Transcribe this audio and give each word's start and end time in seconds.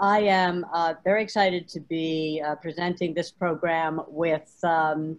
I 0.00 0.20
am 0.20 0.64
uh, 0.72 0.94
very 1.04 1.22
excited 1.22 1.68
to 1.68 1.80
be 1.80 2.42
uh, 2.44 2.54
presenting 2.54 3.12
this 3.12 3.30
program 3.30 4.00
with 4.08 4.58
um, 4.64 5.18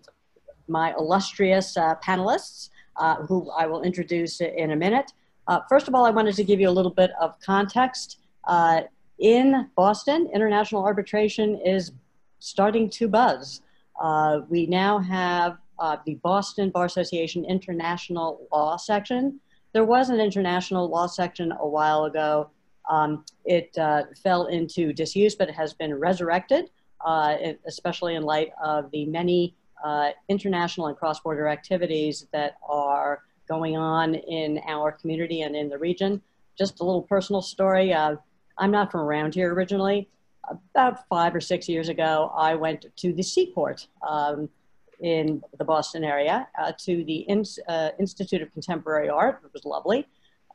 my 0.67 0.96
illustrious 0.97 1.77
uh, 1.77 1.93
panelists, 2.04 2.70
uh, 2.96 3.17
who 3.17 3.52
I 3.52 3.67
will 3.67 3.83
introduce 3.83 4.41
in 4.41 4.71
a 4.71 4.75
minute. 4.75 5.13
Uh, 5.47 5.59
first 5.70 5.88
of 5.88 5.94
all, 5.94 6.04
I 6.04 6.09
wanted 6.09 6.33
to 6.33 6.44
give 6.44 6.59
you 6.59 6.67
a 6.67 6.71
little 6.71 6.91
bit 6.91 7.12
of 7.21 7.39
context. 7.41 8.17
Uh, 8.46 8.81
in 9.20 9.70
Boston, 9.75 10.27
international 10.34 10.84
arbitration 10.84 11.61
is 11.63 11.91
starting 12.39 12.89
to 12.89 13.07
buzz. 13.07 13.61
we 14.50 14.66
now 14.66 14.98
have 14.98 15.57
the 16.07 16.16
Boston 16.23 16.71
Bar 16.71 16.86
Association 16.86 17.45
International 17.45 18.48
Law 18.52 18.77
Section. 18.77 19.39
There 19.73 19.86
was 19.86 20.09
an 20.09 20.20
international 20.20 20.89
law 20.89 21.05
section 21.05 21.52
a 21.52 21.68
while 21.68 22.05
ago 22.05 22.50
um, 22.92 23.23
it 23.46 23.76
uh, 23.78 24.04
fell 24.21 24.48
into 24.48 24.91
disuse, 24.91 25.34
but 25.34 25.48
it 25.48 25.55
has 25.55 25.73
been 25.73 25.98
resurrected, 25.98 26.70
uh, 27.04 27.38
especially 27.66 28.16
in 28.16 28.23
light 28.23 28.52
of 28.62 28.91
the 28.91 29.05
many 29.05 29.55
uh, 29.84 30.09
international 30.27 30.88
and 30.88 30.98
cross-border 30.98 31.48
activities 31.48 32.27
that 32.34 32.58
are 32.68 33.23
going 33.48 33.77
on 33.77 34.16
in 34.16 34.59
our 34.68 34.91
community 34.91 35.41
and 35.41 35.55
in 35.55 35.70
the 35.70 35.77
region. 35.77 36.22
Just 36.58 36.82
a 36.82 36.84
little 36.84 37.02
personal 37.02 37.41
story. 37.41 37.94
Uh, 37.94 38.18
I'm 38.58 38.72
not 38.72 38.91
from 38.91 39.02
around 39.02 39.34
here 39.35 39.54
originally. 39.54 40.10
About 40.49 41.08
five 41.08 41.34
or 41.34 41.40
six 41.40 41.70
years 41.70 41.88
ago, 41.88 42.32
I 42.35 42.55
went 42.55 42.85
to 42.98 43.13
the 43.13 43.23
Seaport 43.23 43.88
um, 44.08 44.49
in 44.99 45.41
the 45.58 45.63
Boston 45.63 46.04
area 46.04 46.48
uh, 46.60 46.73
to 46.80 47.05
the 47.05 47.20
In 47.30 47.46
uh, 47.70 47.91
Institute 47.99 48.41
of 48.41 48.52
Contemporary 48.52 49.08
Art. 49.08 49.40
It 49.46 49.54
was 49.54 49.63
lovely 49.63 50.08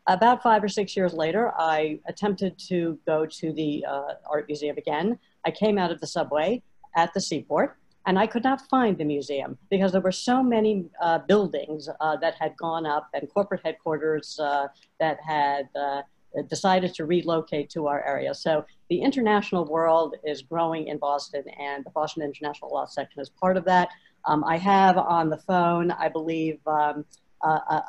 about 0.06 0.42
five 0.42 0.62
or 0.62 0.68
six 0.68 0.96
years 0.96 1.12
later, 1.12 1.52
I 1.58 1.98
attempted 2.06 2.58
to 2.68 2.98
go 3.06 3.26
to 3.26 3.52
the 3.52 3.84
uh, 3.88 4.14
art 4.30 4.46
museum 4.48 4.76
again. 4.76 5.18
I 5.44 5.50
came 5.50 5.78
out 5.78 5.90
of 5.90 6.00
the 6.00 6.06
subway 6.06 6.62
at 6.96 7.12
the 7.12 7.20
seaport 7.20 7.76
and 8.06 8.18
I 8.18 8.26
could 8.26 8.44
not 8.44 8.60
find 8.70 8.96
the 8.96 9.04
museum 9.04 9.58
because 9.68 9.92
there 9.92 10.00
were 10.00 10.12
so 10.12 10.42
many 10.42 10.86
uh, 11.02 11.18
buildings 11.18 11.88
uh, 12.00 12.16
that 12.18 12.34
had 12.34 12.56
gone 12.56 12.86
up 12.86 13.08
and 13.14 13.28
corporate 13.28 13.62
headquarters 13.64 14.38
uh, 14.38 14.68
that 15.00 15.18
had 15.26 15.68
uh, 15.74 16.02
decided 16.48 16.94
to 16.94 17.04
relocate 17.04 17.68
to 17.70 17.88
our 17.88 18.04
area. 18.04 18.32
So 18.32 18.64
the 18.90 19.00
international 19.00 19.64
world 19.64 20.14
is 20.24 20.42
growing 20.42 20.86
in 20.86 20.98
Boston 20.98 21.44
and 21.58 21.84
the 21.84 21.90
Boston 21.90 22.22
International 22.22 22.70
Law 22.70 22.86
Section 22.86 23.20
is 23.20 23.28
part 23.28 23.56
of 23.56 23.64
that. 23.64 23.88
Um, 24.24 24.44
I 24.44 24.56
have 24.56 24.98
on 24.98 25.28
the 25.28 25.38
phone, 25.38 25.90
I 25.90 26.08
believe, 26.08 26.58
um, 26.66 27.04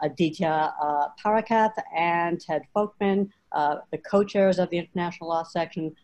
Aditya 0.01 0.73
uh, 0.81 1.07
Parakath 1.23 1.73
and 1.95 2.39
Ted 2.39 2.63
Folkman, 2.75 3.29
the 3.53 3.97
co-chairs 4.09 4.59
of 4.59 4.69
the 4.69 4.77
International 4.77 5.29
Law 5.29 5.43
Section. 5.43 5.95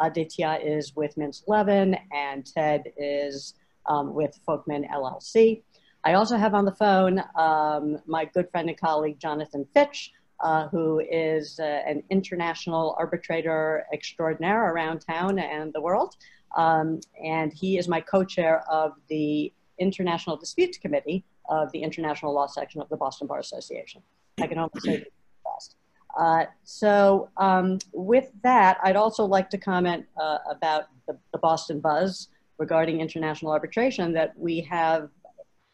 Aditya 0.00 0.60
is 0.62 0.94
with 0.96 1.14
Mintz 1.16 1.42
Levin 1.46 1.96
and 2.12 2.46
Ted 2.46 2.92
is 2.96 3.54
um, 3.86 4.14
with 4.14 4.38
Folkman 4.46 4.88
LLC. 4.90 5.62
I 6.04 6.14
also 6.14 6.36
have 6.36 6.54
on 6.54 6.64
the 6.64 6.72
phone 6.72 7.22
um, 7.34 7.98
my 8.06 8.26
good 8.26 8.50
friend 8.50 8.68
and 8.68 8.78
colleague, 8.78 9.18
Jonathan 9.18 9.66
Fitch, 9.74 10.12
uh, 10.40 10.68
who 10.68 11.00
is 11.10 11.58
uh, 11.58 11.62
an 11.62 12.02
international 12.10 12.94
arbitrator 12.98 13.86
extraordinaire 13.92 14.72
around 14.72 15.00
town 15.00 15.38
and 15.38 15.72
the 15.72 15.80
world. 15.80 16.16
Um, 16.56 17.00
and 17.22 17.52
he 17.52 17.78
is 17.78 17.88
my 17.88 18.00
co-chair 18.00 18.64
of 18.70 18.92
the 19.08 19.52
International 19.78 20.36
Disputes 20.36 20.78
Committee, 20.78 21.24
of 21.48 21.70
the 21.72 21.82
International 21.82 22.32
Law 22.32 22.46
Section 22.46 22.80
of 22.80 22.88
the 22.88 22.96
Boston 22.96 23.26
Bar 23.26 23.38
Association. 23.38 24.02
I 24.40 24.46
can 24.46 24.58
only 24.58 24.70
say 24.80 25.04
fast. 25.42 25.76
Uh, 26.18 26.44
so 26.62 27.28
um, 27.36 27.78
with 27.92 28.30
that, 28.42 28.78
I'd 28.82 28.96
also 28.96 29.24
like 29.24 29.50
to 29.50 29.58
comment 29.58 30.06
uh, 30.20 30.38
about 30.48 30.84
the, 31.06 31.18
the, 31.32 31.38
Boston 31.38 31.80
buzz 31.80 32.28
regarding 32.58 33.00
international 33.00 33.50
arbitration 33.50 34.12
that 34.12 34.32
we 34.38 34.60
have 34.60 35.10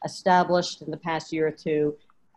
established 0.05 0.81
in 0.81 0.91
the 0.91 0.97
past 0.97 1.31
year 1.31 1.47
or 1.47 1.51
two 1.51 1.95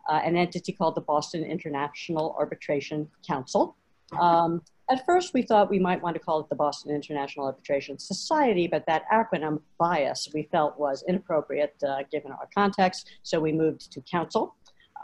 uh, 0.10 0.20
an 0.24 0.36
entity 0.36 0.74
called 0.74 0.96
the 0.96 1.02
Boston 1.02 1.44
International 1.44 2.36
Arbitration 2.38 3.10
Council. 3.26 3.78
Um, 4.20 4.62
at 4.90 5.06
first, 5.06 5.34
we 5.34 5.42
thought 5.42 5.70
we 5.70 5.80
might 5.80 6.02
want 6.02 6.16
to 6.16 6.20
call 6.20 6.42
it 6.42 6.50
the 6.50 6.56
Boston 6.56 6.94
International 6.94 7.46
Arbitration 7.46 7.98
Society, 7.98 8.68
but 8.68 8.86
that 8.86 9.04
acronym 9.12 9.62
bias 9.80 10.28
we 10.34 10.44
felt 10.52 10.78
was 10.78 11.04
inappropriate 11.08 11.76
uh, 11.88 12.04
given 12.12 12.32
our 12.32 12.50
context, 12.54 13.10
so 13.24 13.40
we 13.40 13.54
moved 13.54 13.92
to 13.94 14.02
council. 14.02 14.56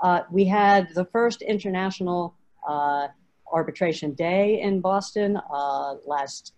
Uh, 0.03 0.21
we 0.31 0.45
had 0.45 0.89
the 0.95 1.05
first 1.05 1.41
international 1.41 2.35
uh, 2.67 3.07
arbitration 3.51 4.13
day 4.13 4.61
in 4.61 4.81
Boston 4.81 5.39
uh, 5.51 5.95
last, 6.05 6.53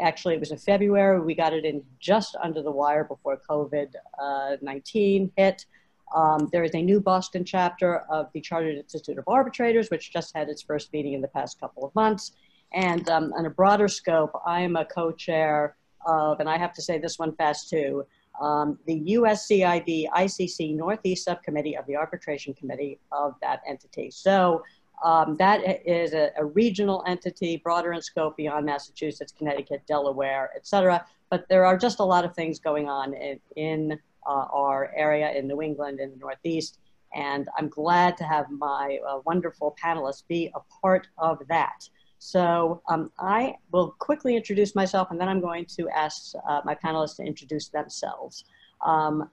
actually 0.00 0.34
it 0.34 0.40
was 0.40 0.50
in 0.50 0.58
February. 0.58 1.20
We 1.20 1.34
got 1.34 1.52
it 1.52 1.66
in 1.66 1.82
just 2.00 2.36
under 2.42 2.62
the 2.62 2.70
wire 2.70 3.04
before 3.04 3.38
COVID-19 3.48 5.26
uh, 5.26 5.30
hit. 5.36 5.66
Um, 6.14 6.48
there 6.52 6.64
is 6.64 6.74
a 6.74 6.82
new 6.82 7.00
Boston 7.00 7.44
chapter 7.44 7.98
of 8.10 8.30
the 8.32 8.40
Chartered 8.40 8.76
Institute 8.76 9.18
of 9.18 9.24
Arbitrators, 9.26 9.90
which 9.90 10.12
just 10.12 10.34
had 10.36 10.48
its 10.48 10.62
first 10.62 10.92
meeting 10.92 11.14
in 11.14 11.20
the 11.20 11.28
past 11.28 11.58
couple 11.60 11.84
of 11.84 11.94
months. 11.94 12.32
And 12.76 13.08
um, 13.08 13.32
on 13.32 13.46
a 13.46 13.50
broader 13.50 13.88
scope, 13.88 14.38
I 14.44 14.60
am 14.60 14.76
a 14.76 14.84
co-chair 14.84 15.76
of, 16.06 16.40
and 16.40 16.48
I 16.48 16.58
have 16.58 16.74
to 16.74 16.82
say 16.82 16.98
this 16.98 17.18
one 17.18 17.34
fast 17.34 17.70
too, 17.70 18.06
um, 18.40 18.78
the 18.86 19.00
USCIB 19.14 20.08
ICC 20.14 20.76
Northeast 20.76 21.24
Subcommittee 21.24 21.74
of 21.74 21.86
the 21.86 21.96
Arbitration 21.96 22.52
Committee 22.52 23.00
of 23.10 23.34
that 23.40 23.62
entity. 23.66 24.10
So 24.10 24.62
um, 25.02 25.36
that 25.38 25.86
is 25.86 26.12
a, 26.12 26.30
a, 26.36 26.44
regional 26.44 27.02
entity, 27.06 27.56
broader 27.56 27.94
in 27.94 28.02
scope 28.02 28.36
beyond 28.36 28.66
Massachusetts, 28.66 29.32
Connecticut, 29.32 29.82
Delaware, 29.86 30.50
et 30.54 30.66
cetera. 30.66 31.04
But 31.30 31.48
there 31.48 31.64
are 31.64 31.78
just 31.78 31.98
a 32.00 32.04
lot 32.04 32.26
of 32.26 32.34
things 32.34 32.58
going 32.58 32.90
on 32.90 33.14
in, 33.14 33.40
in 33.56 33.98
uh, 34.26 34.46
our 34.52 34.92
area 34.94 35.32
in 35.32 35.48
New 35.48 35.62
England 35.62 35.98
in 35.98 36.10
the 36.10 36.16
Northeast. 36.16 36.78
And 37.14 37.48
I'm 37.56 37.68
glad 37.68 38.18
to 38.18 38.24
have 38.24 38.50
my 38.50 38.98
uh, 39.08 39.20
wonderful 39.24 39.76
panelists 39.82 40.24
be 40.28 40.50
a 40.54 40.60
part 40.82 41.08
of 41.16 41.40
that. 41.48 41.88
So 42.18 42.82
um, 42.88 43.10
I 43.18 43.54
will 43.72 43.94
quickly 43.98 44.36
introduce 44.36 44.74
myself 44.74 45.10
and 45.10 45.20
then 45.20 45.28
I'm 45.28 45.40
going 45.40 45.66
to 45.76 45.88
ask 45.90 46.32
uh, 46.48 46.60
my 46.64 46.74
panelists 46.74 47.16
to 47.16 47.22
introduce 47.22 47.68
themselves. 47.68 48.44
Um, 48.84 49.30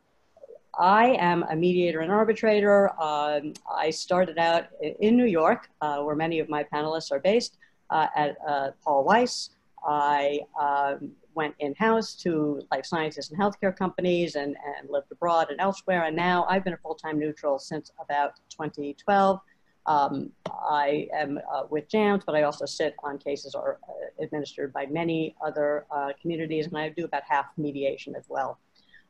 I 0.79 1.15
am 1.19 1.43
a 1.43 1.55
mediator 1.55 1.99
and 1.99 2.11
arbitrator. 2.11 2.89
Um, 2.99 3.53
I 3.71 3.91
started 3.91 4.37
out 4.37 4.65
in 4.81 5.15
New 5.15 5.25
York, 5.25 5.69
uh, 5.81 5.99
where 5.99 6.15
many 6.15 6.39
of 6.39 6.49
my 6.49 6.63
panelists 6.63 7.11
are 7.11 7.19
based, 7.19 7.57
uh, 7.91 8.07
at 8.15 8.35
uh, 8.47 8.71
Paul 8.83 9.03
Weiss. 9.03 9.51
I 9.85 10.39
um, 10.59 11.11
went 11.35 11.53
in-house 11.59 12.15
to 12.15 12.61
life 12.71 12.85
sciences 12.85 13.29
and 13.29 13.39
healthcare 13.39 13.75
companies 13.75 14.35
and, 14.35 14.55
and 14.77 14.89
lived 14.89 15.11
abroad 15.11 15.51
and 15.51 15.59
elsewhere. 15.59 16.05
And 16.05 16.15
now 16.15 16.45
I've 16.49 16.63
been 16.63 16.73
a 16.73 16.77
full-time 16.77 17.19
neutral 17.19 17.59
since 17.59 17.91
about 18.01 18.39
2012. 18.49 19.39
Um, 19.85 20.31
I 20.47 21.07
am 21.13 21.39
uh, 21.53 21.63
with 21.69 21.89
JAMS, 21.89 22.23
but 22.25 22.35
I 22.35 22.43
also 22.43 22.65
sit 22.65 22.95
on 23.03 23.17
cases 23.17 23.53
are 23.53 23.79
uh, 23.89 24.23
administered 24.23 24.71
by 24.71 24.85
many 24.85 25.35
other 25.45 25.85
uh, 25.91 26.11
communities, 26.21 26.67
and 26.67 26.77
I 26.77 26.89
do 26.89 27.05
about 27.05 27.23
half 27.27 27.47
mediation 27.57 28.15
as 28.15 28.25
well. 28.29 28.59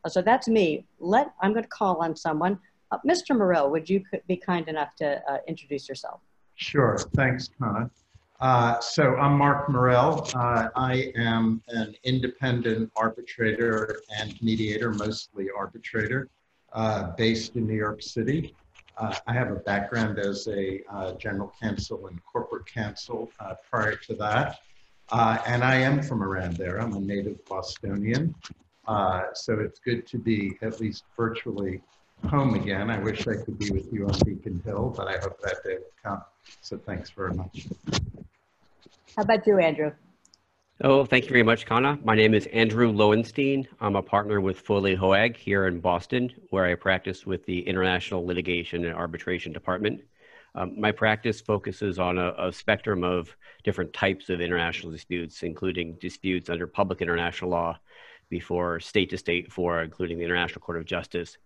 Uh, 0.03 0.09
so 0.09 0.21
that's 0.21 0.47
me. 0.47 0.85
Let 0.99 1.33
I'm 1.41 1.53
going 1.53 1.63
to 1.63 1.69
call 1.69 1.97
on 2.03 2.15
someone. 2.15 2.59
Uh, 2.91 2.97
Mr. 3.07 3.37
Morril, 3.37 3.69
would 3.69 3.89
you 3.89 4.03
be 4.27 4.35
kind 4.35 4.67
enough 4.67 4.95
to 4.97 5.21
uh, 5.31 5.37
introduce 5.47 5.87
yourself? 5.87 6.21
Sure. 6.55 6.97
Thanks, 7.15 7.49
Connor. 7.59 7.89
so 8.81 9.15
I'm 9.15 9.37
Mark 9.37 9.67
Morril. 9.69 10.31
I 10.35 11.11
am 11.15 11.61
an 11.67 11.95
independent 12.03 12.91
arbitrator 12.95 14.01
and 14.19 14.39
mediator, 14.41 14.91
mostly 14.91 15.47
arbitrator, 15.55 16.29
based 17.15 17.55
in 17.55 17.67
New 17.67 17.75
York 17.75 18.01
City. 18.01 18.55
Uh, 18.97 19.15
I 19.27 19.33
have 19.33 19.51
a 19.51 19.55
background 19.55 20.19
as 20.19 20.47
a 20.47 20.81
uh, 20.89 21.13
general 21.13 21.53
counsel 21.61 22.07
and 22.07 22.19
corporate 22.25 22.65
counsel 22.65 23.31
uh, 23.39 23.55
prior 23.69 23.95
to 23.95 24.13
that. 24.15 24.59
Uh, 25.11 25.37
and 25.45 25.63
I 25.63 25.75
am 25.75 26.01
from 26.01 26.23
around 26.23 26.57
there. 26.57 26.79
I'm 26.79 26.93
a 26.93 26.99
native 26.99 27.43
Bostonian. 27.45 28.35
Uh, 28.87 29.23
so 29.33 29.59
it's 29.59 29.79
good 29.79 30.05
to 30.07 30.17
be 30.17 30.57
at 30.61 30.79
least 30.79 31.03
virtually 31.17 31.81
home 32.29 32.55
again. 32.55 32.89
I 32.89 32.99
wish 32.99 33.27
I 33.27 33.35
could 33.35 33.57
be 33.57 33.71
with 33.71 33.91
you 33.91 34.07
on 34.07 34.13
Beacon 34.25 34.61
Hill, 34.65 34.93
but 34.95 35.07
I 35.07 35.17
hope 35.17 35.41
that 35.41 35.63
day 35.63 35.75
will 35.75 35.93
come. 36.03 36.21
So 36.61 36.77
thanks 36.77 37.09
very 37.09 37.33
much. 37.33 37.67
How 39.15 39.23
about 39.23 39.45
you, 39.45 39.59
Andrew? 39.59 39.91
Oh, 40.85 41.05
thank 41.05 41.23
you 41.23 41.29
very 41.29 41.43
much, 41.43 41.65
Kana. 41.65 41.97
My 42.03 42.13
name 42.13 42.33
is 42.33 42.45
Andrew 42.47 42.91
Loewenstein. 42.91 43.65
I'm 43.79 43.95
a 43.95 44.01
partner 44.01 44.41
with 44.41 44.59
Foley 44.59 44.95
Hoag 44.95 45.37
here 45.37 45.67
in 45.67 45.79
Boston, 45.79 46.29
where 46.49 46.65
I 46.65 46.75
practice 46.75 47.25
with 47.25 47.45
the 47.45 47.65
International 47.65 48.25
Litigation 48.25 48.83
and 48.83 48.93
Arbitration 48.93 49.53
Department. 49.53 50.01
Um, 50.55 50.77
my 50.77 50.91
practice 50.91 51.39
focuses 51.39 51.99
on 51.99 52.17
a, 52.17 52.33
a, 52.37 52.51
spectrum 52.51 53.05
of 53.05 53.33
different 53.63 53.93
types 53.93 54.27
of 54.27 54.41
international 54.41 54.91
disputes, 54.91 55.41
including 55.43 55.93
disputes 56.01 56.49
under 56.49 56.67
public 56.67 57.01
international 57.01 57.51
law 57.51 57.79
before 58.27 58.81
state 58.81 59.09
to 59.11 59.17
state 59.17 59.53
fora, 59.53 59.85
including 59.85 60.17
the 60.17 60.25
International 60.25 60.59
Court 60.59 60.79
of 60.79 60.83
Justice. 60.83 61.37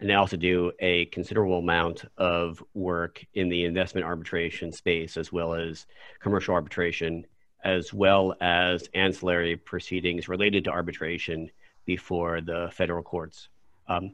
And 0.00 0.12
I 0.12 0.16
also 0.16 0.36
do 0.36 0.70
a 0.80 1.06
considerable 1.06 1.60
amount 1.60 2.04
of 2.18 2.62
work 2.74 3.24
in 3.32 3.48
the 3.48 3.64
investment 3.64 4.04
arbitration 4.04 4.70
space, 4.70 5.16
as 5.16 5.32
well 5.32 5.54
as 5.54 5.86
commercial 6.20 6.52
arbitration 6.52 7.24
as 7.64 7.92
well 7.92 8.34
as 8.40 8.88
ancillary 8.94 9.56
proceedings 9.56 10.28
related 10.28 10.64
to 10.64 10.70
arbitration 10.70 11.50
before 11.84 12.40
the 12.40 12.70
federal 12.72 13.02
courts. 13.02 13.48
Um, 13.88 14.12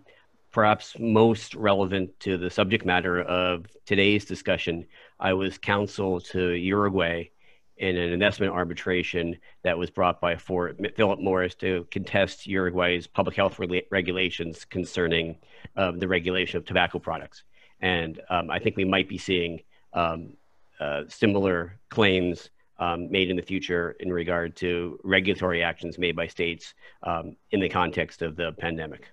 perhaps 0.50 0.97
most 0.99 1.55
relevant 1.55 2.19
to 2.21 2.37
the 2.39 2.50
subject 2.50 2.85
matter 2.85 3.23
of 3.23 3.67
today's 3.87 4.25
discussion, 4.25 4.87
I 5.21 5.33
was 5.33 5.59
counsel 5.59 6.21
to 6.21 6.50
Uruguay 6.50 7.31
in 7.77 7.97
an 7.97 8.12
investment 8.12 8.53
arbitration 8.53 9.37
that 9.62 9.79
was 9.79 9.91
brought 9.91 10.21
by 10.21 10.37
Philip 10.37 11.21
Morris 11.21 11.55
to 11.56 11.87
contest 11.91 12.47
Uruguay's 12.47 13.06
public 13.06 13.37
health 13.37 13.59
re- 13.59 13.87
regulations 13.91 14.65
concerning 14.65 15.37
um, 15.77 15.99
the 15.99 16.09
regulation 16.09 16.56
of 16.59 16.65
tobacco 16.65 16.99
products. 16.99 17.45
And 17.81 18.21
um, 18.31 18.50
I 18.50 18.59
think 18.59 18.77
we 18.77 18.85
might 18.85 19.09
be 19.09 19.19
seeing 19.19 19.61
um, 19.93 20.33
uh, 20.81 21.05
similar 21.09 21.79
claims 21.89 22.50
um, 22.79 23.11
made 23.11 23.31
in 23.31 23.37
the 23.37 23.43
future 23.43 23.97
in 24.01 24.13
regard 24.13 24.57
to 24.57 24.99
regulatory 25.03 25.63
actions 25.63 25.99
made 25.99 26.17
by 26.17 26.27
states 26.27 26.75
um, 27.03 27.37
in 27.51 27.61
the 27.61 27.69
context 27.69 28.23
of 28.23 28.37
the 28.37 28.53
pandemic. 28.59 29.09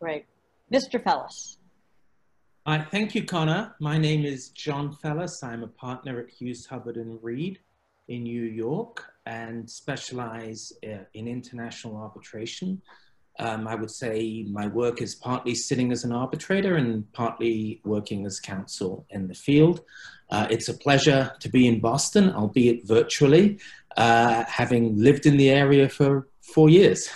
Great. 0.00 0.26
Mr. 0.72 1.02
Fellas. 1.02 1.58
Uh, 2.64 2.84
thank 2.90 3.14
you, 3.14 3.24
Connor. 3.24 3.74
My 3.80 3.98
name 3.98 4.24
is 4.24 4.50
John 4.50 4.92
Fellas. 4.92 5.42
I'm 5.42 5.64
a 5.64 5.68
partner 5.68 6.20
at 6.20 6.30
Hughes 6.30 6.64
Hubbard 6.66 6.96
and 6.96 7.18
Reed 7.22 7.58
in 8.08 8.22
New 8.22 8.42
York 8.42 9.04
and 9.26 9.68
specialize 9.68 10.72
uh, 10.84 11.04
in 11.14 11.28
international 11.28 11.96
arbitration. 11.96 12.80
Um, 13.38 13.66
I 13.66 13.74
would 13.74 13.90
say 13.90 14.44
my 14.50 14.66
work 14.66 15.00
is 15.00 15.14
partly 15.14 15.54
sitting 15.54 15.90
as 15.90 16.04
an 16.04 16.12
arbitrator 16.12 16.76
and 16.76 17.10
partly 17.12 17.80
working 17.84 18.26
as 18.26 18.38
counsel 18.38 19.06
in 19.10 19.26
the 19.26 19.34
field. 19.34 19.80
Uh, 20.30 20.46
it's 20.50 20.68
a 20.68 20.74
pleasure 20.74 21.32
to 21.40 21.48
be 21.48 21.66
in 21.66 21.80
Boston, 21.80 22.30
albeit 22.32 22.86
virtually, 22.86 23.58
uh, 23.96 24.44
having 24.44 24.96
lived 24.96 25.26
in 25.26 25.36
the 25.36 25.50
area 25.50 25.88
for 25.88 26.28
four 26.40 26.68
years. 26.68 27.08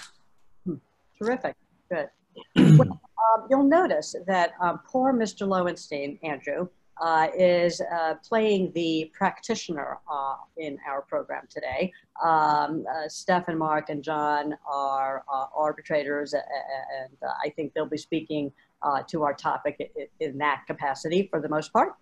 Hmm. 0.64 0.74
Terrific. 1.18 1.56
Good. 1.90 2.08
well, 2.78 3.00
um, 3.34 3.46
you'll 3.48 3.62
notice 3.62 4.14
that 4.26 4.52
um, 4.60 4.80
poor 4.86 5.12
Mr. 5.12 5.46
Loewenstein, 5.46 6.18
Andrew, 6.22 6.68
uh, 7.00 7.28
is 7.36 7.80
uh, 7.80 8.14
playing 8.26 8.72
the 8.74 9.10
practitioner 9.14 9.98
uh, 10.10 10.36
in 10.56 10.78
our 10.88 11.02
program 11.02 11.44
today. 11.50 11.92
Um, 12.24 12.86
uh, 12.90 13.08
Steph 13.08 13.48
and 13.48 13.58
Mark 13.58 13.90
and 13.90 14.02
John 14.02 14.56
are 14.66 15.24
uh, 15.32 15.46
arbitrators, 15.54 16.32
and 16.32 16.42
uh, 17.22 17.32
I 17.44 17.50
think 17.50 17.74
they'll 17.74 17.86
be 17.86 17.98
speaking 17.98 18.52
to 19.08 19.24
our 19.24 19.34
topic 19.34 19.90
in, 20.20 20.38
that 20.38 20.62
capacity 20.68 21.26
for 21.28 21.40
the 21.40 21.48
most 21.48 21.72
part. 21.72 21.94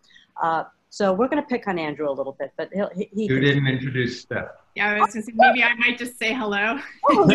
so 0.90 1.14
we're 1.14 1.28
going 1.28 1.42
to 1.42 1.48
pick 1.48 1.66
on 1.66 1.78
Andrew 1.78 2.10
a 2.10 2.12
little 2.12 2.36
bit, 2.38 2.52
but 2.58 2.68
he'll, 2.74 2.90
he, 2.94 3.08
he 3.14 3.24
You 3.24 3.40
didn't 3.40 3.66
introduce 3.66 4.20
Steph. 4.20 4.48
Yeah, 4.74 4.90
I 4.90 5.00
was 5.00 5.14
going 5.14 5.24
to 5.24 5.32
say 5.32 5.32
maybe 5.34 5.62
I 5.62 5.74
might 5.76 5.96
just 5.96 6.18
say 6.18 6.34
hello. 6.34 6.78
oh, 7.08 7.30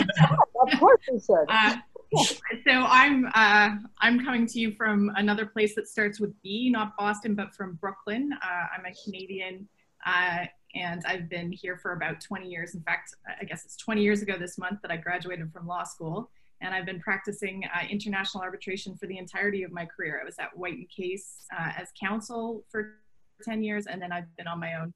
of 0.62 0.80
course 0.80 1.02
you 1.08 1.20
should. 1.20 1.80
so 2.18 2.72
I'm 2.72 3.26
uh, 3.36 3.70
I'm 4.00 4.24
coming 4.24 4.48
to 4.48 4.60
you 4.60 4.72
from 4.74 5.12
another 5.16 5.46
place 5.46 5.76
that 5.76 5.88
starts 5.88 6.20
with 6.20 6.34
B, 6.42 6.70
not 6.70 6.98
Boston, 6.98 7.36
but 7.36 7.54
from 7.54 7.76
Brooklyn. 7.76 8.32
Uh, 8.34 8.66
I'm 8.76 8.86
a 8.86 8.94
Canadian, 9.04 9.68
uh, 10.06 10.46
and 10.74 11.04
I've 11.06 11.30
been 11.30 11.52
here 11.52 11.78
for 11.78 11.94
about 11.94 12.20
20 12.22 12.48
years. 12.48 12.74
In 12.74 12.82
fact, 12.82 13.14
I 13.40 13.44
guess 13.44 13.64
it's 13.64 13.78
20 13.78 14.02
years 14.02 14.22
ago 14.24 14.38
this 14.40 14.58
month 14.58 14.82
that 14.82 14.92
I 14.92 14.98
graduated 14.98 15.54
from 15.54 15.68
law 15.68 15.84
school, 15.84 16.32
and 16.62 16.74
I've 16.74 16.86
been 16.86 17.00
practicing 17.00 17.64
uh, 17.66 17.86
international 17.88 18.44
arbitration 18.44 18.96
for 18.98 19.06
the 19.06 19.18
entirety 19.18 19.62
of 19.62 19.72
my 19.72 19.86
career. 19.86 20.20
I 20.20 20.26
was 20.26 20.36
at 20.40 20.56
White 20.58 20.78
and 20.78 20.90
Case 20.90 21.46
uh, 21.58 21.72
as 21.78 21.90
counsel 22.00 22.64
for 22.70 22.96
10 23.44 23.62
years, 23.62 23.86
and 23.86 24.02
then 24.02 24.12
I've 24.12 24.36
been 24.36 24.48
on 24.48 24.60
my 24.60 24.76
own 24.76 24.94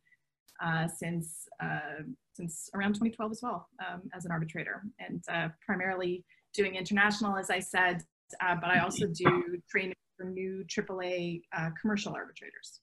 uh, 0.63 0.87
since 0.87 1.47
since 2.35 2.71
around 2.73 2.93
2012 2.93 3.31
as 3.31 3.39
well 3.43 3.67
um, 3.87 4.01
as 4.15 4.25
an 4.25 4.31
arbitrator, 4.31 4.81
and 4.99 5.23
primarily 5.63 6.25
doing 6.53 6.75
international, 6.75 7.37
as 7.37 7.49
I 7.49 7.59
said, 7.59 8.03
uh, 8.41 8.55
but 8.55 8.69
I 8.69 8.79
also 8.79 9.07
do 9.07 9.61
training 9.69 9.95
for 10.17 10.25
new 10.25 10.63
AAA 10.67 11.41
uh, 11.57 11.69
commercial 11.79 12.13
arbitrators. 12.13 12.81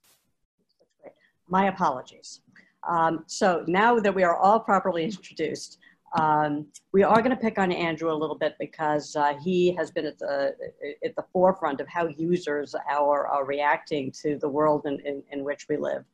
My 1.48 1.68
apologies. 1.68 2.40
Um, 2.88 3.24
so 3.26 3.64
now 3.66 3.98
that 3.98 4.14
we 4.14 4.22
are 4.22 4.36
all 4.36 4.60
properly 4.60 5.04
introduced, 5.04 5.78
um, 6.18 6.66
we 6.92 7.04
are 7.04 7.22
going 7.22 7.30
to 7.30 7.36
pick 7.36 7.58
on 7.58 7.70
Andrew 7.70 8.10
a 8.10 8.14
little 8.14 8.36
bit 8.36 8.56
because 8.58 9.14
uh, 9.14 9.34
he 9.44 9.72
has 9.76 9.92
been 9.92 10.06
at 10.06 10.18
the 10.18 10.56
at 11.04 11.14
the 11.14 11.24
forefront 11.32 11.80
of 11.80 11.86
how 11.86 12.08
users 12.08 12.74
are, 12.74 13.26
are 13.28 13.44
reacting 13.44 14.10
to 14.22 14.36
the 14.38 14.48
world 14.48 14.86
in, 14.86 14.98
in, 15.06 15.22
in 15.30 15.44
which 15.44 15.68
we 15.68 15.76
live. 15.76 16.04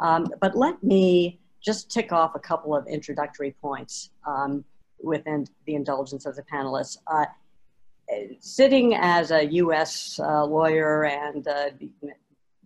Um, 0.00 0.26
but 0.40 0.56
let 0.56 0.82
me 0.84 1.40
just 1.60 1.90
tick 1.90 2.12
off 2.12 2.36
a 2.36 2.38
couple 2.38 2.76
of 2.76 2.86
introductory 2.86 3.54
points. 3.60 4.10
Um, 4.26 4.64
within 5.02 5.46
the 5.66 5.74
indulgence 5.74 6.26
of 6.26 6.36
the 6.36 6.42
panelists. 6.42 6.98
Uh, 7.06 7.26
sitting 8.40 8.94
as 8.94 9.30
a 9.30 9.44
U.S. 9.44 10.18
Uh, 10.22 10.44
lawyer 10.44 11.04
and 11.04 11.46
uh, 11.46 11.70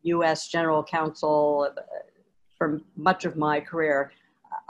U.S. 0.03 0.49
general 0.49 0.83
counsel 0.83 1.71
uh, 1.77 1.83
for 2.57 2.81
much 2.97 3.25
of 3.25 3.37
my 3.37 3.61
career, 3.61 4.13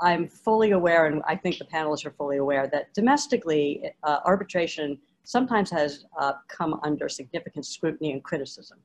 I'm 0.00 0.28
fully 0.28 0.72
aware, 0.72 1.06
and 1.06 1.22
I 1.26 1.36
think 1.36 1.58
the 1.58 1.64
panelists 1.64 2.04
are 2.06 2.10
fully 2.10 2.38
aware, 2.38 2.68
that 2.68 2.92
domestically 2.94 3.90
uh, 4.02 4.18
arbitration 4.24 4.98
sometimes 5.24 5.70
has 5.70 6.06
uh, 6.18 6.32
come 6.48 6.80
under 6.82 7.08
significant 7.08 7.66
scrutiny 7.66 8.12
and 8.12 8.22
criticism. 8.22 8.78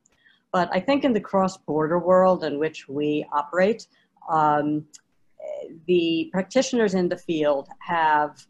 But 0.52 0.68
I 0.72 0.80
think 0.80 1.04
in 1.04 1.12
the 1.12 1.20
cross-border 1.20 1.98
world 1.98 2.44
in 2.44 2.58
which 2.58 2.88
we 2.88 3.26
operate, 3.32 3.86
um, 4.28 4.84
the 5.86 6.28
practitioners 6.32 6.94
in 6.94 7.08
the 7.08 7.16
field 7.16 7.68
have 7.80 8.46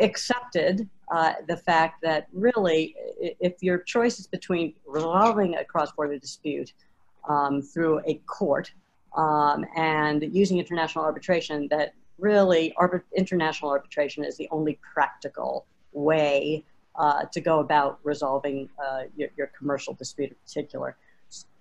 accepted 0.00 0.88
uh, 1.10 1.34
the 1.46 1.56
fact 1.56 2.02
that 2.02 2.28
really, 2.32 2.94
if 3.18 3.62
your 3.62 3.78
choice 3.78 4.18
is 4.18 4.26
between 4.26 4.74
resolving 4.86 5.56
a 5.56 5.64
cross-border 5.64 6.18
dispute 6.18 6.72
um, 7.28 7.62
through 7.62 8.00
a 8.06 8.14
court 8.26 8.72
um, 9.16 9.64
and 9.76 10.22
using 10.34 10.58
international 10.58 11.04
arbitration, 11.04 11.68
that 11.70 11.94
really 12.18 12.74
arbit- 12.78 13.02
international 13.16 13.70
arbitration 13.70 14.24
is 14.24 14.36
the 14.36 14.48
only 14.50 14.78
practical 14.92 15.66
way 15.92 16.64
uh, 16.96 17.24
to 17.32 17.40
go 17.40 17.60
about 17.60 18.00
resolving 18.02 18.68
uh, 18.84 19.02
your, 19.16 19.28
your, 19.36 19.46
commercial 19.56 19.94
dispute 19.94 20.30
in 20.30 20.36
particular. 20.44 20.96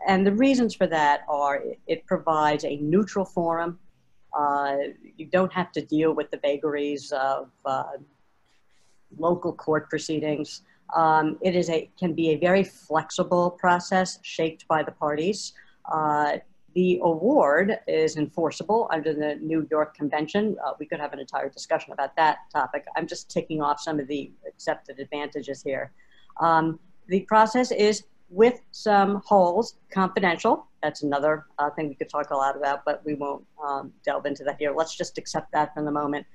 And 0.07 0.25
the 0.25 0.31
reasons 0.31 0.73
for 0.73 0.87
that 0.87 1.21
are 1.29 1.57
it, 1.57 1.79
it 1.85 2.05
provides 2.07 2.65
a 2.65 2.77
neutral 2.77 3.23
forum 3.23 3.77
you 5.17 5.25
don't 5.25 5.53
have 5.53 5.71
to 5.71 5.81
deal 5.81 6.13
with 6.13 6.29
the 6.31 6.37
vagaries 6.37 7.11
of 7.11 7.49
uh, 7.65 7.83
local 9.17 9.53
court 9.53 9.89
proceedings. 9.89 10.61
Um, 10.95 11.37
it 11.41 11.55
is 11.55 11.69
a 11.69 11.89
can 11.99 12.13
be 12.13 12.29
a 12.29 12.37
very 12.37 12.63
flexible 12.63 13.51
process 13.51 14.19
shaped 14.21 14.67
by 14.67 14.83
the 14.83 14.91
parties. 14.91 15.53
Uh, 15.91 16.37
the 16.75 16.99
award 17.01 17.79
is 17.87 18.17
enforceable 18.17 18.87
under 18.91 19.13
the 19.13 19.35
New 19.41 19.67
York 19.71 19.95
Convention. 19.95 20.55
Uh, 20.63 20.73
we 20.79 20.85
could 20.85 20.99
have 20.99 21.11
an 21.11 21.19
entire 21.19 21.49
discussion 21.49 21.91
about 21.91 22.15
that 22.15 22.37
topic. 22.53 22.85
I'm 22.95 23.07
just 23.07 23.31
ticking 23.31 23.61
off 23.61 23.79
some 23.79 23.99
of 23.99 24.07
the 24.07 24.31
accepted 24.47 24.99
advantages 24.99 25.63
here. 25.63 25.91
Um, 26.39 26.79
the 27.07 27.21
process 27.21 27.71
is 27.71 28.03
with 28.29 28.59
some 28.71 29.21
holes, 29.25 29.75
confidential. 29.91 30.67
That's 30.83 31.03
another 31.03 31.45
uh, 31.59 31.69
thing 31.71 31.89
we 31.89 31.95
could 31.95 32.09
talk 32.09 32.29
a 32.31 32.35
lot 32.35 32.55
about, 32.55 32.83
but 32.85 33.03
we 33.05 33.15
won't 33.15 33.45
um, 33.65 33.91
delve 34.03 34.25
into 34.25 34.43
that 34.43 34.57
here. 34.59 34.73
Let's 34.75 34.95
just 34.95 35.17
accept 35.17 35.51
that 35.53 35.73
for 35.73 35.83
the 35.83 35.91
moment. 35.91 36.25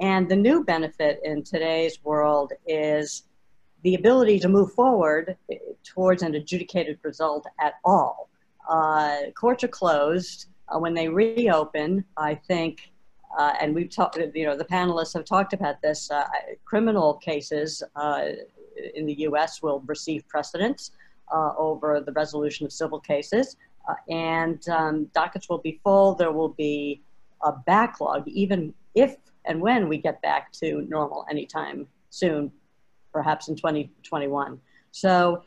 And 0.00 0.28
the 0.28 0.36
new 0.36 0.64
benefit 0.64 1.20
in 1.24 1.42
today's 1.42 2.02
world 2.04 2.52
is 2.66 3.24
the 3.82 3.94
ability 3.94 4.38
to 4.40 4.48
move 4.48 4.72
forward 4.72 5.36
eh, 5.50 5.56
towards 5.84 6.22
an 6.22 6.34
adjudicated 6.34 6.98
result 7.02 7.46
at 7.60 7.74
all. 7.84 8.30
Uh, 8.68 9.30
courts 9.34 9.64
are 9.64 9.68
closed. 9.68 10.46
Uh, 10.68 10.78
when 10.78 10.94
they 10.94 11.08
reopen, 11.08 12.04
I 12.16 12.34
think, 12.34 12.92
uh, 13.38 13.54
and 13.60 13.74
we've 13.74 13.90
talked, 13.90 14.18
you 14.34 14.44
know, 14.46 14.56
the 14.56 14.64
panelists 14.64 15.14
have 15.14 15.24
talked 15.24 15.52
about 15.52 15.82
this, 15.82 16.10
uh, 16.10 16.24
criminal 16.64 17.14
cases 17.14 17.82
uh, 17.96 18.26
in 18.94 19.06
the 19.06 19.20
US 19.20 19.62
will 19.62 19.80
receive 19.86 20.26
precedence 20.28 20.92
over 21.32 22.00
the 22.00 22.12
resolution 22.12 22.66
of 22.66 22.72
civil 22.72 23.00
cases. 23.00 23.56
Uh, 23.88 23.94
and 24.08 24.68
um, 24.68 25.04
dockets 25.14 25.48
will 25.48 25.58
be 25.58 25.80
full. 25.82 26.14
There 26.14 26.32
will 26.32 26.50
be 26.50 27.02
a 27.42 27.52
backlog, 27.52 28.28
even 28.28 28.74
if 28.94 29.16
and 29.46 29.60
when 29.60 29.88
we 29.88 29.96
get 29.96 30.20
back 30.20 30.52
to 30.52 30.82
normal 30.88 31.24
anytime 31.30 31.86
soon, 32.10 32.52
perhaps 33.12 33.48
in 33.48 33.56
2021. 33.56 34.60
So 34.92 35.42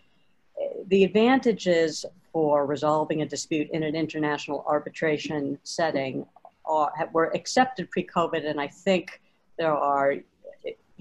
uh, 0.59 0.65
the 0.87 1.03
advantages 1.03 2.05
for 2.31 2.65
resolving 2.65 3.21
a 3.21 3.25
dispute 3.25 3.69
in 3.71 3.83
an 3.83 3.95
international 3.95 4.65
arbitration 4.67 5.59
setting 5.63 6.25
are, 6.65 6.91
were 7.11 7.31
accepted 7.35 7.91
pre-COVID, 7.91 8.49
and 8.49 8.59
I 8.59 8.67
think 8.67 9.21
there 9.57 9.75
are 9.75 10.15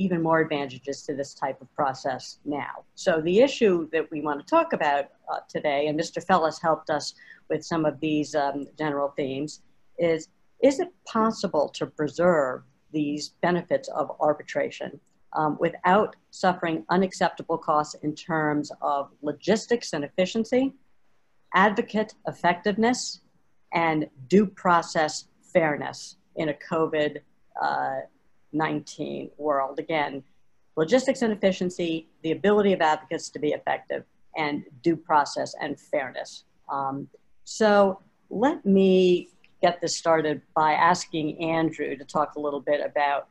even 0.02 0.22
more 0.22 0.40
advantages 0.40 1.02
to 1.02 1.14
this 1.14 1.34
type 1.34 1.60
of 1.60 1.72
process 1.74 2.38
now. 2.44 2.84
So 2.94 3.20
the 3.20 3.40
issue 3.40 3.88
that 3.92 4.10
we 4.10 4.20
want 4.20 4.40
to 4.40 4.46
talk 4.46 4.72
about 4.72 5.06
uh, 5.32 5.40
today, 5.48 5.86
and 5.86 5.98
Mr. 5.98 6.24
Fellas 6.24 6.60
helped 6.60 6.90
us 6.90 7.14
with 7.48 7.64
some 7.64 7.84
of 7.84 8.00
these 8.00 8.34
um, 8.34 8.66
general 8.78 9.12
themes, 9.16 9.60
is 9.98 10.28
is 10.62 10.78
it 10.78 10.88
possible 11.06 11.68
to 11.70 11.86
preserve 11.86 12.62
these 12.92 13.30
benefits 13.42 13.88
of 13.88 14.12
arbitration 14.20 15.00
um, 15.32 15.56
without 15.58 16.14
suffering 16.30 16.84
unacceptable 16.88 17.58
costs 17.58 17.94
in 18.02 18.14
terms 18.14 18.70
of 18.80 19.10
logistics 19.22 19.92
and 19.92 20.04
efficiency, 20.04 20.72
advocate 21.54 22.14
effectiveness, 22.28 23.20
and 23.72 24.08
due 24.28 24.46
process 24.46 25.24
fairness 25.52 26.16
in 26.36 26.48
a 26.48 26.54
COVID 26.54 27.18
uh, 27.60 28.00
19 28.52 29.30
world? 29.38 29.78
Again, 29.78 30.22
logistics 30.76 31.22
and 31.22 31.32
efficiency, 31.32 32.08
the 32.22 32.32
ability 32.32 32.72
of 32.72 32.80
advocates 32.80 33.28
to 33.30 33.38
be 33.38 33.48
effective, 33.48 34.04
and 34.36 34.64
due 34.82 34.96
process 34.96 35.54
and 35.60 35.78
fairness. 35.78 36.44
Um, 36.70 37.08
so 37.44 38.00
let 38.30 38.64
me 38.64 39.28
get 39.60 39.80
this 39.80 39.96
started 39.96 40.42
by 40.54 40.72
asking 40.72 41.42
Andrew 41.42 41.96
to 41.96 42.04
talk 42.04 42.34
a 42.34 42.40
little 42.40 42.60
bit 42.60 42.84
about 42.84 43.28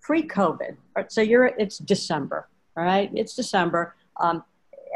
pre-COVID. 0.00 0.76
So 1.08 1.20
you're 1.20 1.46
it's 1.46 1.78
December, 1.78 2.48
all 2.76 2.84
right? 2.84 3.10
It's 3.14 3.34
December, 3.34 3.94
um, 4.20 4.44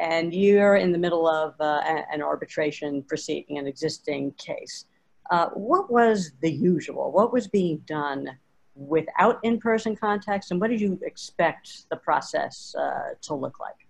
and 0.00 0.34
you're 0.34 0.76
in 0.76 0.92
the 0.92 0.98
middle 0.98 1.26
of 1.28 1.54
uh, 1.60 1.80
an 2.12 2.22
arbitration 2.22 3.02
proceeding, 3.02 3.58
an 3.58 3.66
existing 3.66 4.32
case. 4.32 4.86
Uh, 5.30 5.48
what 5.50 5.90
was 5.90 6.32
the 6.40 6.50
usual? 6.50 7.10
What 7.10 7.32
was 7.32 7.48
being 7.48 7.78
done 7.86 8.38
without 8.76 9.40
in-person 9.42 9.96
contacts, 9.96 10.50
and 10.50 10.60
what 10.60 10.70
did 10.70 10.80
you 10.80 10.98
expect 11.02 11.88
the 11.88 11.96
process 11.96 12.74
uh, 12.78 13.14
to 13.22 13.34
look 13.34 13.58
like? 13.58 13.88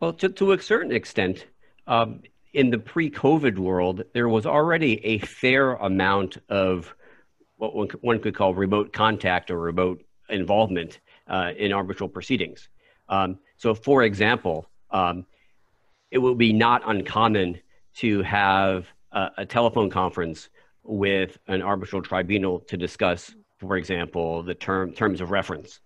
Well, 0.00 0.12
to, 0.14 0.28
to 0.28 0.52
a 0.52 0.60
certain 0.60 0.92
extent, 0.92 1.46
um, 1.86 2.20
in 2.52 2.70
the 2.70 2.78
pre-COVID 2.78 3.58
world, 3.58 4.04
there 4.12 4.28
was 4.28 4.46
already 4.46 5.04
a 5.04 5.18
fair 5.18 5.72
amount 5.74 6.38
of 6.48 6.94
what 7.56 8.02
one 8.02 8.20
could 8.20 8.34
call 8.34 8.54
remote 8.54 8.92
contact 8.92 9.50
or 9.50 9.58
remote 9.58 10.04
involvement 10.28 11.00
uh, 11.26 11.52
in 11.56 11.72
arbitral 11.72 12.08
proceedings. 12.08 12.68
Um, 13.08 13.38
so, 13.56 13.74
for 13.74 14.04
example, 14.04 14.68
um, 14.90 15.26
it 16.10 16.18
would 16.18 16.38
be 16.38 16.52
not 16.52 16.82
uncommon 16.86 17.60
to 17.96 18.22
have 18.22 18.86
a, 19.12 19.30
a, 19.38 19.46
telephone 19.46 19.90
conference 19.90 20.48
with 20.84 21.38
an 21.48 21.62
arbitral 21.62 22.00
tribunal 22.00 22.60
to 22.60 22.76
discuss, 22.76 23.34
for 23.58 23.76
example, 23.76 24.42
the 24.42 24.54
term 24.54 24.92
terms 24.92 25.20
of 25.20 25.30
reference 25.30 25.80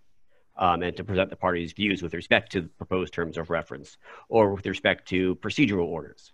um, 0.57 0.83
and 0.83 0.97
to 0.97 1.05
present 1.05 1.31
the 1.31 1.37
parties' 1.37 1.73
views 1.73 2.03
with 2.03 2.15
respect 2.15 2.53
to 2.53 2.63
the 2.63 2.69
proposed 2.69 3.13
terms 3.13 3.39
of 3.39 3.51
reference 3.51 3.97
or 4.29 4.55
with 4.55 4.67
respect 4.67 5.09
to 5.09 5.35
procedural 5.37 5.87
orders. 5.87 6.33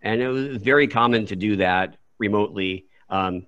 And 0.00 0.22
it 0.22 0.28
was 0.28 0.56
very 0.56 0.88
common 0.88 1.26
to 1.26 1.36
do 1.36 1.56
that 1.56 1.96
remotely 2.18 2.86
um, 3.10 3.46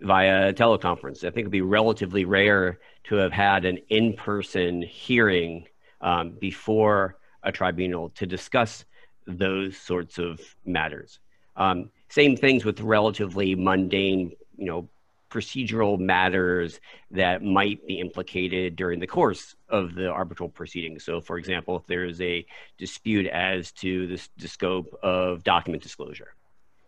via 0.00 0.52
teleconference. 0.52 1.18
I 1.18 1.30
think 1.30 1.40
it'd 1.40 1.50
be 1.50 1.60
relatively 1.60 2.24
rare 2.24 2.80
to 3.04 3.16
have 3.16 3.32
had 3.32 3.64
an 3.64 3.78
in 3.88 4.14
person 4.14 4.82
hearing 4.82 5.66
um, 6.00 6.32
before 6.40 7.18
a 7.42 7.52
tribunal 7.52 8.10
to 8.10 8.26
discuss 8.26 8.84
those 9.26 9.76
sorts 9.76 10.18
of 10.18 10.40
matters. 10.64 11.20
Um, 11.56 11.90
same 12.08 12.36
things 12.36 12.64
with 12.64 12.80
relatively 12.80 13.54
mundane, 13.54 14.32
you 14.56 14.66
know, 14.66 14.88
procedural 15.30 15.98
matters 15.98 16.80
that 17.10 17.42
might 17.42 17.86
be 17.86 18.00
implicated 18.00 18.76
during 18.76 19.00
the 19.00 19.06
course 19.06 19.54
of 19.68 19.94
the 19.94 20.08
arbitral 20.08 20.48
proceedings. 20.48 21.04
So, 21.04 21.20
for 21.20 21.38
example, 21.38 21.76
if 21.76 21.86
there 21.86 22.04
is 22.04 22.20
a 22.20 22.44
dispute 22.76 23.26
as 23.26 23.72
to 23.72 24.06
this, 24.08 24.28
the 24.36 24.48
scope 24.48 24.98
of 25.02 25.44
document 25.44 25.82
disclosure, 25.82 26.34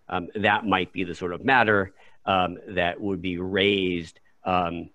um, 0.08 0.28
that 0.34 0.66
might 0.66 0.92
be 0.92 1.04
the 1.04 1.14
sort 1.14 1.32
of 1.32 1.44
matter 1.44 1.92
um, 2.26 2.58
that 2.68 3.00
would 3.00 3.22
be 3.22 3.38
raised 3.38 4.20
um, 4.44 4.90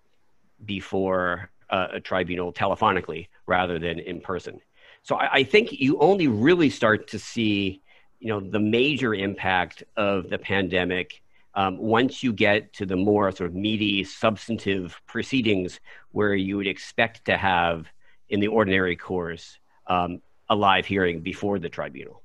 before 0.65 1.49
uh, 1.69 1.87
a 1.93 1.99
tribunal 1.99 2.53
telephonically 2.53 3.27
rather 3.45 3.79
than 3.79 3.99
in 3.99 4.21
person. 4.21 4.59
So, 5.03 5.15
I, 5.15 5.33
I 5.35 5.43
think 5.43 5.71
you 5.71 5.97
only 5.99 6.27
really 6.27 6.69
start 6.69 7.07
to 7.09 7.19
see, 7.19 7.81
you 8.19 8.27
know, 8.27 8.41
the 8.41 8.59
major 8.59 9.15
impact 9.15 9.83
of 9.95 10.29
the 10.29 10.37
pandemic 10.37 11.21
um, 11.57 11.75
once 11.79 12.21
you 12.21 12.31
get 12.31 12.71
to 12.73 12.85
the 12.85 12.95
more 12.95 13.31
sort 13.31 13.49
of 13.49 13.55
meaty, 13.55 14.03
substantive 14.03 15.01
proceedings 15.07 15.79
where 16.11 16.35
you 16.35 16.55
would 16.55 16.67
expect 16.67 17.25
to 17.25 17.35
have 17.35 17.87
in 18.29 18.39
the 18.39 18.47
ordinary 18.47 18.95
course 18.95 19.57
um, 19.87 20.21
a 20.49 20.55
live 20.55 20.85
hearing 20.85 21.19
before 21.19 21.57
the 21.57 21.67
tribunal. 21.67 22.21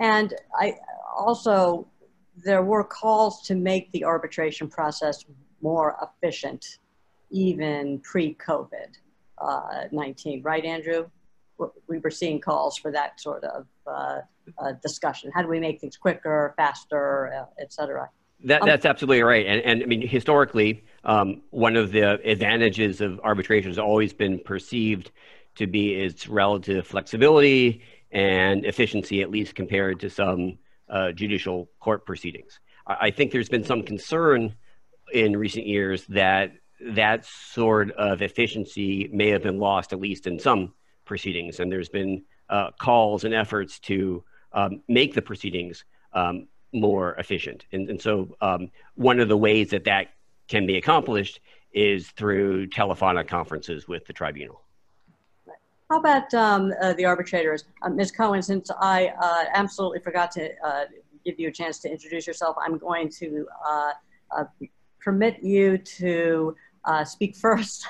And 0.00 0.32
I 0.58 0.76
also, 1.14 1.86
there 2.42 2.62
were 2.62 2.84
calls 2.84 3.42
to 3.48 3.54
make 3.54 3.92
the 3.92 4.02
arbitration 4.02 4.66
process 4.66 5.22
more 5.60 5.96
efficient, 6.02 6.78
even 7.30 8.00
pre 8.00 8.34
COVID 8.34 8.96
uh, 9.36 9.84
19, 9.92 10.42
right, 10.42 10.64
Andrew? 10.64 11.10
We 11.88 11.98
were 11.98 12.10
seeing 12.10 12.40
calls 12.40 12.76
for 12.76 12.90
that 12.90 13.20
sort 13.20 13.44
of 13.44 13.66
uh, 13.86 14.20
uh, 14.58 14.72
discussion. 14.82 15.30
How 15.34 15.42
do 15.42 15.48
we 15.48 15.60
make 15.60 15.80
things 15.80 15.96
quicker, 15.96 16.54
faster, 16.56 17.32
uh, 17.32 17.62
et 17.62 17.72
cetera? 17.72 18.10
That, 18.44 18.62
um, 18.62 18.68
that's 18.68 18.84
absolutely 18.84 19.22
right. 19.22 19.46
And, 19.46 19.60
and 19.62 19.82
I 19.82 19.86
mean, 19.86 20.06
historically, 20.06 20.84
um, 21.04 21.42
one 21.50 21.76
of 21.76 21.92
the 21.92 22.20
advantages 22.28 23.00
of 23.00 23.20
arbitration 23.20 23.70
has 23.70 23.78
always 23.78 24.12
been 24.12 24.38
perceived 24.38 25.12
to 25.56 25.66
be 25.66 25.94
its 25.94 26.28
relative 26.28 26.86
flexibility 26.86 27.82
and 28.10 28.64
efficiency, 28.64 29.22
at 29.22 29.30
least 29.30 29.54
compared 29.54 30.00
to 30.00 30.10
some 30.10 30.58
uh, 30.88 31.12
judicial 31.12 31.70
court 31.80 32.04
proceedings. 32.04 32.58
I, 32.86 32.96
I 33.02 33.10
think 33.10 33.32
there's 33.32 33.48
been 33.48 33.64
some 33.64 33.82
concern 33.82 34.54
in 35.12 35.36
recent 35.36 35.66
years 35.66 36.04
that 36.06 36.52
that 36.80 37.24
sort 37.24 37.92
of 37.92 38.20
efficiency 38.20 39.08
may 39.12 39.28
have 39.30 39.42
been 39.42 39.58
lost, 39.58 39.92
at 39.92 40.00
least 40.00 40.26
in 40.26 40.38
some 40.38 40.74
proceedings. 41.04 41.60
And 41.60 41.70
there's 41.70 41.88
been 41.88 42.22
uh, 42.48 42.70
calls 42.78 43.24
and 43.24 43.34
efforts 43.34 43.78
to 43.80 44.22
um, 44.52 44.82
make 44.88 45.14
the 45.14 45.22
proceedings 45.22 45.84
um, 46.12 46.46
more 46.72 47.14
efficient. 47.14 47.66
And, 47.72 47.88
and 47.90 48.00
so, 48.00 48.36
um, 48.40 48.70
one 48.94 49.20
of 49.20 49.28
the 49.28 49.36
ways 49.36 49.70
that 49.70 49.84
that 49.84 50.08
can 50.48 50.66
be 50.66 50.76
accomplished 50.76 51.40
is 51.72 52.08
through 52.10 52.68
telephonic 52.68 53.28
conferences 53.28 53.88
with 53.88 54.06
the 54.06 54.12
tribunal. 54.12 54.62
How 55.90 55.98
about 55.98 56.32
um, 56.34 56.72
uh, 56.80 56.94
the 56.94 57.04
arbitrators? 57.04 57.64
Uh, 57.82 57.90
Ms. 57.90 58.10
Cohen, 58.10 58.42
since 58.42 58.70
I 58.80 59.12
uh, 59.20 59.44
absolutely 59.52 60.00
forgot 60.00 60.30
to 60.32 60.50
uh, 60.64 60.84
give 61.24 61.38
you 61.38 61.48
a 61.48 61.52
chance 61.52 61.78
to 61.80 61.90
introduce 61.90 62.26
yourself, 62.26 62.56
I'm 62.60 62.78
going 62.78 63.10
to 63.10 63.46
uh, 63.66 63.90
uh, 64.30 64.44
permit 65.00 65.42
you 65.42 65.78
to 65.78 66.56
speak 67.04 67.36
first 67.40 67.86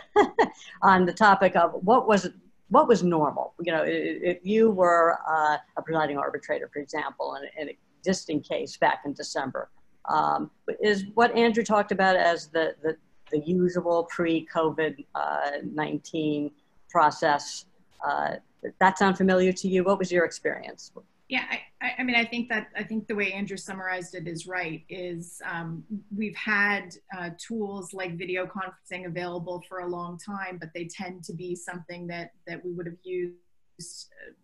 on 0.82 1.06
the 1.06 1.12
topic 1.12 1.54
of 1.56 1.72
what 1.82 2.08
was 2.08 2.28
what 2.68 2.88
was 2.88 3.02
normal? 3.02 3.54
You 3.60 3.72
know, 3.72 3.84
if 3.86 4.38
you 4.42 4.70
were 4.70 5.18
uh, 5.28 5.58
a 5.76 5.82
presiding 5.82 6.16
arbitrator, 6.18 6.68
for 6.72 6.80
example, 6.80 7.36
in, 7.36 7.68
an 7.68 7.74
existing 8.00 8.40
case 8.42 8.76
back 8.76 9.02
in 9.04 9.12
December, 9.12 9.70
um, 10.08 10.50
is 10.82 11.04
what 11.14 11.34
Andrew 11.36 11.64
talked 11.64 11.92
about 11.92 12.16
as 12.16 12.48
the, 12.48 12.74
the, 12.82 12.96
the 13.30 13.38
usual 13.40 14.08
pre-COVID-19 14.10 16.46
uh, 16.46 16.48
process, 16.90 17.66
uh, 18.06 18.36
that 18.80 18.98
sound 18.98 19.16
familiar 19.16 19.52
to 19.52 19.68
you? 19.68 19.84
What 19.84 19.98
was 19.98 20.10
your 20.10 20.24
experience? 20.24 20.90
Yeah, 21.28 21.44
I, 21.80 21.92
I, 21.98 22.02
mean, 22.02 22.16
I 22.16 22.24
think 22.24 22.50
that 22.50 22.68
I 22.76 22.82
think 22.82 23.06
the 23.06 23.14
way 23.14 23.32
Andrew 23.32 23.56
summarized 23.56 24.14
it 24.14 24.28
is 24.28 24.46
right. 24.46 24.82
Is 24.90 25.40
um, 25.50 25.82
we've 26.14 26.36
had 26.36 26.94
uh, 27.16 27.30
tools 27.38 27.94
like 27.94 28.18
video 28.18 28.46
conferencing 28.46 29.06
available 29.06 29.62
for 29.66 29.80
a 29.80 29.86
long 29.86 30.18
time, 30.18 30.58
but 30.58 30.68
they 30.74 30.84
tend 30.84 31.24
to 31.24 31.32
be 31.32 31.56
something 31.56 32.06
that 32.08 32.32
that 32.46 32.62
we 32.62 32.72
would 32.72 32.86
have 32.86 32.98
used 33.04 33.36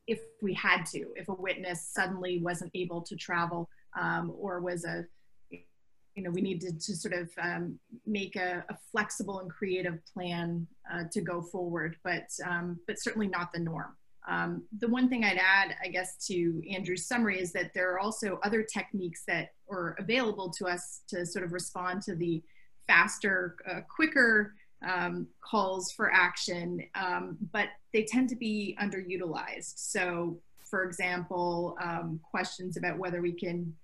if 0.06 0.20
we 0.40 0.54
had 0.54 0.86
to. 0.86 1.06
If 1.16 1.28
a 1.28 1.34
witness 1.34 1.86
suddenly 1.92 2.40
wasn't 2.40 2.70
able 2.74 3.02
to 3.02 3.14
travel 3.14 3.68
um, 3.98 4.32
or 4.38 4.60
was 4.60 4.84
a 4.84 5.04
you 6.16 6.24
know, 6.24 6.30
we 6.30 6.40
needed 6.40 6.80
to 6.80 6.96
sort 6.96 7.14
of 7.14 7.30
um, 7.40 7.78
make 8.06 8.36
a, 8.36 8.64
a, 8.68 8.76
flexible 8.90 9.38
and 9.40 9.50
creative 9.50 9.98
plan 10.12 10.66
uh, 10.92 11.04
to 11.12 11.20
go 11.20 11.40
forward, 11.40 11.96
but 12.02 12.26
um, 12.44 12.80
but 12.86 13.00
certainly 13.00 13.28
not 13.28 13.52
the 13.52 13.60
norm. 13.60 13.96
Um, 14.30 14.62
the 14.78 14.86
one 14.86 15.08
thing 15.08 15.24
I'd 15.24 15.38
add, 15.38 15.74
I 15.84 15.88
guess, 15.88 16.16
to 16.28 16.62
Andrew's 16.70 17.06
summary 17.06 17.40
is 17.40 17.52
that 17.52 17.72
there 17.74 17.92
are 17.92 17.98
also 17.98 18.38
other 18.44 18.62
techniques 18.62 19.24
that 19.26 19.50
are 19.68 19.96
available 19.98 20.50
to 20.58 20.66
us 20.66 21.00
to 21.08 21.26
sort 21.26 21.44
of 21.44 21.52
respond 21.52 22.02
to 22.02 22.14
the 22.14 22.40
faster, 22.86 23.56
uh, 23.68 23.80
quicker 23.94 24.54
um, 24.88 25.26
calls 25.40 25.90
for 25.92 26.12
action, 26.12 26.80
um, 26.94 27.36
but 27.52 27.68
they 27.92 28.04
tend 28.04 28.28
to 28.28 28.36
be 28.36 28.78
underutilized. 28.80 29.74
So, 29.76 30.38
for 30.64 30.84
example, 30.84 31.76
um, 31.82 32.20
questions 32.30 32.76
about 32.76 32.98
whether 32.98 33.20
we 33.20 33.32
can 33.32 33.74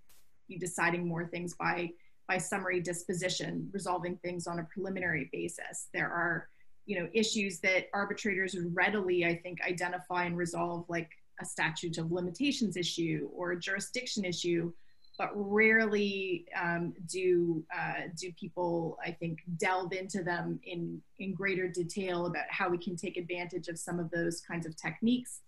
be 0.49 0.57
deciding 0.57 1.07
more 1.07 1.27
things 1.27 1.55
by 1.55 1.91
by 2.29 2.39
summary 2.39 2.81
disposition, 2.81 3.69
resolving 3.73 4.17
things 4.17 4.49
on 4.49 4.59
a 4.59 4.65
preliminary 4.65 5.29
basis. 5.33 5.89
There 5.95 6.11
are 6.11 6.49
you 6.87 6.99
know 6.99 7.09
issues 7.13 7.59
that 7.61 7.89
arbitrators 7.93 8.55
would 8.55 8.75
readily 8.75 9.25
i 9.25 9.37
think 9.37 9.61
identify 9.63 10.25
and 10.25 10.37
resolve 10.37 10.85
like 10.89 11.11
a 11.41 11.45
statute 11.45 11.99
of 11.99 12.11
limitations 12.11 12.77
issue 12.77 13.29
or 13.35 13.53
a 13.53 13.61
jurisdiction 13.61 14.25
issue 14.25 14.73
but 15.19 15.31
rarely 15.35 16.47
um, 16.61 16.93
do 17.11 17.65
uh, 17.77 18.09
do 18.17 18.33
people, 18.33 18.99
I 19.05 19.11
think, 19.13 19.41
delve 19.57 19.93
into 19.93 20.23
them 20.23 20.61
in 20.65 21.01
in 21.19 21.35
greater 21.35 21.69
detail 21.69 22.27
about 22.27 22.45
how 22.51 22.69
we 22.69 22.79
can 22.79 22.97
take 22.97 23.17
advantage 23.17 23.69
of 23.69 23.79
some 23.79 23.99
of 23.99 24.11
those 24.11 24.41
kinds 24.41 24.67
of 24.67 24.77
techniques. 24.77 25.41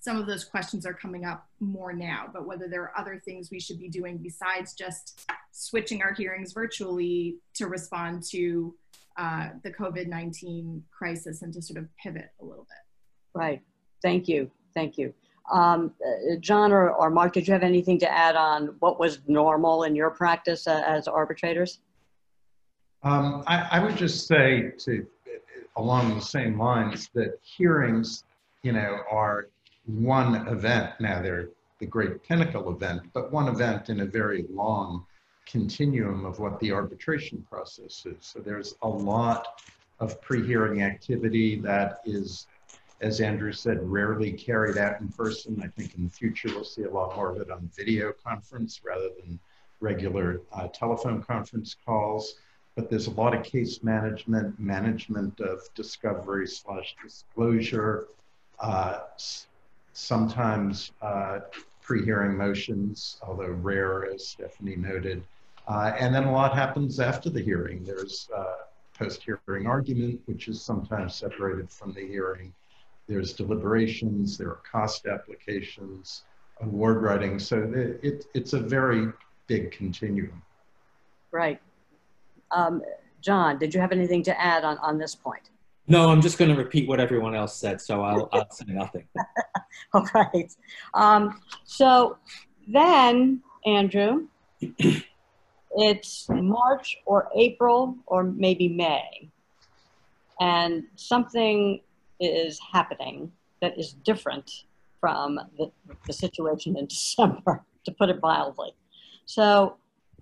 Some 0.00 0.18
of 0.18 0.26
those 0.26 0.44
questions 0.44 0.86
are 0.86 0.94
coming 0.94 1.24
up 1.24 1.48
more 1.58 1.92
now, 1.92 2.28
but 2.32 2.46
whether 2.46 2.68
there 2.68 2.82
are 2.82 2.96
other 2.96 3.20
things 3.24 3.50
we 3.50 3.58
should 3.58 3.80
be 3.80 3.88
doing 3.88 4.18
besides 4.18 4.74
just 4.74 5.28
switching 5.50 6.02
our 6.02 6.12
hearings 6.12 6.52
virtually 6.52 7.38
to 7.54 7.66
respond 7.66 8.22
to 8.30 8.74
uh, 9.18 9.48
the 9.62 9.70
COVID 9.70 10.08
19 10.08 10.82
crisis 10.90 11.42
and 11.42 11.52
to 11.54 11.62
sort 11.62 11.78
of 11.78 11.88
pivot 12.02 12.30
a 12.40 12.44
little 12.44 12.64
bit. 12.64 13.38
Right. 13.38 13.62
Thank 14.02 14.28
you. 14.28 14.50
Thank 14.74 14.98
you. 14.98 15.14
Um, 15.52 15.92
uh, 16.04 16.36
John 16.40 16.72
or, 16.72 16.90
or 16.90 17.08
Mark, 17.10 17.32
did 17.32 17.46
you 17.46 17.52
have 17.52 17.62
anything 17.62 17.98
to 18.00 18.10
add 18.10 18.34
on 18.34 18.76
what 18.80 18.98
was 18.98 19.20
normal 19.26 19.84
in 19.84 19.94
your 19.94 20.10
practice 20.10 20.66
uh, 20.66 20.82
as 20.86 21.06
arbitrators? 21.06 21.80
Um, 23.02 23.44
I, 23.46 23.68
I, 23.72 23.84
would 23.84 23.96
just 23.96 24.26
say 24.26 24.72
to 24.78 25.06
along 25.76 26.14
the 26.14 26.20
same 26.20 26.58
lines 26.58 27.08
that 27.14 27.38
hearings, 27.42 28.24
you 28.62 28.72
know, 28.72 28.98
are 29.10 29.48
one 29.84 30.48
event. 30.48 30.92
Now 30.98 31.22
they're 31.22 31.50
the 31.78 31.86
great 31.86 32.22
pinnacle 32.24 32.70
event, 32.70 33.02
but 33.12 33.30
one 33.30 33.48
event 33.48 33.90
in 33.90 34.00
a 34.00 34.06
very 34.06 34.46
long 34.50 35.04
continuum 35.46 36.24
of 36.24 36.38
what 36.38 36.58
the 36.60 36.72
arbitration 36.72 37.44
process 37.48 38.04
is. 38.04 38.16
So 38.20 38.40
there's 38.40 38.74
a 38.82 38.88
lot 38.88 39.60
of 40.00 40.20
pre-hearing 40.20 40.82
activity 40.82 41.56
that 41.60 42.00
is 42.04 42.46
as 43.00 43.20
Andrew 43.20 43.52
said, 43.52 43.78
rarely 43.82 44.32
carried 44.32 44.78
out 44.78 45.00
in 45.00 45.08
person. 45.08 45.60
I 45.62 45.68
think 45.68 45.94
in 45.96 46.04
the 46.04 46.10
future 46.10 46.48
we'll 46.48 46.64
see 46.64 46.84
a 46.84 46.90
lot 46.90 47.14
more 47.14 47.30
of 47.30 47.40
it 47.40 47.50
on 47.50 47.70
video 47.76 48.12
conference 48.12 48.80
rather 48.84 49.10
than 49.20 49.38
regular 49.80 50.40
uh, 50.52 50.68
telephone 50.68 51.22
conference 51.22 51.76
calls. 51.84 52.36
But 52.74 52.90
there's 52.90 53.06
a 53.06 53.12
lot 53.12 53.34
of 53.34 53.44
case 53.44 53.82
management, 53.82 54.58
management 54.58 55.40
of 55.40 55.62
discovery 55.74 56.46
slash 56.46 56.96
disclosure, 57.02 58.08
uh, 58.60 59.00
sometimes 59.92 60.92
uh, 61.02 61.40
pre-hearing 61.82 62.36
motions, 62.36 63.18
although 63.22 63.50
rare, 63.50 64.10
as 64.12 64.26
Stephanie 64.26 64.76
noted. 64.76 65.22
Uh, 65.68 65.92
and 65.98 66.14
then 66.14 66.24
a 66.24 66.32
lot 66.32 66.54
happens 66.54 67.00
after 67.00 67.28
the 67.28 67.40
hearing. 67.40 67.82
There's 67.84 68.28
uh, 68.36 68.44
post-hearing 68.96 69.66
argument, 69.66 70.20
which 70.26 70.48
is 70.48 70.62
sometimes 70.62 71.14
separated 71.14 71.70
from 71.70 71.92
the 71.92 72.06
hearing 72.06 72.52
there's 73.08 73.32
deliberations, 73.32 74.36
there 74.36 74.48
are 74.48 74.60
cost 74.70 75.06
applications, 75.06 76.24
award 76.60 77.02
writing. 77.02 77.38
So 77.38 77.62
it, 77.74 78.00
it, 78.02 78.24
it's 78.34 78.52
a 78.52 78.60
very 78.60 79.12
big 79.46 79.70
continuum. 79.70 80.42
Right. 81.30 81.60
Um, 82.50 82.82
John, 83.20 83.58
did 83.58 83.74
you 83.74 83.80
have 83.80 83.92
anything 83.92 84.22
to 84.24 84.40
add 84.40 84.64
on, 84.64 84.78
on 84.78 84.98
this 84.98 85.14
point? 85.14 85.50
No, 85.88 86.10
I'm 86.10 86.20
just 86.20 86.36
going 86.36 86.50
to 86.50 86.56
repeat 86.56 86.88
what 86.88 86.98
everyone 86.98 87.36
else 87.36 87.54
said, 87.54 87.80
so 87.80 88.02
I'll, 88.02 88.28
I'll 88.32 88.50
say 88.50 88.64
nothing. 88.68 89.06
All 89.92 90.06
right. 90.12 90.52
Um, 90.94 91.40
so 91.64 92.18
then, 92.66 93.40
Andrew, 93.64 94.26
it's 95.76 96.28
March 96.30 96.98
or 97.04 97.28
April 97.36 97.96
or 98.06 98.24
maybe 98.24 98.68
May, 98.68 99.30
and 100.40 100.84
something 100.96 101.80
is 102.18 102.58
happening 102.72 103.30
that 103.60 103.78
is 103.78 103.92
different 103.92 104.64
from 105.00 105.38
the, 105.58 105.70
the 106.06 106.12
situation 106.12 106.76
in 106.76 106.86
December, 106.88 107.62
to 107.84 107.92
put 107.92 108.08
it 108.08 108.20
mildly. 108.22 108.74
So, 109.26 109.76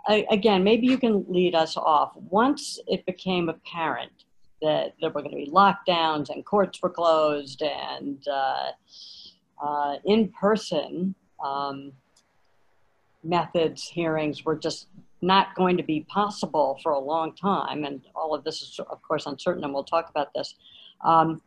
I, 0.06 0.26
again, 0.30 0.64
maybe 0.64 0.86
you 0.86 0.98
can 0.98 1.24
lead 1.28 1.54
us 1.54 1.76
off. 1.76 2.12
Once 2.28 2.78
it 2.86 3.06
became 3.06 3.48
apparent 3.48 4.24
that 4.60 4.94
there 5.00 5.10
were 5.10 5.22
going 5.22 5.30
to 5.30 5.44
be 5.44 5.50
lockdowns 5.50 6.30
and 6.30 6.44
courts 6.44 6.82
were 6.82 6.90
closed 6.90 7.62
and 7.62 8.26
uh, 8.28 8.70
uh, 9.62 9.96
in 10.04 10.28
person 10.28 11.14
um, 11.42 11.92
methods, 13.22 13.88
hearings 13.88 14.44
were 14.44 14.56
just 14.56 14.88
not 15.26 15.54
going 15.54 15.76
to 15.76 15.82
be 15.82 16.00
possible 16.08 16.78
for 16.82 16.92
a 16.92 16.98
long 16.98 17.34
time, 17.34 17.84
and 17.84 18.02
all 18.14 18.34
of 18.34 18.44
this 18.44 18.62
is, 18.62 18.78
of 18.78 19.02
course, 19.02 19.26
uncertain, 19.26 19.64
and 19.64 19.72
we'll 19.72 19.84
talk 19.84 20.10
about 20.10 20.32
this. 20.34 20.54
Um, 21.04 21.42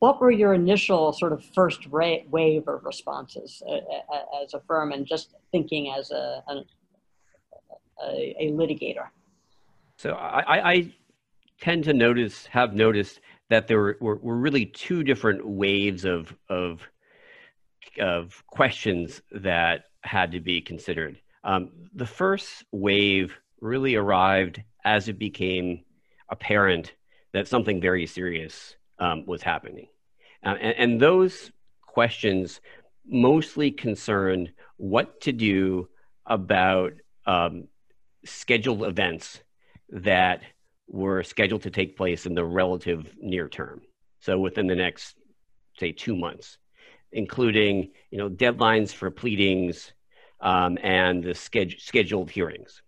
what 0.00 0.20
were 0.20 0.30
your 0.30 0.54
initial 0.54 1.12
sort 1.12 1.32
of 1.32 1.44
first 1.54 1.86
wave 1.88 2.66
of 2.66 2.84
responses 2.84 3.62
uh, 3.68 4.42
as 4.42 4.54
a 4.54 4.60
firm 4.60 4.92
and 4.92 5.06
just 5.06 5.34
thinking 5.52 5.92
as 5.96 6.10
a, 6.10 6.42
a, 6.48 8.36
a 8.40 8.50
litigator? 8.52 9.08
So 9.96 10.12
I, 10.12 10.72
I, 10.72 10.92
tend 11.60 11.84
to 11.84 11.92
notice, 11.92 12.46
have 12.46 12.72
noticed 12.72 13.20
that 13.50 13.68
there 13.68 13.78
were, 13.78 13.98
were, 14.00 14.16
were 14.16 14.36
really 14.36 14.64
two 14.64 15.04
different 15.04 15.46
waves 15.46 16.06
of, 16.06 16.34
of, 16.48 16.80
of 18.00 18.42
questions 18.46 19.20
that 19.30 19.84
had 20.00 20.32
to 20.32 20.40
be 20.40 20.62
considered. 20.62 21.20
Um, 21.44 21.70
the 21.94 22.06
first 22.06 22.64
wave 22.70 23.36
really 23.60 23.94
arrived 23.94 24.62
as 24.84 25.08
it 25.08 25.18
became 25.18 25.84
apparent 26.28 26.92
that 27.32 27.48
something 27.48 27.80
very 27.80 28.06
serious 28.06 28.76
um, 28.98 29.24
was 29.26 29.42
happening. 29.42 29.88
Uh, 30.44 30.56
and, 30.60 30.76
and, 30.76 31.00
those 31.00 31.50
questions 31.82 32.60
mostly 33.06 33.70
concerned 33.70 34.52
what 34.76 35.20
to 35.20 35.32
do 35.32 35.88
about 36.26 36.92
um, 37.26 37.68
scheduled 38.24 38.84
events 38.84 39.40
that 39.90 40.42
were 40.88 41.22
scheduled 41.22 41.62
to 41.62 41.70
take 41.70 41.96
place 41.96 42.26
in 42.26 42.34
the 42.34 42.44
relative 42.44 43.14
near 43.20 43.48
term. 43.48 43.82
So 44.20 44.38
within 44.38 44.66
the 44.66 44.74
next, 44.74 45.16
say, 45.78 45.92
two 45.92 46.16
months, 46.16 46.58
including 47.12 47.90
you 48.10 48.18
know 48.18 48.28
deadlines 48.28 48.92
for 48.92 49.10
pleadings 49.10 49.92
um, 50.40 50.78
and 50.82 51.22
the 51.22 51.34
scheduled 51.34 52.30
hearings. 52.30 52.82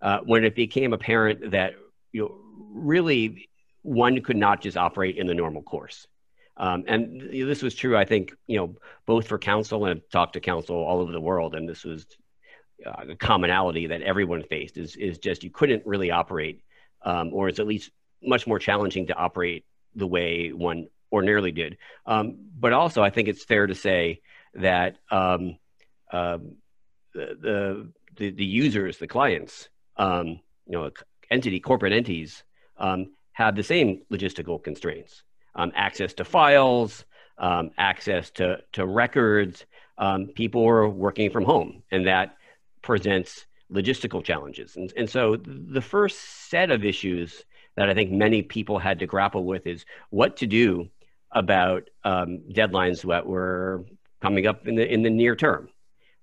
Uh, 0.00 0.18
when 0.24 0.44
it 0.44 0.54
became 0.54 0.92
apparent 0.92 1.50
that 1.50 1.74
you 2.12 2.22
know, 2.22 2.34
really 2.72 3.48
one 3.82 4.20
could 4.20 4.36
not 4.36 4.60
just 4.60 4.76
operate 4.76 5.16
in 5.16 5.26
the 5.26 5.34
normal 5.34 5.62
course. 5.62 6.06
Um, 6.56 6.84
and 6.86 7.20
this 7.32 7.62
was 7.62 7.74
true, 7.74 7.96
I 7.96 8.04
think, 8.04 8.32
you 8.46 8.56
know, 8.56 8.74
both 9.06 9.28
for 9.28 9.38
counsel 9.38 9.84
and 9.84 10.00
I've 10.00 10.08
talked 10.10 10.32
to 10.32 10.40
counsel 10.40 10.76
all 10.76 11.00
over 11.00 11.12
the 11.12 11.20
world, 11.20 11.54
and 11.54 11.68
this 11.68 11.84
was 11.84 12.06
uh, 12.84 13.10
a 13.10 13.16
commonality 13.16 13.86
that 13.88 14.02
everyone 14.02 14.42
faced 14.42 14.76
is 14.76 14.96
is 14.96 15.18
just 15.18 15.44
you 15.44 15.50
couldn't 15.50 15.86
really 15.86 16.10
operate, 16.10 16.62
um, 17.02 17.32
or 17.32 17.48
it's 17.48 17.60
at 17.60 17.66
least 17.66 17.90
much 18.22 18.46
more 18.46 18.58
challenging 18.58 19.06
to 19.06 19.14
operate 19.14 19.64
the 19.94 20.06
way 20.06 20.52
one 20.52 20.88
ordinarily 21.12 21.52
did. 21.52 21.78
Um, 22.06 22.36
but 22.58 22.72
also, 22.72 23.02
I 23.02 23.10
think 23.10 23.28
it's 23.28 23.44
fair 23.44 23.66
to 23.66 23.74
say 23.74 24.20
that 24.54 24.96
um, 25.10 25.58
uh, 26.12 26.38
the, 27.40 27.88
the 28.16 28.30
the 28.30 28.44
users, 28.44 28.98
the 28.98 29.06
clients, 29.06 29.68
um, 29.96 30.40
you 30.66 30.72
know, 30.72 30.90
entity 31.30 31.60
corporate 31.60 31.92
entities 31.92 32.42
um, 32.78 33.12
have 33.32 33.54
the 33.54 33.62
same 33.62 34.02
logistical 34.12 34.62
constraints 34.62 35.22
um, 35.54 35.72
access 35.74 36.14
to 36.14 36.24
files, 36.24 37.04
um, 37.38 37.70
access 37.78 38.30
to, 38.30 38.58
to 38.72 38.86
records. 38.86 39.66
Um, 39.98 40.26
people 40.26 40.66
are 40.66 40.88
working 40.88 41.30
from 41.30 41.44
home, 41.44 41.82
and 41.90 42.06
that 42.06 42.36
presents 42.82 43.46
logistical 43.72 44.24
challenges. 44.24 44.76
And, 44.76 44.92
and 44.96 45.10
so 45.10 45.36
the 45.36 45.80
first 45.80 46.18
set 46.48 46.70
of 46.70 46.84
issues 46.84 47.44
that 47.76 47.88
I 47.88 47.94
think 47.94 48.10
many 48.10 48.42
people 48.42 48.78
had 48.78 48.98
to 49.00 49.06
grapple 49.06 49.44
with 49.44 49.66
is 49.66 49.84
what 50.10 50.38
to 50.38 50.46
do 50.46 50.88
about 51.30 51.90
um, 52.04 52.40
deadlines 52.50 53.06
that 53.06 53.26
were 53.26 53.84
coming 54.22 54.46
up 54.46 54.66
in 54.66 54.76
the, 54.76 54.92
in 54.92 55.02
the 55.02 55.10
near 55.10 55.36
term. 55.36 55.68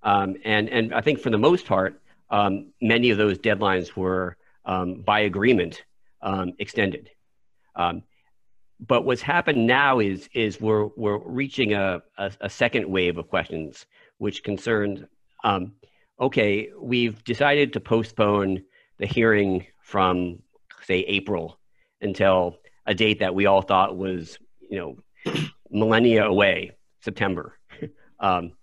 Um, 0.06 0.38
and, 0.46 0.70
and 0.70 0.94
I 0.94 1.02
think 1.02 1.20
for 1.20 1.30
the 1.30 1.38
most 1.38 1.66
part, 1.66 2.00
um, 2.30 2.68
many 2.82 3.10
of 3.10 3.18
those 3.18 3.38
deadlines 3.38 3.96
were 3.96 4.38
by 4.66 5.20
agreement 5.22 5.84
um, 6.22 6.54
extended. 6.60 7.10
Um, 7.76 8.04
but 8.80 9.06
what's 9.06 9.22
happened 9.22 9.68
now 9.68 10.00
is 10.00 10.30
is 10.34 10.60
we're 10.60 10.88
we're 10.98 11.18
reaching 11.18 11.74
a, 11.74 12.02
a, 12.18 12.32
a 12.42 12.50
second 12.50 12.90
wave 12.90 13.18
of 13.18 13.30
questions, 13.30 13.86
which 14.18 14.44
concerns. 14.44 15.02
Um, 15.44 15.74
okay, 16.20 16.70
we've 16.80 17.24
decided 17.24 17.74
to 17.74 17.80
postpone 17.80 18.64
the 18.98 19.06
hearing 19.06 19.68
from 19.82 20.40
say 20.84 21.00
April 21.00 21.58
until 22.02 22.58
a 22.86 22.94
date 22.94 23.20
that 23.20 23.34
we 23.34 23.46
all 23.46 23.62
thought 23.62 23.98
was 23.98 24.38
you 24.70 24.78
know 24.78 25.36
millennia 25.72 26.26
away, 26.26 26.72
September. 27.02 27.58
um, 28.20 28.54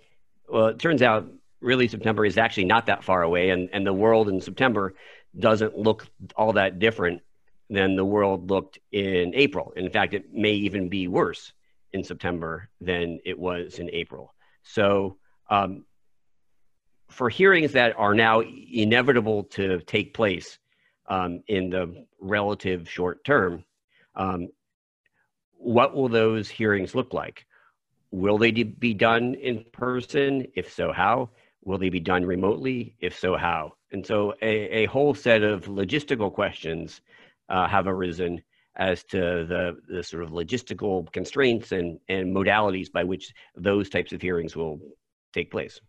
well, 0.52 0.66
it 0.66 0.78
turns 0.78 1.00
out 1.00 1.26
really 1.62 1.88
September 1.88 2.26
is 2.26 2.36
actually 2.36 2.66
not 2.66 2.86
that 2.86 3.02
far 3.02 3.22
away, 3.22 3.50
and 3.50 3.70
and 3.72 3.86
the 3.86 3.92
world 3.92 4.28
in 4.28 4.40
September 4.40 4.94
doesn't 5.38 5.76
look 5.78 6.06
all 6.36 6.52
that 6.52 6.78
different 6.78 7.22
than 7.70 7.96
the 7.96 8.04
world 8.04 8.50
looked 8.50 8.78
in 8.92 9.32
April. 9.34 9.72
In 9.76 9.90
fact, 9.90 10.12
it 10.12 10.34
may 10.34 10.52
even 10.52 10.90
be 10.90 11.08
worse 11.08 11.54
in 11.94 12.04
September 12.04 12.68
than 12.82 13.18
it 13.24 13.38
was 13.38 13.78
in 13.78 13.88
April. 13.94 14.34
So, 14.62 15.16
um, 15.48 15.86
for 17.08 17.30
hearings 17.30 17.72
that 17.72 17.98
are 17.98 18.14
now 18.14 18.42
inevitable 18.42 19.44
to 19.44 19.80
take 19.80 20.12
place 20.12 20.58
um, 21.08 21.42
in 21.48 21.70
the 21.70 22.06
relative 22.20 22.90
short 22.90 23.24
term, 23.24 23.64
um, 24.16 24.48
what 25.52 25.94
will 25.94 26.10
those 26.10 26.50
hearings 26.50 26.94
look 26.94 27.14
like? 27.14 27.46
Will 28.12 28.38
they 28.38 28.52
be 28.52 28.94
done 28.94 29.34
in 29.34 29.64
person? 29.72 30.46
If 30.54 30.72
so, 30.72 30.92
how? 30.92 31.30
Will 31.64 31.78
they 31.78 31.88
be 31.88 32.00
done 32.00 32.24
remotely? 32.24 32.94
If 33.00 33.18
so, 33.18 33.36
how? 33.36 33.72
And 33.90 34.06
so 34.06 34.34
a, 34.42 34.82
a 34.82 34.86
whole 34.86 35.14
set 35.14 35.42
of 35.42 35.64
logistical 35.64 36.32
questions 36.32 37.00
uh, 37.48 37.66
have 37.66 37.86
arisen 37.86 38.42
as 38.76 39.02
to 39.04 39.18
the, 39.46 39.76
the 39.88 40.02
sort 40.02 40.22
of 40.22 40.30
logistical 40.30 41.10
constraints 41.12 41.72
and, 41.72 41.98
and 42.08 42.34
modalities 42.34 42.90
by 42.92 43.04
which 43.04 43.32
those 43.56 43.88
types 43.88 44.12
of 44.12 44.20
hearings 44.20 44.56
will 44.56 44.78
take 45.32 45.50
place. 45.50 45.80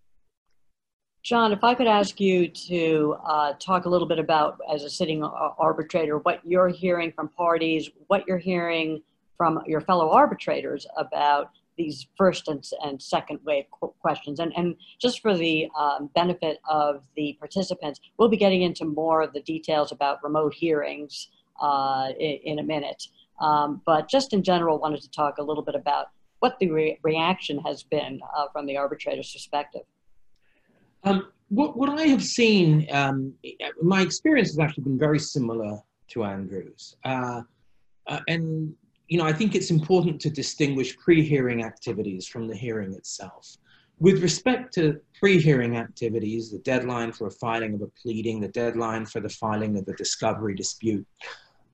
John, 1.23 1.53
if 1.53 1.63
I 1.63 1.73
could 1.73 1.88
ask 1.88 2.19
you 2.19 2.49
to 2.49 3.15
uh, 3.25 3.53
talk 3.53 3.86
a 3.86 3.89
little 3.89 4.07
bit 4.07 4.19
about, 4.19 4.59
as 4.73 4.83
a 4.83 4.89
sitting 4.89 5.23
arbitrator, 5.23 6.17
what 6.17 6.41
you're 6.45 6.67
hearing 6.67 7.13
from 7.13 7.29
parties, 7.29 7.89
what 8.07 8.25
you're 8.27 8.38
hearing 8.38 9.01
from 9.38 9.62
your 9.65 9.79
fellow 9.79 10.12
arbitrators 10.12 10.86
about 10.97 11.51
these 11.77 12.07
first 12.17 12.47
and, 12.47 12.63
and 12.83 13.01
second 13.01 13.39
wave 13.43 13.65
questions. 13.99 14.39
And, 14.39 14.53
and 14.55 14.75
just 14.99 15.21
for 15.21 15.36
the 15.36 15.69
um, 15.77 16.09
benefit 16.15 16.59
of 16.69 17.03
the 17.15 17.36
participants, 17.39 17.99
we'll 18.17 18.29
be 18.29 18.38
getting 18.38 18.62
into 18.62 18.86
more 18.86 19.21
of 19.21 19.33
the 19.33 19.41
details 19.41 19.91
about 19.91 20.23
remote 20.23 20.53
hearings 20.53 21.29
uh, 21.62 22.09
in, 22.19 22.39
in, 22.43 22.59
a 22.59 22.63
minute. 22.63 23.03
Um, 23.41 23.81
but 23.86 24.09
just 24.09 24.33
in 24.33 24.43
general, 24.43 24.79
wanted 24.79 25.01
to 25.01 25.12
talk 25.12 25.38
a 25.38 25.43
little 25.43 25.63
bit 25.63 25.75
about 25.75 26.07
what 26.39 26.57
the 26.59 26.69
re 26.69 26.99
reaction 27.03 27.59
has 27.59 27.83
been 27.83 28.19
uh, 28.36 28.45
from 28.51 28.65
the 28.65 28.77
arbitrator's 28.77 29.31
perspective. 29.31 29.83
Um, 31.03 31.31
what, 31.49 31.77
what 31.77 31.89
I 31.89 32.03
have 32.07 32.23
seen, 32.23 32.88
um, 32.91 33.33
my 33.81 34.01
experience 34.01 34.49
has 34.49 34.59
actually 34.59 34.86
been 34.86 34.99
very 34.99 35.19
similar 35.19 35.79
to 36.09 36.23
Andrew's. 36.23 36.95
Uh, 37.03 37.41
uh 38.07 38.19
and 38.27 38.75
you 39.07 39.17
know, 39.17 39.25
I 39.25 39.33
think 39.33 39.55
it's 39.55 39.71
important 39.71 40.19
to 40.21 40.29
distinguish 40.29 40.97
pre-hearing 40.97 41.63
activities 41.63 42.27
from 42.27 42.47
the 42.47 42.55
hearing 42.55 42.93
itself. 42.93 43.57
With 43.99 44.21
respect 44.23 44.73
to 44.75 44.99
pre-hearing 45.19 45.77
activities, 45.77 46.51
the 46.51 46.59
deadline 46.59 47.11
for 47.11 47.27
a 47.27 47.31
filing 47.31 47.73
of 47.73 47.81
a 47.81 47.87
pleading, 47.87 48.41
the 48.41 48.47
deadline 48.47 49.05
for 49.05 49.19
the 49.19 49.29
filing 49.29 49.77
of 49.77 49.87
a 49.87 49.93
discovery 49.93 50.55
dispute, 50.55 51.05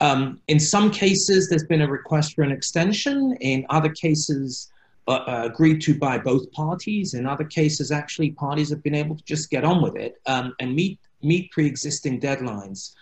um, 0.01 0.41
in 0.47 0.59
some 0.59 0.91
cases, 0.91 1.49
there's 1.49 1.65
been 1.65 1.81
a 1.81 1.89
request 1.89 2.33
for 2.33 2.43
an 2.43 2.51
extension. 2.51 3.35
In 3.41 3.65
other 3.69 3.89
cases, 3.89 4.71
uh, 5.07 5.11
uh, 5.11 5.41
agreed 5.45 5.81
to 5.81 5.97
by 5.97 6.17
both 6.17 6.51
parties. 6.51 7.13
In 7.15 7.25
other 7.25 7.43
cases, 7.43 7.91
actually, 7.91 8.31
parties 8.31 8.69
have 8.69 8.83
been 8.83 8.95
able 8.95 9.15
to 9.15 9.23
just 9.23 9.49
get 9.49 9.63
on 9.63 9.81
with 9.81 9.95
it 9.95 10.21
um, 10.25 10.53
and 10.59 10.75
meet 10.75 10.99
meet 11.21 11.51
pre-existing 11.51 12.21
deadlines 12.21 12.93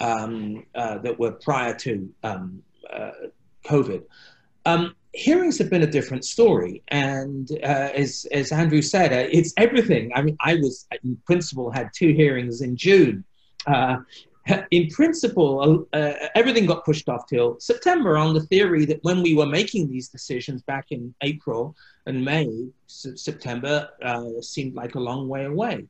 um, 0.00 0.64
uh, 0.74 0.96
that 0.98 1.18
were 1.18 1.32
prior 1.32 1.74
to 1.74 2.08
um, 2.22 2.62
uh, 2.90 3.10
COVID. 3.66 4.02
Um, 4.64 4.94
hearings 5.12 5.58
have 5.58 5.70
been 5.70 5.82
a 5.82 5.86
different 5.86 6.24
story, 6.24 6.82
and 6.88 7.50
uh, 7.62 7.90
as 7.94 8.26
as 8.32 8.52
Andrew 8.52 8.82
said, 8.82 9.12
uh, 9.12 9.28
it's 9.30 9.52
everything. 9.56 10.12
I 10.14 10.22
mean, 10.22 10.36
I 10.40 10.54
was 10.56 10.86
in 11.04 11.16
principle 11.26 11.70
had 11.70 11.90
two 11.94 12.12
hearings 12.12 12.60
in 12.60 12.76
June. 12.76 13.24
Uh, 13.66 13.98
in 14.70 14.88
principle, 14.90 15.88
uh, 15.92 16.12
everything 16.36 16.66
got 16.66 16.84
pushed 16.84 17.08
off 17.08 17.26
till 17.26 17.58
September 17.58 18.16
on 18.16 18.32
the 18.32 18.42
theory 18.42 18.84
that 18.84 19.00
when 19.02 19.20
we 19.20 19.34
were 19.34 19.46
making 19.46 19.90
these 19.90 20.08
decisions 20.08 20.62
back 20.62 20.86
in 20.90 21.12
April 21.22 21.74
and 22.06 22.24
May, 22.24 22.48
September 22.86 23.88
uh, 24.02 24.40
seemed 24.40 24.74
like 24.74 24.94
a 24.94 25.00
long 25.00 25.26
way 25.28 25.46
away 25.46 25.86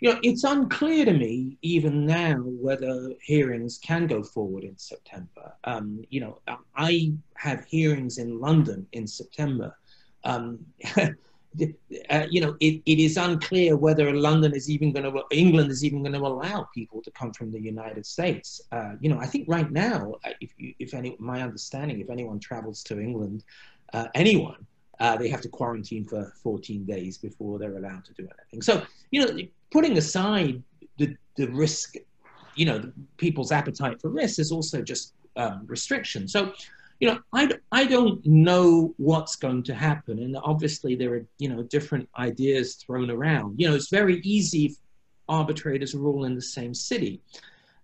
you 0.00 0.12
know, 0.12 0.20
it's 0.22 0.44
unclear 0.44 1.04
to 1.04 1.12
me 1.12 1.58
even 1.62 2.06
now 2.06 2.36
whether 2.36 3.12
hearings 3.22 3.78
can 3.78 4.06
go 4.06 4.22
forward 4.22 4.64
in 4.64 4.76
September. 4.78 5.52
Um, 5.64 6.04
you 6.08 6.20
know, 6.20 6.40
I 6.74 7.12
have 7.34 7.64
hearings 7.66 8.18
in 8.18 8.40
London 8.40 8.86
in 8.92 9.06
September. 9.06 9.76
Um, 10.24 10.60
uh, 10.96 12.26
you 12.30 12.40
know, 12.40 12.56
it, 12.60 12.80
it 12.86 12.98
is 12.98 13.16
unclear 13.16 13.76
whether 13.76 14.12
London 14.14 14.54
is 14.54 14.70
even 14.70 14.92
going 14.92 15.04
to, 15.04 15.22
England 15.30 15.70
is 15.70 15.84
even 15.84 16.02
going 16.02 16.14
to 16.14 16.20
allow 16.20 16.66
people 16.74 17.02
to 17.02 17.10
come 17.10 17.32
from 17.32 17.52
the 17.52 17.60
United 17.60 18.06
States. 18.06 18.60
Uh, 18.72 18.92
you 19.00 19.10
know, 19.10 19.18
I 19.18 19.26
think 19.26 19.46
right 19.48 19.70
now, 19.70 20.14
uh, 20.24 20.30
if, 20.40 20.54
if 20.58 20.94
any, 20.94 21.16
my 21.18 21.42
understanding, 21.42 22.00
if 22.00 22.08
anyone 22.08 22.38
travels 22.38 22.82
to 22.84 23.00
England, 23.00 23.44
uh, 23.92 24.06
anyone, 24.14 24.66
uh, 25.00 25.16
they 25.16 25.28
have 25.28 25.40
to 25.40 25.48
quarantine 25.48 26.04
for 26.04 26.32
14 26.42 26.84
days 26.84 27.18
before 27.18 27.58
they're 27.58 27.76
allowed 27.76 28.04
to 28.04 28.12
do 28.12 28.28
anything. 28.38 28.62
So, 28.62 28.82
you 29.10 29.24
know, 29.24 29.38
putting 29.72 29.96
aside 29.96 30.62
the, 30.98 31.16
the 31.36 31.48
risk, 31.48 31.96
you 32.54 32.66
know, 32.66 32.92
people's 33.16 33.50
appetite 33.50 34.00
for 34.00 34.10
risk 34.10 34.38
is 34.38 34.52
also 34.52 34.82
just 34.82 35.14
um, 35.36 35.64
restriction. 35.66 36.28
So, 36.28 36.52
you 37.00 37.08
know, 37.08 37.18
I, 37.32 37.50
I 37.72 37.86
don't 37.86 38.24
know 38.26 38.94
what's 38.98 39.36
going 39.36 39.62
to 39.64 39.74
happen. 39.74 40.18
And 40.18 40.36
obviously 40.36 40.94
there 40.94 41.14
are, 41.14 41.26
you 41.38 41.48
know, 41.48 41.62
different 41.62 42.06
ideas 42.18 42.74
thrown 42.74 43.10
around. 43.10 43.58
You 43.58 43.70
know, 43.70 43.74
it's 43.74 43.88
very 43.88 44.20
easy 44.20 44.76
arbitrators 45.30 45.94
are 45.94 46.06
all 46.06 46.24
in 46.24 46.34
the 46.34 46.42
same 46.42 46.74
city. 46.74 47.22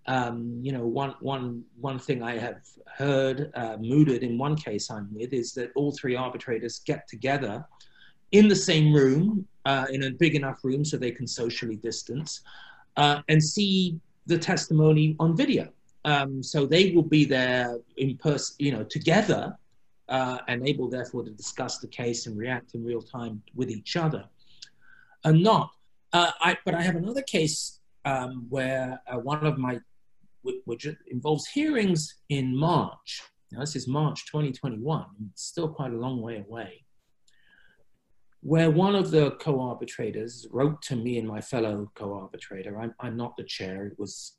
Um, 0.08 0.60
you 0.62 0.72
know, 0.72 0.86
one, 0.86 1.14
one, 1.20 1.64
one 1.80 1.98
thing 1.98 2.22
I 2.22 2.38
have 2.38 2.60
heard 2.86 3.50
uh, 3.54 3.76
mooted 3.80 4.22
in 4.22 4.38
one 4.38 4.56
case 4.56 4.90
I'm 4.90 5.08
with 5.12 5.32
is 5.32 5.52
that 5.54 5.72
all 5.74 5.92
three 5.92 6.14
arbitrators 6.14 6.80
get 6.86 7.08
together 7.08 7.64
in 8.32 8.48
the 8.48 8.56
same 8.56 8.92
room, 8.92 9.46
uh, 9.64 9.86
in 9.90 10.04
a 10.04 10.10
big 10.10 10.34
enough 10.34 10.60
room 10.62 10.84
so 10.84 10.96
they 10.96 11.10
can 11.10 11.26
socially 11.26 11.76
distance, 11.76 12.42
uh, 12.96 13.20
and 13.28 13.42
see 13.42 13.98
the 14.26 14.38
testimony 14.38 15.16
on 15.18 15.36
video. 15.36 15.68
Um, 16.04 16.42
so 16.42 16.66
they 16.66 16.92
will 16.92 17.02
be 17.02 17.24
there 17.24 17.78
in 17.96 18.16
person, 18.16 18.56
you 18.60 18.72
know, 18.72 18.84
together, 18.84 19.56
uh, 20.08 20.38
and 20.46 20.66
able 20.68 20.88
therefore 20.88 21.24
to 21.24 21.30
discuss 21.30 21.78
the 21.78 21.88
case 21.88 22.26
and 22.26 22.38
react 22.38 22.74
in 22.74 22.84
real 22.84 23.02
time 23.02 23.42
with 23.54 23.70
each 23.70 23.96
other. 23.96 24.24
And 25.24 25.42
not, 25.42 25.70
uh, 26.12 26.30
I, 26.40 26.56
but 26.64 26.74
I 26.74 26.82
have 26.82 26.94
another 26.94 27.22
case 27.22 27.80
um, 28.04 28.46
where 28.48 29.00
uh, 29.08 29.18
one 29.18 29.44
of 29.44 29.58
my, 29.58 29.80
which 30.64 30.86
involves 31.08 31.46
hearings 31.48 32.14
in 32.28 32.56
March. 32.56 33.22
Now 33.52 33.60
this 33.60 33.76
is 33.76 33.86
March 33.86 34.26
2021. 34.26 35.04
It's 35.32 35.44
still 35.44 35.68
quite 35.68 35.92
a 35.92 35.96
long 35.96 36.20
way 36.20 36.44
away 36.46 36.86
where 38.46 38.70
one 38.70 38.94
of 38.94 39.10
the 39.10 39.32
co-arbitrators 39.40 40.46
wrote 40.52 40.80
to 40.80 40.94
me 40.94 41.18
and 41.18 41.26
my 41.26 41.40
fellow 41.40 41.90
co-arbitrator, 41.96 42.80
I'm, 42.80 42.94
I'm 43.00 43.16
not 43.16 43.36
the 43.36 43.42
chair, 43.42 43.86
it 43.86 43.98
was, 43.98 44.36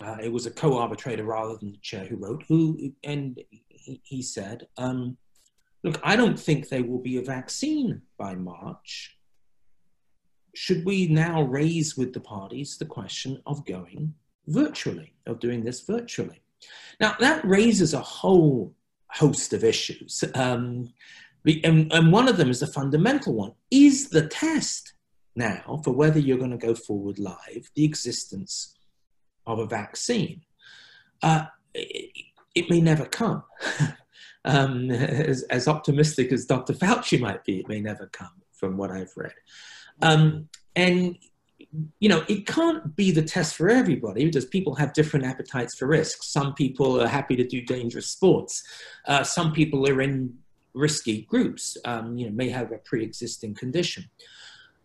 uh, 0.00 0.16
it 0.22 0.32
was 0.32 0.46
a 0.46 0.50
co-arbitrator 0.50 1.24
rather 1.24 1.58
than 1.58 1.72
the 1.72 1.78
chair 1.82 2.06
who 2.06 2.16
wrote, 2.16 2.42
who, 2.48 2.90
and 3.04 3.38
he, 3.50 4.00
he 4.02 4.22
said, 4.22 4.66
um, 4.78 5.18
look, 5.84 6.00
I 6.02 6.16
don't 6.16 6.40
think 6.40 6.70
there 6.70 6.82
will 6.82 7.02
be 7.02 7.18
a 7.18 7.22
vaccine 7.22 8.00
by 8.16 8.34
March. 8.34 9.18
Should 10.54 10.86
we 10.86 11.08
now 11.08 11.42
raise 11.42 11.98
with 11.98 12.14
the 12.14 12.20
parties 12.20 12.78
the 12.78 12.86
question 12.86 13.42
of 13.44 13.66
going 13.66 14.14
virtually, 14.48 15.14
of 15.26 15.40
doing 15.40 15.64
this 15.64 15.82
virtually? 15.82 16.42
Now, 17.00 17.14
that 17.20 17.44
raises 17.44 17.94
a 17.94 18.00
whole 18.00 18.74
host 19.10 19.52
of 19.52 19.64
issues. 19.64 20.24
Um, 20.34 20.92
and, 21.64 21.92
and 21.92 22.12
one 22.12 22.28
of 22.28 22.36
them 22.36 22.50
is 22.50 22.60
the 22.60 22.66
fundamental 22.66 23.34
one. 23.34 23.52
Is 23.70 24.10
the 24.10 24.26
test 24.26 24.94
now 25.36 25.80
for 25.84 25.92
whether 25.92 26.18
you're 26.18 26.38
going 26.38 26.50
to 26.50 26.66
go 26.66 26.74
forward 26.74 27.18
live 27.18 27.70
the 27.74 27.84
existence 27.84 28.74
of 29.46 29.58
a 29.58 29.66
vaccine? 29.66 30.42
Uh, 31.22 31.46
it, 31.74 32.10
it, 32.54 32.70
may 32.70 32.80
never 32.80 33.04
come. 33.04 33.42
um, 34.44 34.90
as, 34.90 35.42
as, 35.44 35.68
optimistic 35.68 36.32
as 36.32 36.44
Dr. 36.44 36.74
Fauci 36.74 37.20
might 37.20 37.44
be, 37.44 37.60
it 37.60 37.68
may 37.68 37.80
never 37.80 38.06
come 38.06 38.42
from 38.52 38.76
what 38.76 38.90
I've 38.90 39.12
read. 39.16 39.34
Um, 40.02 40.48
and 40.76 41.16
you 41.98 42.08
know, 42.08 42.24
it 42.28 42.46
can't 42.46 42.96
be 42.96 43.10
the 43.10 43.22
test 43.22 43.54
for 43.54 43.68
everybody 43.68 44.24
because 44.24 44.46
people 44.46 44.74
have 44.76 44.92
different 44.94 45.26
appetites 45.26 45.76
for 45.76 45.86
risk. 45.86 46.22
Some 46.22 46.54
people 46.54 47.00
are 47.00 47.06
happy 47.06 47.36
to 47.36 47.46
do 47.46 47.60
dangerous 47.60 48.06
sports. 48.06 48.62
Uh, 49.06 49.22
some 49.22 49.52
people 49.52 49.86
are 49.88 50.00
in 50.00 50.34
risky 50.74 51.22
groups, 51.22 51.76
um, 51.84 52.16
you 52.16 52.26
know, 52.26 52.32
may 52.32 52.48
have 52.48 52.72
a 52.72 52.78
pre-existing 52.78 53.54
condition. 53.54 54.04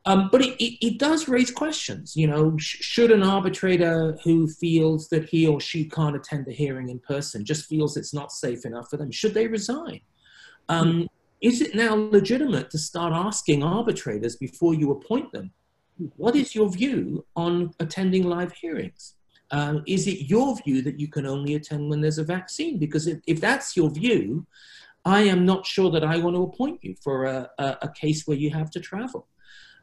Um, 0.05 0.27
but 0.31 0.41
it, 0.41 0.61
it, 0.61 0.85
it, 0.85 0.99
does 0.99 1.29
raise 1.29 1.49
questions. 1.49 2.17
You 2.17 2.27
know, 2.27 2.57
sh 2.57 2.77
should 2.81 3.11
an 3.11 3.23
arbitrator 3.23 4.17
who 4.25 4.47
feels 4.47 5.07
that 5.09 5.29
he 5.29 5.47
or 5.47 5.61
she 5.61 5.85
can't 5.85 6.15
attend 6.15 6.45
a 6.49 6.51
hearing 6.51 6.89
in 6.89 6.99
person, 6.99 7.45
just 7.45 7.69
feels 7.69 7.95
it's 7.95 8.13
not 8.13 8.33
safe 8.33 8.65
enough 8.65 8.89
for 8.89 8.97
them, 8.97 9.11
should 9.11 9.33
they 9.33 9.47
resign? 9.47 10.01
Um, 10.67 11.07
is 11.39 11.61
it 11.61 11.73
now 11.73 11.95
legitimate 11.95 12.69
to 12.71 12.77
start 12.77 13.13
asking 13.13 13.63
arbitrators 13.63 14.35
before 14.35 14.73
you 14.73 14.91
appoint 14.91 15.31
them, 15.31 15.51
what 16.17 16.35
is 16.35 16.55
your 16.55 16.69
view 16.69 17.25
on 17.35 17.71
attending 17.79 18.23
live 18.23 18.53
hearings? 18.53 19.15
Um, 19.51 19.83
is 19.85 20.07
it 20.07 20.29
your 20.29 20.55
view 20.63 20.81
that 20.81 20.99
you 20.99 21.07
can 21.07 21.25
only 21.25 21.55
attend 21.55 21.89
when 21.89 22.01
there's 22.01 22.17
a 22.17 22.23
vaccine? 22.23 22.79
Because 22.79 23.07
if, 23.07 23.19
if 23.27 23.39
that's 23.39 23.77
your 23.77 23.89
view, 23.91 24.47
I 25.05 25.21
am 25.21 25.45
not 25.45 25.65
sure 25.65 25.91
that 25.91 26.03
I 26.03 26.17
want 26.17 26.35
to 26.35 26.43
appoint 26.43 26.79
you 26.83 26.95
for 27.03 27.25
a, 27.25 27.49
a, 27.59 27.77
a 27.83 27.89
case 27.89 28.25
where 28.25 28.37
you 28.37 28.49
have 28.51 28.71
to 28.71 28.79
travel. 28.79 29.27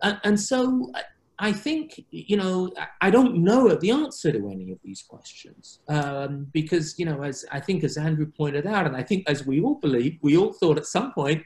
And, 0.02 0.18
and 0.24 0.40
so 0.40 0.90
I 1.38 1.52
think, 1.52 2.04
you 2.10 2.36
know, 2.36 2.70
I 3.00 3.10
don't 3.10 3.36
know 3.36 3.74
the 3.74 3.90
answer 3.90 4.32
to 4.32 4.50
any 4.50 4.72
of 4.72 4.78
these 4.82 5.02
questions 5.02 5.80
um, 5.88 6.46
because, 6.52 6.98
you 6.98 7.04
know, 7.04 7.22
as 7.22 7.44
I 7.52 7.60
think 7.60 7.84
as 7.84 7.96
Andrew 7.96 8.26
pointed 8.26 8.66
out, 8.66 8.86
and 8.86 8.96
I 8.96 9.02
think 9.02 9.24
as 9.28 9.46
we 9.46 9.60
all 9.60 9.76
believe, 9.76 10.18
we 10.20 10.36
all 10.36 10.52
thought 10.52 10.78
at 10.78 10.86
some 10.86 11.12
point 11.12 11.44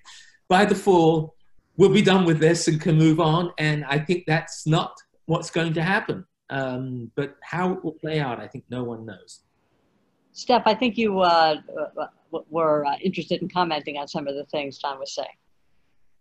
by 0.48 0.64
the 0.64 0.74
fall, 0.74 1.34
we'll 1.77 1.93
be 1.93 2.03
done 2.03 2.25
with 2.25 2.39
this 2.39 2.69
and 2.69 2.81
can 2.81 2.97
move 2.97 3.21
on. 3.21 3.53
And 3.59 3.85
I 3.85 3.99
think 3.99 4.25
that's 4.27 4.67
not 4.67 4.97
what's 5.27 5.51
going 5.51 5.75
to 5.75 5.83
happen. 5.83 6.27
Um, 6.51 7.11
but 7.17 7.37
how 7.43 7.73
it 7.73 7.85
will 7.85 7.93
play 7.93 8.21
out, 8.21 8.39
I 8.39 8.47
think 8.47 8.65
no 8.69 8.85
one 8.85 9.07
knows. 9.07 9.41
Steph, 10.33 10.65
I 10.67 10.75
think 10.75 10.99
you 10.99 11.21
uh, 11.21 11.57
uh 11.99 12.09
were 12.51 12.85
uh, 12.85 12.97
interested 13.01 13.41
in 13.41 13.49
commenting 13.49 13.97
on 13.97 14.09
some 14.09 14.27
of 14.27 14.35
the 14.35 14.45
things 14.47 14.79
John 14.79 14.99
was 14.99 15.15
saying. 15.15 15.29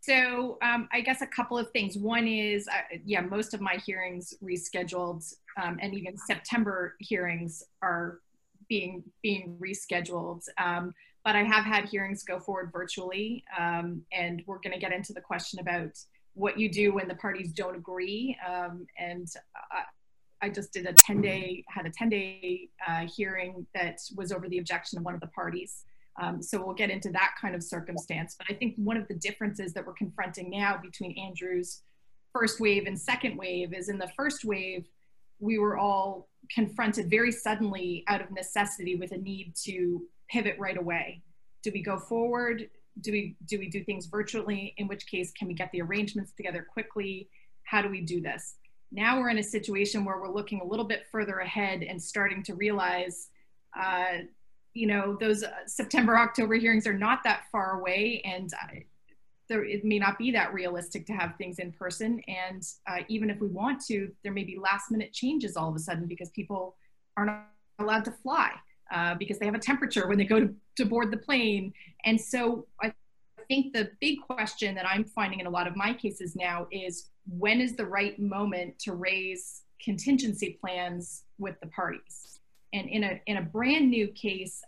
So 0.02 0.58
um, 0.62 0.90
I 0.92 1.02
guess 1.02 1.22
a 1.22 1.28
couple 1.28 1.58
of 1.58 1.72
things. 1.72 1.98
One 1.98 2.28
is, 2.28 2.68
uh, 2.68 2.98
yeah, 3.06 3.22
most 3.22 3.54
of 3.54 3.62
my 3.62 3.78
hearings 3.86 4.34
rescheduled, 4.44 5.34
um, 5.62 5.80
and 5.82 5.94
even 5.94 6.18
September 6.18 6.96
hearings 7.00 7.64
are 7.82 8.20
being 8.68 9.04
being 9.22 9.58
rescheduled. 9.62 10.44
Um, 10.58 10.94
but 11.24 11.36
I 11.36 11.44
have 11.44 11.64
had 11.64 11.86
hearings 11.86 12.24
go 12.24 12.40
forward 12.40 12.72
virtually, 12.72 13.44
um, 13.58 14.02
and 14.12 14.44
we're 14.46 14.60
going 14.60 14.74
to 14.74 14.80
get 14.80 14.92
into 14.92 15.14
the 15.14 15.22
question 15.22 15.60
about 15.60 15.98
what 16.34 16.60
you 16.60 16.70
do 16.70 16.94
when 16.94 17.08
the 17.08 17.16
parties 17.16 17.54
don't 17.54 17.76
agree. 17.76 18.38
Um, 18.46 18.86
and 19.00 19.28
I, 19.72 20.48
I, 20.48 20.50
just 20.50 20.74
did 20.74 20.86
a 20.86 20.94
10 20.94 21.22
day, 21.22 21.64
had 21.70 21.86
a 21.86 21.92
10 21.92 22.10
day 22.10 22.70
uh, 22.88 23.08
hearing 23.08 23.66
that 23.76 24.00
was 24.16 24.32
over 24.32 24.50
the 24.50 24.58
objection 24.58 24.98
of 24.98 25.06
one 25.06 25.14
of 25.14 25.22
the 25.22 25.28
parties. 25.28 25.84
Um, 26.22 26.42
so 26.42 26.64
we'll 26.64 26.76
get 26.76 26.90
into 26.90 27.10
that 27.12 27.36
kind 27.40 27.56
of 27.56 27.64
circumstance. 27.64 28.36
But 28.38 28.48
I 28.50 28.54
think 28.56 28.76
one 28.78 28.98
of 28.98 29.08
the 29.08 29.16
differences 29.16 29.74
that 29.74 29.86
we're 29.86 29.94
confronting 29.94 30.50
now 30.50 30.78
between 30.82 31.18
Andrew's 31.18 31.82
first 32.34 32.60
wave 32.60 32.86
and 32.88 33.00
second 33.00 33.38
wave 33.38 33.74
is 33.74 33.90
in 33.90 33.98
the 33.98 34.10
first 34.18 34.44
wave, 34.44 34.88
we 35.40 35.60
were 35.60 35.78
all 35.78 36.30
confronted 36.52 37.10
very 37.10 37.32
suddenly 37.32 38.04
out 38.08 38.22
of 38.22 38.32
necessity 38.32 38.96
with 38.96 39.12
a 39.12 39.18
need 39.18 39.54
to 39.64 40.02
pivot 40.34 40.56
right 40.58 40.78
away. 40.78 41.22
Do 41.62 41.72
we 41.74 41.84
go 41.84 41.98
forward? 41.98 42.70
Do 43.02 43.12
we 43.12 43.36
do 43.46 43.60
we 43.60 43.70
do 43.70 43.84
things 43.84 44.08
virtually? 44.08 44.74
In 44.78 44.88
which 44.88 45.06
case, 45.06 45.32
can 45.32 45.48
we 45.48 45.54
get 45.54 45.72
the 45.72 45.82
arrangements 45.82 46.32
together 46.36 46.66
quickly? 46.68 47.30
How 47.64 47.82
do 47.82 47.90
we 47.90 48.02
do 48.02 48.20
this? 48.20 48.56
Now 48.92 49.20
we're 49.20 49.30
in 49.30 49.38
a 49.38 49.44
situation 49.44 50.04
where 50.04 50.20
we're 50.20 50.34
looking 50.34 50.60
a 50.62 50.66
little 50.66 50.86
bit 50.86 51.06
further 51.12 51.40
ahead 51.40 51.84
and 51.84 52.02
starting 52.02 52.44
to 52.44 52.56
realize, 52.56 53.30
uh, 53.80 54.18
you 54.74 54.88
know, 54.88 55.18
those 55.20 55.44
uh, 55.44 55.52
September 55.66 56.18
October 56.18 56.56
hearings 56.56 56.86
are 56.86 56.98
not 56.98 57.24
that 57.24 57.44
far 57.52 57.80
away, 57.80 58.22
and 58.26 58.52
uh, 58.54 58.80
there, 59.50 59.64
it 59.64 59.84
may 59.84 60.00
not 60.00 60.18
be 60.18 60.32
that 60.32 60.54
realistic 60.54 61.06
to 61.08 61.14
have 61.14 61.36
things 61.38 61.60
in 61.60 61.72
person. 61.72 62.22
And 62.28 62.64
uh, 62.88 63.00
even 63.08 63.30
if 63.30 63.40
we 63.40 63.48
want 63.48 63.84
to, 63.86 64.12
there 64.24 64.32
may 64.32 64.44
be 64.44 64.58
last 64.58 64.92
minute 64.92 65.14
changes 65.14 65.58
all 65.58 65.70
of 65.70 65.76
a 65.76 65.80
sudden 65.80 66.06
because 66.06 66.30
people 66.32 66.76
aren't 67.18 67.32
allowed 67.80 68.06
to 68.06 68.12
fly 68.12 68.52
uh, 68.94 69.16
because 69.16 69.40
they 69.40 69.46
have 69.46 69.56
a 69.56 69.60
temperature 69.60 70.08
when 70.08 70.18
they 70.18 70.24
go 70.24 70.40
to, 70.40 70.54
to 70.78 70.86
board 70.86 71.12
the 71.12 71.18
plane. 71.18 71.74
And 72.06 72.20
so 72.20 72.68
I 72.82 72.94
think 73.48 73.74
the 73.74 73.90
big 74.00 74.20
question 74.22 74.76
that 74.76 74.88
I'm 74.88 75.04
finding 75.04 75.40
in 75.40 75.48
a 75.48 75.50
lot 75.50 75.68
of 75.68 75.76
my 75.76 75.94
cases 75.94 76.36
now 76.36 76.68
is 76.72 77.10
when 77.28 77.60
is 77.60 77.76
the 77.76 77.86
right 77.86 78.18
moment 78.20 78.78
to 78.80 78.94
raise 78.94 79.64
contingency 79.84 80.58
plans 80.62 81.24
with 81.40 81.60
the 81.60 81.68
parties? 81.68 82.40
And 82.72 82.88
in 82.88 83.04
a, 83.04 83.22
in 83.26 83.38
a 83.38 83.42
brand 83.42 83.90
new 83.90 84.08
case, 84.10 84.62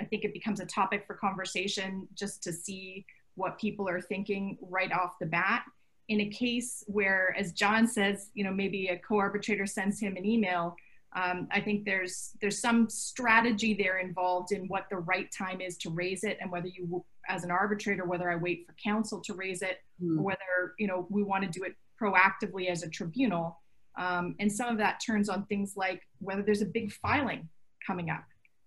I 0.00 0.04
think 0.04 0.24
it 0.24 0.32
becomes 0.32 0.60
a 0.60 0.66
topic 0.66 1.04
for 1.06 1.14
conversation 1.14 2.08
just 2.14 2.42
to 2.44 2.52
see 2.52 3.04
what 3.34 3.58
people 3.58 3.88
are 3.88 4.00
thinking 4.00 4.58
right 4.62 4.92
off 4.92 5.18
the 5.20 5.26
bat. 5.26 5.64
In 6.08 6.20
a 6.20 6.28
case 6.30 6.84
where, 6.86 7.34
as 7.38 7.52
John 7.52 7.86
says, 7.86 8.30
you 8.34 8.42
know, 8.42 8.52
maybe 8.52 8.88
a 8.88 8.98
co-arbitrator 8.98 9.66
sends 9.66 10.00
him 10.00 10.16
an 10.16 10.24
email, 10.24 10.74
um, 11.18 11.48
I 11.50 11.60
think 11.60 11.84
there's 11.84 12.32
there's 12.40 12.60
some 12.60 12.88
strategy 12.88 13.74
there 13.74 13.98
involved 13.98 14.52
in 14.52 14.68
what 14.68 14.86
the 14.88 14.98
right 14.98 15.30
time 15.32 15.60
is 15.60 15.76
to 15.78 15.90
raise 15.90 16.22
it, 16.22 16.38
and 16.40 16.50
whether 16.50 16.68
you, 16.68 17.04
as 17.28 17.44
an 17.44 17.50
arbitrator, 17.50 18.04
whether 18.04 18.30
I 18.30 18.36
wait 18.36 18.66
for 18.66 18.74
counsel 18.82 19.20
to 19.22 19.34
raise 19.34 19.62
it, 19.62 19.78
mm. 20.02 20.18
or 20.18 20.22
whether 20.22 20.74
you 20.78 20.86
know 20.86 21.06
we 21.10 21.22
want 21.22 21.44
to 21.44 21.50
do 21.50 21.64
it 21.64 21.74
proactively 22.00 22.68
as 22.68 22.82
a 22.82 22.88
tribunal. 22.88 23.58
Um, 23.98 24.36
and 24.38 24.52
some 24.52 24.68
of 24.68 24.78
that 24.78 25.00
turns 25.04 25.28
on 25.28 25.44
things 25.46 25.74
like 25.76 26.02
whether 26.20 26.42
there's 26.42 26.62
a 26.62 26.66
big 26.66 26.92
filing 26.92 27.48
coming 27.84 28.10
up. 28.10 28.24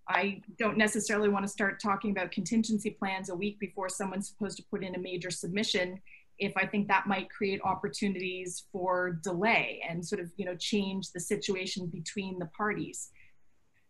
I 0.08 0.42
don't 0.58 0.76
necessarily 0.76 1.30
want 1.30 1.46
to 1.46 1.48
start 1.48 1.80
talking 1.80 2.10
about 2.10 2.32
contingency 2.32 2.90
plans 2.90 3.30
a 3.30 3.34
week 3.34 3.58
before 3.60 3.88
someone's 3.88 4.28
supposed 4.28 4.58
to 4.58 4.64
put 4.64 4.84
in 4.84 4.94
a 4.94 4.98
major 4.98 5.30
submission 5.30 6.02
if 6.42 6.56
I 6.56 6.66
think 6.66 6.88
that 6.88 7.06
might 7.06 7.30
create 7.30 7.60
opportunities 7.62 8.64
for 8.72 9.20
delay 9.22 9.80
and 9.88 10.04
sort 10.04 10.20
of, 10.20 10.30
you 10.36 10.44
know, 10.44 10.56
change 10.56 11.12
the 11.12 11.20
situation 11.20 11.86
between 11.86 12.38
the 12.38 12.46
parties. 12.46 13.10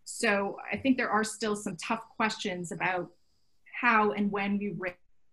So 0.04 0.58
I 0.70 0.76
think 0.76 0.98
there 0.98 1.08
are 1.08 1.24
still 1.24 1.56
some 1.56 1.76
tough 1.76 2.04
questions 2.14 2.70
about 2.70 3.08
how 3.80 4.12
and 4.12 4.30
when 4.30 4.58
we 4.58 4.74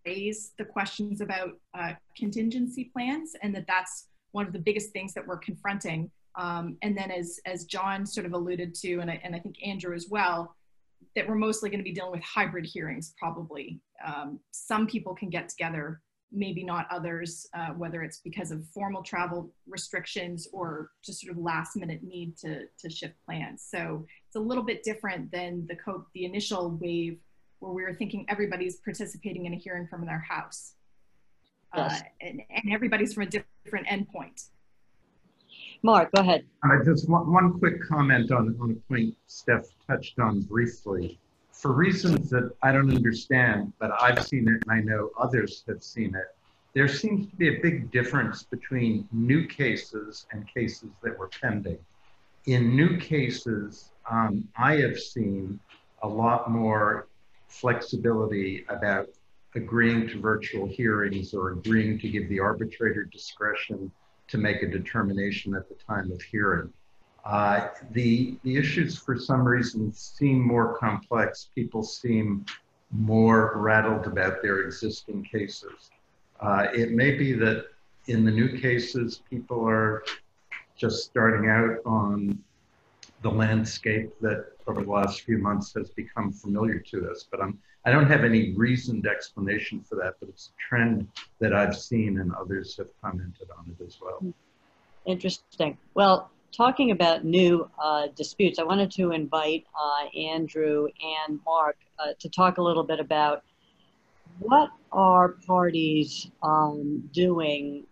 raise 0.06 0.54
the 0.58 0.64
questions 0.64 1.20
about 1.20 1.60
uh, 1.78 1.94
contingency 2.18 2.86
plans 2.94 3.34
and 3.44 3.54
that 3.54 3.66
that's 3.68 4.08
one 4.32 4.48
of 4.48 4.54
the 4.54 4.60
biggest 4.60 4.92
things 4.92 5.14
that 5.14 5.28
we're 5.28 5.38
confronting. 5.38 6.10
Um, 6.38 6.78
and 6.84 6.98
then 6.98 7.12
as, 7.12 7.40
as 7.46 7.66
John 7.66 8.06
sort 8.06 8.26
of 8.26 8.34
alluded 8.34 8.74
to, 8.76 9.00
and 9.00 9.12
I, 9.12 9.20
and 9.24 9.36
I 9.36 9.40
think 9.40 9.56
Andrew 9.66 9.94
as 9.94 10.08
well, 10.10 10.56
that 11.16 11.28
we're 11.28 11.36
mostly 11.36 11.70
going 11.70 11.80
to 11.80 11.84
be 11.84 11.92
dealing 11.92 12.12
with 12.12 12.24
hybrid 12.24 12.66
hearings 12.66 13.14
probably. 13.20 13.82
Um, 14.06 14.40
some 14.52 14.88
people 14.88 15.14
can 15.14 15.30
get 15.30 15.50
together 15.50 16.02
maybe 16.32 16.64
not 16.64 16.86
others, 16.92 17.48
uh, 17.54 17.70
whether 17.70 18.04
it's 18.04 18.20
because 18.20 18.52
of 18.52 18.64
formal 18.68 19.02
travel 19.02 19.52
restrictions 19.68 20.48
or 20.54 20.92
just 21.04 21.22
sort 21.22 21.36
of 21.36 21.42
last 21.42 21.76
minute 21.76 22.04
need 22.04 22.38
to, 22.38 22.66
to 22.80 22.90
shift 22.90 23.16
plans. 23.26 23.66
So 23.68 24.06
it's 24.28 24.36
a 24.36 24.40
little 24.40 24.64
bit 24.64 24.84
different 24.84 25.32
than 25.32 25.66
the, 25.68 25.76
co- 25.76 26.06
the 26.14 26.26
initial 26.26 26.78
wave 26.80 27.20
where 27.60 27.74
we 27.74 27.84
were 27.84 27.94
thinking 27.94 28.26
everybody's 28.30 28.78
participating 28.78 29.46
in 29.46 29.54
a 29.54 29.58
hearing 29.58 29.88
from 29.88 30.06
their 30.06 30.20
house. 30.20 30.74
Uh, 31.74 31.90
yes. 31.90 32.02
Uh, 32.02 32.04
and, 32.22 32.42
and 32.50 32.74
everybody's 32.74 33.14
from 33.14 33.24
a 33.24 33.30
different 33.30 33.88
endpoint. 33.88 34.48
Mark, 35.82 36.12
go 36.14 36.22
ahead. 36.22 36.46
Uh, 36.64 36.84
just 36.86 37.10
one, 37.10 37.32
one 37.32 37.58
quick 37.60 37.82
comment 37.82 38.32
on, 38.32 38.56
on 38.62 38.72
a 38.72 38.94
point 38.94 39.16
Steph 39.28 39.66
touched 39.88 40.20
on 40.20 40.42
briefly 40.42 41.20
for 41.60 41.74
reasons 41.74 42.30
that 42.30 42.54
I 42.64 42.72
don't 42.72 42.90
understand, 42.96 43.74
but 43.80 43.92
I've 44.02 44.24
seen 44.24 44.48
it 44.48 44.64
and 44.66 44.72
I 44.72 44.80
know 44.80 45.12
others 45.20 45.66
have 45.68 45.84
seen 45.84 46.16
it, 46.16 46.34
there 46.74 46.88
seems 46.88 47.28
to 47.30 47.36
be 47.36 47.50
a 47.50 47.60
big 47.62 47.92
difference 47.92 48.44
between 48.44 49.10
new 49.12 49.46
cases 49.46 50.26
and 50.32 50.48
cases 50.48 50.90
that 51.04 51.20
were 51.20 51.30
pending. 51.42 51.78
In 52.46 52.78
new 52.78 52.98
cases, 52.98 53.92
um, 54.10 54.48
I 54.58 54.78
have 54.78 54.98
seen 54.98 55.60
a 56.02 56.08
lot 56.08 56.50
more 56.50 57.08
flexibility 57.50 58.66
about 58.70 59.10
agreeing 59.54 60.08
to 60.08 60.22
virtual 60.22 60.66
hearings 60.66 61.34
or 61.34 61.52
agreeing 61.52 62.00
to 62.00 62.08
give 62.08 62.30
the 62.30 62.40
arbitrator 62.40 63.04
discretion 63.04 63.92
to 64.30 64.38
make 64.38 64.64
a 64.64 64.68
determination 64.68 65.54
at 65.56 65.68
the 65.68 65.76
time 65.76 66.10
of 66.10 66.22
hearing. 66.22 66.72
Uh, 67.30 67.68
the, 67.92 68.36
the 68.44 68.58
issues, 68.58 68.98
for 68.98 69.16
some 69.16 69.44
reason, 69.48 69.94
seem 69.94 70.42
more 70.42 70.76
complex. 70.80 71.50
People 71.54 71.84
seem 71.84 72.44
more 72.90 73.54
rattled 73.58 74.08
about 74.08 74.42
their 74.42 74.62
existing 74.62 75.24
cases. 75.24 75.92
Uh, 76.40 76.66
it 76.74 76.90
may 76.92 77.12
be 77.12 77.34
that 77.34 77.68
in 78.08 78.26
the 78.26 78.32
new 78.32 78.58
cases, 78.58 79.22
people 79.30 79.64
are 79.64 80.04
just 80.76 81.04
starting 81.04 81.52
out 81.52 81.78
on 81.86 82.40
the 83.22 83.30
landscape 83.30 84.10
that 84.22 84.48
over 84.66 84.82
the 84.82 84.90
last 84.90 85.22
few 85.22 85.38
months 85.38 85.72
has 85.74 85.92
become 85.92 86.32
familiar 86.32 86.80
to 86.80 87.12
us. 87.12 87.28
But 87.30 87.44
I'm, 87.44 87.60
I 87.86 87.92
don't 87.92 88.08
have 88.08 88.24
any 88.24 88.54
reasoned 88.54 89.06
explanation 89.06 89.82
for 89.88 89.98
that, 89.98 90.16
but 90.20 90.30
it's 90.30 90.50
a 90.50 90.58
trend 90.68 91.08
that 91.38 91.54
I've 91.54 91.78
seen 91.78 92.22
and 92.22 92.34
others 92.34 92.76
have 92.78 92.88
commented 93.04 93.50
on 93.56 93.76
it 93.78 93.84
as 93.86 94.00
well. 94.02 94.34
Interesting. 95.06 95.78
Well, 95.94 96.32
talking 96.56 96.92
about 96.92 97.26
new 97.26 97.70
uh, 97.82 98.08
disputes, 98.16 98.60
I 98.60 98.64
wanted 98.64 98.92
to 98.92 99.12
invite 99.12 99.66
uh, 99.80 100.18
Andrew 100.18 100.88
and 101.28 101.40
Mark 101.46 101.78
uh, 102.00 102.14
to 102.20 102.30
talk 102.30 102.58
a 102.58 102.62
little 102.62 102.84
bit 102.84 103.00
about 103.00 103.44
what 104.40 104.70
are 104.92 105.30
parties 105.46 106.30
um, 106.44 107.10
doing 107.14 107.86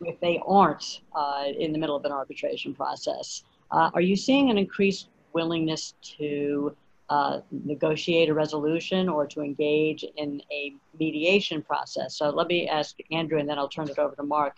if 0.00 0.20
they 0.20 0.40
aren't 0.46 1.00
uh, 1.14 1.44
in 1.58 1.72
the 1.72 1.78
middle 1.78 1.96
of 1.96 2.04
an 2.04 2.12
arbitration 2.12 2.74
process. 2.74 3.44
Uh, 3.70 3.90
are 3.94 4.00
you 4.00 4.16
seeing 4.16 4.50
an 4.50 4.58
increased 4.58 5.08
willingness 5.32 5.94
to 6.02 6.74
uh, 7.10 7.40
negotiate 7.50 8.28
a 8.28 8.34
resolution 8.34 9.08
or 9.08 9.26
to 9.26 9.40
engage 9.40 10.04
in 10.16 10.42
a 10.52 10.74
mediation 10.98 11.62
process? 11.62 12.16
So 12.16 12.30
let 12.30 12.48
me 12.48 12.68
ask 12.68 12.96
Andrew, 13.10 13.38
and 13.38 13.48
then 13.48 13.58
I'll 13.58 13.68
turn 13.68 13.88
it 13.88 13.98
over 13.98 14.14
to 14.16 14.22
Mark. 14.22 14.56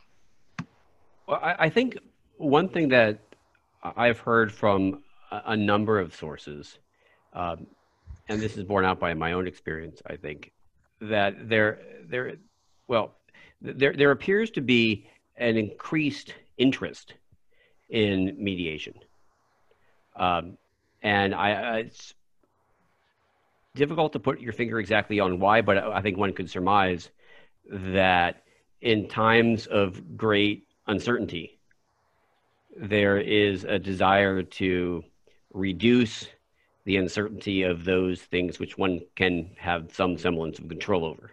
Well, 1.27 1.39
I, 1.43 1.67
I 1.67 1.71
think 1.71 1.97
one 2.41 2.69
thing 2.69 2.89
that 2.89 3.21
I've 3.83 4.19
heard 4.19 4.53
from 4.53 5.03
a, 5.31 5.57
number 5.57 5.99
of 5.99 6.15
sources, 6.15 6.79
um, 7.35 7.67
and 8.29 8.41
this 8.41 8.57
is 8.57 8.65
borne 8.65 8.85
out 8.85 8.99
by 8.99 9.15
my 9.15 9.33
own 9.33 9.47
experience, 9.47 10.01
I 10.07 10.17
think, 10.17 10.53
that 11.03 11.49
there, 11.49 11.81
there, 12.09 12.37
well, 12.89 13.15
there, 13.61 13.93
there 13.93 14.11
appears 14.11 14.51
to 14.53 14.61
be 14.61 15.07
an 15.37 15.57
increased 15.57 16.35
interest 16.57 17.15
in 17.91 18.35
mediation. 18.39 18.95
Um, 20.17 20.57
and 21.03 21.35
I, 21.35 21.79
it's 21.81 22.15
difficult 23.75 24.15
to 24.15 24.19
put 24.19 24.41
your 24.41 24.53
finger 24.53 24.81
exactly 24.81 25.21
on 25.21 25.41
why, 25.41 25.61
but 25.61 25.79
I 25.79 26.01
think 26.01 26.17
one 26.17 26.33
could 26.33 26.51
surmise 26.51 27.11
that 27.71 28.43
in 28.81 29.09
times 29.09 29.67
of 29.67 30.17
great 30.17 30.67
uncertainty, 30.87 31.60
there 32.77 33.19
is 33.19 33.65
a 33.65 33.79
desire 33.79 34.43
to 34.43 35.05
reduce 35.53 36.29
the 36.85 36.97
uncertainty 36.97 37.63
of 37.63 37.85
those 37.85 38.23
things 38.23 38.59
which 38.59 38.79
one 38.79 39.01
can 39.17 39.51
have 39.57 39.95
some 39.95 40.17
semblance 40.17 40.59
of 40.59 40.69
control 40.69 41.05
over. 41.05 41.33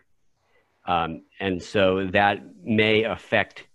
Um, 0.85 1.23
and 1.39 1.61
so 1.61 2.07
that 2.07 2.41
may 2.63 3.03
affect 3.03 3.67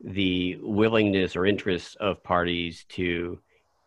the 0.00 0.58
willingness 0.60 1.36
or 1.36 1.46
interest 1.46 1.96
of 1.96 2.22
parties 2.22 2.84
to 2.90 3.38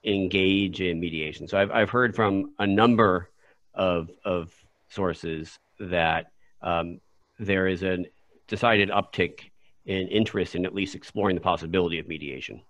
engage 0.04 0.82
in 0.82 1.00
mediation. 1.00 1.48
So 1.48 1.60
I've, 1.60 1.72
I've 1.72 1.90
heard 1.90 2.16
from 2.16 2.54
a 2.58 2.66
number 2.66 3.30
of, 3.74 4.10
of 4.26 4.54
sources 4.90 5.60
that 5.80 6.32
um, 6.62 7.00
there 7.38 7.68
is 7.68 7.84
a 7.84 8.06
decided 8.48 8.90
uptick 8.90 9.52
in 9.86 10.08
interest 10.08 10.56
in 10.56 10.66
at 10.66 10.74
least 10.74 10.96
exploring 10.96 11.36
the 11.36 11.42
possibility 11.42 12.00
of 12.00 12.08
mediation. 12.08 12.62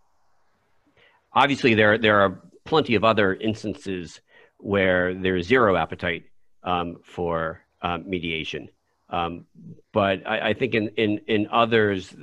Obviously, 1.34 1.74
there, 1.74 1.98
there 1.98 2.20
are 2.22 2.42
plenty 2.66 2.96
of 2.96 3.04
other 3.04 3.36
instances 3.36 4.22
where 4.58 5.14
there's 5.14 5.48
zero 5.48 5.76
appetite 5.76 6.24
um, 6.64 6.98
for 7.04 7.62
um, 7.82 8.10
mediation. 8.10 8.70
Um, 9.10 9.46
but 9.92 10.26
I, 10.28 10.50
I, 10.50 10.54
think 10.54 10.76
in, 10.76 10.90
in, 10.90 11.20
in 11.28 11.48
others, 11.52 12.14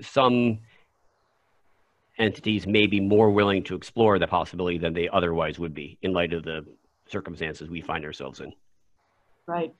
some 0.00 0.58
entities 2.18 2.66
may 2.66 2.86
be 2.86 3.00
more 3.00 3.30
willing 3.30 3.62
to 3.64 3.74
explore 3.74 4.18
the 4.18 4.26
possibility 4.26 4.78
than 4.78 4.92
they 4.92 5.08
otherwise 5.08 5.58
would 5.58 5.74
be 5.74 5.98
in 6.02 6.12
light 6.12 6.32
of 6.32 6.44
the 6.44 6.64
circumstances 7.06 7.68
we 7.68 7.80
find 7.80 8.04
ourselves 8.04 8.40
in. 8.40 8.52
Right. 9.46 9.74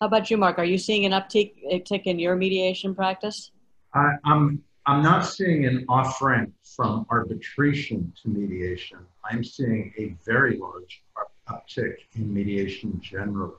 How 0.00 0.06
about 0.06 0.30
you, 0.30 0.36
Mark? 0.36 0.58
Are 0.58 0.64
you 0.64 0.78
seeing 0.78 1.04
an 1.04 1.12
uptick, 1.12 1.52
uptick 1.72 2.02
in 2.04 2.18
your 2.18 2.36
mediation 2.36 2.94
practice? 2.94 3.50
I, 3.94 4.14
I'm 4.24 4.62
I'm 4.86 5.02
not 5.02 5.22
seeing 5.24 5.64
an 5.64 5.86
off 5.88 6.20
ramp 6.20 6.52
from 6.62 7.06
arbitration 7.08 8.12
to 8.22 8.28
mediation. 8.28 8.98
I'm 9.24 9.42
seeing 9.42 9.94
a 9.96 10.14
very 10.26 10.58
large 10.58 11.02
uptick 11.48 11.96
in 12.16 12.32
mediation 12.32 13.00
generally. 13.02 13.54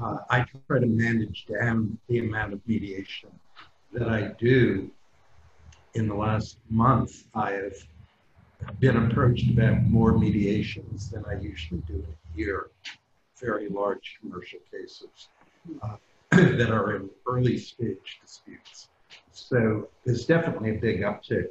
Uh, 0.00 0.18
I 0.30 0.46
try 0.68 0.78
to 0.78 0.86
manage 0.86 1.46
down 1.46 1.98
the 2.08 2.20
amount 2.20 2.52
of 2.52 2.60
mediation 2.68 3.30
that 3.92 4.08
I 4.08 4.28
do. 4.38 4.90
In 5.94 6.06
the 6.06 6.14
last 6.14 6.58
month, 6.70 7.24
I 7.34 7.52
have 7.52 7.74
been 8.78 8.96
approached 8.96 9.50
about 9.50 9.82
more 9.82 10.16
mediations 10.16 11.10
than 11.10 11.24
I 11.24 11.40
usually 11.40 11.82
do 11.88 11.94
in 11.94 12.04
a 12.04 12.38
year. 12.38 12.70
Very 13.40 13.68
large 13.68 14.18
commercial 14.20 14.60
cases 14.70 15.28
uh, 15.82 15.96
that 16.30 16.70
are 16.70 16.94
in 16.94 17.10
early 17.26 17.58
stage 17.58 18.20
disputes. 18.22 18.88
So 19.34 19.88
there's 20.04 20.24
definitely 20.26 20.70
a 20.70 20.78
big 20.78 21.00
uptick. 21.00 21.48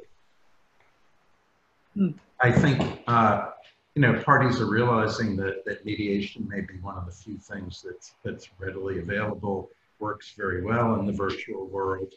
Hmm. 1.94 2.10
I 2.40 2.50
think 2.50 3.00
uh, 3.06 3.50
you 3.94 4.02
know 4.02 4.20
parties 4.22 4.58
are 4.60 4.66
realizing 4.66 5.36
that 5.36 5.64
that 5.66 5.84
mediation 5.84 6.48
may 6.48 6.62
be 6.62 6.74
one 6.80 6.96
of 6.96 7.04
the 7.04 7.12
few 7.12 7.36
things 7.36 7.84
that's 7.86 8.14
that's 8.24 8.48
readily 8.58 9.00
available, 9.00 9.70
works 10.00 10.32
very 10.36 10.62
well 10.62 10.98
in 10.98 11.06
the 11.06 11.12
virtual 11.12 11.66
world, 11.66 12.14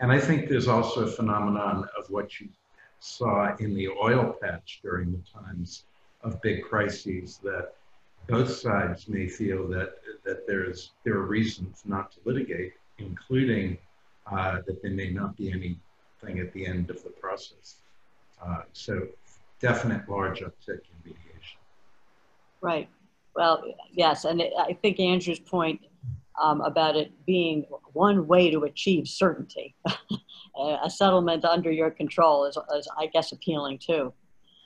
and 0.00 0.10
I 0.10 0.18
think 0.18 0.48
there's 0.48 0.68
also 0.68 1.02
a 1.02 1.10
phenomenon 1.10 1.86
of 1.96 2.08
what 2.08 2.40
you 2.40 2.48
saw 2.98 3.54
in 3.56 3.74
the 3.74 3.88
oil 3.88 4.34
patch 4.40 4.80
during 4.82 5.12
the 5.12 5.40
times 5.40 5.84
of 6.22 6.40
big 6.40 6.62
crises 6.62 7.38
that 7.42 7.74
both 8.26 8.50
sides 8.50 9.06
may 9.06 9.28
feel 9.28 9.68
that 9.68 9.96
that 10.24 10.46
there's 10.46 10.92
there 11.04 11.14
are 11.14 11.26
reasons 11.26 11.82
not 11.84 12.10
to 12.12 12.18
litigate, 12.24 12.72
including 12.98 13.76
uh, 14.30 14.58
that 14.66 14.82
there 14.82 14.90
may 14.90 15.10
not 15.10 15.36
be 15.36 15.50
anything 15.50 16.38
at 16.38 16.52
the 16.52 16.66
end 16.66 16.90
of 16.90 17.02
the 17.02 17.10
process. 17.10 17.76
Uh, 18.44 18.62
so 18.72 19.06
definite 19.60 20.08
large 20.08 20.40
uptick 20.40 20.68
in 20.68 20.96
mediation. 21.04 21.58
Right. 22.60 22.88
Well, 23.36 23.62
yes, 23.92 24.24
and 24.24 24.40
it, 24.40 24.52
I 24.58 24.72
think 24.72 24.98
Andrew's 24.98 25.38
point 25.38 25.80
um, 26.42 26.60
about 26.62 26.96
it 26.96 27.12
being 27.26 27.66
one 27.92 28.26
way 28.26 28.50
to 28.50 28.64
achieve 28.64 29.06
certainty, 29.06 29.74
a 30.56 30.90
settlement 30.90 31.44
under 31.44 31.70
your 31.70 31.90
control 31.90 32.44
is, 32.44 32.56
is, 32.76 32.88
I 32.98 33.06
guess, 33.06 33.32
appealing 33.32 33.78
too. 33.78 34.12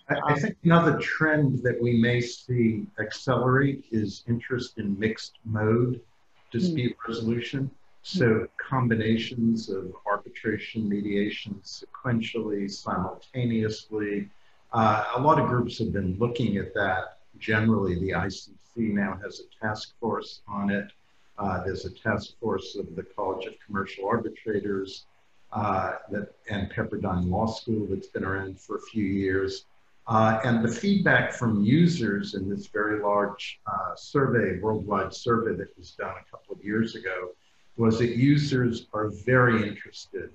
I, 0.08 0.32
I 0.32 0.38
think 0.38 0.56
another 0.64 0.98
trend 0.98 1.62
that 1.62 1.80
we 1.80 1.98
may 1.98 2.20
see 2.20 2.86
accelerate 3.00 3.86
is 3.90 4.22
interest 4.28 4.78
in 4.78 4.98
mixed 4.98 5.38
mode 5.44 6.00
dispute 6.52 6.92
mm. 6.92 7.08
resolution. 7.08 7.70
So 8.06 8.46
combinations 8.58 9.70
of 9.70 9.94
arbitration, 10.04 10.86
mediation, 10.86 11.58
sequentially, 11.64 12.70
simultaneously. 12.70 14.28
Uh, 14.74 15.04
a 15.16 15.20
lot 15.22 15.40
of 15.40 15.48
groups 15.48 15.78
have 15.78 15.94
been 15.94 16.14
looking 16.18 16.58
at 16.58 16.74
that. 16.74 17.20
Generally, 17.38 18.00
the 18.00 18.10
ICC 18.10 18.76
now 18.76 19.18
has 19.22 19.40
a 19.40 19.66
task 19.66 19.94
force 19.98 20.42
on 20.46 20.68
it. 20.70 20.92
Uh, 21.38 21.64
there's 21.64 21.86
a 21.86 21.90
task 21.90 22.38
force 22.38 22.76
of 22.76 22.94
the 22.94 23.02
College 23.02 23.46
of 23.46 23.54
Commercial 23.66 24.06
Arbitrators 24.06 25.06
uh, 25.54 25.92
that, 26.10 26.34
and 26.50 26.70
Pepperdine 26.70 27.30
Law 27.30 27.46
School 27.46 27.86
that's 27.88 28.08
been 28.08 28.24
around 28.24 28.60
for 28.60 28.76
a 28.76 28.82
few 28.82 29.04
years. 29.04 29.64
Uh, 30.06 30.40
and 30.44 30.62
the 30.62 30.70
feedback 30.70 31.32
from 31.32 31.64
users 31.64 32.34
in 32.34 32.50
this 32.50 32.66
very 32.66 33.00
large 33.00 33.60
uh, 33.66 33.96
survey, 33.96 34.60
worldwide 34.60 35.14
survey 35.14 35.56
that 35.56 35.74
was 35.78 35.92
done 35.92 36.12
a 36.20 36.30
couple 36.30 36.54
of 36.54 36.62
years 36.62 36.96
ago, 36.96 37.30
was 37.76 37.98
that 37.98 38.16
users 38.16 38.86
are 38.92 39.08
very 39.08 39.66
interested 39.66 40.30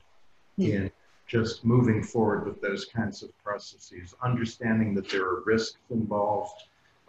hmm. 0.58 0.63
in 0.63 0.91
just 1.28 1.63
moving 1.63 2.02
forward 2.02 2.45
with 2.45 2.60
those 2.60 2.86
kinds 2.86 3.21
of 3.21 3.30
processes, 3.43 4.15
understanding 4.23 4.95
that 4.95 5.08
there 5.10 5.25
are 5.25 5.41
risks 5.45 5.78
involved 5.91 6.63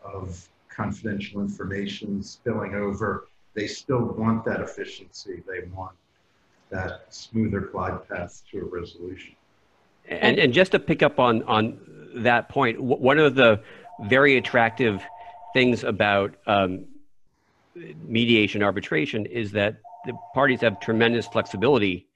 of 0.05 0.47
confidential 0.69 1.41
information 1.41 2.23
spilling 2.23 2.75
over. 2.75 3.29
They 3.55 3.67
still 3.67 4.05
want 4.05 4.45
that 4.45 4.61
efficiency. 4.61 5.43
They 5.47 5.67
want 5.75 5.97
that 6.69 7.07
smoother 7.09 7.61
glide 7.61 8.09
path 8.09 8.43
to 8.51 8.59
a 8.61 8.65
resolution. 8.65 9.35
And, 10.09 10.39
and 10.39 10.53
just 10.53 10.73
to 10.73 10.79
pick 10.79 11.03
up 11.03 11.19
on, 11.19 11.43
on 11.45 11.79
that 12.15 12.49
point, 12.49 12.81
one 12.81 13.19
of 13.19 13.35
the 13.35 13.61
very 14.03 14.37
attractive 14.37 15.03
things 15.53 15.83
about 15.85 16.35
um, 16.47 16.85
mediation 18.03 18.63
arbitration 18.63 19.27
is 19.27 19.53
that 19.53 19.77
the 20.07 20.15
parties 20.35 20.61
have 20.61 20.81
tremendous 20.81 21.27
flexibility 21.27 22.07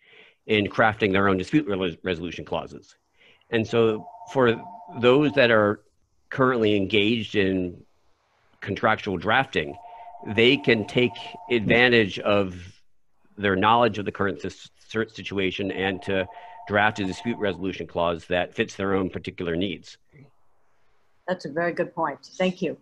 in 0.46 0.66
crafting 0.66 1.12
their 1.12 1.28
own 1.28 1.36
dispute 1.36 1.66
resolution 2.02 2.44
clauses. 2.44 2.96
And 3.50 3.66
so 3.66 4.06
for 4.32 4.60
those 5.00 5.32
that 5.32 5.50
are 5.50 5.80
currently 6.30 6.76
engaged 6.76 7.36
in 7.36 7.82
contractual 8.60 9.16
drafting, 9.16 9.76
they 10.26 10.56
can 10.56 10.86
take 10.86 11.12
advantage 11.50 12.18
of 12.18 12.54
their 13.36 13.56
knowledge 13.56 13.98
of 13.98 14.04
the 14.04 14.12
current 14.12 14.40
situation 14.90 15.70
and 15.70 16.02
to 16.02 16.26
draft 16.66 16.98
a 16.98 17.04
dispute 17.04 17.38
resolution 17.38 17.86
clause 17.86 18.24
that 18.26 18.54
fits 18.54 18.74
their 18.74 18.94
own 18.94 19.10
particular 19.10 19.54
needs. 19.56 19.98
That's 21.28 21.44
a 21.44 21.50
very 21.50 21.72
good 21.72 21.94
point. 21.94 22.18
Thank 22.38 22.62
you. 22.62 22.76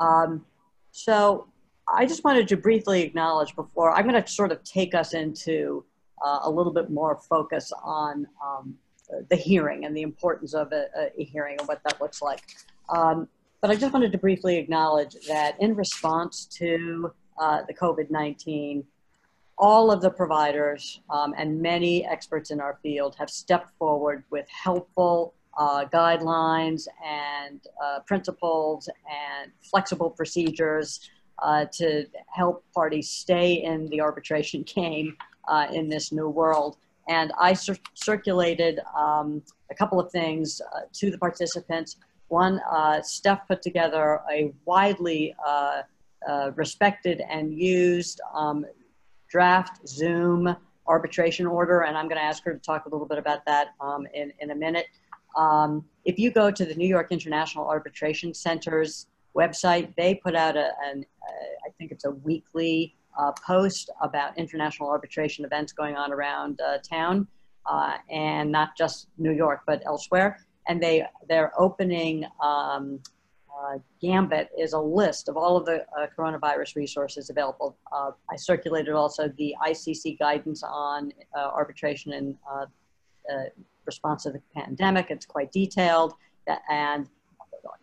Um, 0.00 0.44
so 0.92 1.46
I 1.88 2.06
just 2.06 2.24
wanted 2.24 2.48
to 2.48 2.56
briefly 2.56 3.02
acknowledge 3.02 3.54
before, 3.54 3.92
I'm 3.92 4.08
going 4.08 4.20
to 4.20 4.30
sort 4.30 4.52
of 4.52 4.62
take 4.64 4.94
us 4.94 5.14
into 5.14 5.84
uh, 6.24 6.40
a 6.42 6.50
little 6.50 6.72
bit 6.72 6.90
more 6.90 7.16
focus 7.16 7.72
on 7.82 8.26
um, 8.44 8.74
the 9.28 9.36
hearing 9.36 9.84
and 9.84 9.96
the 9.96 10.02
importance 10.02 10.54
of 10.54 10.72
a, 10.72 10.86
a, 11.18 11.24
hearing 11.24 11.56
and 11.58 11.68
what 11.68 11.82
that 11.84 12.00
looks 12.00 12.22
like. 12.22 12.42
Um, 12.88 13.28
but 13.60 13.70
I 13.70 13.76
just 13.76 13.92
wanted 13.92 14.12
to 14.12 14.18
briefly 14.18 14.56
acknowledge 14.56 15.14
that 15.28 15.60
in 15.60 15.74
response 15.74 16.46
to 16.58 17.12
uh, 17.38 17.62
the 17.66 17.74
COVID 17.74 18.10
19, 18.10 18.84
all 19.56 19.90
of 19.90 20.00
the 20.00 20.10
providers 20.10 21.00
um, 21.10 21.34
and 21.36 21.60
many 21.60 22.04
experts 22.06 22.50
in 22.50 22.60
our 22.60 22.78
field 22.82 23.14
have 23.18 23.30
stepped 23.30 23.70
forward 23.78 24.24
with 24.30 24.46
helpful 24.48 25.34
uh, 25.56 25.84
guidelines 25.86 26.88
and 27.04 27.60
uh, 27.82 28.00
principles 28.00 28.88
and 29.08 29.52
flexible 29.62 30.10
procedures 30.10 31.00
uh, 31.40 31.66
to 31.72 32.06
help 32.32 32.64
parties 32.74 33.08
stay 33.10 33.62
in 33.62 33.88
the 33.88 34.00
arbitration 34.00 34.62
game 34.62 35.16
uh, 35.48 35.66
in 35.72 35.88
this 35.88 36.12
new 36.12 36.28
world. 36.28 36.76
And 37.08 37.32
I 37.38 37.52
cir 37.52 37.76
circulated 37.94 38.80
um, 38.96 39.42
a 39.70 39.74
couple 39.74 40.00
of 40.00 40.10
things 40.10 40.60
uh, 40.60 40.80
to 40.94 41.10
the 41.10 41.18
participants. 41.18 41.96
One, 42.28 42.60
uh, 42.70 43.02
Steph 43.02 43.46
put 43.46 43.60
together 43.60 44.20
a 44.30 44.52
widely 44.64 45.34
uh, 45.46 45.82
uh, 46.26 46.52
respected 46.54 47.20
and 47.28 47.52
used 47.52 48.20
um, 48.32 48.64
draft 49.28 49.86
Zoom 49.86 50.56
arbitration 50.86 51.46
order, 51.46 51.82
and 51.82 51.96
I'm 51.96 52.08
going 52.08 52.18
to 52.18 52.24
ask 52.24 52.44
her 52.44 52.52
to 52.52 52.58
talk 52.58 52.86
a 52.86 52.88
little 52.88 53.06
bit 53.06 53.18
about 53.18 53.44
that 53.46 53.68
um, 53.80 54.06
in, 54.14 54.32
in 54.40 54.50
a 54.50 54.54
minute. 54.54 54.86
Um, 55.36 55.84
if 56.04 56.18
you 56.18 56.30
go 56.30 56.50
to 56.50 56.64
the 56.64 56.74
New 56.74 56.86
York 56.86 57.08
International 57.10 57.66
Arbitration 57.66 58.32
Center's 58.32 59.06
website, 59.36 59.94
they 59.96 60.14
put 60.14 60.34
out 60.34 60.56
a, 60.56 60.70
an, 60.84 61.04
uh, 61.22 61.66
I 61.66 61.70
think 61.78 61.90
it's 61.90 62.04
a 62.04 62.10
weekly 62.10 62.94
uh, 63.18 63.32
post 63.46 63.90
about 64.02 64.36
international 64.38 64.88
arbitration 64.88 65.44
events 65.44 65.72
going 65.72 65.96
on 65.96 66.12
around 66.12 66.60
uh, 66.60 66.78
town, 66.78 67.26
uh, 67.70 67.96
and 68.10 68.50
not 68.50 68.76
just 68.76 69.08
New 69.18 69.32
York, 69.32 69.60
but 69.66 69.82
elsewhere. 69.86 70.38
And 70.68 70.82
they, 70.82 71.04
they're 71.28 71.52
opening 71.58 72.24
um, 72.42 73.00
uh, 73.56 73.78
Gambit 74.02 74.48
is 74.58 74.72
a 74.72 74.78
list 74.80 75.28
of 75.28 75.36
all 75.36 75.56
of 75.56 75.64
the 75.64 75.86
uh, 75.96 76.06
coronavirus 76.18 76.74
resources 76.74 77.30
available. 77.30 77.76
I 77.92 78.36
circulated 78.36 78.94
also 78.94 79.28
the 79.38 79.54
ICC 79.64 80.18
guidance 80.18 80.64
on 80.64 81.12
arbitration 81.36 82.12
in 82.12 82.36
response 83.86 84.24
to 84.24 84.32
the 84.32 84.42
pandemic. 84.56 85.06
It's 85.10 85.24
quite 85.24 85.52
detailed, 85.52 86.14
and 86.68 87.08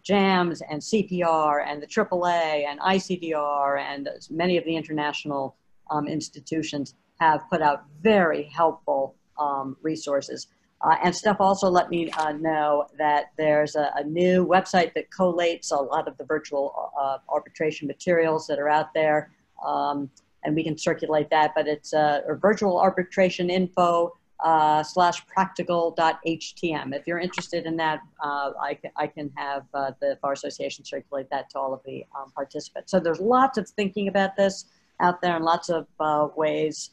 JAMS 0.03 0.61
and 0.69 0.81
CPR 0.81 1.65
and 1.65 1.81
the 1.81 1.87
AAA 1.87 2.65
and 2.65 2.79
ICDR 2.79 3.79
and 3.79 4.09
many 4.29 4.57
of 4.57 4.65
the 4.65 4.75
international 4.75 5.55
um, 5.89 6.07
institutions 6.07 6.95
have 7.19 7.41
put 7.49 7.61
out 7.61 7.85
very 8.01 8.43
helpful 8.43 9.15
um, 9.39 9.77
resources. 9.81 10.47
Uh, 10.81 10.95
and 11.03 11.15
Steph 11.15 11.39
also 11.39 11.69
let 11.69 11.89
me 11.89 12.09
uh, 12.11 12.31
know 12.31 12.87
that 12.97 13.25
there's 13.37 13.75
a, 13.75 13.91
a, 13.95 14.03
new 14.03 14.45
website 14.45 14.93
that 14.95 15.11
collates 15.11 15.71
a 15.71 15.75
lot 15.75 16.07
of 16.07 16.17
the 16.17 16.25
virtual 16.25 16.91
uh, 16.99 17.17
arbitration 17.29 17.87
materials 17.87 18.47
that 18.47 18.57
are 18.57 18.69
out 18.69 18.91
there. 18.95 19.31
Um, 19.63 20.09
and 20.43 20.55
we 20.55 20.63
can 20.63 20.75
circulate 20.75 21.29
that, 21.29 21.51
but 21.55 21.67
it's 21.67 21.93
uh, 21.93 22.21
virtual 22.41 22.79
arbitration 22.79 23.51
info 23.51 24.17
uh, 24.43 24.81
slash 24.83 25.25
practical.htm. 25.27 26.95
If 26.95 27.05
you're 27.05 27.19
interested 27.19 27.65
in 27.65 27.77
that, 27.77 28.01
uh, 28.23 28.51
I, 28.59 28.77
I 28.95 29.07
can 29.07 29.31
have 29.35 29.63
uh, 29.73 29.91
the 29.99 30.17
Bar 30.21 30.33
Association 30.33 30.83
circulate 30.83 31.29
that 31.29 31.49
to 31.51 31.59
all 31.59 31.73
of 31.73 31.81
the 31.85 32.05
um, 32.17 32.31
participants. 32.31 32.91
So 32.91 32.99
there's 32.99 33.19
lots 33.19 33.57
of 33.57 33.69
thinking 33.69 34.07
about 34.07 34.35
this 34.35 34.65
out 34.99 35.21
there 35.21 35.35
and 35.35 35.45
lots 35.45 35.69
of 35.69 35.87
ways 36.35 36.91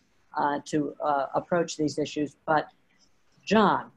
to 0.66 0.94
approach 1.34 1.76
these 1.76 1.98
issues. 1.98 2.36
But 2.46 2.68
John, 3.44 3.90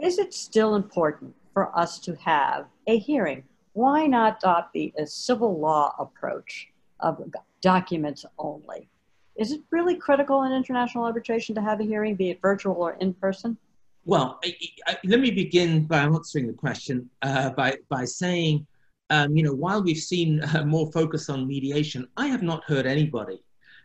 is 0.00 0.18
it 0.18 0.32
still 0.32 0.76
important 0.76 1.34
for 1.52 1.76
us 1.78 1.98
to 2.00 2.14
have 2.16 2.66
a 2.86 2.98
hearing? 2.98 3.44
Why 3.74 4.06
not 4.06 4.38
adopt 4.38 4.72
the 4.72 4.92
civil 5.04 5.58
law 5.58 5.94
approach 5.98 6.68
of 7.00 7.22
documents 7.60 8.24
only? 8.38 8.88
Is 9.36 9.52
it 9.52 9.60
really 9.70 9.96
critical 9.96 10.42
in 10.42 10.52
international 10.52 11.04
arbitration 11.04 11.54
to 11.54 11.62
have 11.62 11.80
a 11.80 11.84
hearing, 11.84 12.14
be 12.16 12.30
it 12.30 12.40
virtual 12.40 12.74
or 12.74 12.92
in 13.00 13.14
person? 13.14 13.56
Well, 14.04 14.40
I, 14.44 14.54
I, 14.86 14.96
let 15.04 15.20
me 15.20 15.30
begin 15.30 15.84
by 15.86 15.98
answering 15.98 16.48
the 16.48 16.52
question 16.52 17.08
uh, 17.22 17.50
by, 17.50 17.76
by 17.88 18.04
saying, 18.04 18.66
um, 19.10 19.36
you 19.36 19.42
know, 19.42 19.54
while 19.54 19.82
we've 19.82 19.96
seen 19.96 20.42
uh, 20.42 20.64
more 20.64 20.90
focus 20.92 21.28
on 21.28 21.46
mediation, 21.46 22.08
I 22.16 22.26
have 22.26 22.42
not 22.42 22.64
heard 22.64 22.86
anybody 22.86 23.42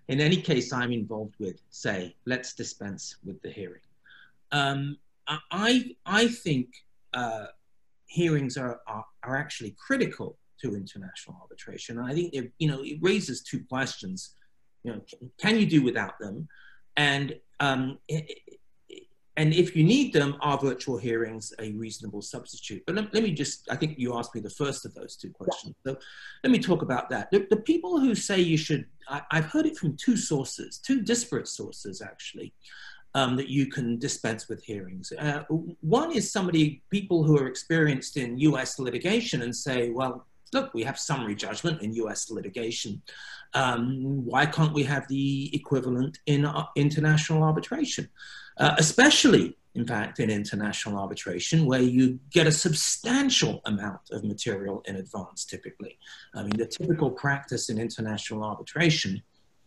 in 0.08 0.22
any 0.22 0.38
case 0.38 0.72
I'm 0.72 0.91
involved 0.91 1.36
with 1.39 1.62
say, 1.70 2.16
let's 2.26 2.54
dispense 2.54 3.18
with 3.26 3.41
the 3.41 3.52
hearing. 3.52 3.82
Um, 4.52 4.98
I, 5.52 5.95
I 6.06 6.28
think 6.28 6.70
uh, 7.14 7.48
hearings 8.06 8.58
are, 8.58 8.80
are, 8.88 9.06
are, 9.24 9.36
actually 9.36 9.76
critical 9.78 10.38
to 10.62 10.76
international 10.76 11.38
arbitration. 11.41 12.00
And 12.00 12.08
I 12.08 12.14
think 12.14 12.34
it, 12.34 12.52
you 12.60 12.70
know, 12.70 12.82
it 12.82 12.98
raises 13.02 13.41
two 13.41 13.64
questions. 13.68 14.36
You 14.88 14.94
know, 14.94 15.02
can, 15.38 15.60
you 15.60 15.66
do 15.66 15.82
without 15.84 16.18
them? 16.18 16.48
And, 16.96 17.36
um, 17.60 18.00
and 19.36 19.54
if 19.54 19.76
you 19.76 19.84
need 19.84 20.14
them, 20.14 20.38
are 20.40 20.58
virtual 20.58 20.98
hearings 20.98 21.54
a 21.60 21.74
reasonable 21.74 22.22
substitute? 22.22 22.84
But 22.88 22.96
let, 22.96 23.14
let, 23.14 23.22
me 23.22 23.32
just, 23.32 23.68
I 23.70 23.76
think 23.76 24.00
you 24.00 24.18
asked 24.18 24.34
me 24.34 24.40
the 24.40 24.50
first 24.50 24.86
of 24.86 24.94
those 24.94 25.18
two 25.18 25.30
questions. 25.32 25.76
So 25.86 25.98
let 26.42 26.52
me 26.52 26.60
talk 26.60 26.84
about 26.84 27.10
that. 27.10 27.30
The, 27.32 27.46
the 27.50 27.58
people 27.58 28.00
who 28.00 28.16
say 28.16 28.40
you 28.40 28.56
should, 28.56 28.86
I, 29.10 29.22
I've 29.30 29.48
heard 29.48 29.66
it 29.66 29.78
from 29.78 29.98
two 29.98 30.16
sources, 30.16 30.78
two 30.78 31.02
disparate 31.02 31.50
sources 31.50 32.02
actually 32.02 32.54
um, 33.14 33.36
that 33.36 33.50
you 33.50 33.68
can 33.68 34.00
dispense 34.00 34.48
with 34.48 34.64
hearings. 34.64 35.12
Uh, 35.20 35.44
one 35.82 36.14
is 36.14 36.32
somebody, 36.32 36.82
people 36.90 37.26
who 37.26 37.38
are 37.38 37.48
experienced 37.48 38.16
in 38.16 38.38
US 38.40 38.80
litigation 38.80 39.42
and 39.42 39.54
say, 39.54 39.90
well, 39.90 40.26
look, 40.54 40.74
we 40.74 40.84
have 40.84 40.98
summary 41.00 41.36
judgment 41.36 41.82
in 41.82 41.93
US 41.93 42.30
litigation. 42.30 43.02
Um, 43.54 44.26
why 44.26 44.45
can't 44.45 44.74
we 44.74 44.84
have 44.84 45.08
the 45.08 45.54
equivalent 45.56 46.20
in 46.26 46.45
uh, 46.45 46.66
international 46.76 47.43
arbitration? 47.43 48.10
Uh, 48.58 48.76
especially, 48.78 49.58
in 49.76 49.86
fact, 49.86 50.20
in 50.20 50.30
international 50.30 51.00
arbitration, 51.00 51.66
where 51.66 51.82
you 51.82 52.20
get 52.32 52.48
a 52.48 52.52
substantial 52.52 53.62
amount 53.66 54.02
of 54.12 54.24
material 54.24 54.82
in 54.86 54.95
advance, 54.95 55.45
typically. 55.45 55.98
I 56.34 56.43
mean, 56.43 56.58
the 56.58 56.66
typical 56.66 57.12
practice 57.12 57.70
in 57.70 57.80
international 57.80 58.43
arbitration 58.43 59.22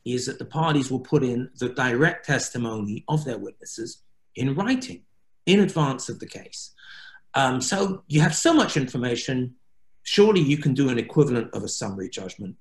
is 0.04 0.26
that 0.26 0.38
the 0.38 0.44
parties 0.44 0.90
will 0.90 1.00
put 1.00 1.22
in 1.22 1.50
the 1.58 1.68
direct 1.68 2.26
testimony 2.26 3.04
of 3.08 3.24
their 3.24 3.38
witnesses 3.38 4.02
in 4.34 4.54
writing 4.54 5.02
in 5.46 5.60
advance 5.60 6.08
of 6.08 6.18
the 6.18 6.26
case. 6.26 6.72
Um, 7.34 7.60
so 7.60 8.02
you 8.08 8.20
have 8.20 8.34
so 8.34 8.52
much 8.52 8.76
information, 8.76 9.54
surely 10.02 10.40
you 10.40 10.56
can 10.56 10.74
do 10.74 10.88
an 10.88 10.98
equivalent 10.98 11.52
of 11.54 11.62
a 11.62 11.68
summary 11.68 12.08
judgment 12.08 12.56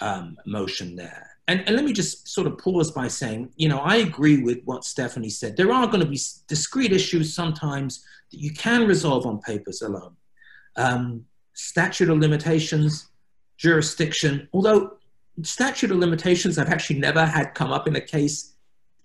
um, 0.00 0.36
motion 0.46 0.96
there. 0.96 1.30
And, 1.48 1.60
and, 1.66 1.76
let 1.76 1.84
me 1.84 1.92
just 1.92 2.28
sort 2.28 2.46
of 2.46 2.58
pause 2.58 2.90
by 2.90 3.08
saying, 3.08 3.50
you 3.56 3.68
know, 3.68 3.78
I 3.78 3.96
agree 3.96 4.42
with 4.42 4.62
what 4.64 4.84
Stephanie 4.84 5.30
said. 5.30 5.56
There 5.56 5.72
are 5.72 5.86
going 5.86 6.00
to 6.00 6.06
be 6.06 6.18
discrete 6.48 6.92
issues 6.92 7.34
sometimes 7.34 8.04
that 8.30 8.38
you 8.40 8.52
can 8.52 8.86
resolve 8.86 9.26
on 9.26 9.40
papers 9.40 9.82
alone. 9.82 10.16
Um, 10.76 11.24
statute 11.54 12.10
of 12.10 12.18
limitations, 12.18 13.08
jurisdiction, 13.56 14.48
although 14.52 14.98
statute 15.42 15.90
of 15.90 15.98
limitations 15.98 16.58
I've 16.58 16.68
actually 16.68 16.98
never 16.98 17.24
had 17.24 17.54
come 17.54 17.72
up 17.72 17.86
in 17.86 17.96
a 17.96 18.00
case 18.00 18.55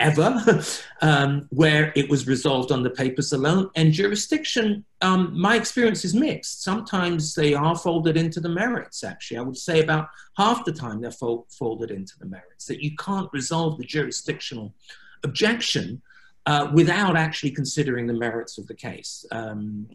ever 0.01 0.61
um, 1.01 1.47
where 1.49 1.93
it 1.95 2.09
was 2.09 2.27
resolved 2.27 2.71
on 2.71 2.83
the 2.83 2.89
papers 2.89 3.31
alone. 3.31 3.69
And 3.75 3.93
jurisdiction, 3.93 4.83
um, 5.01 5.39
my 5.39 5.55
experience 5.55 6.03
is 6.03 6.13
mixed. 6.13 6.63
Sometimes 6.63 7.33
they 7.33 7.53
are 7.53 7.77
folded 7.77 8.17
into 8.17 8.39
the 8.39 8.49
merits, 8.49 9.03
actually. 9.03 9.37
I 9.37 9.41
would 9.41 9.57
say 9.57 9.81
about 9.81 10.09
half 10.37 10.65
the 10.65 10.73
time 10.73 11.01
they're 11.01 11.11
fo 11.11 11.45
folded 11.49 11.91
into 11.91 12.17
the 12.19 12.25
merits, 12.25 12.65
that 12.65 12.83
you 12.83 12.95
can't 12.97 13.29
resolve 13.31 13.77
the 13.77 13.85
jurisdictional 13.85 14.73
objection 15.23 16.01
uh, 16.47 16.71
without 16.73 17.15
actually 17.15 17.51
considering 17.51 18.07
the 18.07 18.13
merits 18.13 18.57
of 18.57 18.65
the 18.67 18.73
case. 18.73 19.25
Um, 19.31 19.87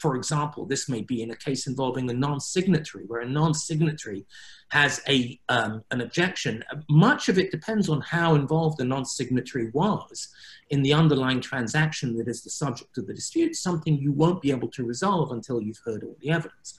for 0.00 0.14
example, 0.14 0.64
this 0.64 0.88
may 0.88 1.02
be 1.02 1.22
in 1.22 1.30
a 1.32 1.36
case 1.36 1.66
involving 1.66 2.08
a 2.08 2.12
non-signatory, 2.12 3.04
where 3.06 3.22
a 3.22 3.28
non-signatory 3.28 4.24
has 4.70 5.00
a, 5.08 5.40
um, 5.48 5.82
an 5.90 6.00
objection. 6.00 6.62
Much 6.88 7.28
of 7.28 7.38
it 7.38 7.50
depends 7.50 7.88
on 7.88 8.00
how 8.00 8.36
involved 8.36 8.78
the 8.78 8.84
non-signatory 8.84 9.70
was 9.72 10.28
in 10.70 10.82
the 10.82 10.92
underlying 10.92 11.40
transaction 11.40 12.16
that 12.16 12.28
is 12.28 12.42
the 12.42 12.50
subject 12.50 12.96
of 12.98 13.06
the 13.06 13.14
dispute, 13.14 13.56
something 13.56 13.98
you 13.98 14.12
won't 14.12 14.40
be 14.40 14.50
able 14.50 14.68
to 14.68 14.84
resolve 14.84 15.32
until 15.32 15.60
you've 15.60 15.80
heard 15.84 16.04
all 16.04 16.16
the 16.20 16.30
evidence. 16.30 16.74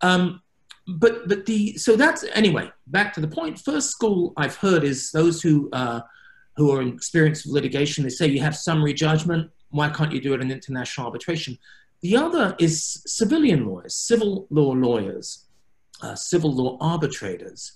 Um, 0.00 0.40
but 0.86 1.28
but 1.28 1.46
the 1.46 1.76
so 1.78 1.96
that's 1.96 2.24
anyway 2.34 2.70
back 2.88 3.14
to 3.14 3.20
the 3.20 3.28
point. 3.28 3.58
First 3.58 3.90
school 3.90 4.34
I've 4.36 4.56
heard 4.56 4.84
is 4.84 5.10
those 5.12 5.40
who 5.40 5.70
uh, 5.72 6.02
who 6.56 6.72
are 6.72 6.82
experienced 6.82 7.46
with 7.46 7.54
litigation. 7.54 8.04
They 8.04 8.10
say 8.10 8.28
you 8.28 8.40
have 8.40 8.56
summary 8.56 8.94
judgment. 8.94 9.50
Why 9.70 9.88
can't 9.90 10.12
you 10.12 10.20
do 10.20 10.34
it 10.34 10.40
in 10.40 10.50
international 10.50 11.06
arbitration? 11.06 11.58
The 12.02 12.16
other 12.16 12.54
is 12.58 13.02
civilian 13.06 13.66
lawyers, 13.66 13.94
civil 13.94 14.46
law 14.50 14.72
lawyers, 14.72 15.46
uh, 16.02 16.14
civil 16.14 16.54
law 16.54 16.76
arbitrators, 16.80 17.72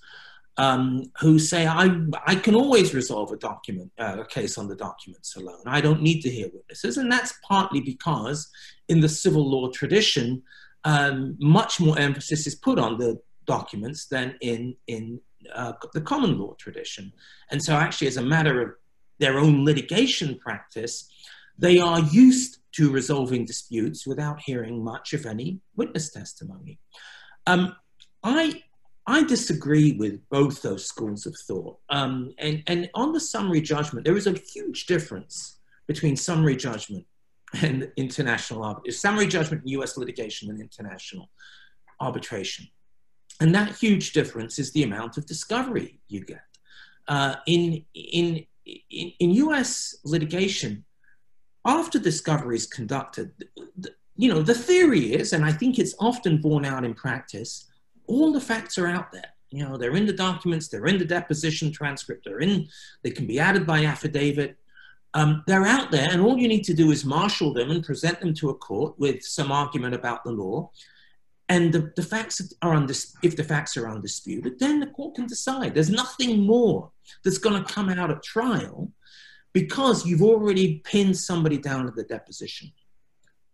um, 0.58 1.04
who 1.20 1.38
say, 1.38 1.66
I, 1.66 1.98
I 2.26 2.34
can 2.34 2.54
always 2.54 2.92
resolve 2.92 3.32
a 3.32 3.36
document, 3.36 3.90
uh, 3.98 4.18
a 4.20 4.26
case 4.26 4.58
on 4.58 4.68
the 4.68 4.76
documents 4.76 5.36
alone. 5.36 5.62
I 5.66 5.80
don't 5.80 6.02
need 6.02 6.20
to 6.22 6.30
hear 6.30 6.50
witnesses. 6.52 6.98
And 6.98 7.10
that's 7.10 7.34
partly 7.46 7.80
because 7.80 8.50
in 8.88 9.00
the 9.00 9.08
civil 9.08 9.48
law 9.48 9.70
tradition, 9.70 10.42
um, 10.84 11.36
much 11.40 11.80
more 11.80 11.98
emphasis 11.98 12.46
is 12.46 12.54
put 12.54 12.78
on 12.78 12.98
the 12.98 13.20
documents 13.46 14.06
than 14.06 14.36
in, 14.40 14.76
in 14.88 15.20
uh, 15.54 15.72
the 15.94 16.00
common 16.00 16.38
law 16.38 16.54
tradition. 16.54 17.12
And 17.50 17.62
so, 17.62 17.74
actually, 17.74 18.08
as 18.08 18.16
a 18.16 18.22
matter 18.22 18.60
of 18.60 18.70
their 19.18 19.38
own 19.38 19.64
litigation 19.64 20.38
practice, 20.38 21.08
they 21.58 21.78
are 21.78 22.00
used 22.00 22.58
to 22.72 22.90
resolving 22.90 23.44
disputes 23.44 24.06
without 24.06 24.40
hearing 24.40 24.84
much, 24.84 25.12
if 25.12 25.26
any, 25.26 25.60
witness 25.76 26.10
testimony. 26.10 26.78
Um, 27.46 27.74
I, 28.22 28.62
I 29.06 29.24
disagree 29.24 29.92
with 29.92 30.20
both 30.28 30.62
those 30.62 30.84
schools 30.86 31.26
of 31.26 31.34
thought. 31.46 31.78
Um, 31.88 32.34
and, 32.38 32.62
and 32.66 32.90
on 32.94 33.12
the 33.12 33.20
summary 33.20 33.60
judgment, 33.60 34.04
there 34.04 34.16
is 34.16 34.26
a 34.26 34.38
huge 34.52 34.86
difference 34.86 35.58
between 35.86 36.14
summary 36.14 36.54
judgment 36.54 37.06
and 37.62 37.90
international 37.96 38.62
arbitration, 38.62 38.98
summary 38.98 39.26
judgment 39.26 39.62
in 39.64 39.80
US 39.80 39.96
litigation 39.96 40.50
and 40.50 40.60
international 40.60 41.30
arbitration. 42.00 42.68
And 43.40 43.54
that 43.54 43.76
huge 43.76 44.12
difference 44.12 44.58
is 44.58 44.72
the 44.72 44.82
amount 44.82 45.16
of 45.16 45.26
discovery 45.26 46.00
you 46.08 46.24
get. 46.24 46.42
Uh, 47.06 47.36
in, 47.46 47.84
in, 47.94 48.44
in, 48.66 49.12
in 49.18 49.30
US 49.30 49.96
litigation, 50.04 50.84
after 51.64 51.98
discovery 51.98 52.56
is 52.56 52.66
conducted, 52.66 53.30
the, 53.76 53.90
you 54.16 54.28
know, 54.32 54.42
the 54.42 54.54
theory 54.54 55.14
is, 55.14 55.32
and 55.32 55.44
I 55.44 55.52
think 55.52 55.78
it's 55.78 55.94
often 56.00 56.40
borne 56.40 56.64
out 56.64 56.84
in 56.84 56.94
practice, 56.94 57.70
all 58.06 58.32
the 58.32 58.40
facts 58.40 58.76
are 58.76 58.88
out 58.88 59.12
there. 59.12 59.32
You 59.50 59.64
know, 59.64 59.76
they're 59.76 59.96
in 59.96 60.06
the 60.06 60.12
documents, 60.12 60.68
they're 60.68 60.86
in 60.86 60.98
the 60.98 61.04
deposition 61.04 61.72
transcript, 61.72 62.24
they're 62.24 62.40
in, 62.40 62.68
they 63.02 63.10
can 63.10 63.26
be 63.26 63.38
added 63.38 63.66
by 63.66 63.84
affidavit. 63.84 64.56
Um, 65.14 65.42
they're 65.46 65.64
out 65.64 65.90
there, 65.90 66.08
and 66.10 66.20
all 66.20 66.36
you 66.36 66.48
need 66.48 66.64
to 66.64 66.74
do 66.74 66.90
is 66.90 67.04
marshal 67.04 67.54
them 67.54 67.70
and 67.70 67.82
present 67.82 68.20
them 68.20 68.34
to 68.34 68.50
a 68.50 68.54
court 68.54 68.98
with 68.98 69.22
some 69.22 69.50
argument 69.50 69.94
about 69.94 70.22
the 70.22 70.32
law. 70.32 70.70
And 71.48 71.72
the, 71.72 71.92
the 71.96 72.02
facts 72.02 72.42
are 72.60 72.74
undis- 72.74 73.14
if 73.22 73.36
the 73.36 73.44
facts 73.44 73.76
are 73.76 73.88
undisputed, 73.88 74.58
then 74.58 74.80
the 74.80 74.86
court 74.86 75.14
can 75.14 75.26
decide. 75.26 75.74
There's 75.74 75.90
nothing 75.90 76.42
more 76.42 76.90
that's 77.24 77.38
going 77.38 77.62
to 77.62 77.72
come 77.72 77.88
out 77.88 78.10
at 78.10 78.22
trial 78.22 78.92
because 79.54 80.06
you've 80.06 80.22
already 80.22 80.82
pinned 80.84 81.16
somebody 81.16 81.56
down 81.56 81.86
at 81.88 81.94
the 81.94 82.04
deposition. 82.04 82.70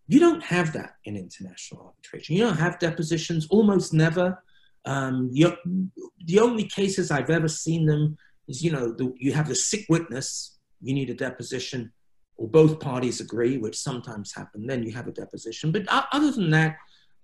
You 0.09 0.18
don't 0.18 0.42
have 0.42 0.72
that 0.72 0.97
in 1.05 1.16
international 1.16 1.86
arbitration. 1.86 2.36
You 2.36 2.42
don't 2.42 2.59
have 2.59 2.78
depositions, 2.78 3.47
almost 3.49 3.95
never. 3.95 4.42
Um, 4.84 5.30
the, 5.32 6.40
only 6.40 6.64
cases 6.64 7.11
I've 7.11 7.30
ever 7.30 7.49
seen 7.49 7.86
them 7.86 8.18
is, 8.49 8.62
you 8.62 8.70
know, 8.70 8.92
the, 8.92 9.14
you 9.16 9.32
have 9.32 9.49
the 9.49 9.55
sick 9.55 9.86
witness, 9.88 10.59
you 10.82 10.92
need 10.92 11.09
a 11.09 11.14
deposition, 11.14 11.90
or 12.36 12.49
both 12.49 12.80
parties 12.80 13.20
agree, 13.20 13.57
which 13.57 13.78
sometimes 13.78 14.34
happen, 14.34 14.66
then 14.66 14.82
you 14.82 14.92
have 14.92 15.07
a 15.07 15.12
deposition. 15.12 15.72
But 15.72 15.86
other 15.88 16.32
than 16.32 16.51
that, 16.51 16.76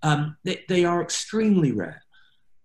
um, 0.02 0.36
they, 0.44 0.64
they, 0.68 0.84
are 0.84 1.02
extremely 1.02 1.72
rare. 1.72 2.02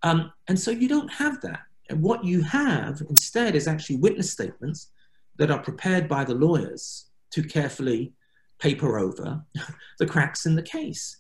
Um, 0.04 0.32
and 0.48 0.60
so 0.60 0.72
you 0.72 0.88
don't 0.88 1.12
have 1.12 1.42
that. 1.42 1.62
And 1.90 2.02
what 2.02 2.24
you 2.24 2.42
have 2.42 3.02
instead 3.10 3.56
is 3.56 3.68
actually 3.68 3.98
witness 3.98 4.32
statements 4.32 4.92
that 5.38 5.52
are 5.52 5.60
prepared 5.60 6.08
by 6.08 6.24
the 6.24 6.34
lawyers 6.34 7.08
to 7.32 7.44
carefully 7.44 8.14
paper 8.60 8.98
over 8.98 9.44
the 10.00 10.06
cracks 10.06 10.46
in 10.46 10.56
the 10.56 10.64
case. 10.64 11.18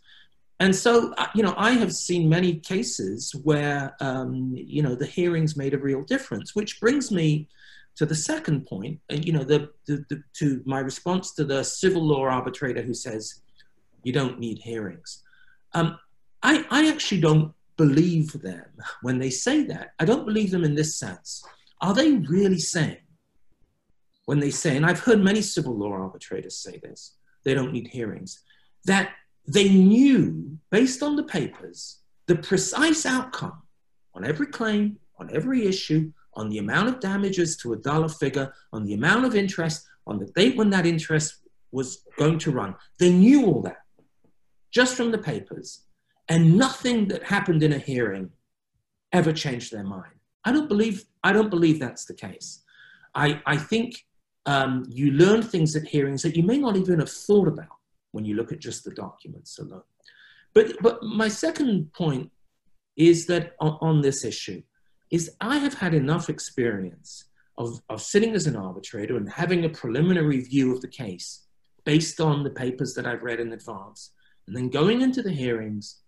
And 0.60 0.74
so, 0.74 1.14
uh, 1.18 1.28
you 1.36 1.44
know, 1.44 1.54
I 1.58 1.72
have 1.72 1.94
seen 1.94 2.30
many 2.30 2.56
cases 2.56 3.36
where, 3.44 3.94
um, 4.00 4.54
you 4.56 4.82
know, 4.82 4.96
the 4.96 5.06
hearings 5.06 5.58
made 5.58 5.74
a 5.74 5.78
real 5.78 6.02
difference, 6.04 6.56
which 6.56 6.80
brings 6.80 7.12
me 7.12 7.50
to 7.98 8.06
the 8.06 8.16
second 8.16 8.66
point, 8.66 9.00
and, 9.10 9.26
you 9.26 9.34
know, 9.34 9.44
the, 9.44 9.70
the, 9.86 10.06
the, 10.10 10.24
to 10.34 10.62
my 10.66 10.80
response 10.80 11.34
to 11.34 11.44
the 11.44 11.64
civil 11.64 12.06
law 12.06 12.24
arbitrator 12.24 12.82
who 12.82 12.94
says, 12.94 13.42
you 14.04 14.14
don't 14.14 14.40
need 14.40 14.60
hearings. 14.60 15.24
Um, 15.74 15.98
I, 16.46 16.64
I 16.70 16.90
actually 16.90 17.22
don't 17.22 17.54
believe 17.76 18.32
them 18.34 18.66
when 19.02 19.18
they 19.18 19.32
say 19.32 19.64
that. 19.64 19.94
I 20.00 20.06
don't 20.06 20.26
believe 20.26 20.52
them 20.52 20.64
in 20.64 20.76
this 20.76 20.96
sense. 20.96 21.44
Are 21.82 21.94
they 21.94 22.12
really 22.12 22.60
saying, 22.60 23.02
when 24.26 24.40
they 24.40 24.52
say, 24.52 24.78
and 24.78 24.86
I've 24.86 25.00
heard 25.00 25.22
many 25.22 25.42
civil 25.42 25.76
law 25.76 25.94
arbitrators 25.94 26.60
say 26.60 26.80
this, 26.84 27.16
they 27.44 27.56
don't 27.56 27.74
need 27.74 27.88
hearings, 27.88 28.42
that 28.86 29.10
they 29.48 29.70
knew, 29.70 30.60
based 30.70 31.02
on 31.02 31.16
the 31.16 31.24
papers, 31.24 32.02
the 32.28 32.36
precise 32.36 33.08
outcome 33.08 33.64
on 34.14 34.24
every 34.24 34.48
claim, 34.48 34.98
on 35.18 35.36
every 35.36 35.66
issue, 35.66 36.12
on 36.36 36.50
the 36.50 36.60
amount 36.60 36.90
of 36.90 37.00
damages 37.00 37.58
to 37.58 37.74
a 37.74 37.78
dollar 37.78 38.10
figure, 38.10 38.54
on 38.72 38.86
the 38.86 38.94
amount 38.94 39.26
of 39.26 39.36
interest, 39.36 39.88
on 40.06 40.20
the 40.20 40.28
date 40.36 40.56
when 40.58 40.70
that 40.70 40.86
interest 40.86 41.38
was 41.72 42.04
going 42.18 42.38
to 42.38 42.52
run. 42.52 42.76
They 43.00 43.12
knew 43.12 43.48
all 43.48 43.64
that 43.64 43.82
just 44.72 44.96
from 44.96 45.10
the 45.10 45.18
papers, 45.18 45.85
and 46.28 46.58
nothing 46.58 47.08
that 47.10 47.24
happened 47.24 47.64
in 47.64 47.74
a 47.74 47.78
hearing 47.78 48.30
ever 49.12 49.32
changed 49.32 49.72
their 49.72 49.84
mind. 49.84 50.14
I 50.44 50.52
don't 50.52 50.68
believe, 50.68 51.06
I 51.24 51.32
don't 51.34 51.50
believe 51.50 51.80
that's 51.80 52.06
the 52.06 52.14
case. 52.14 52.64
I, 53.14 53.42
I 53.46 53.58
think 53.58 54.06
um, 54.46 54.86
you 54.90 55.12
learn 55.12 55.42
things 55.42 55.76
at 55.76 55.88
hearings 55.88 56.22
that 56.24 56.36
you 56.36 56.44
may 56.44 56.58
not 56.58 56.76
even 56.76 57.00
have 57.00 57.12
thought 57.12 57.48
about 57.48 57.68
when 58.12 58.26
you 58.26 58.36
look 58.36 58.52
at 58.52 58.60
just 58.60 58.84
the 58.84 58.92
documents 58.92 59.58
alone. 59.60 59.84
But, 60.54 60.76
but 60.82 61.02
my 61.04 61.28
second 61.28 61.92
point 61.94 62.32
is 62.96 63.26
that 63.28 63.56
on, 63.60 63.78
on 63.82 64.02
this 64.02 64.24
issue 64.24 64.62
is 65.12 65.36
I 65.42 65.58
have 65.58 65.76
had 65.76 65.94
enough 65.94 66.30
experience 66.30 67.26
of, 67.58 67.82
of 67.90 68.02
sitting 68.02 68.34
as 68.36 68.48
an 68.48 68.56
arbitrator 68.56 69.18
and 69.18 69.30
having 69.30 69.66
a 69.66 69.70
preliminary 69.70 70.42
view 70.42 70.74
of 70.74 70.82
the 70.82 70.88
case 70.88 71.46
based 71.86 72.20
on 72.20 72.44
the 72.44 72.50
papers 72.50 72.94
that 72.94 73.06
I've 73.06 73.22
read 73.22 73.40
in 73.40 73.54
advance, 73.54 74.12
and 74.48 74.56
then 74.56 74.70
going 74.70 75.02
into 75.02 75.22
the 75.22 75.32
hearings 75.32 76.02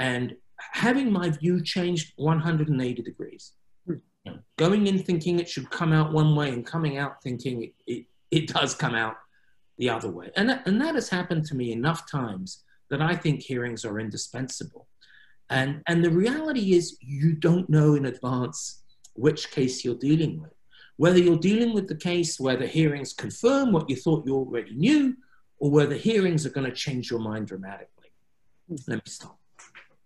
and 0.00 0.34
having 0.56 1.12
my 1.12 1.30
view 1.30 1.62
changed 1.62 2.12
180 2.16 3.02
degrees 3.02 3.52
hmm. 3.86 3.94
going 4.56 4.88
in 4.88 4.98
thinking 4.98 5.38
it 5.38 5.48
should 5.48 5.70
come 5.70 5.92
out 5.92 6.12
one 6.12 6.34
way 6.34 6.48
and 6.48 6.66
coming 6.66 6.98
out 6.98 7.22
thinking 7.22 7.62
it, 7.62 7.74
it, 7.86 8.06
it 8.30 8.48
does 8.48 8.74
come 8.74 8.94
out 8.94 9.14
the 9.78 9.90
other 9.90 10.10
way. 10.10 10.30
And 10.36 10.48
that, 10.50 10.66
and 10.66 10.80
that 10.80 10.94
has 10.94 11.08
happened 11.08 11.46
to 11.46 11.56
me 11.56 11.72
enough 11.72 12.08
times 12.08 12.62
that 12.90 13.00
I 13.00 13.16
think 13.16 13.40
hearings 13.40 13.84
are 13.84 13.98
indispensable. 13.98 14.86
And, 15.48 15.82
and 15.88 16.04
the 16.04 16.10
reality 16.10 16.74
is, 16.74 16.98
you 17.00 17.32
don't 17.32 17.68
know 17.68 17.94
in 17.94 18.04
advance 18.04 18.82
which 19.14 19.50
case 19.50 19.84
you're 19.84 19.94
dealing 19.94 20.40
with. 20.40 20.52
Whether 20.96 21.18
you're 21.18 21.38
dealing 21.38 21.72
with 21.74 21.88
the 21.88 21.96
case 21.96 22.38
where 22.38 22.56
the 22.56 22.66
hearings 22.66 23.14
confirm 23.14 23.72
what 23.72 23.88
you 23.88 23.96
thought 23.96 24.26
you 24.26 24.34
already 24.34 24.74
knew, 24.74 25.16
or 25.58 25.70
whether 25.70 25.94
hearings 25.94 26.44
are 26.44 26.50
going 26.50 26.68
to 26.70 26.76
change 26.76 27.10
your 27.10 27.20
mind 27.20 27.46
dramatically. 27.46 28.12
Hmm. 28.68 28.76
Let 28.86 28.96
me 28.96 29.02
stop. 29.06 29.39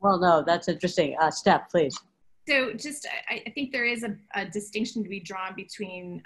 Well, 0.05 0.19
no, 0.19 0.45
that's 0.47 0.69
interesting. 0.69 1.17
Uh, 1.19 1.31
Steph, 1.31 1.71
please. 1.71 1.99
So 2.47 2.75
just, 2.75 3.09
I, 3.31 3.43
I 3.47 3.51
think 3.51 3.73
there 3.73 3.87
is 3.87 4.05
a, 4.05 4.15
a, 4.35 4.45
distinction 4.45 5.03
to 5.03 5.09
be 5.09 5.19
drawn 5.19 5.55
between 5.57 6.23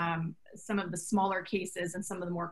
um, 0.00 0.34
some 0.56 0.80
of 0.80 0.90
the 0.90 0.96
smaller 0.96 1.40
cases 1.40 1.94
and 1.94 2.04
some 2.04 2.20
of 2.20 2.24
the 2.24 2.34
more 2.34 2.50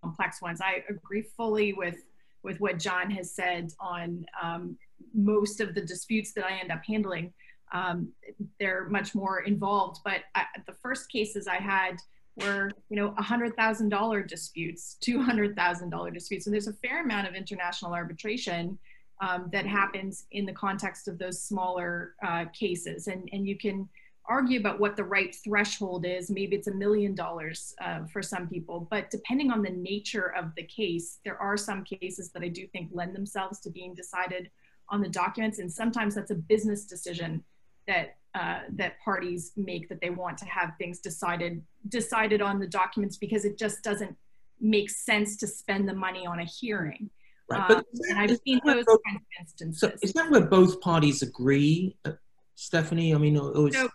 complex 0.00 0.40
ones. 0.40 0.60
I 0.60 0.84
agree 0.88 1.22
fully 1.22 1.72
with, 1.72 1.96
with 2.44 2.60
what 2.60 2.78
John 2.78 3.10
has 3.10 3.32
said 3.32 3.72
on 3.80 4.24
um, 4.40 4.78
most 5.12 5.60
of 5.60 5.74
the 5.74 5.80
disputes 5.80 6.32
that 6.34 6.44
I 6.44 6.60
end 6.60 6.70
up 6.70 6.82
handling. 6.86 7.32
Um, 7.72 8.12
they're 8.60 8.88
much 8.88 9.16
more 9.16 9.40
involved, 9.40 9.98
but 10.04 10.20
I, 10.36 10.44
the 10.68 10.74
first 10.74 11.10
cases 11.10 11.48
I 11.48 11.56
had 11.56 11.96
were, 12.36 12.70
you 12.88 12.96
know, 12.96 13.16
$100,000 13.18 14.28
disputes, 14.28 14.96
$200,000 15.04 16.14
disputes. 16.14 16.46
And 16.46 16.54
there's 16.54 16.68
a 16.68 16.72
fair 16.74 17.02
amount 17.02 17.26
of 17.26 17.34
international 17.34 17.94
arbitration 17.94 18.78
um, 19.20 19.48
that 19.52 19.66
happens 19.66 20.26
in 20.32 20.46
the 20.46 20.52
context 20.52 21.08
of 21.08 21.18
those 21.18 21.42
smaller 21.42 22.14
uh, 22.26 22.46
cases. 22.58 23.06
And, 23.06 23.28
and 23.32 23.46
you 23.46 23.56
can 23.56 23.88
argue 24.26 24.58
about 24.58 24.80
what 24.80 24.96
the 24.96 25.04
right 25.04 25.36
threshold 25.44 26.06
is. 26.06 26.30
Maybe 26.30 26.56
it's 26.56 26.68
a 26.68 26.74
million 26.74 27.14
dollars 27.14 27.74
uh, 27.80 28.06
for 28.06 28.22
some 28.22 28.48
people, 28.48 28.88
but 28.90 29.10
depending 29.10 29.50
on 29.50 29.62
the 29.62 29.70
nature 29.70 30.34
of 30.34 30.54
the 30.56 30.62
case, 30.62 31.18
there 31.24 31.40
are 31.40 31.56
some 31.56 31.84
cases 31.84 32.30
that 32.30 32.42
I 32.42 32.48
do 32.48 32.66
think 32.68 32.90
lend 32.92 33.14
themselves 33.14 33.60
to 33.60 33.70
being 33.70 33.94
decided 33.94 34.50
on 34.88 35.00
the 35.00 35.08
documents. 35.08 35.58
And 35.58 35.70
sometimes 35.70 36.14
that's 36.14 36.30
a 36.30 36.36
business 36.36 36.84
decision 36.84 37.44
that 37.86 38.16
uh, 38.34 38.60
that 38.70 38.98
parties 38.98 39.52
make 39.56 39.88
that 39.88 40.00
they 40.00 40.10
want 40.10 40.36
to 40.36 40.44
have 40.46 40.72
things 40.76 40.98
decided 40.98 41.62
decided 41.88 42.42
on 42.42 42.58
the 42.58 42.66
documents 42.66 43.16
because 43.16 43.44
it 43.44 43.56
just 43.56 43.82
doesn't 43.84 44.16
make 44.60 44.90
sense 44.90 45.36
to 45.36 45.46
spend 45.46 45.88
the 45.88 45.94
money 45.94 46.26
on 46.26 46.40
a 46.40 46.44
hearing. 46.44 47.10
Right. 47.50 47.68
But 47.68 47.78
um, 47.78 47.84
and 48.10 48.18
I've 48.18 48.38
seen 48.46 48.60
those 48.64 48.84
both, 48.84 49.00
kinds 49.06 49.20
of 49.20 49.40
instances. 49.40 49.80
So 49.80 49.92
is 50.02 50.12
that 50.14 50.30
where 50.30 50.40
both 50.40 50.80
parties 50.80 51.22
agree, 51.22 51.96
uh, 52.04 52.12
Stephanie? 52.54 53.14
I 53.14 53.18
mean, 53.18 53.34
was... 53.34 53.74
so, 53.74 53.88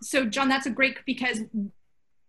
so 0.00 0.24
John, 0.24 0.48
that's 0.48 0.66
a 0.66 0.70
great 0.70 0.96
because 1.04 1.40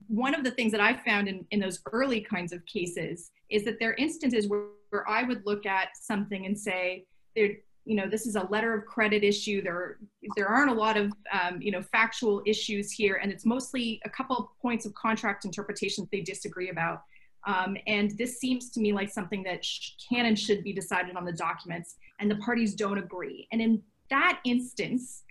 one 0.09 0.33
of 0.33 0.43
the 0.43 0.51
things 0.51 0.71
that 0.71 0.81
I 0.81 0.95
found 0.95 1.27
in, 1.27 1.45
in 1.51 1.59
those 1.59 1.79
early 1.93 2.19
kinds 2.19 2.51
of 2.51 2.65
cases 2.65 3.31
is 3.49 3.63
that 3.65 3.79
there 3.79 3.91
are 3.91 3.95
instances 3.95 4.47
where, 4.47 4.63
where 4.89 5.07
I 5.07 5.23
would 5.23 5.45
look 5.45 5.65
at 5.65 5.89
something 5.95 6.45
and 6.45 6.57
say, 6.57 7.05
there, 7.35 7.51
you 7.85 7.95
know, 7.95 8.09
this 8.09 8.25
is 8.25 8.35
a 8.35 8.43
letter 8.49 8.73
of 8.73 8.85
credit 8.85 9.23
issue. 9.23 9.61
There, 9.61 9.97
there 10.35 10.47
aren't 10.47 10.71
a 10.71 10.73
lot 10.73 10.97
of, 10.97 11.11
um, 11.31 11.61
you 11.61 11.71
know, 11.71 11.81
factual 11.81 12.41
issues 12.45 12.91
here, 12.91 13.19
and 13.21 13.31
it's 13.31 13.45
mostly 13.45 14.01
a 14.03 14.09
couple 14.09 14.51
points 14.61 14.85
of 14.85 14.93
contract 14.95 15.45
interpretation 15.45 16.03
that 16.03 16.11
they 16.11 16.21
disagree 16.21 16.69
about. 16.69 17.03
Um, 17.47 17.77
and 17.87 18.17
this 18.17 18.39
seems 18.39 18.69
to 18.71 18.79
me 18.79 18.93
like 18.93 19.09
something 19.09 19.43
that 19.43 19.65
can 20.09 20.25
and 20.25 20.37
should 20.37 20.63
be 20.63 20.73
decided 20.73 21.15
on 21.15 21.25
the 21.25 21.33
documents, 21.33 21.95
and 22.19 22.29
the 22.29 22.35
parties 22.37 22.75
don't 22.75 22.97
agree. 22.97 23.47
And 23.51 23.61
in 23.61 23.81
that 24.09 24.39
instance, 24.45 25.23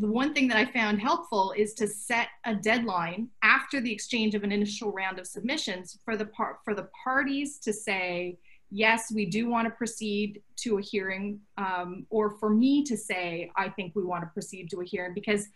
the 0.00 0.08
one 0.08 0.34
thing 0.34 0.48
that 0.48 0.56
I 0.56 0.64
found 0.64 1.00
helpful 1.00 1.54
is 1.56 1.74
to 1.74 1.86
set 1.86 2.28
a 2.44 2.54
deadline 2.54 3.28
after 3.42 3.80
the 3.80 3.92
exchange 3.92 4.34
of 4.34 4.42
an 4.42 4.50
initial 4.50 4.90
round 4.90 5.20
of 5.20 5.26
submissions 5.26 5.98
for 6.04 6.16
the 6.16 6.26
par- 6.26 6.58
for 6.64 6.74
the 6.74 6.88
parties 7.04 7.58
to 7.60 7.72
say 7.72 8.38
yes, 8.70 9.10
we 9.14 9.24
do 9.24 9.48
want 9.48 9.66
to 9.66 9.70
proceed 9.70 10.42
to 10.56 10.78
a 10.78 10.82
hearing, 10.82 11.40
um, 11.56 12.06
or 12.10 12.30
for 12.38 12.50
me 12.50 12.82
to 12.84 12.96
say 12.96 13.50
I 13.56 13.68
think 13.70 13.94
we 13.94 14.04
want 14.04 14.22
to 14.24 14.28
proceed 14.28 14.68
to 14.70 14.80
a 14.80 14.84
hearing 14.84 15.14
because 15.14 15.48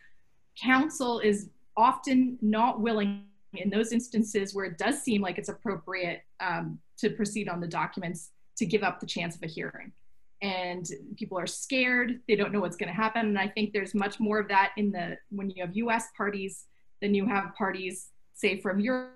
counsel 0.61 1.19
is 1.19 1.51
often 1.77 2.39
not 2.41 2.81
willing 2.81 3.25
in 3.55 3.71
those 3.71 3.93
instances 3.93 4.55
where 4.55 4.65
it 4.65 4.79
does 4.79 5.03
seem 5.03 5.21
like 5.21 5.39
it's 5.39 5.49
appropriate 5.49 6.23
um, 6.41 6.79
to 6.99 7.11
proceed 7.11 7.49
on 7.49 7.61
the 7.61 7.67
documents 7.67 8.31
to 8.57 8.67
give 8.67 8.83
up 8.83 9.01
the 9.01 9.07
chance 9.07 9.37
of 9.37 9.43
a 9.43 9.47
hearing. 9.47 9.93
And 10.41 10.87
people 11.17 11.39
are 11.39 11.47
scared, 11.47 12.21
they 12.27 12.35
don't 12.35 12.53
know 12.53 12.61
what's 12.61 12.77
going 12.77 12.89
to 12.89 12.95
happen. 12.95 13.27
And 13.27 13.39
I 13.39 13.49
think 13.49 13.73
there's 13.73 13.95
much 13.95 14.19
more 14.19 14.41
of 14.41 14.49
that 14.49 14.73
in 14.77 14.91
the 14.91 15.17
when 15.31 15.51
you 15.51 15.65
have 15.65 15.77
US 15.77 16.07
parties 16.17 16.65
than 17.01 17.15
you 17.15 17.27
have 17.27 17.55
parties, 17.55 18.09
say, 18.35 18.61
from 18.61 18.81
Europe 18.81 19.13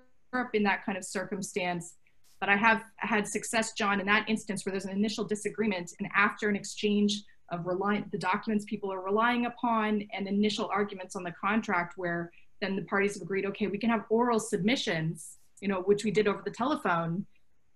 in 0.53 0.63
that 0.63 0.85
kind 0.85 0.97
of 0.97 1.03
circumstance. 1.03 1.95
But 2.39 2.49
I 2.49 2.55
have 2.55 2.83
had 2.97 3.27
success, 3.27 3.73
John, 3.73 3.99
in 3.99 4.05
that 4.05 4.29
instance 4.29 4.65
where 4.65 4.71
there's 4.71 4.85
an 4.85 4.91
initial 4.91 5.25
disagreement 5.25 5.91
and 5.99 6.07
after 6.15 6.49
an 6.49 6.55
exchange 6.55 7.23
of 7.49 7.63
the 7.63 8.17
documents 8.17 8.65
people 8.67 8.91
are 8.91 9.01
relying 9.01 9.45
upon 9.45 10.03
and 10.13 10.27
initial 10.27 10.69
arguments 10.71 11.15
on 11.15 11.23
the 11.23 11.31
contract 11.31 11.93
where 11.95 12.31
then 12.61 12.75
the 12.75 12.83
parties 12.83 13.13
have 13.15 13.21
agreed, 13.21 13.45
okay, 13.45 13.67
we 13.67 13.77
can 13.77 13.89
have 13.89 14.05
oral 14.09 14.39
submissions, 14.39 15.37
you 15.61 15.67
know, 15.67 15.81
which 15.81 16.03
we 16.03 16.11
did 16.11 16.27
over 16.27 16.41
the 16.43 16.51
telephone, 16.51 17.25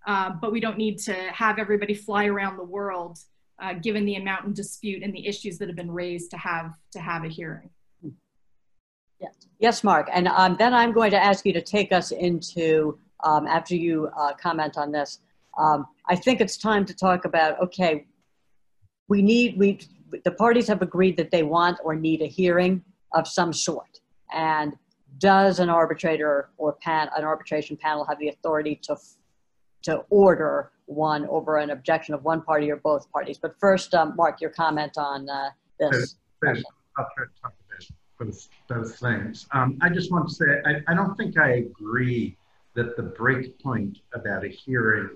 uh, 0.08 0.32
but 0.42 0.52
we 0.52 0.60
don't 0.60 0.78
need 0.78 0.98
to 0.98 1.14
have 1.14 1.60
everybody 1.60 1.94
fly 1.94 2.26
around 2.26 2.58
the 2.58 2.64
world, 2.64 3.20
uh, 3.62 3.74
given 3.74 4.06
the 4.06 4.16
amount 4.16 4.46
in 4.46 4.54
dispute 4.54 5.04
and 5.04 5.14
the 5.14 5.28
issues 5.28 5.58
that 5.58 5.68
have 5.68 5.76
been 5.76 5.92
raised 5.92 6.32
to 6.32 6.38
have 6.38 6.74
to 6.92 7.00
have 7.00 7.24
a 7.24 7.28
hearing. 7.28 7.70
Yes, 9.20 9.36
yes 9.60 9.84
Mark. 9.84 10.10
And 10.12 10.28
um, 10.28 10.56
then 10.58 10.74
I'm 10.74 10.92
going 10.92 11.12
to 11.12 11.24
ask 11.24 11.46
you 11.46 11.54
to 11.54 11.62
take 11.62 11.92
us 11.92 12.12
into, 12.12 12.98
um, 13.24 13.46
after 13.46 13.76
you 13.76 14.10
uh, 14.18 14.34
comment 14.34 14.78
on 14.78 14.92
this, 14.92 15.20
um, 15.60 15.86
I 16.08 16.16
think 16.16 16.42
it's 16.42 16.58
time 16.58 16.86
to 16.86 16.96
talk 16.96 17.26
about, 17.26 17.60
okay, 17.62 18.08
we 19.08 19.22
need, 19.22 19.60
we, 19.60 19.80
the 20.24 20.32
parties 20.32 20.68
have 20.68 20.82
agreed 20.82 21.18
that 21.18 21.30
they 21.30 21.44
want 21.44 21.78
or 21.84 21.96
need 21.96 22.22
a 22.22 22.28
hearing 22.28 22.84
of 23.14 23.28
some 23.28 23.54
sort. 23.54 23.91
And 24.32 24.78
does 25.18 25.60
an 25.60 25.70
arbitrator 25.70 26.50
or 26.58 26.74
pan, 26.74 27.10
an 27.16 27.24
arbitration 27.24 27.78
panel 27.78 28.06
have 28.06 28.20
the 28.20 28.30
authority 28.30 28.80
to, 28.84 28.98
to 29.84 29.98
order 30.10 30.72
one 30.86 31.26
over 31.28 31.58
an 31.58 31.70
objection 31.70 32.14
of 32.14 32.24
one 32.24 32.42
party 32.42 32.72
or 32.72 32.78
both 32.78 33.12
parties? 33.12 33.38
But 33.38 33.56
first, 33.60 33.94
um, 33.94 34.16
Mark, 34.16 34.42
your 34.42 34.52
comment 34.52 34.98
on 34.98 35.30
uh, 35.30 35.50
this. 35.80 36.16
Both 38.68 39.00
things. 39.00 39.48
Um, 39.52 39.78
I 39.82 39.90
just 39.90 40.12
want 40.12 40.30
to 40.30 40.36
say, 40.36 40.46
I, 40.66 40.92
I 40.92 40.94
don't 40.94 41.16
think 41.16 41.38
I 41.40 41.54
agree 41.54 42.38
that 42.76 42.96
the 42.96 43.04
break 43.04 43.60
point 43.60 43.98
about 44.14 44.46
a 44.46 44.48
hearing 44.48 45.10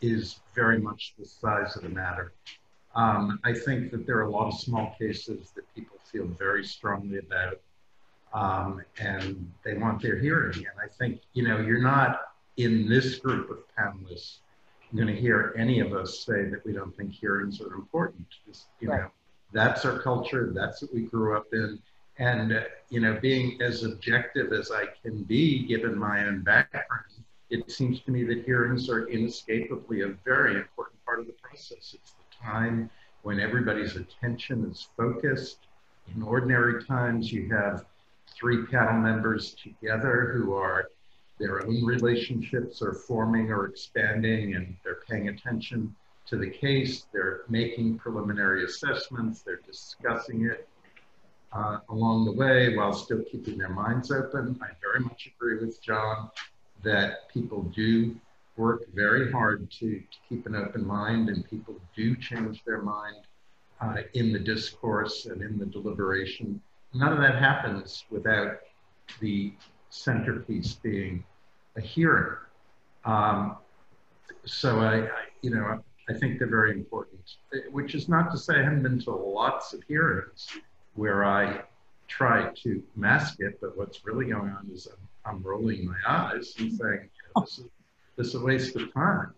is 0.00 0.40
very 0.54 0.80
much 0.80 1.14
the 1.18 1.24
size 1.24 1.76
of 1.76 1.82
the 1.82 1.88
matter. 1.88 2.32
Um, 2.94 3.38
I 3.44 3.52
think 3.52 3.90
that 3.90 4.06
there 4.06 4.16
are 4.18 4.22
a 4.22 4.30
lot 4.30 4.48
of 4.48 4.58
small 4.58 4.94
cases 4.98 5.52
that 5.54 5.62
people 5.74 5.98
feel 6.10 6.26
very 6.26 6.64
strongly 6.64 7.18
about 7.18 7.60
um, 8.32 8.82
and 8.98 9.50
they 9.64 9.74
want 9.74 10.02
their 10.02 10.18
hearing. 10.18 10.56
And 10.56 10.78
I 10.82 10.88
think, 10.98 11.20
you 11.32 11.46
know, 11.46 11.60
you're 11.60 11.82
not 11.82 12.20
in 12.56 12.88
this 12.88 13.18
group 13.18 13.50
of 13.50 13.58
panelists 13.78 14.38
going 14.94 15.08
to 15.08 15.14
hear 15.14 15.54
any 15.58 15.80
of 15.80 15.92
us 15.92 16.24
say 16.24 16.48
that 16.48 16.64
we 16.64 16.72
don't 16.72 16.96
think 16.96 17.12
hearings 17.12 17.60
are 17.60 17.74
important. 17.74 18.26
Just, 18.46 18.66
you 18.80 18.88
right. 18.88 19.02
know, 19.02 19.08
that's 19.52 19.84
our 19.84 20.00
culture. 20.00 20.52
That's 20.54 20.82
what 20.82 20.94
we 20.94 21.02
grew 21.02 21.36
up 21.36 21.46
in. 21.52 21.78
And, 22.18 22.52
uh, 22.52 22.60
you 22.88 23.00
know, 23.00 23.18
being 23.20 23.60
as 23.60 23.84
objective 23.84 24.52
as 24.52 24.70
I 24.70 24.86
can 25.02 25.22
be, 25.24 25.66
given 25.66 25.98
my 25.98 26.24
own 26.24 26.42
background, 26.42 27.04
it 27.50 27.70
seems 27.70 28.00
to 28.00 28.10
me 28.10 28.24
that 28.24 28.44
hearings 28.44 28.88
are 28.88 29.06
inescapably 29.06 30.02
a 30.02 30.08
very 30.24 30.56
important 30.56 31.04
part 31.04 31.20
of 31.20 31.26
the 31.26 31.34
process. 31.34 31.94
It's 31.94 32.12
the 32.12 32.44
time 32.44 32.90
when 33.22 33.38
everybody's 33.38 33.96
attention 33.96 34.68
is 34.70 34.88
focused. 34.96 35.58
In 36.14 36.22
ordinary 36.22 36.84
times, 36.84 37.32
you 37.32 37.48
have 37.50 37.84
three 38.38 38.66
panel 38.66 39.00
members 39.00 39.54
together 39.54 40.32
who 40.34 40.54
are 40.54 40.88
their 41.38 41.66
own 41.66 41.84
relationships 41.84 42.82
are 42.82 42.92
forming 42.92 43.50
or 43.50 43.66
expanding 43.66 44.54
and 44.54 44.76
they're 44.84 45.02
paying 45.08 45.28
attention 45.28 45.94
to 46.26 46.36
the 46.36 46.50
case, 46.50 47.06
they're 47.12 47.42
making 47.48 47.98
preliminary 47.98 48.64
assessments, 48.64 49.42
they're 49.42 49.60
discussing 49.66 50.46
it 50.46 50.68
uh, 51.52 51.78
along 51.90 52.24
the 52.24 52.32
way 52.32 52.76
while 52.76 52.92
still 52.92 53.22
keeping 53.30 53.58
their 53.58 53.68
minds 53.68 54.10
open. 54.10 54.58
I 54.62 54.68
very 54.80 55.00
much 55.00 55.28
agree 55.34 55.64
with 55.64 55.80
John 55.80 56.30
that 56.82 57.28
people 57.32 57.62
do 57.74 58.16
work 58.56 58.82
very 58.94 59.30
hard 59.30 59.70
to, 59.70 59.98
to 59.98 60.18
keep 60.28 60.46
an 60.46 60.56
open 60.56 60.86
mind 60.86 61.28
and 61.28 61.48
people 61.48 61.76
do 61.94 62.16
change 62.16 62.64
their 62.64 62.82
mind 62.82 63.16
uh, 63.80 63.96
in 64.14 64.32
the 64.32 64.38
discourse 64.38 65.26
and 65.26 65.42
in 65.42 65.58
the 65.58 65.66
deliberation 65.66 66.60
none 66.96 67.12
of 67.12 67.18
that 67.18 67.36
happens 67.36 68.04
without 68.10 68.58
the 69.20 69.52
centerpiece 69.90 70.74
being 70.74 71.24
a 71.76 71.80
hearing. 71.80 72.36
Um, 73.04 73.56
so 74.44 74.80
I, 74.80 75.04
I, 75.04 75.08
you 75.42 75.50
know, 75.50 75.82
I 76.08 76.12
think 76.14 76.38
they're 76.38 76.48
very 76.48 76.72
important, 76.72 77.20
which 77.70 77.94
is 77.94 78.08
not 78.08 78.30
to 78.32 78.38
say 78.38 78.54
I 78.54 78.62
haven't 78.62 78.82
been 78.82 79.00
to 79.00 79.10
lots 79.10 79.72
of 79.72 79.82
hearings 79.84 80.48
where 80.94 81.24
I 81.24 81.62
try 82.08 82.50
to 82.62 82.82
mask 82.94 83.40
it, 83.40 83.60
but 83.60 83.76
what's 83.76 84.04
really 84.06 84.26
going 84.26 84.50
on 84.50 84.68
is 84.72 84.86
I'm, 84.86 85.36
I'm 85.36 85.42
rolling 85.42 85.86
my 85.86 85.96
eyes 86.06 86.54
and 86.58 86.72
saying, 86.72 87.10
this, 87.40 87.58
is, 87.58 87.64
this 88.16 88.26
is 88.28 88.34
a 88.36 88.40
waste 88.40 88.76
of 88.76 88.92
time. 88.94 89.34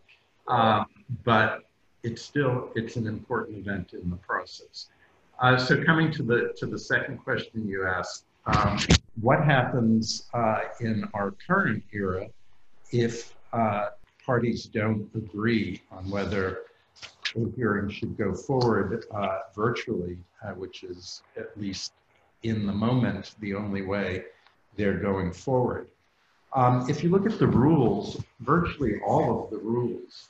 Um, 0.47 0.87
but 1.25 1.65
it's 2.03 2.23
still, 2.23 2.71
it's 2.75 2.97
an 2.97 3.07
important 3.07 3.59
event 3.59 3.93
in 3.95 4.11
the 4.11 4.17
process. 4.17 4.89
Uh, 5.41 5.57
so 5.57 5.83
coming 5.85 6.11
to 6.11 6.23
the 6.23 6.53
to 6.57 6.67
the 6.67 6.79
second 6.79 7.19
question 7.19 7.67
you 7.67 7.87
asked, 7.87 8.25
um, 8.47 8.79
what 9.21 9.45
happens 9.45 10.29
uh, 10.35 10.63
in 10.81 11.09
our 11.15 11.33
current 11.47 11.83
era 11.93 12.27
if 12.91 13.35
uh, 13.53 13.91
parties 14.25 14.65
don't 14.65 15.09
agree 15.15 15.81
on 15.93 16.11
whether 16.11 16.63
a 17.37 17.41
hearing 17.55 17.89
should 17.89 18.17
go 18.17 18.35
forward 18.35 19.05
uh, 19.15 19.39
virtually, 19.55 20.19
uh, 20.43 20.51
which 20.51 20.83
is 20.83 21.23
at 21.37 21.57
least 21.57 21.93
in 22.43 22.67
the 22.67 22.73
moment 22.73 23.35
the 23.41 23.55
only 23.55 23.83
way 23.83 24.25
they're 24.77 24.99
going 24.99 25.33
forward. 25.33 25.89
Um, 26.53 26.89
if 26.89 27.03
you 27.05 27.11
look 27.11 27.27
at 27.27 27.39
the 27.39 27.47
rules, 27.47 28.23
virtually 28.41 29.01
all 29.07 29.45
of 29.45 29.51
the 29.51 29.59
rules 29.59 30.29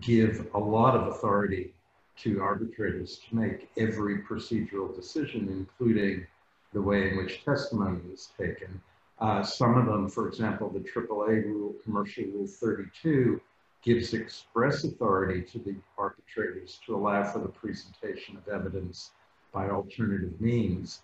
give 0.00 0.46
a 0.54 0.58
lot 0.58 0.94
of 0.94 1.08
authority 1.08 1.74
to 2.22 2.40
arbitrators 2.40 3.20
to 3.28 3.36
make 3.36 3.68
every 3.76 4.18
procedural 4.22 4.94
decision, 4.94 5.48
including 5.50 6.26
the 6.72 6.80
way 6.80 7.10
in 7.10 7.16
which 7.16 7.44
testimony 7.44 8.00
is 8.12 8.32
taken. 8.38 8.80
Uh, 9.18 9.42
some 9.42 9.78
of 9.78 9.86
them, 9.86 10.08
for 10.08 10.28
example, 10.28 10.68
the 10.68 10.80
AAA 10.80 11.44
rule, 11.44 11.74
Commercial 11.84 12.24
Rule 12.24 12.46
32, 12.46 13.40
gives 13.82 14.14
express 14.14 14.84
authority 14.84 15.42
to 15.42 15.58
the 15.58 15.74
arbitrators 15.96 16.80
to 16.84 16.94
allow 16.94 17.22
for 17.24 17.38
the 17.38 17.48
presentation 17.48 18.36
of 18.36 18.48
evidence 18.48 19.12
by 19.52 19.70
alternative 19.70 20.38
means. 20.40 21.02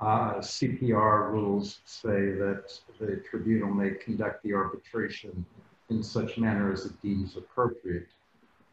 Uh, 0.00 0.34
CPR 0.34 1.30
rules 1.30 1.78
say 1.86 2.32
that 2.32 2.78
the 3.00 3.22
tribunal 3.30 3.72
may 3.72 3.92
conduct 3.92 4.42
the 4.42 4.52
arbitration 4.52 5.46
in 5.88 6.02
such 6.02 6.36
manner 6.36 6.72
as 6.72 6.84
it 6.84 7.00
deems 7.00 7.36
appropriate. 7.36 8.08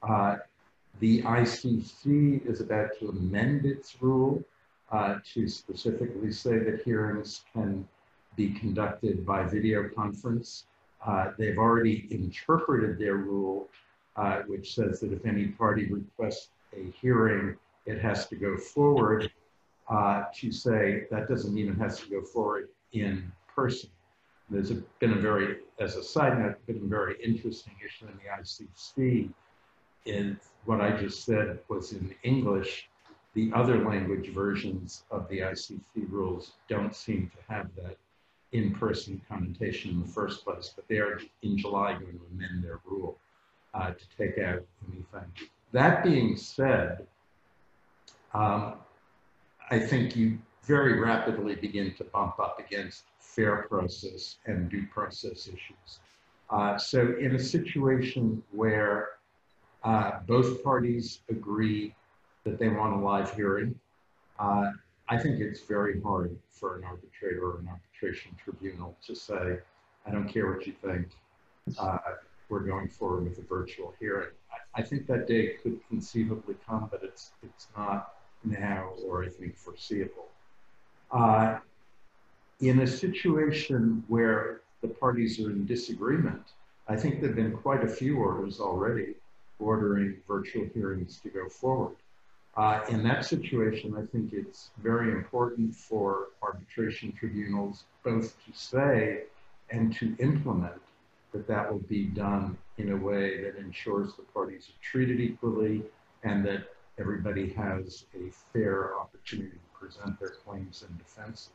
Uh, 0.01 0.37
the 0.99 1.21
ICC 1.23 2.45
is 2.47 2.61
about 2.61 2.89
to 2.99 3.09
amend 3.09 3.65
its 3.65 4.01
rule 4.01 4.43
uh, 4.91 5.17
to 5.33 5.47
specifically 5.47 6.31
say 6.31 6.59
that 6.59 6.81
hearings 6.83 7.41
can 7.51 7.87
be 8.35 8.51
conducted 8.51 9.25
by 9.25 9.43
video 9.43 9.89
conference. 9.89 10.65
Uh, 11.05 11.31
they've 11.37 11.57
already 11.57 12.07
interpreted 12.11 12.97
their 12.97 13.15
rule, 13.15 13.67
uh, 14.15 14.41
which 14.47 14.75
says 14.75 14.99
that 14.99 15.11
if 15.11 15.25
any 15.25 15.47
party 15.47 15.87
requests 15.87 16.49
a 16.75 16.91
hearing, 17.01 17.55
it 17.85 17.99
has 17.99 18.27
to 18.27 18.35
go 18.35 18.57
forward 18.57 19.31
uh, 19.89 20.23
to 20.33 20.51
say 20.51 21.05
that 21.11 21.27
doesn't 21.27 21.53
mean 21.53 21.69
it 21.69 21.77
has 21.77 21.99
to 21.99 22.09
go 22.09 22.21
forward 22.21 22.69
in 22.93 23.31
person. 23.53 23.89
There's 24.49 24.71
been 24.99 25.13
a 25.13 25.19
very, 25.19 25.57
as 25.79 25.95
a 25.95 26.03
side 26.03 26.39
note, 26.39 26.65
been 26.67 26.81
a 26.83 26.87
very 26.87 27.15
interesting 27.23 27.73
issue 27.83 28.05
in 28.05 28.13
the 28.17 28.41
ICC 28.41 29.29
in 30.05 30.39
what 30.65 30.81
I 30.81 30.95
just 30.97 31.25
said 31.25 31.59
was 31.67 31.93
in 31.93 32.13
English. 32.23 32.89
The 33.33 33.51
other 33.53 33.83
language 33.83 34.29
versions 34.29 35.03
of 35.09 35.27
the 35.29 35.39
ICC 35.39 36.09
rules 36.09 36.53
don't 36.67 36.95
seem 36.95 37.31
to 37.35 37.53
have 37.53 37.67
that 37.75 37.97
in-person 38.51 39.19
connotation 39.27 39.91
in 39.91 40.01
the 40.01 40.07
first 40.07 40.43
place, 40.43 40.71
but 40.75 40.87
they 40.87 40.97
are 40.97 41.19
in 41.41 41.57
July 41.57 41.93
going 41.93 42.19
to 42.19 42.25
amend 42.31 42.63
their 42.63 42.79
rule 42.85 43.17
uh, 43.73 43.91
to 43.91 44.05
take 44.17 44.37
out 44.37 44.63
anything. 44.87 45.31
That 45.71 46.03
being 46.03 46.37
said, 46.37 47.07
um, 48.33 48.75
I 49.71 49.79
think 49.79 50.15
you 50.15 50.37
very 50.63 50.99
rapidly 50.99 51.55
begin 51.55 51.93
to 51.95 52.03
bump 52.03 52.39
up 52.39 52.59
against 52.59 53.05
fair 53.19 53.65
process 53.67 54.37
and 54.45 54.69
due 54.69 54.85
process 54.93 55.47
issues. 55.47 55.99
Uh, 56.49 56.77
so 56.77 57.15
in 57.19 57.35
a 57.35 57.39
situation 57.39 58.43
where 58.51 59.09
uh, 59.83 60.19
both 60.27 60.63
parties 60.63 61.19
agree 61.29 61.93
that 62.43 62.59
they 62.59 62.69
want 62.69 62.93
a 62.93 62.97
live 62.97 63.33
hearing. 63.35 63.75
Uh, 64.39 64.71
I 65.09 65.17
think 65.17 65.39
it's 65.39 65.61
very 65.61 66.01
hard 66.01 66.35
for 66.49 66.77
an 66.77 66.83
arbitrator 66.83 67.43
or 67.43 67.59
an 67.59 67.67
arbitration 67.67 68.35
tribunal 68.43 68.97
to 69.05 69.15
say, 69.15 69.59
I 70.05 70.11
don't 70.11 70.27
care 70.27 70.51
what 70.51 70.65
you 70.65 70.73
think, 70.73 71.07
uh, 71.77 71.97
we're 72.49 72.59
going 72.59 72.89
forward 72.89 73.23
with 73.23 73.37
a 73.39 73.41
virtual 73.41 73.93
hearing. 73.99 74.29
I, 74.51 74.81
I, 74.81 74.83
think 74.83 75.07
that 75.07 75.27
day 75.27 75.55
could 75.61 75.79
conceivably 75.87 76.55
come, 76.67 76.89
but 76.91 77.01
it's, 77.03 77.31
it's 77.41 77.67
not 77.75 78.15
now 78.43 78.89
or 79.05 79.23
I 79.23 79.29
think 79.29 79.57
foreseeable. 79.57 80.27
Uh, 81.11 81.59
in 82.59 82.79
a 82.81 82.87
situation 82.87 84.03
where 84.07 84.61
the 84.81 84.87
parties 84.89 85.39
are 85.39 85.49
in 85.49 85.65
disagreement 85.65 86.43
I 86.87 86.95
think 86.97 87.19
there 87.19 87.29
have 87.29 87.35
been 87.35 87.53
quite 87.53 87.83
a 87.83 87.87
few 87.87 88.17
orders 88.17 88.59
already 88.59 89.15
ordering 89.63 90.17
virtual 90.27 90.67
hearings 90.73 91.19
to 91.23 91.29
go 91.29 91.47
forward. 91.49 91.95
Uh, 92.55 92.81
in 92.89 93.01
that 93.03 93.25
situation, 93.25 93.95
I 93.97 94.05
think 94.05 94.31
it's 94.31 94.69
very 94.77 95.11
important 95.11 95.75
for 95.75 96.27
arbitration 96.41 97.11
tribunals 97.11 97.85
both 98.03 98.35
to 98.45 98.51
say 98.53 99.23
and 99.71 99.95
to 99.95 100.15
implement 100.19 100.81
that 101.31 101.47
that 101.47 101.71
will 101.71 101.79
be 101.79 102.03
done 102.05 102.55
in 102.77 102.91
a 102.91 102.97
way 102.97 103.41
that 103.41 103.57
ensures 103.57 104.13
the 104.13 104.21
parties 104.33 104.69
are 104.69 104.83
treated 104.83 105.19
equally 105.19 105.81
and 106.23 106.45
that 106.45 106.67
everybody 106.99 107.49
has 107.53 108.05
a 108.15 108.31
fair 108.53 108.95
opportunity 108.99 109.57
to 109.57 109.79
present 109.79 110.19
their 110.19 110.35
claims 110.45 110.85
and 110.87 110.97
defenses. 110.99 111.49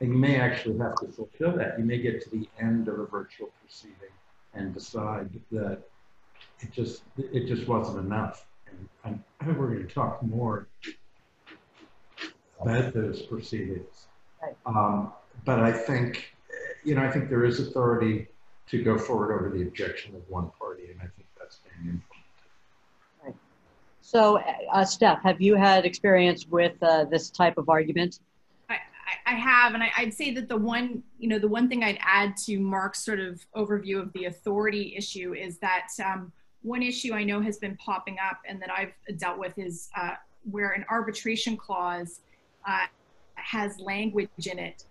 And 0.00 0.12
you 0.12 0.18
may 0.18 0.36
actually 0.36 0.78
have 0.78 0.94
to 1.00 1.08
fulfill 1.08 1.56
that. 1.56 1.78
You 1.78 1.84
may 1.84 1.98
get 1.98 2.22
to 2.22 2.30
the 2.30 2.48
end 2.60 2.86
of 2.86 3.00
a 3.00 3.06
virtual 3.06 3.50
proceeding 3.60 4.14
and 4.54 4.72
decide 4.72 5.28
that 5.50 5.82
it 6.60 6.72
just 6.72 7.02
it 7.16 7.46
just 7.46 7.66
wasn't 7.68 7.98
enough. 7.98 8.46
And, 9.04 9.22
and 9.40 9.58
we're 9.58 9.68
going 9.68 9.86
to 9.86 9.94
talk 9.94 10.22
more 10.22 10.68
about 12.60 12.92
those 12.92 13.22
proceedings. 13.22 14.06
Right. 14.42 14.56
Um, 14.66 15.12
but 15.44 15.60
I 15.60 15.72
think, 15.72 16.34
you 16.84 16.94
know, 16.94 17.02
I 17.02 17.10
think 17.10 17.28
there 17.28 17.44
is 17.44 17.60
authority 17.60 18.28
to 18.68 18.82
go 18.82 18.98
forward 18.98 19.34
over 19.34 19.56
the 19.56 19.62
objection 19.62 20.14
of 20.14 20.22
one 20.28 20.50
party, 20.58 20.90
and 20.90 20.98
I 21.00 21.06
think 21.16 21.26
that's 21.38 21.58
being 21.58 21.94
implemented. 21.94 22.08
So, 24.00 24.38
uh, 24.72 24.84
Steph, 24.86 25.22
have 25.22 25.40
you 25.40 25.54
had 25.54 25.84
experience 25.84 26.46
with 26.46 26.82
uh, 26.82 27.04
this 27.04 27.28
type 27.28 27.58
of 27.58 27.68
argument? 27.68 28.20
I, 28.70 28.78
I 29.26 29.34
have, 29.34 29.74
and 29.74 29.82
I, 29.82 29.90
would 30.00 30.14
say 30.14 30.32
that 30.32 30.48
the 30.48 30.56
one, 30.56 31.02
you 31.18 31.28
know, 31.28 31.38
the 31.38 31.48
one 31.48 31.68
thing 31.68 31.84
I'd 31.84 31.98
add 32.00 32.34
to 32.46 32.58
Mark's 32.58 33.04
sort 33.04 33.20
of 33.20 33.44
overview 33.54 34.00
of 34.00 34.12
the 34.14 34.24
authority 34.24 34.94
issue 34.96 35.34
is 35.34 35.58
that 35.58 35.88
um, 36.02 36.32
one 36.62 36.82
issue 36.82 37.14
I 37.14 37.24
know 37.24 37.40
has 37.40 37.58
been 37.58 37.76
popping 37.76 38.16
up 38.18 38.40
and 38.46 38.60
that 38.60 38.70
I've 38.70 38.92
dealt 39.18 39.38
with 39.38 39.58
is 39.58 39.88
uh, 39.96 40.14
where 40.50 40.72
an 40.72 40.84
arbitration 40.90 41.56
clause 41.56 42.20
uh, 42.66 42.86
has 43.34 43.78
language 43.78 44.28
in 44.46 44.58
it 44.58 44.84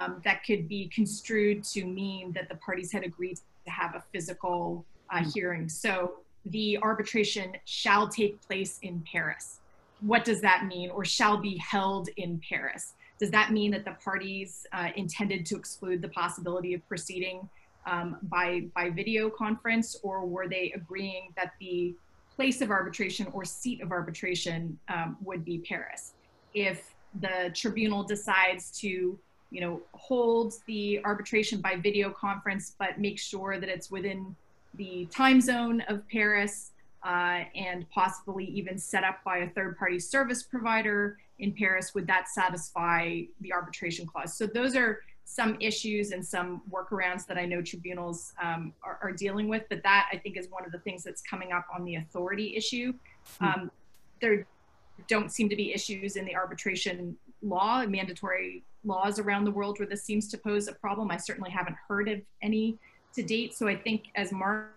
um, 0.00 0.20
that 0.24 0.44
could 0.44 0.68
be 0.68 0.88
construed 0.88 1.62
to 1.64 1.84
mean 1.84 2.32
that 2.32 2.48
the 2.48 2.56
parties 2.56 2.90
had 2.90 3.04
agreed 3.04 3.38
to 3.64 3.70
have 3.70 3.94
a 3.94 4.02
physical 4.12 4.84
uh, 5.10 5.22
hearing. 5.32 5.68
So 5.68 6.14
the 6.46 6.78
arbitration 6.78 7.52
shall 7.66 8.08
take 8.08 8.40
place 8.42 8.78
in 8.82 9.04
Paris. 9.10 9.60
What 10.00 10.24
does 10.24 10.40
that 10.40 10.66
mean? 10.66 10.90
Or 10.90 11.04
shall 11.04 11.36
be 11.36 11.58
held 11.58 12.08
in 12.16 12.40
Paris? 12.48 12.94
Does 13.18 13.30
that 13.32 13.52
mean 13.52 13.70
that 13.72 13.84
the 13.84 13.96
parties 14.02 14.66
uh, 14.72 14.88
intended 14.96 15.44
to 15.46 15.56
exclude 15.56 16.00
the 16.00 16.08
possibility 16.08 16.72
of 16.72 16.86
proceeding 16.88 17.48
um, 17.90 18.16
by, 18.22 18.48
by 18.74 18.88
video 18.90 19.28
conference, 19.28 19.88
or 20.02 20.24
were 20.24 20.48
they 20.48 20.72
agreeing 20.74 21.24
that 21.36 21.52
the 21.60 21.94
place 22.36 22.60
of 22.62 22.70
arbitration 22.70 23.26
or 23.34 23.44
seat 23.44 23.82
of 23.82 23.90
arbitration 23.90 24.78
um, 24.88 25.16
would 25.22 25.44
be 25.44 25.58
Paris? 25.58 26.14
If 26.54 26.94
the 27.20 27.50
tribunal 27.52 28.02
decides 28.04 28.70
to 28.80 29.18
you 29.50 29.60
know, 29.60 29.82
hold 29.92 30.54
the 30.66 31.00
arbitration 31.04 31.60
by 31.60 31.76
video 31.76 32.10
conference, 32.10 32.74
but 32.78 32.98
make 32.98 33.18
sure 33.18 33.58
that 33.58 33.68
it's 33.68 33.90
within 33.90 34.34
the 34.74 35.06
time 35.10 35.40
zone 35.40 35.82
of 35.88 36.08
Paris 36.08 36.70
uh, 37.04 37.42
and 37.56 37.88
possibly 37.90 38.44
even 38.44 38.78
set 38.78 39.02
up 39.02 39.18
by 39.24 39.38
a 39.38 39.48
third 39.50 39.76
party 39.76 39.98
service 39.98 40.42
provider 40.42 41.18
in 41.40 41.52
Paris, 41.52 41.94
would 41.94 42.06
that 42.06 42.28
satisfy 42.28 43.22
the 43.40 43.52
arbitration 43.52 44.06
clause? 44.06 44.34
So 44.34 44.46
those 44.46 44.76
are 44.76 45.00
some 45.32 45.56
issues 45.60 46.10
and 46.10 46.26
some 46.26 46.60
workarounds 46.72 47.24
that 47.24 47.38
I 47.38 47.46
know 47.46 47.62
tribunals 47.62 48.32
um, 48.42 48.74
are, 48.82 48.98
are, 49.00 49.12
dealing 49.12 49.46
with, 49.46 49.62
but 49.70 49.80
that 49.84 50.08
I 50.12 50.16
think 50.16 50.36
is 50.36 50.48
one 50.50 50.64
of 50.66 50.72
the 50.72 50.80
things 50.80 51.04
that's 51.04 51.22
coming 51.22 51.52
up 51.52 51.66
on 51.72 51.84
the 51.84 51.94
authority 51.94 52.56
issue. 52.56 52.92
Hmm. 53.38 53.44
Um, 53.44 53.70
there 54.20 54.44
don't 55.06 55.30
seem 55.30 55.48
to 55.48 55.54
be 55.54 55.72
issues 55.72 56.16
in 56.16 56.24
the 56.24 56.34
arbitration 56.34 57.16
law, 57.42 57.86
mandatory 57.86 58.64
laws 58.84 59.20
around 59.20 59.44
the 59.44 59.52
world 59.52 59.78
where 59.78 59.86
this 59.86 60.02
seems 60.02 60.26
to 60.32 60.36
pose 60.36 60.66
a 60.66 60.72
problem. 60.72 61.12
I 61.12 61.16
certainly 61.16 61.50
haven't 61.50 61.76
heard 61.86 62.08
of 62.08 62.20
any 62.42 62.76
to 63.14 63.22
date. 63.22 63.54
So 63.54 63.68
I 63.68 63.76
think, 63.76 64.06
as 64.16 64.32
Mark 64.32 64.74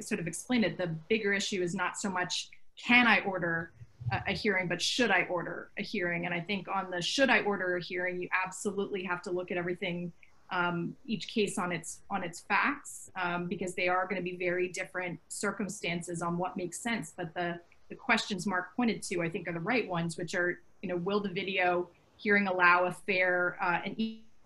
sort 0.00 0.18
of 0.18 0.26
explained 0.26 0.64
it, 0.64 0.78
the 0.78 0.88
bigger 1.08 1.32
issue 1.32 1.62
is 1.62 1.76
not 1.76 1.96
so 1.96 2.10
much 2.10 2.50
can 2.76 3.06
I 3.06 3.20
order 3.20 3.70
a, 4.10 4.32
hearing, 4.32 4.68
but 4.68 4.80
should 4.80 5.10
I 5.10 5.26
order 5.30 5.70
a 5.78 5.82
hearing? 5.82 6.26
And 6.26 6.34
I 6.34 6.40
think 6.40 6.68
on 6.68 6.90
the 6.90 7.00
should 7.00 7.30
I 7.30 7.40
order 7.40 7.76
a 7.76 7.82
hearing, 7.82 8.20
you 8.20 8.28
absolutely 8.44 9.02
have 9.04 9.22
to 9.22 9.30
look 9.30 9.50
at 9.50 9.56
everything, 9.56 10.12
um, 10.50 10.94
each 11.06 11.28
case 11.28 11.58
on 11.58 11.72
its 11.72 12.00
on 12.10 12.22
its 12.22 12.40
facts, 12.40 13.10
um, 13.16 13.46
because 13.46 13.74
they 13.74 13.88
are 13.88 14.04
going 14.04 14.16
to 14.16 14.22
be 14.22 14.36
very 14.36 14.68
different 14.68 15.18
circumstances 15.28 16.22
on 16.22 16.38
what 16.38 16.56
makes 16.56 16.78
sense. 16.78 17.12
But 17.16 17.32
the 17.34 17.58
the 17.88 17.94
questions 17.94 18.46
Mark 18.46 18.74
pointed 18.74 19.02
to, 19.04 19.22
I 19.22 19.28
think, 19.28 19.48
are 19.48 19.52
the 19.52 19.60
right 19.60 19.88
ones, 19.88 20.16
which 20.16 20.34
are, 20.34 20.60
you 20.80 20.88
know, 20.88 20.96
will 20.96 21.20
the 21.20 21.28
video 21.28 21.88
hearing 22.16 22.46
allow 22.46 22.84
a 22.86 22.92
fair 22.92 23.58
uh, 23.60 23.80
and 23.84 23.94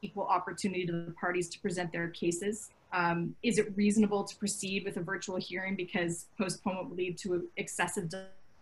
equal 0.02 0.24
opportunity 0.24 0.86
to 0.86 0.92
the 0.92 1.12
parties 1.12 1.48
to 1.50 1.60
present 1.60 1.92
their 1.92 2.08
cases? 2.08 2.70
Um, 2.92 3.34
is 3.42 3.58
it 3.58 3.76
reasonable 3.76 4.24
to 4.24 4.36
proceed 4.36 4.84
with 4.84 4.96
a 4.96 5.00
virtual 5.00 5.36
hearing 5.36 5.76
because 5.76 6.26
postponement 6.38 6.88
would 6.88 6.98
lead 6.98 7.18
to 7.18 7.48
excessive 7.56 8.08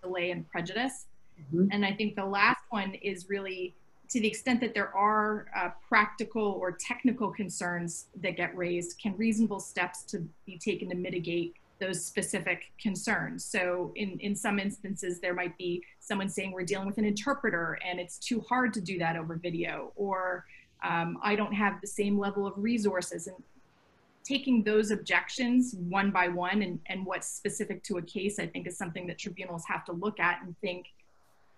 delay 0.04 0.30
and 0.30 0.48
prejudice? 0.48 1.06
Mm-hmm. 1.40 1.68
And 1.72 1.84
I 1.84 1.92
think 1.92 2.14
the 2.14 2.24
last 2.24 2.62
one 2.70 2.94
is 2.94 3.28
really 3.28 3.74
to 4.10 4.20
the 4.20 4.28
extent 4.28 4.60
that 4.60 4.74
there 4.74 4.94
are 4.94 5.46
uh, 5.56 5.70
practical 5.88 6.58
or 6.60 6.72
technical 6.72 7.30
concerns 7.30 8.06
that 8.20 8.36
get 8.36 8.56
raised, 8.56 8.98
can 9.00 9.16
reasonable 9.16 9.60
steps 9.60 10.02
to 10.04 10.24
be 10.46 10.58
taken 10.58 10.88
to 10.90 10.94
mitigate 10.94 11.54
those 11.80 12.04
specific 12.04 12.70
concerns? 12.80 13.44
So, 13.44 13.92
in, 13.96 14.18
in 14.20 14.36
some 14.36 14.58
instances, 14.58 15.20
there 15.20 15.34
might 15.34 15.56
be 15.58 15.82
someone 16.00 16.28
saying 16.28 16.52
we're 16.52 16.64
dealing 16.64 16.86
with 16.86 16.98
an 16.98 17.04
interpreter 17.04 17.78
and 17.84 17.98
it's 17.98 18.18
too 18.18 18.40
hard 18.40 18.72
to 18.74 18.80
do 18.80 18.98
that 18.98 19.16
over 19.16 19.36
video, 19.36 19.92
or 19.96 20.44
um, 20.84 21.18
I 21.22 21.34
don't 21.34 21.54
have 21.54 21.80
the 21.80 21.86
same 21.86 22.18
level 22.18 22.46
of 22.46 22.52
resources. 22.56 23.26
And 23.26 23.36
taking 24.24 24.64
those 24.64 24.90
objections 24.90 25.74
one 25.88 26.10
by 26.10 26.28
one 26.28 26.62
and, 26.62 26.80
and 26.86 27.04
what's 27.04 27.28
specific 27.28 27.82
to 27.84 27.98
a 27.98 28.02
case, 28.02 28.38
I 28.38 28.46
think 28.46 28.66
is 28.66 28.78
something 28.78 29.06
that 29.06 29.18
tribunals 29.18 29.64
have 29.68 29.84
to 29.84 29.92
look 29.92 30.18
at 30.18 30.40
and 30.42 30.58
think, 30.60 30.86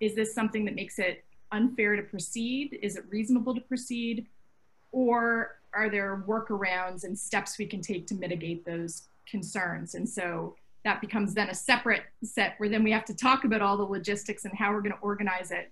is 0.01 0.14
this 0.14 0.35
something 0.35 0.64
that 0.64 0.75
makes 0.75 0.99
it 0.99 1.25
unfair 1.53 1.95
to 1.97 2.03
proceed? 2.03 2.79
Is 2.83 2.97
it 2.97 3.05
reasonable 3.09 3.55
to 3.55 3.61
proceed? 3.61 4.27
Or 4.91 5.59
are 5.73 5.89
there 5.89 6.25
workarounds 6.27 7.05
and 7.05 7.17
steps 7.17 7.57
we 7.59 7.67
can 7.67 7.81
take 7.81 8.07
to 8.09 8.14
mitigate 8.14 8.64
those 8.67 9.09
concerns? 9.31 9.95
And 9.95 10.09
so 10.09 10.57
that 10.85 11.01
becomes 11.01 11.35
then 11.35 11.49
a 11.51 11.55
separate 11.55 12.03
set 12.25 12.55
where 12.59 12.69
then 12.69 12.83
we 12.83 12.91
have 12.91 13.05
to 13.05 13.14
talk 13.14 13.45
about 13.45 13.62
all 13.62 13.77
the 13.77 13.85
logistics 13.85 14.45
and 14.45 14.55
how 14.55 14.73
we're 14.73 14.83
going 14.83 14.95
to 14.95 15.01
organize 15.03 15.51
it. 15.53 15.71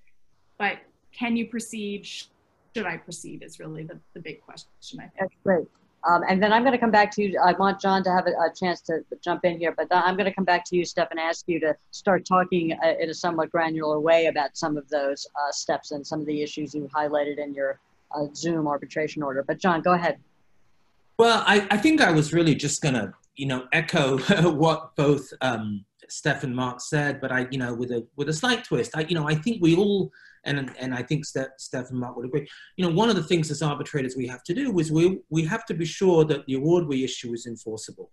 But 0.59 0.79
can 1.13 1.37
you 1.37 1.49
proceed? 1.49 2.07
Should 2.07 2.87
I 2.87 2.99
proceed 2.99 3.43
is 3.43 3.59
really 3.59 3.85
the, 3.85 3.99
the 4.15 4.21
big 4.21 4.41
question, 4.43 5.01
I 5.01 5.03
think. 5.03 5.15
That's 5.19 5.35
great. 5.43 5.67
Um, 6.07 6.23
and 6.29 6.43
then 6.43 6.53
I'm 6.53 6.63
going 6.63 6.73
to 6.73 6.79
come 6.79 6.91
back 6.91 7.11
to 7.13 7.23
you. 7.23 7.39
I 7.43 7.53
want 7.53 7.81
John 7.81 8.03
to 8.05 8.11
have 8.11 8.27
a, 8.27 8.31
a, 8.31 8.53
chance 8.55 8.81
to 8.83 9.01
jump 9.23 9.45
in 9.45 9.59
here, 9.59 9.73
but 9.77 9.87
I'm 9.91 10.17
going 10.17 10.27
to 10.27 10.35
come 10.35 10.45
back 10.45 10.65
to 10.67 10.77
you, 10.77 10.85
Steph, 10.85 11.11
and 11.11 11.19
ask 11.19 11.45
you 11.49 11.59
to 11.61 11.75
start 11.93 12.27
talking 12.27 12.73
uh, 12.85 12.95
in 13.01 13.09
a 13.09 13.15
somewhat 13.15 13.51
granular 13.51 13.99
way 14.01 14.27
about 14.27 14.57
some 14.57 14.77
of 14.77 14.89
those 14.91 15.27
uh, 15.35 15.51
steps 15.51 15.93
and 15.93 16.07
some 16.07 16.21
of 16.21 16.27
the 16.27 16.43
issues 16.43 16.75
you 16.75 16.89
highlighted 16.95 17.39
in 17.39 17.55
your 17.55 17.81
uh, 18.15 18.27
Zoom 18.35 18.67
arbitration 18.67 19.23
order. 19.23 19.43
But 19.43 19.59
John, 19.59 19.81
go 19.81 19.93
ahead. 19.93 20.19
Well, 21.19 21.43
I, 21.47 21.67
I 21.71 21.77
think 21.79 22.01
I 22.01 22.11
was 22.11 22.33
really 22.33 22.55
just 22.55 22.83
going 22.83 22.95
to, 22.95 23.13
you 23.37 23.47
know, 23.47 23.67
echo 23.73 24.19
what 24.51 24.95
both 24.97 25.33
um, 25.41 25.85
Steph 26.09 26.45
and 26.45 26.55
Mark 26.55 26.81
said, 26.81 27.21
but 27.21 27.33
I, 27.33 27.47
you 27.51 27.59
know, 27.59 27.73
with 27.73 27.91
a 27.93 28.07
with 28.17 28.29
a 28.29 28.33
slight 28.33 28.65
twist. 28.65 28.91
I, 28.95 29.03
you 29.03 29.15
know, 29.15 29.29
I 29.29 29.35
think 29.35 29.63
we 29.63 29.77
all 29.77 30.11
and 30.45 30.71
and 30.79 30.95
I 30.95 31.03
think 31.03 31.25
Steph, 31.25 31.49
Steph 31.59 31.91
and 31.91 32.01
Mark 32.01 32.17
would 32.17 32.27
agree. 32.27 32.49
You 32.77 32.87
know, 32.87 32.95
one 32.95 33.11
of 33.11 33.17
the 33.17 33.23
things 33.23 33.51
as 33.51 33.63
arbitrators 33.63 34.17
we 34.17 34.27
have 34.27 34.43
to 34.45 34.55
do 34.55 34.79
is 34.79 34.93
we 34.93 35.21
we 35.31 35.45
have 35.45 35.65
to 35.67 35.75
be 35.75 35.85
sure 35.85 36.25
that 36.25 36.47
the 36.47 36.55
award 36.55 36.87
we 36.87 37.05
issue 37.05 37.33
is 37.33 37.47
enforceable. 37.47 38.11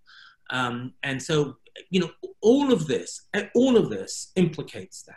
Um, 0.52 0.94
and 1.04 1.22
so, 1.22 1.58
you 1.90 2.02
know, 2.02 2.12
all 2.42 2.72
of 2.72 2.88
this, 2.88 3.28
all 3.56 3.78
of 3.78 3.90
this 3.90 4.32
implicates 4.36 5.04
that. 5.04 5.16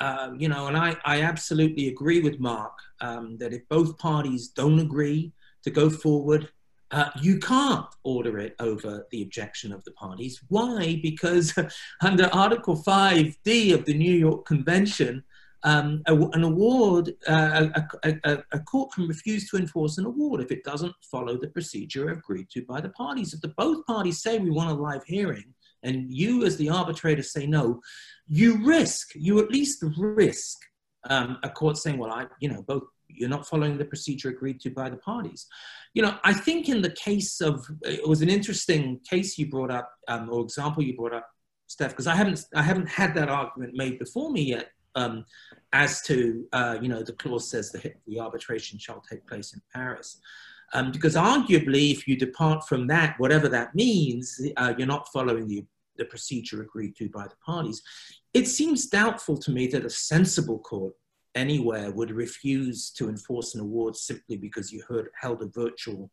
Uh, 0.00 0.30
you 0.38 0.48
know, 0.48 0.68
and 0.68 0.76
I, 0.76 0.96
I 1.04 1.22
absolutely 1.22 1.88
agree 1.88 2.20
with 2.20 2.38
Mark 2.38 2.72
um, 3.00 3.36
that 3.38 3.52
if 3.52 3.68
both 3.68 3.98
parties 3.98 4.48
don't 4.48 4.78
agree 4.78 5.32
to 5.64 5.70
go 5.70 5.90
forward, 5.90 6.50
uh, 6.90 7.10
you 7.20 7.38
can't 7.38 7.86
order 8.04 8.38
it 8.38 8.54
over 8.60 9.06
the 9.10 9.22
objection 9.22 9.72
of 9.72 9.82
the 9.84 9.90
parties. 9.92 10.40
Why? 10.48 11.00
Because 11.02 11.52
under 12.00 12.26
Article 12.32 12.76
5D 12.76 13.74
of 13.74 13.84
the 13.84 13.94
New 13.94 14.14
York 14.14 14.46
Convention, 14.46 15.24
um, 15.64 16.02
a, 16.06 16.14
an 16.14 16.44
award, 16.44 17.14
uh, 17.28 17.68
a, 18.04 18.10
a, 18.24 18.38
a, 18.52 18.60
court 18.60 18.92
can 18.92 19.08
refuse 19.08 19.48
to 19.50 19.56
enforce 19.56 19.98
an 19.98 20.06
award 20.06 20.40
if 20.40 20.52
it 20.52 20.62
doesn't 20.62 20.94
follow 21.10 21.36
the 21.36 21.48
procedure 21.48 22.10
agreed 22.10 22.48
to 22.50 22.64
by 22.64 22.80
the 22.80 22.90
parties. 22.90 23.34
If 23.34 23.40
the 23.40 23.48
both 23.48 23.84
parties 23.86 24.22
say 24.22 24.38
we 24.38 24.50
want 24.50 24.70
a 24.70 24.74
live 24.74 25.02
hearing, 25.04 25.54
and 25.82 26.12
you 26.12 26.44
as 26.44 26.56
the 26.56 26.70
arbitrator 26.70 27.22
say 27.22 27.46
no, 27.46 27.80
you 28.28 28.64
risk, 28.64 29.08
you 29.14 29.40
at 29.40 29.50
least 29.50 29.82
risk 29.96 30.58
um, 31.08 31.38
a 31.42 31.50
court 31.50 31.76
saying, 31.76 31.98
well, 31.98 32.12
I, 32.12 32.26
you 32.40 32.48
know, 32.48 32.62
both 32.62 32.84
you're 33.08 33.28
not 33.28 33.46
following 33.46 33.78
the 33.78 33.84
procedure 33.84 34.28
agreed 34.28 34.60
to 34.60 34.70
by 34.70 34.90
the 34.90 34.96
parties. 34.98 35.46
You 35.94 36.02
know, 36.02 36.18
I 36.24 36.34
think 36.34 36.68
in 36.68 36.82
the 36.82 36.90
case 36.90 37.40
of, 37.40 37.66
it 37.82 38.06
was 38.06 38.22
an 38.22 38.28
interesting 38.28 39.00
case 39.08 39.38
you 39.38 39.48
brought 39.48 39.70
up, 39.70 39.90
um, 40.08 40.28
or 40.30 40.42
example 40.42 40.82
you 40.82 40.94
brought 40.94 41.14
up, 41.14 41.28
Steph, 41.66 41.90
because 41.90 42.06
I 42.06 42.14
haven't, 42.14 42.44
I 42.54 42.62
haven't 42.62 42.88
had 42.88 43.14
that 43.14 43.28
argument 43.28 43.74
made 43.74 43.98
before 43.98 44.30
me 44.30 44.42
yet 44.42 44.70
um, 44.98 45.24
as 45.72 46.02
to, 46.02 46.46
uh, 46.52 46.76
you 46.82 46.88
know, 46.88 47.02
the 47.02 47.12
clause 47.12 47.48
says 47.48 47.70
the, 47.70 47.92
the 48.06 48.18
arbitration 48.20 48.78
shall 48.78 49.00
take 49.00 49.26
place 49.26 49.52
in 49.54 49.62
Paris. 49.72 50.20
Um, 50.74 50.92
because 50.92 51.14
arguably, 51.14 51.92
if 51.92 52.06
you 52.06 52.16
depart 52.16 52.66
from 52.68 52.86
that, 52.88 53.18
whatever 53.18 53.48
that 53.48 53.74
means, 53.74 54.40
uh, 54.56 54.74
you're 54.76 54.86
not 54.86 55.08
following 55.12 55.46
the, 55.48 55.64
the 55.96 56.04
procedure 56.04 56.60
agreed 56.62 56.94
to 56.96 57.08
by 57.08 57.24
the 57.24 57.36
parties. 57.44 57.82
It 58.34 58.46
seems 58.46 58.86
doubtful 58.86 59.38
to 59.38 59.50
me 59.50 59.66
that 59.68 59.86
a 59.86 59.90
sensible 59.90 60.58
court 60.58 60.94
anywhere 61.34 61.90
would 61.92 62.10
refuse 62.10 62.90
to 62.90 63.08
enforce 63.08 63.54
an 63.54 63.60
award 63.60 63.96
simply 63.96 64.36
because 64.36 64.72
you 64.72 64.82
heard, 64.88 65.08
held 65.18 65.42
a 65.42 65.46
virtual 65.46 66.10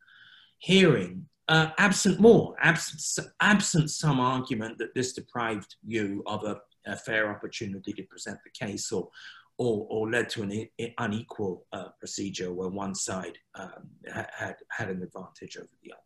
hearing, 0.59 1.25
uh, 1.47 1.69
absent 1.77 2.19
more, 2.19 2.55
absent, 2.61 3.27
absent 3.41 3.89
some 3.89 4.19
argument 4.19 4.77
that 4.77 4.93
this 4.95 5.13
deprived 5.13 5.75
you 5.85 6.23
of 6.25 6.43
a, 6.43 6.61
a 6.85 6.95
fair 6.95 7.29
opportunity 7.29 7.93
to 7.93 8.03
present 8.03 8.37
the 8.43 8.65
case 8.65 8.91
or, 8.91 9.09
or, 9.57 9.87
or 9.89 10.09
led 10.09 10.29
to 10.29 10.43
an 10.43 10.69
unequal 10.97 11.65
uh, 11.73 11.89
procedure 11.99 12.53
where 12.53 12.69
one 12.69 12.95
side 12.95 13.37
um, 13.55 13.89
had, 14.11 14.57
had 14.69 14.89
an 14.89 15.01
advantage 15.01 15.57
over 15.57 15.69
the 15.83 15.91
other. 15.91 16.01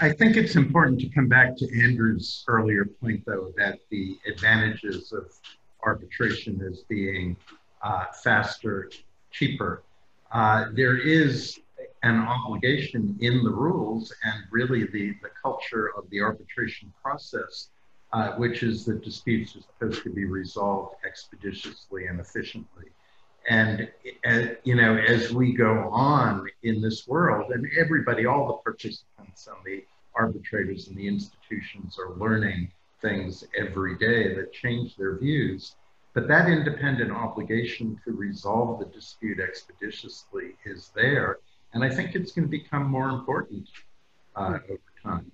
I 0.00 0.12
think 0.12 0.36
it's 0.36 0.56
important 0.56 1.00
to 1.00 1.08
come 1.10 1.28
back 1.28 1.56
to 1.58 1.82
Andrew's 1.82 2.44
earlier 2.48 2.86
point, 2.86 3.22
though, 3.26 3.52
that 3.58 3.80
the 3.90 4.16
advantages 4.26 5.12
of 5.12 5.30
arbitration 5.84 6.62
as 6.66 6.84
being 6.88 7.36
uh, 7.82 8.06
faster, 8.22 8.90
cheaper. 9.30 9.82
Uh, 10.32 10.66
there 10.72 10.96
is 10.96 11.60
an 12.02 12.18
obligation 12.18 13.16
in 13.20 13.42
the 13.44 13.50
rules 13.50 14.12
and 14.24 14.34
really 14.50 14.84
the, 14.86 15.14
the 15.22 15.30
culture 15.42 15.90
of 15.96 16.08
the 16.10 16.20
arbitration 16.20 16.92
process 17.02 17.68
uh, 18.14 18.30
which 18.36 18.62
is 18.62 18.84
that 18.84 19.02
disputes 19.02 19.56
are 19.56 19.60
supposed 19.60 20.04
to 20.04 20.10
be 20.10 20.24
resolved 20.24 20.94
expeditiously 21.04 22.06
and 22.06 22.20
efficiently. 22.20 22.86
And, 23.50 23.90
uh, 24.24 24.54
you 24.62 24.76
know, 24.76 24.96
as 24.96 25.32
we 25.32 25.52
go 25.52 25.88
on 25.90 26.46
in 26.62 26.80
this 26.80 27.08
world, 27.08 27.50
and 27.50 27.66
everybody, 27.76 28.24
all 28.24 28.46
the 28.46 28.70
participants 28.70 29.48
and 29.48 29.56
the 29.66 29.84
arbitrators 30.14 30.86
and 30.86 30.96
the 30.96 31.08
institutions 31.08 31.98
are 31.98 32.14
learning 32.14 32.70
things 33.02 33.44
every 33.58 33.98
day 33.98 34.32
that 34.34 34.52
change 34.52 34.96
their 34.96 35.18
views. 35.18 35.74
But 36.14 36.28
that 36.28 36.48
independent 36.48 37.10
obligation 37.10 38.00
to 38.04 38.12
resolve 38.12 38.78
the 38.78 38.86
dispute 38.86 39.40
expeditiously 39.40 40.52
is 40.64 40.92
there. 40.94 41.38
And 41.72 41.82
I 41.82 41.90
think 41.90 42.14
it's 42.14 42.30
going 42.30 42.46
to 42.46 42.50
become 42.50 42.84
more 42.84 43.08
important 43.08 43.68
uh, 44.36 44.58
over 44.70 44.80
time. 45.02 45.32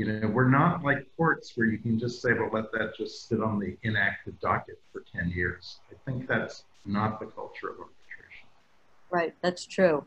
You 0.00 0.06
know, 0.06 0.28
we're 0.28 0.48
not 0.48 0.82
like 0.82 1.06
courts 1.14 1.52
where 1.56 1.66
you 1.66 1.76
can 1.76 1.98
just 1.98 2.22
say, 2.22 2.32
well, 2.32 2.48
let 2.50 2.72
that 2.72 2.96
just 2.96 3.28
sit 3.28 3.42
on 3.42 3.58
the 3.58 3.76
inactive 3.82 4.40
docket 4.40 4.80
for 4.90 5.04
10 5.14 5.28
years. 5.28 5.80
I 5.90 6.10
think 6.10 6.26
that's 6.26 6.64
not 6.86 7.20
the 7.20 7.26
culture 7.26 7.68
of 7.68 7.76
arbitration. 7.80 8.48
Right, 9.10 9.34
that's 9.42 9.66
true. 9.66 10.06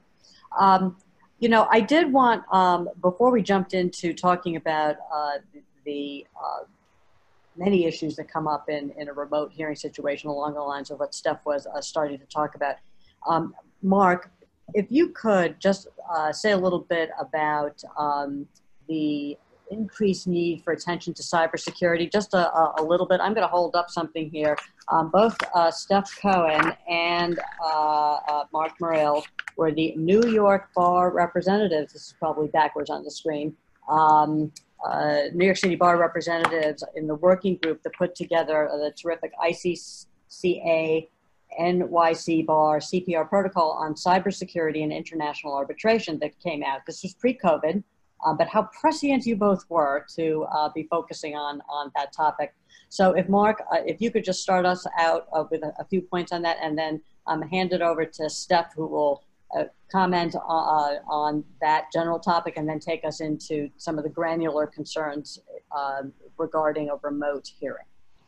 Um, 0.60 0.98
you 1.38 1.48
know, 1.48 1.68
I 1.70 1.80
did 1.80 2.12
want, 2.12 2.44
um, 2.52 2.89
before 3.04 3.30
we 3.30 3.44
jumped 3.44 3.76
into 3.76 4.16
talking 4.16 4.56
about 4.56 4.96
uh, 5.14 5.34
the, 5.86 6.26
uh, 6.44 6.64
many 7.56 7.86
issues 7.86 8.16
that 8.16 8.28
come 8.28 8.48
up 8.48 8.72
in, 8.72 8.91
in 8.98 9.10
a 9.10 9.14
remote 9.14 9.52
hearing 9.54 9.76
situation 9.76 10.28
along 10.28 10.56
the 10.56 10.62
lines 10.62 10.89
of 10.89 11.00
what 11.00 11.14
Steph 11.14 11.46
was 11.46 11.68
uh, 11.68 11.82
starting 11.82 12.18
to 12.18 12.26
talk 12.26 12.56
about. 12.56 12.78
Um, 13.28 13.54
Mark, 13.84 14.32
if 14.74 14.88
you 14.89 15.10
could 15.10 15.60
just 15.60 15.88
uh, 16.12 16.34
say 16.34 16.50
a 16.50 16.58
little 16.58 16.80
bit 16.80 17.12
about 17.20 17.80
um, 17.96 18.48
the 18.88 19.38
increased 19.74 20.28
need 20.28 20.63
for 20.63 20.74
attention 20.74 21.13
to 21.15 21.24
cybersecurity. 21.24 22.11
Just 22.11 22.34
a, 22.34 22.51
a, 22.53 22.76
a 22.80 22.84
little 22.84 23.05
bit. 23.05 23.19
I'm 23.19 23.34
going 23.34 23.45
to 23.45 23.51
hold 23.51 23.76
up 23.76 23.89
something 23.89 24.30
here. 24.30 24.55
Um, 24.91 25.09
both 25.09 25.36
uh, 25.53 25.71
Steph 25.71 26.15
Cohen 26.21 26.74
and 26.89 27.39
uh, 27.63 28.15
uh, 28.28 28.43
Mark 28.53 28.74
Morril 28.80 29.24
were 29.57 29.71
the 29.71 29.95
New 29.95 30.28
York 30.30 30.69
Bar 30.76 31.11
representatives. 31.11 31.93
This 31.93 32.07
is 32.07 32.15
probably 32.19 32.47
backwards 32.47 32.89
on 32.89 33.03
the 33.03 33.11
screen. 33.11 33.55
Um, 33.89 34.51
uh, 34.86 35.24
New 35.34 35.45
York 35.45 35.57
City 35.57 35.76
Bar 35.76 35.97
representatives 35.97 36.84
in 36.95 37.07
the 37.07 37.15
working 37.15 37.57
group 37.57 37.82
that 37.84 37.93
put 37.93 38.15
together 38.15 38.69
the 38.71 38.91
terrific 39.01 39.32
ICCA 39.43 41.07
NYC 41.59 42.45
Bar 42.45 42.80
CPR 42.80 43.30
protocol 43.30 43.71
on 43.71 43.93
cybersecurity 43.93 44.84
and 44.84 44.91
international 44.91 45.53
arbitration 45.53 46.19
that 46.19 46.38
came 46.39 46.63
out. 46.63 46.82
This 46.86 47.03
was 47.03 47.13
pre 47.13 47.38
COVID 47.38 47.84
um, 48.26 48.38
but 48.38 48.47
how 48.47 48.69
prescient 48.80 49.26
you 49.26 49.36
both 49.36 49.65
were 49.69 50.05
to 50.15 50.45
uh, 50.51 50.69
be 50.74 50.84
focusing 50.84 51.36
on, 51.36 51.61
on 51.69 51.91
that 51.95 52.13
topic. 52.13 52.53
So 52.89 53.11
if 53.11 53.28
Mark, 53.28 53.63
uh, 53.71 53.78
if 53.86 54.01
you 54.01 54.11
could 54.11 54.24
just 54.24 54.41
start 54.41 54.65
us 54.65 54.86
out 54.97 55.28
uh, 55.34 55.45
with 55.49 55.63
a, 55.63 55.74
a, 55.80 55.86
few 55.86 56.01
points 56.01 56.32
on 56.32 56.41
that 56.43 56.57
and 56.61 56.78
then 56.78 57.01
um, 57.28 57.41
hand 57.41 57.74
it 57.74 57.82
over 57.82 58.05
to 58.05 58.30
Steph 58.30 58.74
who 58.76 58.86
will 58.88 59.24
uh, 59.57 59.65
comment 59.91 60.36
uh, 60.36 60.39
on 61.07 61.43
that 61.61 61.86
general 61.91 62.19
topic 62.19 62.55
and 62.57 62.67
then 62.67 62.80
take 62.80 63.03
us 63.03 63.19
into 63.19 63.69
some 63.78 63.97
of 63.97 64.03
the 64.03 64.09
granular 64.09 64.67
concerns 64.67 65.39
um, 65.76 66.13
regarding 66.38 66.89
a 66.89 66.95
remote 67.01 67.47
hearing. 67.59 67.86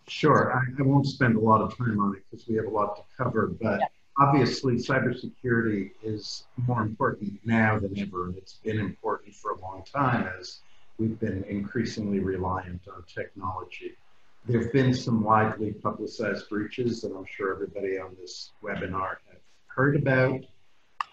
Sure, 0.07 0.53
I, 0.53 0.61
I, 0.79 0.83
won't 0.83 1.07
spend 1.07 1.35
a 1.35 1.39
lot 1.39 1.61
of 1.61 1.75
time 1.75 1.99
on 1.99 2.15
it 2.15 2.23
because 2.29 2.47
we 2.47 2.55
have 2.55 2.65
a 2.65 2.69
lot 2.69 2.95
to 2.95 3.01
cover, 3.17 3.55
but 3.59 3.79
yeah 3.79 3.87
obviously 4.18 4.76
cybersecurity 4.76 5.91
is 6.03 6.45
more 6.68 6.82
important 6.82 7.39
now 7.45 7.80
than 7.80 7.97
ever. 7.99 8.34
It's 8.38 8.53
been 8.63 8.80
important 8.80 9.36
for 9.36 9.51
a 9.51 9.59
long 9.59 9.84
time 9.84 10.30
as 10.39 10.59
we've 10.97 11.20
been 11.20 11.43
increasingly 11.49 12.20
reliant 12.20 12.82
on 12.88 13.03
technology. 13.13 13.93
There 14.47 14.61
have 14.61 14.72
been 14.72 14.93
some 14.93 15.24
widely 15.24 15.74
publicized 15.74 16.49
breaches 16.49 17.01
that 17.01 17.11
I'm 17.16 17.26
sure 17.26 17.53
everybody 17.53 17.97
on 17.99 18.16
this 18.20 18.51
webinar 18.63 19.18
have 19.30 19.41
heard 19.68 19.95
about. 19.95 20.41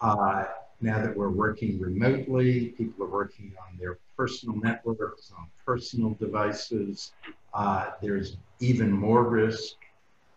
Uh, 0.01 0.45
now 0.81 1.01
that 1.01 1.17
we're 1.17 1.31
working 1.31 1.81
remotely, 1.81 2.69
people 2.71 3.07
are 3.07 3.11
working 3.11 3.53
on 3.67 3.79
their 3.79 3.99
personal 4.17 4.57
networks, 4.57 5.33
on 5.37 5.47
personal 5.65 6.11
devices. 6.15 7.13
Uh, 7.55 7.91
there's 8.03 8.37
even 8.61 8.91
more 8.91 9.25
risk. 9.25 9.75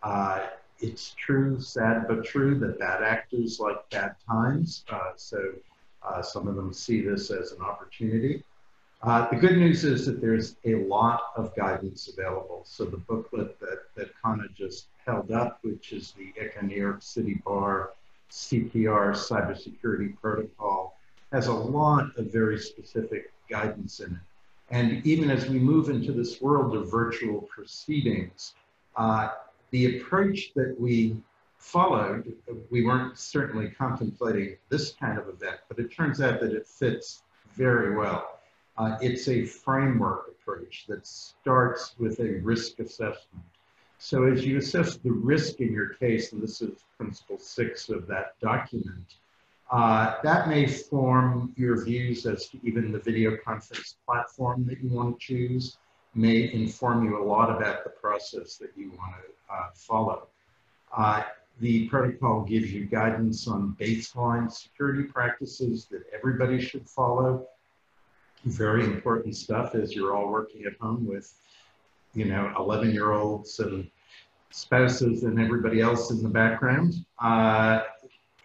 Uh, 0.02 0.46
it's 0.80 1.14
true, 1.14 1.60
sad 1.60 2.06
but 2.08 2.24
true, 2.24 2.58
that 2.58 2.78
bad 2.78 3.02
actors 3.02 3.58
like 3.60 3.88
bad 3.90 4.16
times. 4.28 4.84
Uh, 4.88 5.12
so 5.16 5.52
uh, 6.02 6.22
some 6.22 6.46
of 6.48 6.56
them 6.56 6.72
see 6.72 7.00
this 7.00 7.30
as 7.30 7.52
an 7.52 7.62
opportunity. 7.62 8.42
Uh, 9.02 9.28
the 9.28 9.36
good 9.36 9.56
news 9.56 9.84
is 9.84 10.06
that 10.06 10.20
there's 10.20 10.56
a 10.64 10.74
lot 10.86 11.20
of 11.36 11.54
guidance 11.54 12.08
available. 12.08 12.62
So 12.64 12.84
the 12.84 12.96
booklet 12.96 13.58
that, 13.60 13.82
that 13.94 14.10
Kana 14.22 14.48
just 14.56 14.86
held 15.04 15.30
up, 15.30 15.58
which 15.62 15.92
is 15.92 16.12
the 16.12 16.32
ICCA 16.40 16.62
New 16.62 16.76
York 16.76 17.02
City 17.02 17.40
Bar 17.44 17.90
CPR 18.30 19.12
cybersecurity 19.12 20.18
protocol, 20.20 20.98
has 21.32 21.46
a 21.48 21.52
lot 21.52 22.16
of 22.16 22.32
very 22.32 22.58
specific 22.58 23.32
guidance 23.48 24.00
in 24.00 24.12
it. 24.12 24.18
And 24.70 25.06
even 25.06 25.30
as 25.30 25.48
we 25.48 25.58
move 25.58 25.90
into 25.90 26.12
this 26.12 26.40
world 26.40 26.74
of 26.74 26.90
virtual 26.90 27.42
proceedings, 27.42 28.54
uh, 28.96 29.28
the 29.70 29.98
approach 29.98 30.52
that 30.54 30.76
we 30.78 31.16
followed, 31.58 32.32
we 32.70 32.84
weren't 32.84 33.18
certainly 33.18 33.70
contemplating 33.70 34.56
this 34.68 34.92
kind 34.92 35.18
of 35.18 35.28
event, 35.28 35.58
but 35.68 35.78
it 35.78 35.92
turns 35.92 36.20
out 36.20 36.40
that 36.40 36.52
it 36.52 36.66
fits 36.66 37.22
very 37.54 37.96
well. 37.96 38.40
Uh, 38.78 38.96
it's 39.00 39.28
a 39.28 39.44
framework 39.44 40.28
approach 40.28 40.84
that 40.88 41.06
starts 41.06 41.94
with 41.98 42.20
a 42.20 42.40
risk 42.42 42.78
assessment. 42.78 43.44
So 43.98 44.24
as 44.24 44.44
you 44.44 44.58
assess 44.58 44.96
the 44.96 45.10
risk 45.10 45.60
in 45.60 45.72
your 45.72 45.94
case, 45.94 46.32
and 46.32 46.42
this 46.42 46.60
is 46.60 46.84
principle 46.98 47.38
six 47.38 47.88
of 47.88 48.06
that 48.08 48.38
document, 48.40 49.14
uh, 49.70 50.14
that 50.22 50.48
may 50.48 50.66
form 50.66 51.52
your 51.56 51.82
views 51.84 52.26
as 52.26 52.48
to 52.48 52.58
even 52.62 52.92
the 52.92 52.98
video 52.98 53.36
conference 53.36 53.96
platform 54.06 54.64
that 54.68 54.80
you 54.82 54.90
want 54.90 55.18
to 55.18 55.26
choose, 55.26 55.78
may 56.16 56.52
inform 56.52 57.04
you 57.04 57.22
a 57.22 57.24
lot 57.24 57.50
about 57.54 57.84
the 57.84 57.90
process 57.90 58.56
that 58.56 58.70
you 58.76 58.90
want 58.90 59.14
to 59.16 59.54
uh, 59.54 59.68
follow. 59.74 60.28
Uh, 60.96 61.22
the 61.60 61.88
protocol 61.88 62.42
gives 62.42 62.72
you 62.72 62.84
guidance 62.84 63.46
on 63.48 63.76
baseline 63.80 64.50
security 64.50 65.04
practices 65.04 65.86
that 65.90 66.02
everybody 66.14 66.60
should 66.60 66.88
follow. 66.88 67.46
Very 68.44 68.84
important 68.84 69.36
stuff 69.36 69.74
as 69.74 69.94
you're 69.94 70.14
all 70.14 70.28
working 70.30 70.64
at 70.66 70.76
home 70.78 71.06
with, 71.06 71.32
you 72.14 72.26
know, 72.26 72.52
11 72.58 72.92
year 72.92 73.12
olds 73.12 73.58
and 73.60 73.90
spouses 74.50 75.24
and 75.24 75.40
everybody 75.40 75.80
else 75.80 76.10
in 76.10 76.22
the 76.22 76.28
background. 76.28 76.94
Uh, 77.22 77.80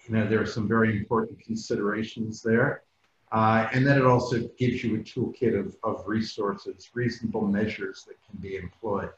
you 0.07 0.15
know, 0.15 0.27
there 0.27 0.41
are 0.41 0.45
some 0.45 0.67
very 0.67 0.97
important 0.97 1.39
considerations 1.39 2.41
there. 2.41 2.83
Uh, 3.31 3.67
and 3.73 3.87
then 3.87 3.97
it 3.97 4.05
also 4.05 4.49
gives 4.57 4.83
you 4.83 4.95
a 4.95 4.99
toolkit 4.99 5.57
of, 5.57 5.75
of 5.83 6.05
resources, 6.07 6.89
reasonable 6.93 7.41
measures 7.47 8.05
that 8.07 8.17
can 8.29 8.39
be 8.39 8.57
employed. 8.57 9.09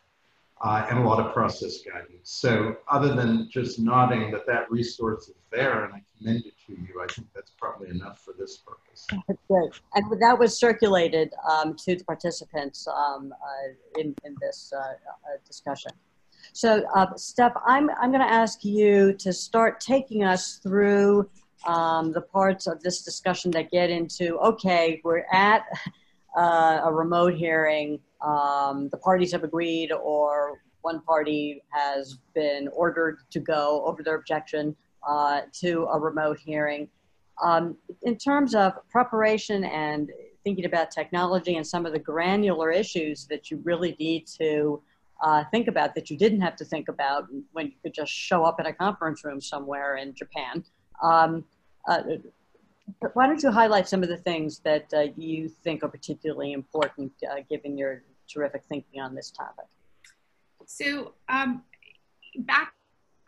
uh, 0.64 0.86
and 0.90 0.98
a 0.98 1.02
lot 1.02 1.20
of 1.20 1.34
process 1.34 1.80
guidance. 1.82 2.20
So 2.24 2.78
other 2.90 3.14
than 3.14 3.50
just 3.52 3.80
nodding 3.80 4.32
that 4.32 4.46
that 4.48 4.72
resource 4.72 5.28
is 5.28 5.36
there 5.52 5.84
and 5.84 5.94
I 5.94 6.02
commend 6.18 6.46
it 6.46 6.54
to 6.68 6.74
you, 6.74 7.04
I 7.04 7.14
think 7.14 7.28
that's 7.36 7.52
probably 7.60 7.90
enough 7.90 8.24
for 8.24 8.34
this 8.38 8.58
purpose. 8.58 9.06
Great. 9.50 9.72
And 9.94 10.22
that 10.22 10.40
was 10.40 10.58
circulated 10.58 11.34
um, 11.50 11.76
to 11.84 11.96
the 11.98 12.04
participants 12.06 12.88
um, 12.88 13.34
uh, 13.34 14.00
in, 14.00 14.16
in 14.24 14.36
this 14.40 14.72
uh, 14.74 14.80
uh 14.80 14.94
discussion. 15.46 15.92
So 16.54 16.84
uh, 16.96 17.08
Steph, 17.16 17.54
I'm, 17.66 17.90
I'm 18.02 18.12
going 18.12 18.26
to 18.26 18.34
ask 18.34 18.64
you 18.64 19.14
to 19.14 19.34
start 19.34 19.82
taking 19.82 20.24
us 20.24 20.60
through 20.64 21.30
um, 21.66 22.12
the 22.12 22.22
parts 22.22 22.68
of 22.68 22.82
this 22.82 23.02
discussion 23.02 23.52
that 23.52 23.72
get 23.72 23.90
into, 23.90 24.38
okay, 24.40 25.02
we're 25.04 25.26
at 25.32 25.66
uh, 26.38 26.82
a 26.84 26.94
remote 26.94 27.34
hearing, 27.34 28.00
um, 28.22 28.90
the 28.90 28.98
parties 28.98 29.32
have 29.32 29.44
agreed 29.44 29.92
or 29.92 30.62
one 30.82 31.02
party 31.02 31.64
has 31.70 32.20
been 32.36 32.68
ordered 32.74 33.20
to 33.32 33.40
go 33.40 33.84
over 33.86 34.04
their 34.04 34.16
objection 34.16 34.76
uh, 35.08 35.42
to 35.54 35.86
a 35.92 36.00
remote 36.00 36.38
hearing. 36.38 36.90
Um, 37.44 37.78
in 38.04 38.18
terms 38.18 38.54
of 38.54 38.74
preparation 38.90 39.64
and 39.64 40.12
thinking 40.44 40.66
about 40.66 40.92
technology 40.92 41.56
and 41.56 41.66
some 41.66 41.86
of 41.86 41.94
the 41.94 42.00
granular 42.00 42.70
issues 42.70 43.26
that 43.28 43.50
you 43.50 43.62
really 43.64 43.96
need 44.00 44.28
to 44.40 44.82
uh, 45.24 45.44
think 45.52 45.68
about 45.68 45.96
that 45.96 46.10
you 46.10 46.18
didn't 46.18 46.42
have 46.42 46.56
to 46.58 46.66
think 46.66 46.90
about 46.90 47.28
when 47.54 47.68
you 47.68 47.74
could 47.82 47.94
just 47.94 48.12
show 48.12 48.44
up 48.44 48.60
in 48.60 48.66
a 48.66 48.74
conference 48.74 49.24
room 49.24 49.40
somewhere 49.40 49.96
in 49.96 50.14
Japan. 50.14 50.64
Um, 51.02 51.46
uh, 51.88 52.04
why 53.14 53.28
don't 53.28 53.42
you 53.42 53.52
highlight 53.52 53.88
some 53.88 54.04
of 54.04 54.10
the 54.10 54.18
things 54.18 54.60
that 54.60 54.94
uh, 54.94 55.06
you 55.16 55.48
think 55.48 55.84
are 55.84 55.90
particularly 55.90 56.54
important 56.54 57.12
uh, 57.30 57.36
given 57.50 57.78
your 57.78 58.04
terrific 58.32 58.64
thinking 58.68 59.02
on 59.02 59.16
this 59.16 59.32
topic? 59.32 59.66
So 60.66 61.14
um, 61.30 61.64
back 62.40 62.74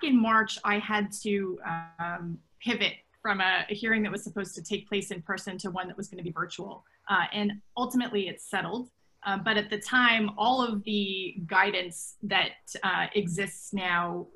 in 0.03 0.19
March, 0.19 0.57
I 0.63 0.79
had 0.79 1.11
to 1.23 1.59
um, 1.99 2.37
pivot 2.61 2.93
from 3.21 3.41
a, 3.41 3.65
a, 3.69 3.73
hearing 3.73 4.03
that 4.03 4.11
was 4.11 4.23
supposed 4.23 4.55
to 4.55 4.63
take 4.63 4.87
place 4.87 5.11
in 5.11 5.21
person 5.21 5.57
to 5.57 5.71
one 5.71 5.87
that 5.87 5.97
was 5.97 6.07
going 6.07 6.17
to 6.17 6.23
be 6.23 6.31
virtual. 6.31 6.83
Uh, 7.09 7.25
and 7.33 7.53
ultimately, 7.77 8.27
it's 8.27 8.49
settled. 8.49 8.89
Uh, 9.25 9.37
but 9.37 9.57
at 9.57 9.69
the 9.69 9.79
time, 9.79 10.29
all 10.37 10.61
of 10.61 10.83
the 10.83 11.35
guidance 11.47 12.17
that 12.21 12.51
uh, 12.83 13.07
exists 13.15 13.73
now 13.73 14.27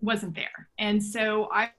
wasn't 0.00 0.34
there. 0.34 0.68
And 0.78 1.02
so 1.02 1.48
I 1.52 1.70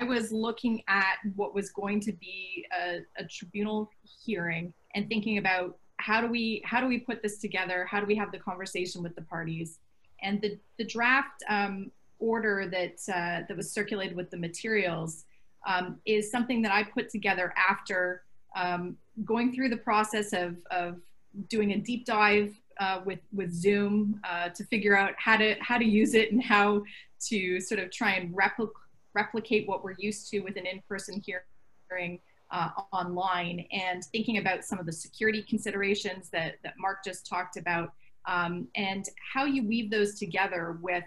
I 0.00 0.04
was 0.04 0.30
looking 0.30 0.82
at 0.86 1.16
what 1.34 1.54
was 1.54 1.70
going 1.70 2.00
to 2.00 2.12
be 2.12 2.64
a, 2.78 3.00
a, 3.16 3.24
tribunal 3.24 3.90
hearing 4.24 4.72
and 4.94 5.08
thinking 5.08 5.38
about 5.38 5.76
how 5.96 6.20
do 6.20 6.28
we 6.28 6.62
how 6.64 6.80
do 6.80 6.86
we 6.86 6.98
put 6.98 7.20
this 7.20 7.38
together? 7.38 7.84
How 7.84 7.98
do 7.98 8.06
we 8.06 8.14
have 8.14 8.30
the 8.30 8.38
conversation 8.38 9.02
with 9.02 9.16
the 9.16 9.22
parties? 9.22 9.78
And 10.22 10.40
the 10.40 10.56
the 10.78 10.84
draft 10.84 11.42
um, 11.48 11.90
order 12.20 12.68
that 12.70 12.98
uh, 13.12 13.46
that 13.48 13.56
was 13.56 13.72
circulated 13.72 14.16
with 14.16 14.30
the 14.30 14.36
materials 14.36 15.24
um, 15.66 15.98
is 16.06 16.30
something 16.30 16.62
that 16.62 16.70
I 16.72 16.84
put 16.84 17.10
together 17.10 17.52
after 17.56 18.22
um, 18.56 18.96
going 19.24 19.52
through 19.52 19.70
the 19.70 19.76
process 19.78 20.32
of 20.32 20.58
of 20.70 21.00
doing 21.48 21.72
a 21.72 21.78
deep 21.78 22.06
dive 22.06 22.54
uh, 22.78 23.00
with 23.04 23.20
with 23.32 23.52
Zoom 23.52 24.20
uh, 24.22 24.50
to 24.50 24.64
figure 24.64 24.96
out 24.96 25.14
how 25.16 25.36
to 25.36 25.56
how 25.58 25.76
to 25.76 25.84
use 25.84 26.14
it 26.14 26.30
and 26.30 26.40
how 26.40 26.84
to 27.26 27.60
sort 27.60 27.80
of 27.80 27.90
try 27.90 28.12
and 28.12 28.36
replicate 28.36 28.76
replicate 29.22 29.62
what 29.70 29.78
we're 29.84 30.00
used 30.08 30.22
to 30.30 30.36
with 30.46 30.56
an 30.56 30.66
in-person 30.66 31.14
hearing 31.26 32.20
uh, 32.50 32.70
online 32.92 33.66
and 33.72 34.04
thinking 34.12 34.38
about 34.38 34.64
some 34.64 34.78
of 34.78 34.86
the 34.86 34.96
security 35.06 35.42
considerations 35.42 36.30
that, 36.30 36.52
that 36.62 36.74
Mark 36.78 36.98
just 37.04 37.26
talked 37.26 37.56
about 37.56 37.88
um, 38.26 38.68
and 38.74 39.04
how 39.32 39.44
you 39.44 39.66
weave 39.72 39.90
those 39.90 40.18
together 40.18 40.78
with 40.88 41.04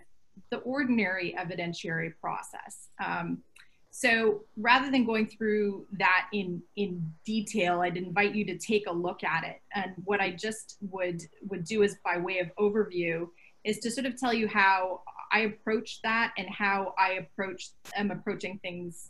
the 0.52 0.58
ordinary 0.58 1.36
evidentiary 1.44 2.12
process. 2.24 2.90
Um, 3.04 3.28
so 3.92 4.12
rather 4.56 4.90
than 4.94 5.04
going 5.06 5.28
through 5.28 5.86
that 6.00 6.24
in, 6.32 6.62
in 6.76 6.92
detail, 7.26 7.82
I'd 7.82 7.98
invite 7.98 8.34
you 8.34 8.46
to 8.46 8.58
take 8.58 8.86
a 8.88 8.96
look 9.06 9.24
at 9.24 9.44
it. 9.44 9.60
And 9.76 9.94
what 10.06 10.20
I 10.22 10.30
just 10.32 10.78
would, 10.96 11.20
would 11.50 11.64
do 11.66 11.84
is 11.84 11.98
by 12.04 12.18
way 12.18 12.40
of 12.40 12.48
overview 12.66 13.28
is 13.64 13.78
to 13.80 13.92
sort 13.92 14.08
of 14.08 14.14
tell 14.18 14.34
you 14.34 14.48
how 14.48 15.02
I 15.32 15.40
approach 15.42 16.02
that 16.04 16.34
and 16.38 16.50
how 16.50 16.94
I 16.98 17.14
approach 17.14 17.70
am 17.96 18.12
approaching 18.12 18.60
things 18.60 19.10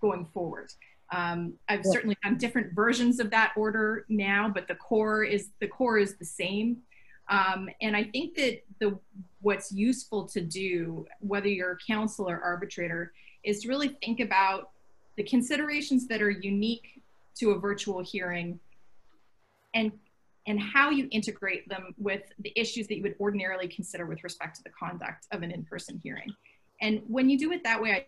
going 0.00 0.26
forward. 0.26 0.72
Um, 1.12 1.54
I've 1.68 1.82
yeah. 1.84 1.92
certainly 1.92 2.16
done 2.22 2.38
different 2.38 2.74
versions 2.74 3.20
of 3.20 3.30
that 3.30 3.52
order 3.56 4.06
now, 4.08 4.50
but 4.52 4.66
the 4.66 4.74
core 4.74 5.24
is 5.24 5.50
the 5.60 5.68
core 5.68 5.98
is 5.98 6.16
the 6.16 6.24
same. 6.24 6.78
Um, 7.28 7.68
and 7.80 7.96
I 7.96 8.04
think 8.04 8.34
that 8.36 8.62
the 8.80 8.98
what's 9.40 9.72
useful 9.72 10.26
to 10.28 10.40
do, 10.40 11.06
whether 11.20 11.48
you're 11.48 11.72
a 11.72 11.78
counsel 11.86 12.28
or 12.28 12.40
arbitrator, 12.40 13.12
is 13.44 13.60
to 13.60 13.68
really 13.68 13.96
think 14.04 14.20
about 14.20 14.70
the 15.16 15.22
considerations 15.22 16.06
that 16.08 16.22
are 16.22 16.30
unique 16.30 17.02
to 17.36 17.50
a 17.50 17.58
virtual 17.58 18.02
hearing 18.02 18.58
and 19.74 19.92
and 20.46 20.60
how 20.60 20.90
you 20.90 21.08
integrate 21.10 21.68
them 21.68 21.94
with 21.98 22.22
the 22.40 22.52
issues 22.56 22.86
that 22.88 22.96
you 22.96 23.02
would 23.02 23.14
ordinarily 23.20 23.68
consider 23.68 24.06
with 24.06 24.22
respect 24.24 24.56
to 24.56 24.62
the 24.62 24.70
conduct 24.70 25.26
of 25.30 25.42
an 25.42 25.50
in-person 25.50 26.00
hearing. 26.02 26.32
And 26.80 27.02
when 27.06 27.30
you 27.30 27.38
do 27.38 27.52
it 27.52 27.62
that 27.64 27.80
way, 27.80 27.92
I, 27.92 28.06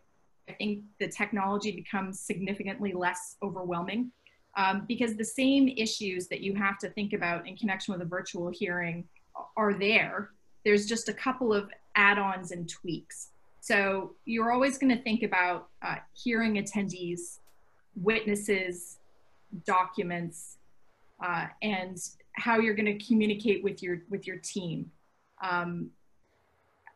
think 0.59 0.85
the 1.01 1.09
technology 1.09 1.72
becomes 1.72 2.20
significantly 2.20 2.93
less 2.93 3.37
overwhelming 3.43 4.12
um, 4.59 4.85
because 4.87 5.16
the 5.16 5.24
same 5.24 5.68
issues 5.68 6.28
that 6.28 6.41
you 6.41 6.55
have 6.55 6.76
to 6.80 6.91
think 6.91 7.14
about 7.14 7.49
in 7.49 7.57
connection 7.57 7.93
with 7.93 8.03
a 8.03 8.05
virtual 8.05 8.51
hearing 8.51 9.05
are 9.57 9.72
there. 9.72 10.32
There's 10.62 10.85
just 10.85 11.09
a 11.09 11.14
couple 11.14 11.55
of 11.55 11.70
add-ons 11.95 12.51
and 12.51 12.68
tweaks. 12.68 13.30
So 13.61 14.16
you're 14.26 14.53
always 14.53 14.76
going 14.76 14.95
to 14.95 15.03
think 15.03 15.22
about 15.22 15.68
uh, 15.80 15.97
hearing 16.12 16.57
attendees, 16.57 17.39
witnesses, 17.97 18.99
documents, 19.64 20.59
uh, 21.24 21.47
and 21.62 21.97
how 22.35 22.59
you're 22.59 22.74
going 22.74 22.99
to 22.99 23.05
communicate 23.05 23.62
with 23.62 23.82
your 23.82 24.03
with 24.11 24.26
your 24.26 24.37
team. 24.37 24.91
Um, 25.43 25.91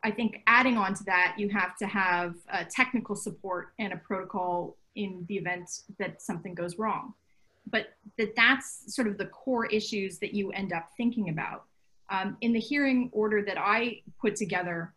I 0.04 0.10
think 0.12 0.42
adding 0.46 0.76
on 0.76 0.94
to 0.94 1.04
that, 1.04 1.34
you 1.38 1.48
have 1.48 1.76
to 1.78 1.86
have 1.86 2.36
technical 2.70 3.16
support 3.16 3.72
and 3.78 3.92
a 3.92 3.96
protocol 3.96 4.76
in 4.94 5.24
the 5.28 5.36
event 5.36 5.80
that 5.98 6.22
something 6.22 6.54
goes 6.54 6.78
wrong. 6.78 7.14
But 7.70 7.94
that 8.16 8.34
that's 8.36 8.94
sort 8.94 9.08
of 9.08 9.18
the 9.18 9.26
core 9.26 9.66
issues 9.66 10.18
that 10.18 10.34
you 10.34 10.50
end 10.52 10.72
up 10.72 10.90
thinking 10.96 11.28
about. 11.28 11.64
Um, 12.10 12.36
in 12.40 12.52
the 12.52 12.60
hearing 12.60 13.10
order 13.12 13.42
that 13.42 13.58
I 13.58 14.02
put 14.20 14.36
together, 14.36 14.94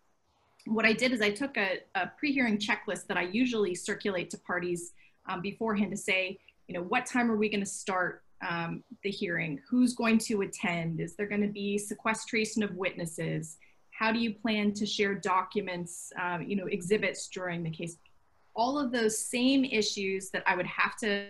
what 0.66 0.86
I 0.86 0.94
did 0.94 1.12
is 1.12 1.22
I 1.22 1.32
took 1.32 1.58
a, 1.58 1.80
a 1.96 2.08
pre-hearing 2.18 2.58
checklist 2.58 3.08
that 3.08 3.18
I 3.18 3.24
usually 3.24 3.76
circulate 3.76 4.30
to 4.30 4.38
parties 4.38 4.94
um, 5.28 5.42
beforehand 5.42 5.92
to 5.92 5.98
say, 5.98 6.39
you 6.68 6.76
know, 6.76 6.84
what 6.84 7.06
time 7.06 7.30
are 7.30 7.36
we 7.36 7.50
going 7.50 7.60
to 7.60 7.66
start? 7.66 8.24
Um, 8.48 8.84
the 9.04 9.10
hearing? 9.10 9.60
Who's 9.70 9.94
going 9.94 10.18
to 10.20 10.42
attend? 10.42 11.00
Is 11.00 11.16
there 11.16 11.28
going 11.28 11.42
to 11.42 11.48
be 11.48 11.78
sequestration 11.78 12.64
of 12.64 12.76
witnesses? 12.76 13.58
How 13.92 14.12
do 14.12 14.20
you 14.20 14.34
plan 14.34 14.74
to 14.74 14.86
share 14.86 15.16
documents, 15.16 16.12
um, 16.20 16.44
you 16.44 16.56
know, 16.56 16.66
exhibits 16.66 17.28
during 17.28 17.64
the 17.64 17.70
case? 17.70 17.98
All 18.56 18.78
of 18.80 18.92
those 18.92 19.18
same 19.18 19.64
issues 19.64 20.30
that 20.32 20.44
I 20.48 20.56
would 20.56 20.66
have 20.66 20.98
to 20.98 21.28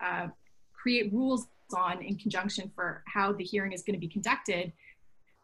uh, 0.00 0.28
create 0.72 1.12
rules 1.12 1.46
on 1.74 2.02
in 2.02 2.16
conjunction 2.16 2.70
for 2.74 3.02
how 3.06 3.32
the 3.32 3.44
hearing 3.44 3.72
is 3.72 3.82
going 3.82 3.94
to 3.94 4.00
be 4.00 4.08
conducted, 4.08 4.72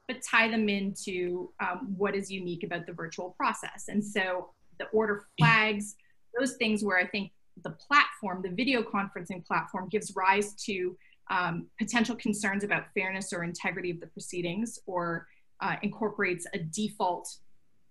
but 0.07 0.21
tie 0.23 0.51
them 0.51 0.69
into 0.69 1.51
um, 1.61 1.95
what 1.97 2.15
is 2.15 2.31
unique 2.31 2.65
about 2.65 2.87
the 2.87 2.93
virtual 2.93 3.31
process. 3.31 3.89
And 3.89 4.05
so 4.05 4.51
the 4.79 4.87
order 4.87 5.27
flags, 5.39 5.97
those 6.39 6.55
things 6.55 6.85
where 6.85 6.99
I 6.99 7.07
think 7.07 7.33
the 7.63 7.71
platform, 7.71 8.43
the 8.43 8.51
video 8.51 8.83
conferencing 8.83 9.45
platform, 9.47 9.89
gives 9.89 10.15
rise 10.17 10.55
to 10.55 10.97
um, 11.31 11.67
potential 11.79 12.17
concerns 12.17 12.65
about 12.65 12.85
fairness 12.95 13.33
or 13.33 13.45
integrity 13.45 13.91
of 13.91 14.01
the 14.01 14.07
proceedings 14.07 14.79
or 14.87 15.27
uh, 15.61 15.77
incorporates 15.83 16.47
a 16.55 16.59
default 16.59 17.29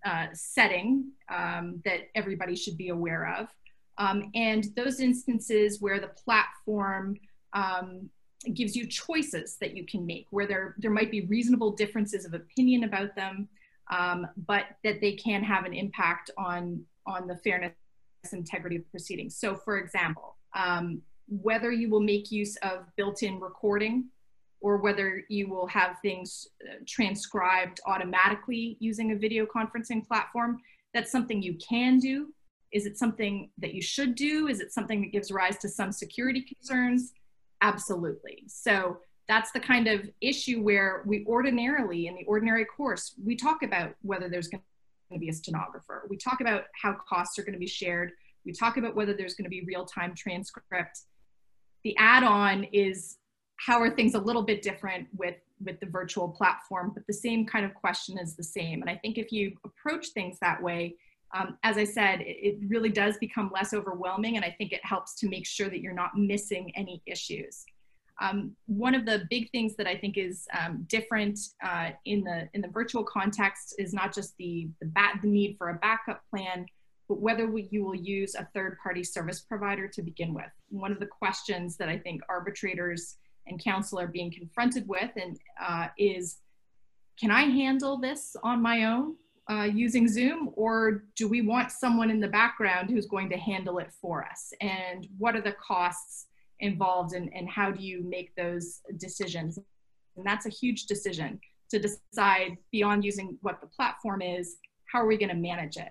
uh, 0.05 0.27
setting 0.33 1.11
um, 1.29 1.81
that 1.85 2.09
everybody 2.15 2.55
should 2.55 2.77
be 2.77 2.89
aware 2.89 3.35
of. 3.37 3.47
Um, 3.97 4.31
and 4.35 4.65
those 4.75 4.99
instances 4.99 5.81
where 5.81 5.99
the 5.99 6.07
platform 6.07 7.17
um, 7.53 8.09
gives 8.53 8.75
you 8.75 8.85
choices 8.87 9.57
that 9.59 9.75
you 9.75 9.85
can 9.85 10.05
make, 10.05 10.27
where 10.29 10.47
there, 10.47 10.75
there 10.77 10.91
might 10.91 11.11
be 11.11 11.21
reasonable 11.21 11.71
differences 11.71 12.25
of 12.25 12.33
opinion 12.33 12.83
about 12.83 13.15
them, 13.15 13.47
um, 13.89 14.27
but 14.45 14.65
that 14.83 15.01
they 15.01 15.13
can 15.13 15.43
have 15.43 15.65
an 15.65 15.73
impact 15.73 16.29
on, 16.37 16.83
on 17.05 17.27
the 17.27 17.35
fairness 17.37 17.73
integrity 18.33 18.77
of 18.77 18.89
proceedings. 18.91 19.37
So 19.37 19.55
for 19.55 19.77
example, 19.77 20.35
um, 20.55 21.01
whether 21.27 21.71
you 21.71 21.89
will 21.89 22.01
make 22.01 22.31
use 22.31 22.55
of 22.57 22.85
built-in 22.95 23.39
recording 23.39 24.05
or 24.59 24.77
whether 24.77 25.23
you 25.29 25.47
will 25.47 25.67
have 25.67 25.97
things 26.01 26.47
uh, 26.67 26.75
transcribed 26.87 27.79
automatically 27.85 28.77
using 28.79 29.11
a 29.11 29.15
video 29.15 29.45
conferencing 29.45 30.05
platform, 30.05 30.59
that's 30.93 31.11
something 31.11 31.41
you 31.41 31.55
can 31.55 31.99
do. 31.99 32.33
Is 32.71 32.85
it 32.85 32.97
something 32.97 33.49
that 33.59 33.73
you 33.73 33.81
should 33.81 34.15
do? 34.15 34.47
Is 34.47 34.59
it 34.59 34.73
something 34.73 35.01
that 35.01 35.11
gives 35.11 35.31
rise 35.31 35.57
to 35.59 35.69
some 35.69 35.91
security 35.91 36.41
concerns? 36.41 37.13
Absolutely. 37.61 38.43
So 38.47 38.97
that's 39.27 39.51
the 39.51 39.59
kind 39.59 39.87
of 39.87 40.09
issue 40.21 40.61
where 40.61 41.03
we 41.05 41.25
ordinarily, 41.27 42.07
in 42.07 42.15
the 42.15 42.23
ordinary 42.25 42.65
course, 42.65 43.13
we 43.23 43.35
talk 43.35 43.63
about 43.63 43.93
whether 44.01 44.29
there's 44.29 44.47
going 44.47 44.63
to 45.13 45.19
be 45.19 45.29
a 45.29 45.33
stenographer. 45.33 46.05
We 46.09 46.17
talk 46.17 46.41
about 46.41 46.65
how 46.81 46.95
costs 47.07 47.39
are 47.39 47.43
going 47.43 47.53
to 47.53 47.59
be 47.59 47.67
shared. 47.67 48.11
We 48.45 48.51
talk 48.51 48.77
about 48.77 48.95
whether 48.95 49.13
there's 49.13 49.35
going 49.35 49.45
to 49.45 49.49
be 49.49 49.63
real-time 49.65 50.13
transcript. 50.15 51.01
The 51.83 51.95
add-on 51.97 52.65
is 52.65 53.17
how 53.57 53.81
are 53.81 53.89
things 53.89 54.13
a 54.13 54.19
little 54.19 54.43
bit 54.43 54.61
different 54.61 55.07
with 55.17 55.35
with 55.63 55.79
the 55.79 55.87
virtual 55.87 56.29
platform, 56.29 56.91
but 56.93 57.03
the 57.07 57.13
same 57.13 57.43
kind 57.43 57.65
of 57.65 57.73
question 57.73 58.19
is 58.19 58.35
the 58.35 58.43
same. 58.43 58.81
And 58.81 58.89
I 58.91 58.95
think 58.95 59.17
if 59.17 59.31
you 59.31 59.57
approach 59.65 60.09
things 60.09 60.37
that 60.39 60.61
way, 60.61 60.95
um, 61.35 61.57
as 61.63 61.77
I 61.77 61.83
said, 61.83 62.21
it, 62.21 62.37
it, 62.41 62.69
really 62.69 62.89
does 62.89 63.17
become 63.17 63.51
less 63.53 63.73
overwhelming, 63.73 64.35
and 64.35 64.45
I 64.45 64.55
think 64.57 64.71
it 64.71 64.79
helps 64.83 65.15
to 65.15 65.27
make 65.27 65.45
sure 65.45 65.67
that 65.67 65.81
you're 65.81 65.93
not 65.93 66.15
missing 66.15 66.71
any 66.75 67.01
issues. 67.05 67.65
Um, 68.19 68.55
one 68.65 68.95
of 68.95 69.05
the 69.05 69.25
big 69.29 69.51
things 69.51 69.75
that 69.75 69.87
I 69.87 69.95
think 69.95 70.17
is 70.17 70.47
um, 70.59 70.85
different 70.87 71.39
uh, 71.63 71.91
in 72.05 72.23
the 72.23 72.49
in 72.53 72.61
the 72.61 72.67
virtual 72.67 73.03
context 73.03 73.75
is 73.77 73.93
not 73.93 74.13
just 74.13 74.35
the 74.37 74.69
the, 74.81 74.87
bat, 74.87 75.19
the 75.21 75.27
need 75.27 75.55
for 75.57 75.69
a 75.69 75.75
backup 75.75 76.21
plan, 76.29 76.65
but 77.07 77.19
whether 77.19 77.47
we, 77.47 77.67
you 77.71 77.83
will 77.83 77.95
use 77.95 78.35
a 78.35 78.47
third 78.53 78.77
party 78.81 79.03
service 79.03 79.41
provider 79.41 79.87
to 79.87 80.01
begin 80.01 80.33
with. 80.33 80.51
One 80.69 80.91
of 80.91 80.99
the 80.99 81.05
questions 81.05 81.77
that 81.77 81.89
I 81.89 81.97
think 81.97 82.21
arbitrators 82.27 83.17
and 83.45 83.63
counsel 83.63 83.99
are 83.99 84.07
being 84.07 84.31
confronted 84.31 84.87
with 84.87 85.11
and 85.15 85.37
uh, 85.65 85.87
is, 85.97 86.39
can 87.19 87.31
I 87.31 87.43
handle 87.43 87.97
this 87.97 88.35
on 88.43 88.61
my 88.61 88.85
own 88.85 89.15
uh, 89.49 89.63
using 89.63 90.07
Zoom, 90.07 90.51
or 90.55 91.03
do 91.15 91.27
we 91.27 91.41
want 91.41 91.71
someone 91.71 92.11
in 92.11 92.19
the 92.19 92.27
background 92.27 92.89
who's 92.89 93.05
going 93.05 93.29
to 93.29 93.37
handle 93.37 93.79
it 93.79 93.91
for 94.01 94.25
us? 94.25 94.51
And 94.59 95.07
what 95.17 95.35
are 95.35 95.41
the 95.41 95.53
costs? 95.53 96.27
Involved 96.59 97.13
and, 97.13 97.29
and 97.33 97.49
how 97.49 97.71
do 97.71 97.83
you 97.83 98.03
make 98.03 98.35
those 98.35 98.81
decisions? 98.97 99.57
And 100.15 100.25
that's 100.25 100.45
a 100.45 100.49
huge 100.49 100.85
decision 100.85 101.39
to 101.69 101.79
decide 101.79 102.57
beyond 102.71 103.03
using 103.03 103.37
what 103.41 103.61
the 103.61 103.67
platform 103.67 104.21
is 104.21 104.57
how 104.91 104.99
are 104.99 105.05
we 105.05 105.17
going 105.17 105.29
to 105.29 105.35
manage 105.35 105.77
it? 105.77 105.89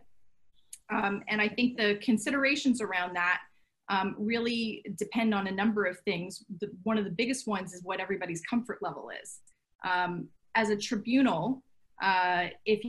Um, 0.89 1.23
and 1.29 1.41
i 1.41 1.49
think 1.49 1.77
the 1.77 1.99
considerations 2.01 2.81
around 2.81 3.17
that 3.17 3.41
um, 3.89 4.15
really 4.19 4.85
depend 4.97 5.35
on 5.35 5.49
a 5.49 5.51
number 5.51 5.85
of 5.85 5.99
things. 6.01 6.45
The, 6.61 6.71
one 6.85 6.97
of 6.97 7.05
the 7.05 7.11
biggest 7.11 7.47
ones 7.47 7.73
is 7.73 7.83
what 7.83 8.01
everybody's 8.01 8.41
comfort 8.43 8.79
level 8.83 9.11
is. 9.23 9.41
Um, 9.85 10.29
as 10.55 10.71
a 10.71 10.77
tribunal 10.77 11.63
uh, 12.03 12.47
if 12.65 12.81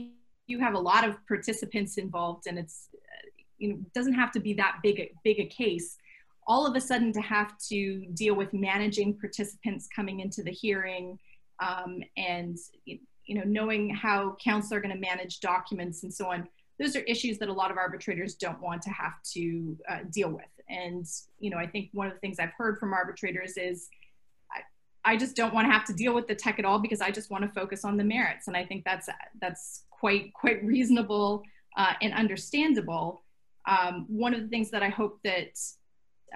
you 0.46 0.58
have 0.58 0.74
a 0.74 0.78
lot 0.78 1.06
of 1.06 1.16
participants 1.26 1.98
involved 1.98 2.46
and 2.46 2.58
it's 2.58 2.88
you 3.58 3.68
know 3.68 3.78
doesn't 3.94 4.14
have 4.14 4.32
to 4.32 4.40
be 4.40 4.54
that 4.54 4.76
big 4.82 4.98
a, 4.98 5.10
big 5.24 5.40
a 5.40 5.46
case 5.46 5.96
all 6.48 6.66
of 6.66 6.74
a 6.74 6.80
sudden 6.80 7.12
to 7.12 7.20
have 7.20 7.56
to 7.58 8.06
deal 8.14 8.34
with 8.34 8.52
managing 8.54 9.14
participants 9.14 9.86
coming 9.94 10.20
into 10.20 10.42
the 10.42 10.50
hearing 10.50 11.18
um, 11.60 12.02
and 12.16 12.56
you 12.86 13.34
know 13.34 13.44
knowing 13.44 13.94
how 13.94 14.34
counsel 14.42 14.76
are 14.76 14.80
going 14.80 14.94
to 14.94 15.00
manage 15.00 15.40
documents 15.40 16.02
and 16.02 16.12
so 16.12 16.32
on 16.32 16.48
those 16.80 16.96
are 16.96 17.00
issues 17.00 17.38
that 17.38 17.48
a 17.48 17.52
lot 17.52 17.70
of 17.70 17.76
arbitrators 17.76 18.34
don't 18.34 18.60
want 18.62 18.80
to 18.80 18.90
have 18.90 19.20
to 19.24 19.76
uh, 19.90 19.98
deal 20.12 20.30
with. 20.30 20.46
And 20.68 21.06
you 21.38 21.50
know 21.50 21.58
i 21.58 21.66
think 21.66 21.90
one 21.92 22.06
of 22.08 22.14
the 22.14 22.18
things 22.20 22.38
i've 22.38 22.52
heard 22.56 22.78
from 22.78 22.92
arbitrators 22.92 23.56
is 23.56 23.88
I, 24.52 25.12
I 25.12 25.16
just 25.16 25.36
don't 25.36 25.54
want 25.54 25.66
to 25.66 25.72
have 25.72 25.84
to 25.86 25.92
deal 25.92 26.14
with 26.14 26.26
the 26.26 26.34
tech 26.34 26.58
at 26.58 26.64
all 26.64 26.78
because 26.78 27.00
i 27.00 27.10
just 27.10 27.30
want 27.30 27.44
to 27.44 27.50
focus 27.50 27.84
on 27.84 27.96
the 27.96 28.04
merits. 28.04 28.48
And 28.48 28.56
i 28.56 28.64
think 28.64 28.84
that's 28.84 29.08
that's 29.40 29.84
quite 29.90 30.32
quite 30.32 30.64
reasonable 30.64 31.42
uh, 31.76 31.92
and 32.00 32.12
understandable. 32.14 33.22
Um, 33.66 34.06
one 34.08 34.32
of 34.34 34.40
the 34.40 34.48
things 34.48 34.70
that 34.70 34.82
i 34.82 34.88
hope 34.88 35.20
that 35.24 35.52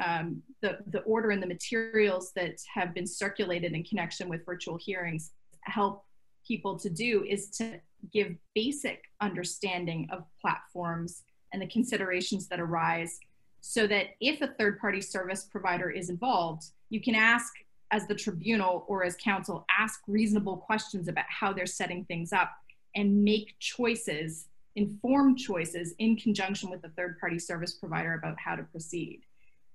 um, 0.05 0.43
the, 0.61 0.79
the 0.89 1.01
order 1.01 1.31
and 1.31 1.43
the 1.43 1.47
materials 1.47 2.33
that 2.37 2.57
have 2.73 2.95
been 2.95 3.07
circulated 3.07 3.73
in 3.73 3.83
connection 3.85 4.29
with 4.29 4.45
virtual 4.45 4.77
hearings 4.77 5.33
help 5.63 6.05
people 6.47 6.79
to 6.79 6.91
do 6.91 7.25
is 7.29 7.51
to 7.51 7.81
give 8.13 8.35
basic 8.55 9.05
understanding 9.21 10.09
of 10.11 10.25
platforms 10.41 11.23
and 11.53 11.63
the 11.63 11.67
considerations 11.67 12.49
that 12.49 12.61
arise 12.61 13.19
so 13.61 13.87
that 13.87 14.09
if 14.21 14.41
a 14.43 14.49
third 14.59 14.79
party 14.81 15.01
service 15.01 15.45
provider 15.45 15.89
is 15.89 16.11
involved, 16.11 16.65
you 16.91 17.01
can 17.01 17.15
ask 17.15 17.53
as 17.93 18.07
the 18.07 18.15
tribunal 18.15 18.85
or 18.89 19.05
as 19.05 19.17
counsel, 19.17 19.65
ask 19.79 20.01
reasonable 20.09 20.57
questions 20.57 21.09
about 21.09 21.27
how 21.29 21.53
they're 21.53 21.67
setting 21.67 22.05
things 22.07 22.33
up 22.33 22.51
and 22.97 23.23
make 23.23 23.55
choices, 23.61 24.49
informed 24.75 25.39
choices 25.39 25.95
in 25.99 26.17
conjunction 26.17 26.71
with 26.71 26.83
the 26.83 26.89
third 26.91 27.21
party 27.21 27.39
service 27.39 27.75
provider 27.75 28.15
about 28.15 28.37
how 28.39 28.57
to 28.57 28.63
proceed. 28.65 29.21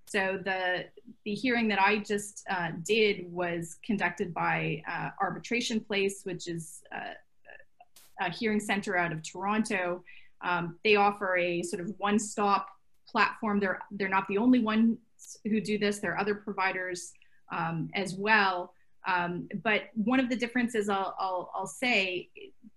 So 0.08 0.39
the, 0.43 0.86
the 1.26 1.34
hearing 1.34 1.68
that 1.68 1.82
I 1.82 1.97
just 1.97 2.45
uh, 2.49 2.72
did 2.84 3.32
was 3.32 3.78
conducted 3.86 4.34
by 4.34 4.82
uh, 4.89 5.10
Arbitration 5.22 5.82
Place, 5.82 6.22
which 6.24 6.47
is 6.47 6.82
uh, 6.95 7.14
a 8.22 8.32
hearing 8.32 8.62
center 8.62 8.97
out 8.97 9.12
of 9.12 9.22
Toronto. 9.22 10.03
Um, 10.41 10.80
they 10.86 10.95
offer 10.95 11.36
a 11.36 11.62
sort 11.62 11.82
of 11.82 11.93
one-stop 11.97 12.70
platform. 13.10 13.60
They're, 13.60 13.80
they're 13.91 14.08
not 14.08 14.28
the 14.30 14.38
only 14.38 14.60
ones 14.60 14.97
who 15.43 15.60
do 15.60 15.78
this. 15.78 15.99
There 15.99 16.14
are 16.14 16.20
other 16.20 16.36
providers 16.36 17.12
um, 17.51 17.89
as 17.93 18.16
well. 18.16 18.74
Um, 19.05 19.49
but 19.62 19.89
one 19.95 20.22
of 20.22 20.30
the 20.30 20.36
differences 20.38 20.88
I'll, 20.88 21.16
I'll, 21.20 21.51
I'll, 21.53 21.68
say, 21.68 22.30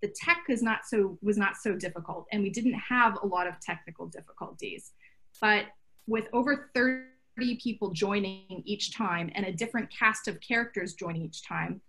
the 0.03 0.12
tech 0.24 0.45
is 0.49 0.62
not 0.62 0.81
so, 0.87 1.16
was 1.22 1.37
not 1.37 1.57
so 1.57 1.74
difficult 1.74 2.26
and 2.33 2.43
we 2.43 2.51
didn't 2.51 2.74
have 2.74 3.18
a 3.22 3.26
lot 3.26 3.47
of 3.47 3.55
technical 3.61 4.07
difficulties. 4.07 4.93
But 5.41 5.66
with 6.07 6.28
over 6.33 6.70
30 6.74 7.05
people 7.37 7.91
joining 7.91 8.62
each 8.64 8.95
time 8.95 9.31
and 9.35 9.47
a 9.47 9.53
different 9.53 9.91
cast 9.91 10.28
of 10.28 10.41
characters 10.41 10.95
joining 10.95 11.22
each 11.22 11.47
time. 11.47 11.81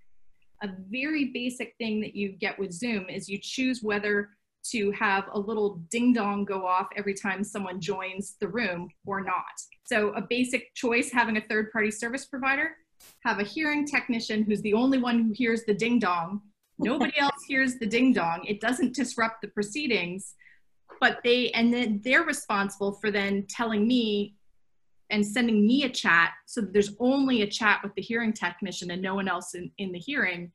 A 0.63 0.69
very 0.89 1.31
basic 1.33 1.75
thing 1.77 2.01
that 2.01 2.15
you 2.15 2.29
get 2.33 2.57
with 2.57 2.71
Zoom 2.71 3.09
is 3.09 3.27
you 3.27 3.39
choose 3.41 3.81
whether 3.81 4.29
to 4.63 4.91
have 4.91 5.25
a 5.33 5.39
little 5.39 5.81
ding 5.89 6.13
dong 6.13 6.45
go 6.45 6.65
off 6.65 6.87
every 6.95 7.15
time 7.15 7.43
someone 7.43 7.81
joins 7.81 8.35
the 8.39 8.47
room 8.47 8.89
or 9.05 9.21
not. 9.21 9.59
So 9.85 10.09
a 10.09 10.21
basic 10.21 10.73
choice 10.75 11.11
having 11.11 11.37
a 11.37 11.41
third 11.41 11.71
party 11.71 11.91
service 11.91 12.25
provider, 12.25 12.75
have 13.25 13.39
a 13.39 13.43
hearing 13.43 13.87
technician 13.87 14.43
who's 14.43 14.61
the 14.61 14.73
only 14.73 14.99
one 14.99 15.23
who 15.23 15.33
hears 15.33 15.63
the 15.65 15.73
ding 15.73 15.97
dong. 15.97 16.41
Nobody 16.77 17.13
else 17.19 17.43
hears 17.47 17.75
the 17.75 17.87
ding 17.87 18.13
dong. 18.13 18.45
It 18.47 18.61
doesn't 18.61 18.95
disrupt 18.95 19.41
the 19.41 19.47
proceedings, 19.47 20.35
but 20.99 21.19
they, 21.23 21.49
and 21.51 21.73
then 21.73 21.99
they're 22.03 22.23
responsible 22.23 22.93
for 22.93 23.09
then 23.09 23.47
telling 23.49 23.87
me 23.87 24.35
and 25.11 25.25
sending 25.25 25.65
me 25.67 25.83
a 25.83 25.89
chat 25.89 26.31
so 26.45 26.61
that 26.61 26.73
there's 26.73 26.95
only 26.99 27.43
a 27.43 27.47
chat 27.47 27.81
with 27.83 27.93
the 27.95 28.01
hearing 28.01 28.33
technician 28.33 28.91
and 28.91 29.01
no 29.01 29.15
one 29.15 29.27
else 29.27 29.53
in, 29.53 29.71
in 29.77 29.91
the 29.91 29.99
hearing 29.99 30.51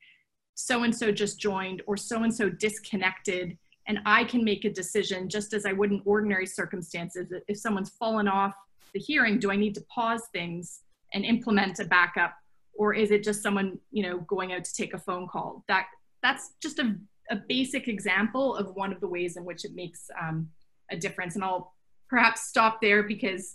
so 0.54 0.82
and 0.82 0.96
so 0.96 1.12
just 1.12 1.38
joined 1.38 1.82
or 1.86 1.96
so 1.96 2.22
and 2.22 2.34
so 2.34 2.48
disconnected 2.48 3.56
and 3.86 4.00
i 4.06 4.24
can 4.24 4.42
make 4.42 4.64
a 4.64 4.70
decision 4.70 5.28
just 5.28 5.52
as 5.52 5.66
i 5.66 5.72
would 5.72 5.92
in 5.92 6.02
ordinary 6.04 6.46
circumstances. 6.46 7.32
If 7.46 7.58
someone's 7.58 7.90
fallen 7.90 8.26
off 8.26 8.54
the 8.92 9.00
hearing 9.00 9.38
do 9.38 9.50
i 9.50 9.56
need 9.56 9.74
to 9.74 9.82
pause 9.82 10.22
things 10.32 10.80
and 11.12 11.24
implement 11.24 11.78
a 11.80 11.84
backup? 11.84 12.34
Or 12.74 12.92
is 12.92 13.10
it 13.10 13.24
just 13.24 13.42
someone 13.42 13.78
you 13.90 14.02
know 14.02 14.18
going 14.20 14.52
out 14.52 14.64
to 14.64 14.74
take 14.74 14.94
a 14.94 14.98
phone 14.98 15.26
call? 15.26 15.64
That 15.68 15.86
that's 16.22 16.52
just 16.62 16.78
a, 16.78 16.94
a 17.30 17.36
basic 17.36 17.88
example 17.88 18.54
of 18.56 18.74
one 18.74 18.92
of 18.92 19.00
the 19.00 19.08
ways 19.08 19.36
in 19.36 19.44
which 19.44 19.64
it 19.64 19.74
makes 19.74 20.10
um, 20.20 20.48
a 20.90 20.96
difference. 20.96 21.34
And 21.34 21.44
i'll 21.44 21.74
perhaps 22.08 22.42
stop 22.42 22.80
there 22.80 23.02
because 23.02 23.54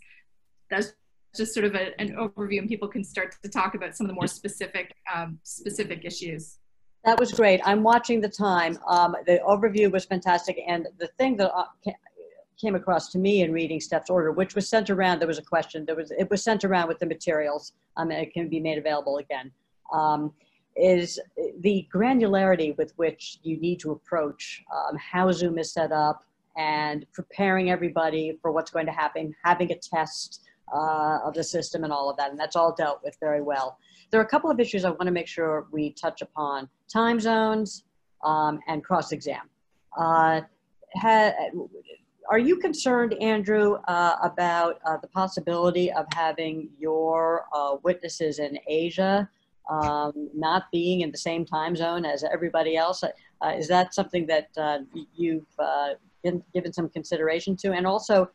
that's 0.72 0.94
just 1.36 1.54
sort 1.54 1.66
of 1.66 1.76
a, 1.76 2.00
an 2.02 2.16
overview 2.16 2.60
and 2.60 2.68
people 2.68 2.88
can 2.88 3.04
start 3.04 3.36
to 3.42 3.50
talk 3.50 3.76
about 3.76 3.96
some 3.96 4.06
of 4.06 4.10
the 4.10 4.16
more 4.16 4.28
specific 4.28 4.96
um, 5.14 5.40
specific 5.44 6.04
issues. 6.04 6.58
That 7.06 7.20
was 7.20 7.32
great. 7.32 7.62
I'm 7.64 7.84
watching 7.84 8.22
the 8.22 8.30
time. 8.30 8.78
Um, 8.88 9.16
the 9.26 9.40
overview 9.48 9.92
was 9.92 10.06
fantastic. 10.06 10.60
And 10.68 10.88
the 11.00 11.08
thing 11.18 11.36
that 11.38 11.52
uh, 11.52 11.66
came 12.62 12.76
across 12.76 13.10
to 13.10 13.18
me 13.18 13.42
in 13.42 13.52
reading 13.52 13.80
Steph's 13.80 14.10
order 14.10 14.32
which 14.32 14.56
was 14.56 14.70
sent 14.70 14.90
around 14.90 15.20
there 15.20 15.28
was 15.28 15.40
a 15.40 15.44
question 15.44 15.84
there 15.86 15.96
was 15.96 16.12
it 16.12 16.30
was 16.30 16.44
sent 16.44 16.64
around 16.64 16.88
with 16.88 17.00
the 17.00 17.06
materials 17.06 17.74
um, 17.98 18.12
and 18.12 18.22
it 18.22 18.34
can 18.34 18.48
be 18.48 18.60
made 18.60 18.78
available 18.78 19.18
again 19.18 19.52
um, 19.92 20.32
is 20.76 21.20
the 21.62 21.88
granularity 21.94 22.78
with 22.78 22.94
which 22.98 23.40
you 23.44 23.60
need 23.60 23.80
to 23.80 23.92
approach 23.92 24.64
um, 24.76 24.96
how 24.98 25.32
zoom 25.32 25.58
is 25.58 25.74
set 25.74 25.92
up 25.92 26.24
and 26.56 27.06
preparing 27.14 27.72
everybody 27.72 28.38
for 28.42 28.52
what's 28.52 28.70
going 28.70 28.86
to 28.86 28.92
happen 28.92 29.34
having 29.44 29.72
a 29.72 29.76
test 29.76 30.42
uh, 30.74 31.20
of 31.24 31.34
the 31.34 31.44
system 31.44 31.84
and 31.84 31.94
all 31.94 32.10
of 32.10 32.18
that. 32.18 32.32
And 32.32 32.40
that's 32.40 32.56
all 32.56 32.74
dealt 32.74 33.02
with 33.04 33.18
very 33.20 33.42
well. 33.42 33.78
There 34.10 34.20
are 34.20 34.24
a 34.24 34.28
couple 34.28 34.52
of 34.52 34.60
issues 34.60 34.84
I 34.86 34.90
want 34.90 35.06
to 35.06 35.12
make 35.12 35.28
sure 35.28 35.68
we 35.72 35.92
touch 35.92 36.22
upon. 36.22 36.70
Time 36.92 37.20
zones 37.20 37.86
um, 38.24 38.60
and 38.68 38.84
cross-exam. 38.84 39.50
Uh, 39.98 40.42
are 42.30 42.40
you 42.40 42.58
concerned, 42.58 43.14
Andrew, 43.22 43.76
uh, 43.88 44.16
about 44.24 44.80
uh, 44.86 44.98
the 44.98 45.08
possibility 45.08 45.92
of 45.92 46.06
having 46.14 46.70
your 46.78 47.46
uh, 47.54 47.76
witnesses 47.84 48.40
in 48.40 48.58
Asia 48.68 49.30
um, 49.70 50.30
not 50.34 50.64
being 50.72 51.02
in 51.02 51.12
the 51.12 51.18
same 51.18 51.46
time 51.46 51.76
zone 51.76 52.06
as 52.06 52.24
everybody 52.24 52.78
else? 52.78 53.04
Uh, 53.04 53.10
is 53.50 53.68
that 53.68 53.94
something 53.94 54.28
that 54.28 54.50
you've 55.16 55.46
given 56.54 56.74
some 56.74 56.90
consideration 56.90 57.56
to? 57.58 57.74
And 57.74 57.88
also, 57.88 58.30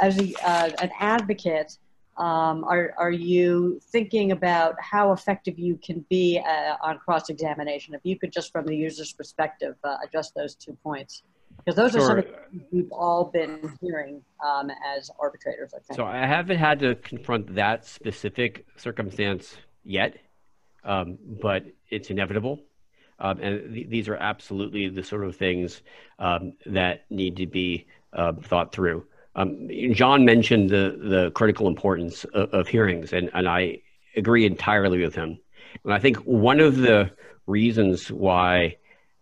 as 0.00 0.18
a, 0.18 0.34
uh, 0.44 0.70
an 0.80 0.90
advocate, 1.00 1.78
Um, 2.16 2.62
are, 2.72 2.94
are 2.96 3.10
you 3.10 3.80
thinking 3.90 4.30
about 4.30 4.74
how 4.80 5.10
effective 5.12 5.58
you 5.58 5.74
can 5.86 6.06
be 6.08 6.38
uh, 6.38 6.76
on 6.80 6.94
cross-examination? 7.04 7.92
If 7.92 8.02
you 8.04 8.16
could 8.20 8.32
just 8.38 8.52
from 8.52 8.66
the 8.66 8.76
user's 8.76 9.12
perspective 9.12 9.74
uh, 9.82 9.96
address 10.04 10.30
those 10.30 10.54
two 10.54 10.74
points. 10.84 11.24
Because 11.58 11.76
those 11.82 11.92
Sure. 11.92 12.18
are 12.18 12.22
some 12.22 12.62
we've 12.70 12.92
all 12.92 13.24
been 13.38 13.54
hearing 13.80 14.22
um, 14.48 14.70
as 14.96 15.10
arbitrators, 15.18 15.70
I 15.74 15.80
think. 15.84 15.96
So 15.96 16.04
I 16.04 16.24
haven't 16.24 16.58
had 16.58 16.78
to 16.80 16.94
confront 16.96 17.52
that 17.62 17.84
specific 17.84 18.64
circumstance 18.76 19.56
yet, 19.82 20.12
um, 20.84 21.18
but 21.46 21.64
it's 21.90 22.10
inevitable. 22.10 22.60
Um, 23.18 23.40
and 23.40 23.74
th- 23.74 23.88
these 23.88 24.08
are 24.08 24.16
absolutely 24.32 24.88
the 24.88 25.02
sort 25.02 25.24
of 25.24 25.34
things 25.36 25.82
um, 26.18 26.52
that 26.66 26.96
need 27.10 27.34
to 27.42 27.46
be 27.46 27.86
uh, 28.12 28.34
thought 28.50 28.70
through. 28.72 29.06
Um, 29.36 29.68
John 29.92 30.24
mentioned 30.24 30.70
the, 30.70 30.98
the 31.02 31.30
critical 31.32 31.66
importance 31.66 32.24
of, 32.34 32.50
of 32.50 32.68
hearings, 32.68 33.12
and, 33.12 33.30
and 33.34 33.48
I 33.48 33.82
agree 34.16 34.46
entirely 34.46 35.02
with 35.02 35.14
him. 35.14 35.38
And 35.84 35.92
I 35.92 35.98
think 35.98 36.18
one 36.18 36.60
of 36.60 36.76
the 36.76 37.10
reasons 37.46 38.10
why 38.10 38.76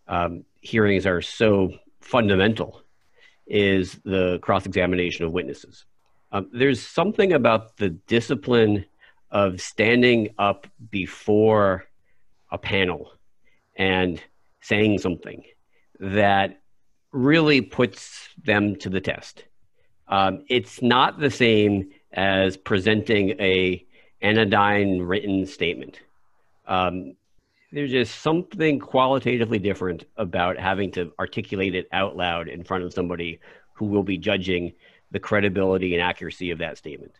um, 0.07 0.45
hearings 0.61 1.05
are 1.05 1.21
so 1.21 1.73
fundamental 2.01 2.81
is 3.47 3.99
the 4.05 4.39
cross 4.41 4.65
examination 4.65 5.25
of 5.25 5.31
witnesses. 5.31 5.85
Um, 6.31 6.49
there's 6.53 6.81
something 6.81 7.33
about 7.33 7.77
the 7.77 7.89
discipline 7.89 8.85
of 9.31 9.61
standing 9.61 10.33
up 10.37 10.67
before 10.91 11.85
a 12.51 12.57
panel 12.57 13.11
and 13.75 14.21
saying 14.61 14.99
something 14.99 15.43
that 15.99 16.61
really 17.11 17.61
puts 17.61 18.29
them 18.43 18.75
to 18.77 18.89
the 18.89 19.01
test. 19.01 19.45
Um, 20.07 20.43
it's 20.49 20.81
not 20.81 21.19
the 21.19 21.31
same 21.31 21.91
as 22.11 22.57
presenting 22.57 23.31
a 23.39 23.83
anodyne 24.21 25.01
written 25.01 25.45
statement. 25.45 25.99
Um, 26.67 27.15
there's 27.71 27.91
just 27.91 28.21
something 28.21 28.79
qualitatively 28.79 29.57
different 29.57 30.05
about 30.17 30.59
having 30.59 30.91
to 30.91 31.11
articulate 31.19 31.73
it 31.73 31.87
out 31.91 32.15
loud 32.15 32.47
in 32.47 32.63
front 32.63 32.83
of 32.83 32.93
somebody 32.93 33.39
who 33.73 33.85
will 33.85 34.03
be 34.03 34.17
judging 34.17 34.73
the 35.11 35.19
credibility 35.19 35.93
and 35.93 36.01
accuracy 36.01 36.51
of 36.51 36.59
that 36.59 36.77
statement. 36.77 37.13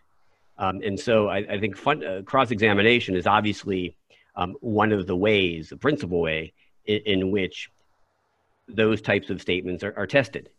Um, 0.60 0.82
and 0.84 1.00
so 1.00 1.28
I, 1.28 1.38
I 1.38 1.60
think 1.60 1.76
uh, 1.88 2.22
cross 2.24 2.52
examination 2.52 3.16
is 3.16 3.26
obviously 3.26 3.96
um, 4.36 4.56
one 4.62 4.92
of 4.92 5.08
the 5.08 5.16
ways, 5.16 5.70
the 5.70 5.78
principal 5.78 6.22
way 6.22 6.54
in, 6.86 7.02
in 7.06 7.32
which 7.32 7.70
those 8.68 9.02
types 9.02 9.30
of 9.30 9.42
statements 9.42 9.84
are, 9.84 9.94
are 9.98 10.08
tested. 10.08 10.50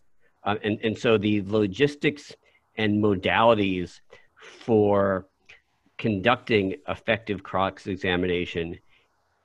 Uh, 0.44 0.56
and, 0.62 0.78
and 0.82 0.98
so 0.98 1.16
the 1.16 1.42
logistics 1.42 2.34
and 2.76 3.02
modalities 3.02 4.00
for 4.64 5.26
conducting 5.96 6.76
effective 6.88 7.42
cross 7.42 7.86
examination 7.86 8.78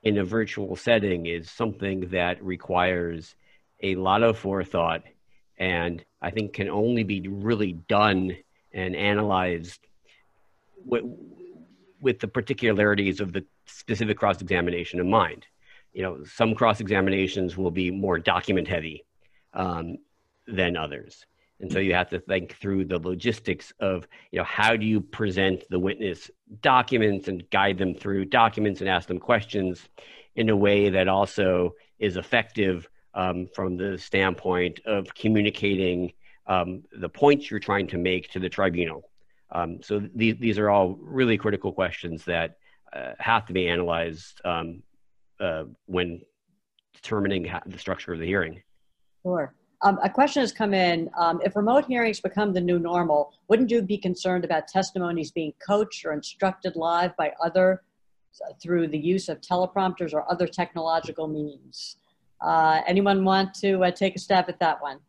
in 0.04 0.18
a 0.18 0.24
virtual 0.24 0.76
setting 0.76 1.26
is 1.26 1.50
something 1.50 2.10
that 2.10 2.44
requires 2.44 3.36
a 3.82 3.96
lot 3.96 4.24
of 4.24 4.38
forethought 4.38 5.04
and 5.58 6.04
I 6.22 6.32
think 6.32 6.54
can 6.54 6.70
only 6.70 7.04
be 7.04 7.28
really 7.28 7.74
done 7.74 8.36
and 8.74 8.96
analyzed 8.96 9.80
with, 10.86 11.04
with 12.02 12.20
the 12.20 12.28
particularities 12.28 13.20
of 13.20 13.34
the 13.34 13.46
specific 13.66 14.18
cross 14.18 14.42
examination 14.42 15.00
in 15.00 15.10
mind. 15.10 15.46
You 15.94 16.04
know, 16.04 16.24
some 16.24 16.56
cross 16.56 16.80
examinations 16.80 17.58
will 17.58 17.72
be 17.72 17.92
more 17.92 18.20
document 18.20 18.68
heavy 18.68 19.04
um, 19.54 19.98
than 20.52 20.78
others. 20.78 21.26
And 21.62 21.72
so 21.72 21.80
you 21.80 21.94
have 21.94 22.10
to 22.12 22.20
think 22.20 22.56
through 22.56 22.86
the 22.86 23.00
logistics 23.00 23.74
of, 23.80 24.08
you 24.32 24.40
know, 24.40 24.46
how 24.46 24.78
do 24.78 24.86
you 24.86 25.02
present 25.02 25.64
the 25.70 25.80
witness 25.80 26.32
documents 26.62 27.28
and 27.28 27.50
guide 27.50 27.78
them 27.78 27.94
through 27.94 28.26
documents 28.26 28.80
and 28.80 28.90
ask 28.90 29.08
them 29.08 29.20
questions 29.20 29.90
in 30.36 30.50
a 30.50 30.56
way 30.56 30.90
that 30.90 31.10
also 31.10 31.74
is 32.00 32.16
effective 32.16 32.88
um, 33.14 33.48
from 33.54 33.76
the 33.76 33.98
standpoint 33.98 34.80
of 34.86 35.14
communicating 35.14 36.14
um, 36.48 36.84
the 36.94 37.10
points 37.10 37.52
you're 37.52 37.60
trying 37.60 37.88
to 37.88 37.98
make 37.98 38.32
to 38.32 38.40
the 38.40 38.50
tribunal. 38.50 39.10
Um, 39.52 39.82
so 39.84 40.02
these, 40.16 40.36
these 40.40 40.58
are 40.60 40.70
all 40.70 40.98
really 41.02 41.38
critical 41.38 41.74
questions 41.74 42.24
that 42.26 42.58
uh, 42.94 43.14
have 43.20 43.46
to 43.48 43.54
be 43.54 43.68
analyzed 43.68 44.40
um, 44.46 44.82
uh, 45.40 45.66
when 45.86 46.22
determining 46.94 47.46
how, 47.46 47.62
the 47.66 47.78
structure 47.78 48.14
of 48.14 48.20
the 48.20 48.26
hearing. 48.26 48.62
Sure. 49.24 49.54
Um, 49.82 49.98
a 50.04 50.10
question 50.10 50.42
has 50.42 50.52
come 50.52 50.74
in. 50.74 51.10
Um, 51.18 51.40
if 51.44 51.56
remote 51.56 51.86
hearings 51.86 52.20
become 52.20 52.54
the 52.54 52.62
new 52.62 52.80
normal, 52.80 53.34
wouldn't 53.48 53.72
you 53.72 53.82
be 53.82 53.98
concerned 53.98 54.44
about 54.44 54.68
testimonies 54.68 55.32
being 55.32 55.54
coached 55.66 56.06
or 56.06 56.12
instructed 56.12 56.76
live 56.76 57.16
by 57.16 57.34
other 57.44 57.84
through 58.62 58.88
the 58.88 58.98
use 58.98 59.30
of 59.30 59.42
teleprompters 59.42 60.14
or 60.14 60.30
other 60.30 60.48
technological 60.48 61.28
means? 61.28 61.98
Uh, 62.42 62.82
anyone 62.88 63.24
want 63.24 63.54
to 63.54 63.84
uh, 63.84 63.92
take 63.92 64.16
a 64.16 64.20
stab 64.20 64.46
at 64.50 64.60
that 64.60 64.82
one? 64.82 65.00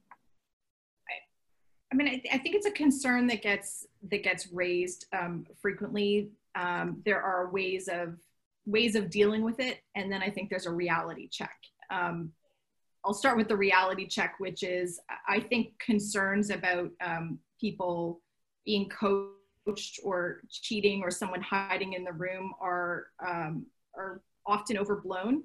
I 1.93 1.97
mean, 1.97 2.07
I, 2.07 2.11
th- 2.11 2.29
I, 2.33 2.39
think 2.39 2.55
it's 2.55 2.67
a 2.67 2.71
concern 2.71 3.27
that 3.29 3.43
gets 3.43 3.87
that 4.11 4.23
gets 4.23 4.53
raised 4.53 5.07
um, 5.13 5.45
frequently. 5.61 6.31
Um, 6.55 7.03
there 7.05 7.21
are 7.21 7.51
ways 7.51 7.89
of 7.89 8.17
ways 8.65 8.95
of 8.95 9.11
dealing 9.11 9.43
with 9.43 9.59
it, 9.59 9.81
and 9.97 10.11
then 10.11 10.23
I 10.23 10.31
think 10.31 10.51
there's 10.51 10.67
a 10.67 10.73
reality 10.73 11.29
check. 11.29 11.57
Um, 11.91 12.33
I'll 13.05 13.15
start 13.15 13.37
with 13.37 13.49
the 13.49 13.57
reality 13.57 14.07
check, 14.07 14.35
which 14.39 14.63
is 14.63 15.01
I 15.29 15.41
think 15.41 15.79
concerns 15.79 16.51
about 16.51 16.91
um, 17.05 17.39
people 17.61 18.21
being 18.67 18.89
coached 18.91 20.01
or 20.05 20.43
cheating 20.51 21.03
or 21.03 21.11
someone 21.11 21.41
hiding 21.41 21.95
in 21.95 22.05
the 22.05 22.13
room 22.13 22.53
are 22.61 23.07
um, 23.27 23.67
are 23.97 24.23
often 24.47 24.77
overblown. 24.77 25.45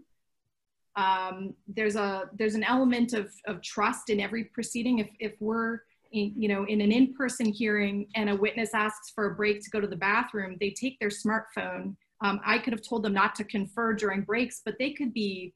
Um, 0.96 1.54
there's 1.68 1.96
a 1.96 2.30
there's 2.38 2.56
an 2.56 2.64
element 2.64 3.14
of, 3.14 3.32
of 3.48 3.62
trust 3.62 4.10
in 4.10 4.20
every 4.20 4.46
proceeding. 4.46 5.00
If 5.00 5.10
if 5.20 5.34
we're 5.40 5.80
in, 6.12 6.34
you 6.38 6.50
know 6.50 6.66
in 6.66 6.82
an 6.82 6.92
in-person 6.92 7.48
hearing 7.48 8.08
and 8.16 8.30
a 8.30 8.36
witness 8.36 8.74
asks 8.74 9.12
for 9.14 9.32
a 9.32 9.36
break 9.36 9.62
to 9.64 9.70
go 9.70 9.80
to 9.80 9.88
the 9.88 9.96
bathroom, 9.96 10.58
they 10.60 10.72
take 10.72 11.00
their 11.00 11.10
smartphone. 11.10 11.96
Um, 12.22 12.40
I 12.46 12.58
could 12.60 12.74
have 12.74 12.82
told 12.82 13.04
them 13.04 13.14
not 13.14 13.36
to 13.36 13.44
confer 13.44 13.94
during 13.94 14.22
breaks, 14.22 14.62
but 14.64 14.76
they 14.80 14.92
could 14.92 15.14
be 15.14 15.54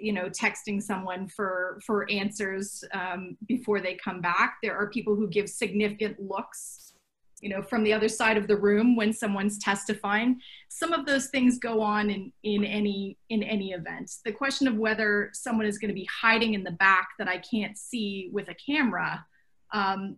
you 0.00 0.12
know 0.12 0.28
texting 0.28 0.82
someone 0.82 1.28
for 1.28 1.80
for 1.84 2.10
answers 2.10 2.84
um, 2.92 3.36
before 3.46 3.80
they 3.80 3.94
come 3.94 4.20
back. 4.20 4.56
There 4.62 4.76
are 4.76 4.88
people 4.90 5.14
who 5.14 5.28
give 5.28 5.48
significant 5.48 6.20
looks 6.20 6.94
you 7.40 7.48
know 7.48 7.62
from 7.62 7.84
the 7.84 7.92
other 7.92 8.08
side 8.08 8.36
of 8.36 8.48
the 8.48 8.56
room 8.56 8.96
when 8.96 9.12
someone's 9.12 9.58
testifying. 9.58 10.40
Some 10.68 10.92
of 10.92 11.06
those 11.06 11.28
things 11.28 11.58
go 11.58 11.80
on 11.80 12.10
in 12.10 12.32
in 12.42 12.64
any 12.64 13.18
in 13.30 13.42
any 13.42 13.72
event. 13.72 14.10
The 14.24 14.32
question 14.32 14.68
of 14.68 14.76
whether 14.76 15.30
someone 15.32 15.66
is 15.66 15.78
going 15.78 15.90
to 15.90 15.94
be 15.94 16.08
hiding 16.20 16.54
in 16.54 16.64
the 16.64 16.72
back 16.72 17.08
that 17.18 17.28
i 17.28 17.38
can't 17.38 17.76
see 17.76 18.30
with 18.32 18.48
a 18.48 18.54
camera 18.54 19.24
um, 19.72 20.16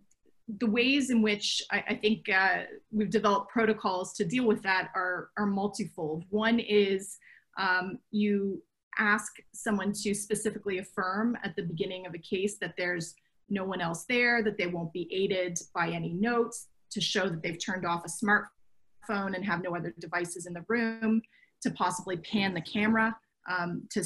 the 0.59 0.67
ways 0.67 1.09
in 1.09 1.21
which 1.21 1.61
I, 1.71 1.83
I 1.89 1.95
think 1.95 2.27
uh, 2.29 2.63
we've 2.91 3.09
developed 3.09 3.51
protocols 3.51 4.13
to 4.13 4.25
deal 4.25 4.45
with 4.45 4.61
that 4.63 4.89
are 4.95 5.29
are 5.37 5.45
multifold. 5.45 6.25
One 6.29 6.59
is 6.59 7.17
um, 7.57 7.99
you 8.11 8.61
ask 8.97 9.33
someone 9.53 9.93
to 10.03 10.13
specifically 10.13 10.79
affirm 10.79 11.37
at 11.43 11.55
the 11.55 11.63
beginning 11.63 12.05
of 12.05 12.13
a 12.13 12.19
case 12.19 12.57
that 12.57 12.73
there's 12.77 13.15
no 13.49 13.63
one 13.63 13.81
else 13.81 14.05
there, 14.07 14.43
that 14.43 14.57
they 14.57 14.67
won't 14.67 14.93
be 14.93 15.07
aided 15.11 15.59
by 15.73 15.89
any 15.89 16.13
notes, 16.13 16.67
to 16.91 17.01
show 17.01 17.29
that 17.29 17.41
they've 17.41 17.63
turned 17.63 17.85
off 17.85 18.03
a 18.05 18.09
smartphone 18.09 19.35
and 19.35 19.45
have 19.45 19.63
no 19.63 19.75
other 19.75 19.93
devices 19.99 20.45
in 20.45 20.53
the 20.53 20.65
room, 20.67 21.21
to 21.61 21.71
possibly 21.71 22.17
pan 22.17 22.53
the 22.53 22.61
camera 22.61 23.15
um, 23.49 23.83
to 23.91 24.03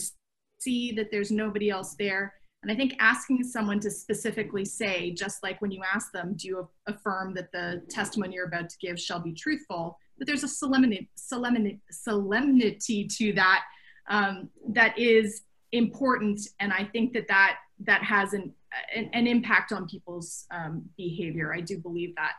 see 0.59 0.91
that 0.91 1.09
there's 1.11 1.31
nobody 1.31 1.69
else 1.69 1.95
there. 1.97 2.33
And 2.63 2.71
I 2.71 2.75
think 2.75 2.95
asking 2.99 3.43
someone 3.43 3.79
to 3.81 3.91
specifically 3.91 4.65
say, 4.65 5.11
just 5.11 5.43
like 5.43 5.61
when 5.61 5.71
you 5.71 5.81
ask 5.93 6.11
them, 6.11 6.33
do 6.35 6.47
you 6.47 6.69
affirm 6.87 7.35
that 7.35 7.51
the 7.51 7.83
testimony 7.89 8.35
you're 8.35 8.47
about 8.47 8.69
to 8.69 8.77
give 8.81 8.99
shall 8.99 9.19
be 9.19 9.33
truthful, 9.33 9.99
that 10.17 10.25
there's 10.25 10.43
a 10.43 10.47
solemnity, 10.47 11.09
solemnity, 11.15 11.79
solemnity 11.91 13.07
to 13.17 13.33
that 13.33 13.63
um, 14.09 14.49
that 14.69 14.97
is 14.97 15.41
important 15.71 16.39
and 16.59 16.71
i 16.71 16.83
think 16.83 17.13
that 17.13 17.27
that 17.27 17.57
that 17.79 18.03
has 18.03 18.33
an 18.33 18.53
an, 18.95 19.09
an 19.13 19.27
impact 19.27 19.71
on 19.71 19.87
people's 19.87 20.45
um, 20.51 20.83
behavior 20.97 21.53
i 21.53 21.61
do 21.61 21.77
believe 21.77 22.15
that 22.15 22.33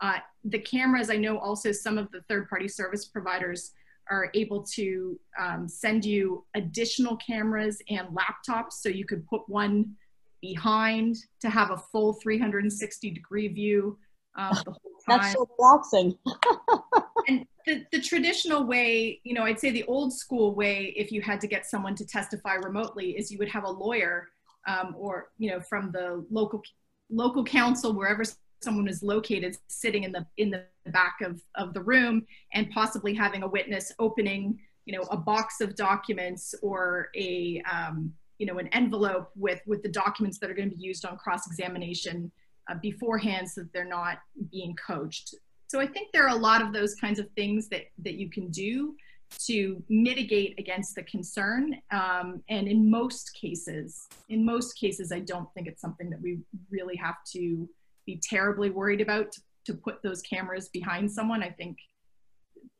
uh, 0.00 0.18
the 0.44 0.58
cameras 0.58 1.10
i 1.10 1.16
know 1.16 1.38
also 1.38 1.72
some 1.72 1.98
of 1.98 2.10
the 2.10 2.22
third 2.28 2.48
party 2.48 2.68
service 2.68 3.06
providers 3.06 3.72
are 4.10 4.28
able 4.34 4.62
to 4.64 5.18
um, 5.38 5.68
send 5.68 6.04
you 6.04 6.44
additional 6.54 7.16
cameras 7.16 7.80
and 7.88 8.08
laptops 8.08 8.72
so 8.72 8.88
you 8.88 9.04
could 9.04 9.24
put 9.26 9.42
one 9.48 9.94
behind 10.40 11.16
to 11.40 11.48
have 11.48 11.70
a 11.70 11.76
full 11.76 12.14
360 12.14 13.10
degree 13.10 13.48
view 13.48 13.98
um, 14.36 14.56
the 14.64 14.72
whole 14.72 14.92
time. 15.08 15.20
That's 15.20 15.32
so 15.32 15.48
relaxing. 15.58 16.18
and 17.30 17.46
the, 17.66 17.84
the 17.92 18.00
traditional 18.00 18.64
way, 18.64 19.20
you 19.22 19.34
know, 19.34 19.44
I'd 19.44 19.60
say 19.60 19.70
the 19.70 19.84
old 19.84 20.12
school 20.12 20.54
way, 20.54 20.92
if 20.96 21.12
you 21.12 21.20
had 21.20 21.40
to 21.42 21.46
get 21.46 21.66
someone 21.66 21.94
to 21.96 22.04
testify 22.04 22.54
remotely, 22.54 23.16
is 23.16 23.30
you 23.30 23.38
would 23.38 23.48
have 23.48 23.64
a 23.64 23.70
lawyer 23.70 24.28
um, 24.66 24.94
or, 24.98 25.30
you 25.38 25.50
know, 25.50 25.60
from 25.60 25.92
the 25.92 26.24
local 26.30 26.62
local 27.10 27.44
counsel, 27.44 27.92
wherever 27.92 28.22
someone 28.62 28.88
is 28.88 29.02
located 29.02 29.56
sitting 29.68 30.04
in 30.04 30.12
the 30.12 30.26
in 30.36 30.50
the 30.50 30.64
back 30.90 31.20
of, 31.22 31.40
of 31.54 31.72
the 31.72 31.80
room 31.80 32.26
and 32.52 32.70
possibly 32.70 33.14
having 33.14 33.42
a 33.42 33.48
witness 33.48 33.92
opening 33.98 34.58
you 34.84 34.96
know 34.96 35.02
a 35.10 35.16
box 35.16 35.60
of 35.60 35.74
documents 35.76 36.54
or 36.62 37.08
a 37.16 37.62
um, 37.70 38.12
you 38.38 38.46
know 38.46 38.58
an 38.58 38.68
envelope 38.68 39.30
with 39.36 39.60
with 39.66 39.82
the 39.82 39.88
documents 39.88 40.38
that 40.38 40.50
are 40.50 40.54
going 40.54 40.68
to 40.68 40.76
be 40.76 40.82
used 40.82 41.04
on 41.06 41.16
cross-examination 41.16 42.30
uh, 42.70 42.74
beforehand 42.82 43.48
so 43.48 43.62
that 43.62 43.72
they're 43.72 43.84
not 43.84 44.18
being 44.50 44.74
coached 44.76 45.34
so 45.70 45.80
i 45.80 45.86
think 45.86 46.10
there 46.12 46.24
are 46.24 46.36
a 46.36 46.40
lot 46.48 46.60
of 46.62 46.72
those 46.72 46.94
kinds 46.94 47.18
of 47.18 47.28
things 47.36 47.68
that 47.68 47.82
that 47.98 48.14
you 48.14 48.28
can 48.28 48.48
do 48.50 48.94
to 49.38 49.82
mitigate 49.88 50.58
against 50.58 50.94
the 50.94 51.02
concern. 51.04 51.76
Um, 51.90 52.42
and 52.48 52.68
in 52.68 52.90
most 52.90 53.32
cases, 53.34 54.08
in 54.28 54.44
most 54.44 54.78
cases, 54.78 55.12
I 55.12 55.20
don't 55.20 55.52
think 55.54 55.66
it's 55.66 55.80
something 55.80 56.10
that 56.10 56.20
we 56.20 56.40
really 56.70 56.96
have 56.96 57.16
to 57.32 57.68
be 58.06 58.20
terribly 58.22 58.70
worried 58.70 59.00
about 59.00 59.32
to, 59.32 59.40
to 59.66 59.74
put 59.74 60.02
those 60.02 60.22
cameras 60.22 60.68
behind 60.68 61.10
someone. 61.10 61.42
I 61.42 61.50
think 61.50 61.78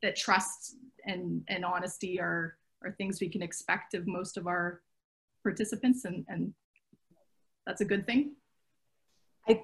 that 0.03 0.17
trust 0.17 0.77
and, 1.07 1.43
and 1.49 1.65
honesty 1.65 2.21
are, 2.21 2.57
are 2.83 2.93
things 2.93 3.21
we 3.21 3.29
can 3.29 3.43
expect 3.43 3.95
of 3.95 4.07
most 4.07 4.37
of 4.37 4.47
our 4.47 4.81
participants 5.43 6.05
and, 6.05 6.25
and 6.29 6.53
that's 7.67 7.81
a 7.81 7.85
good 7.85 8.07
thing. 8.07 8.33
I, 9.49 9.63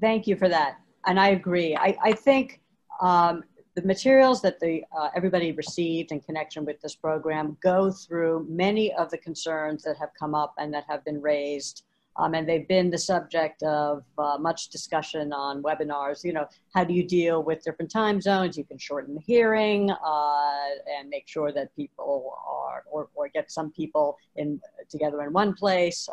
thank 0.00 0.26
you 0.26 0.36
for 0.36 0.48
that. 0.48 0.78
And 1.06 1.18
I 1.18 1.28
agree. 1.28 1.76
I, 1.76 1.96
I 2.02 2.12
think 2.12 2.60
um, 3.00 3.42
the 3.74 3.86
materials 3.86 4.42
that 4.42 4.58
the, 4.58 4.82
uh, 4.98 5.08
everybody 5.14 5.52
received 5.52 6.10
in 6.10 6.20
connection 6.20 6.64
with 6.64 6.80
this 6.80 6.96
program 6.96 7.56
go 7.62 7.92
through 7.92 8.44
many 8.48 8.92
of 8.94 9.08
the 9.10 9.18
concerns 9.18 9.84
that 9.84 9.96
have 9.98 10.10
come 10.18 10.34
up 10.34 10.54
and 10.58 10.74
that 10.74 10.84
have 10.88 11.04
been 11.04 11.20
raised. 11.20 11.84
Um, 12.16 12.34
and 12.34 12.48
they've 12.48 12.66
been 12.66 12.90
the 12.90 12.98
subject 12.98 13.62
of 13.62 14.02
uh, 14.18 14.36
much 14.40 14.70
discussion 14.70 15.32
on 15.32 15.62
webinars. 15.62 16.24
You 16.24 16.32
know, 16.32 16.48
how 16.74 16.82
do 16.82 16.92
you 16.92 17.06
deal 17.06 17.44
with 17.44 17.62
different 17.62 17.92
time 17.92 18.20
zones? 18.20 18.58
You 18.58 18.64
can 18.64 18.78
shorten 18.78 19.14
the 19.14 19.20
hearing 19.20 19.92
uh, 19.92 20.68
and 20.98 21.08
make 21.08 21.28
sure 21.28 21.52
that 21.52 21.74
people 21.76 22.34
are, 22.44 22.82
or, 22.90 23.08
or 23.14 23.28
get 23.28 23.52
some 23.52 23.70
people 23.70 24.18
in 24.34 24.60
together 24.90 25.22
in 25.22 25.32
one 25.32 25.54
place. 25.54 26.08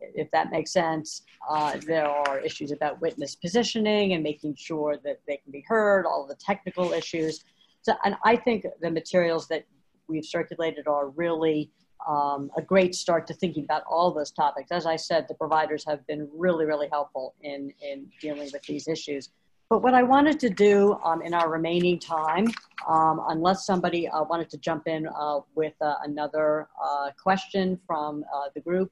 If 0.00 0.30
that 0.30 0.50
makes 0.50 0.72
sense. 0.72 1.22
Uh, 1.48 1.78
there 1.86 2.08
are 2.08 2.40
issues 2.40 2.72
about 2.72 3.00
witness 3.00 3.34
positioning 3.34 4.14
and 4.14 4.22
making 4.22 4.56
sure 4.56 4.96
that 5.04 5.20
they 5.26 5.36
can 5.36 5.52
be 5.52 5.64
heard, 5.66 6.06
all 6.06 6.26
the 6.26 6.36
technical 6.36 6.92
issues. 6.92 7.44
So, 7.82 7.94
and 8.04 8.16
I 8.24 8.36
think 8.36 8.66
the 8.80 8.90
materials 8.90 9.48
that 9.48 9.64
we've 10.08 10.24
circulated 10.24 10.86
are 10.86 11.08
really 11.08 11.70
um, 12.08 12.50
a 12.56 12.62
great 12.62 12.94
start 12.94 13.26
to 13.26 13.34
thinking 13.34 13.64
about 13.64 13.82
all 13.88 14.10
those 14.12 14.30
topics. 14.30 14.70
As 14.70 14.86
I 14.86 14.96
said, 14.96 15.26
the 15.28 15.34
providers 15.34 15.84
have 15.86 16.06
been 16.06 16.28
really, 16.34 16.64
really 16.64 16.88
helpful 16.90 17.34
in, 17.42 17.72
in 17.82 18.06
dealing 18.20 18.50
with 18.52 18.62
these 18.62 18.88
issues. 18.88 19.30
But 19.68 19.82
what 19.82 19.94
I 19.94 20.02
wanted 20.02 20.40
to 20.40 20.50
do 20.50 20.98
um, 21.04 21.22
in 21.22 21.32
our 21.32 21.48
remaining 21.48 22.00
time, 22.00 22.48
um, 22.88 23.20
unless 23.28 23.64
somebody 23.64 24.08
uh, 24.08 24.24
wanted 24.24 24.50
to 24.50 24.58
jump 24.58 24.88
in 24.88 25.06
uh, 25.06 25.40
with 25.54 25.74
uh, 25.80 25.94
another 26.02 26.68
uh, 26.84 27.10
question 27.22 27.78
from 27.86 28.24
uh, 28.34 28.48
the 28.54 28.60
group, 28.60 28.90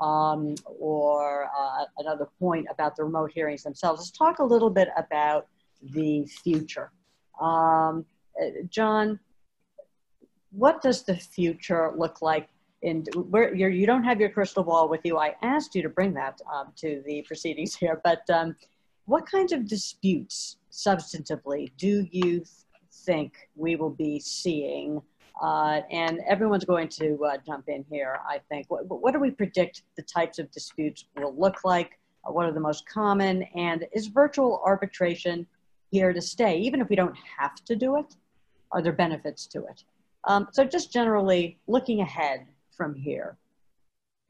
um, 0.00 0.54
or 0.78 1.44
uh, 1.56 1.84
another 1.98 2.28
point 2.38 2.66
about 2.70 2.96
the 2.96 3.04
remote 3.04 3.30
hearings 3.32 3.62
themselves. 3.62 4.00
Let's 4.00 4.10
talk 4.10 4.38
a 4.38 4.44
little 4.44 4.70
bit 4.70 4.88
about 4.96 5.46
the 5.82 6.24
future. 6.26 6.90
Um, 7.40 8.04
uh, 8.40 8.46
John, 8.68 9.20
what 10.52 10.82
does 10.82 11.02
the 11.02 11.16
future 11.16 11.92
look 11.96 12.22
like? 12.22 12.48
You're, 12.82 13.52
you 13.54 13.86
don't 13.86 14.04
have 14.04 14.20
your 14.20 14.30
crystal 14.30 14.64
ball 14.64 14.88
with 14.88 15.02
you. 15.04 15.18
I 15.18 15.34
asked 15.42 15.74
you 15.74 15.82
to 15.82 15.90
bring 15.90 16.14
that 16.14 16.40
um, 16.52 16.72
to 16.76 17.02
the 17.06 17.22
proceedings 17.22 17.76
here, 17.76 18.00
but 18.02 18.28
um, 18.30 18.56
what 19.04 19.30
kinds 19.30 19.52
of 19.52 19.68
disputes 19.68 20.56
substantively 20.72 21.70
do 21.76 22.06
you 22.10 22.42
think 23.04 23.34
we 23.54 23.76
will 23.76 23.90
be 23.90 24.18
seeing 24.18 25.02
uh, 25.42 25.80
and 25.90 26.20
everyone's 26.28 26.64
going 26.64 26.88
to 26.88 27.24
uh, 27.24 27.36
jump 27.46 27.68
in 27.68 27.84
here, 27.90 28.20
I 28.28 28.40
think. 28.48 28.66
What, 28.68 28.86
what, 28.88 29.12
do 29.12 29.20
we 29.20 29.30
predict 29.30 29.82
the 29.96 30.02
types 30.02 30.38
of 30.38 30.50
disputes 30.50 31.04
will 31.16 31.34
look 31.38 31.64
like? 31.64 31.98
Uh, 32.24 32.32
what 32.32 32.46
are 32.46 32.52
the 32.52 32.60
most 32.60 32.88
common? 32.88 33.42
And 33.54 33.86
is 33.92 34.06
virtual 34.08 34.62
arbitration 34.64 35.46
here 35.90 36.12
to 36.12 36.20
stay? 36.20 36.58
Even 36.58 36.80
if 36.80 36.88
we 36.88 36.96
don't 36.96 37.16
have 37.38 37.56
to 37.64 37.76
do 37.76 37.96
it, 37.96 38.16
are 38.72 38.82
there 38.82 38.92
benefits 38.92 39.46
to 39.48 39.64
it? 39.64 39.84
Um, 40.24 40.48
so 40.52 40.64
just 40.64 40.92
generally 40.92 41.58
looking 41.66 42.00
ahead 42.00 42.46
from 42.76 42.94
here. 42.94 43.36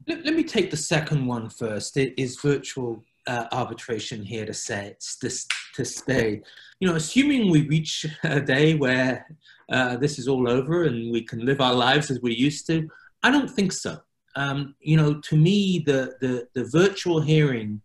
Let, 0.07 0.25
let, 0.25 0.35
me 0.35 0.45
take 0.45 0.71
the 0.71 0.77
second 0.77 1.27
one 1.27 1.51
first. 1.51 1.97
It 1.97 2.15
is 2.17 2.41
virtual 2.41 3.05
uh, 3.27 3.47
arbitration 3.53 4.25
here 4.25 4.47
to 4.47 4.55
say 4.55 4.97
to, 5.21 5.31
to 5.75 5.85
stay. 5.85 6.43
You 6.81 6.89
know, 6.89 6.95
assuming 6.95 7.51
we 7.51 7.67
reach 7.69 8.07
a 8.25 8.41
day 8.41 8.75
where 8.75 9.27
uh, 9.71 9.97
this 9.97 10.19
is 10.19 10.29
all 10.29 10.49
over 10.49 10.85
and 10.85 11.13
we 11.13 11.23
can 11.23 11.45
live 11.45 11.61
our 11.61 11.75
lives 11.75 12.11
as 12.11 12.21
we 12.21 12.35
used 12.35 12.67
to, 12.67 12.89
I 13.23 13.31
don't 13.31 13.51
think 13.51 13.73
so. 13.73 13.99
Um, 14.37 14.75
you 14.81 14.97
know, 14.97 15.21
to 15.21 15.37
me, 15.37 15.83
the 15.85 16.15
the, 16.21 16.49
the 16.55 16.65
virtual 16.65 17.21
hearing 17.21 17.83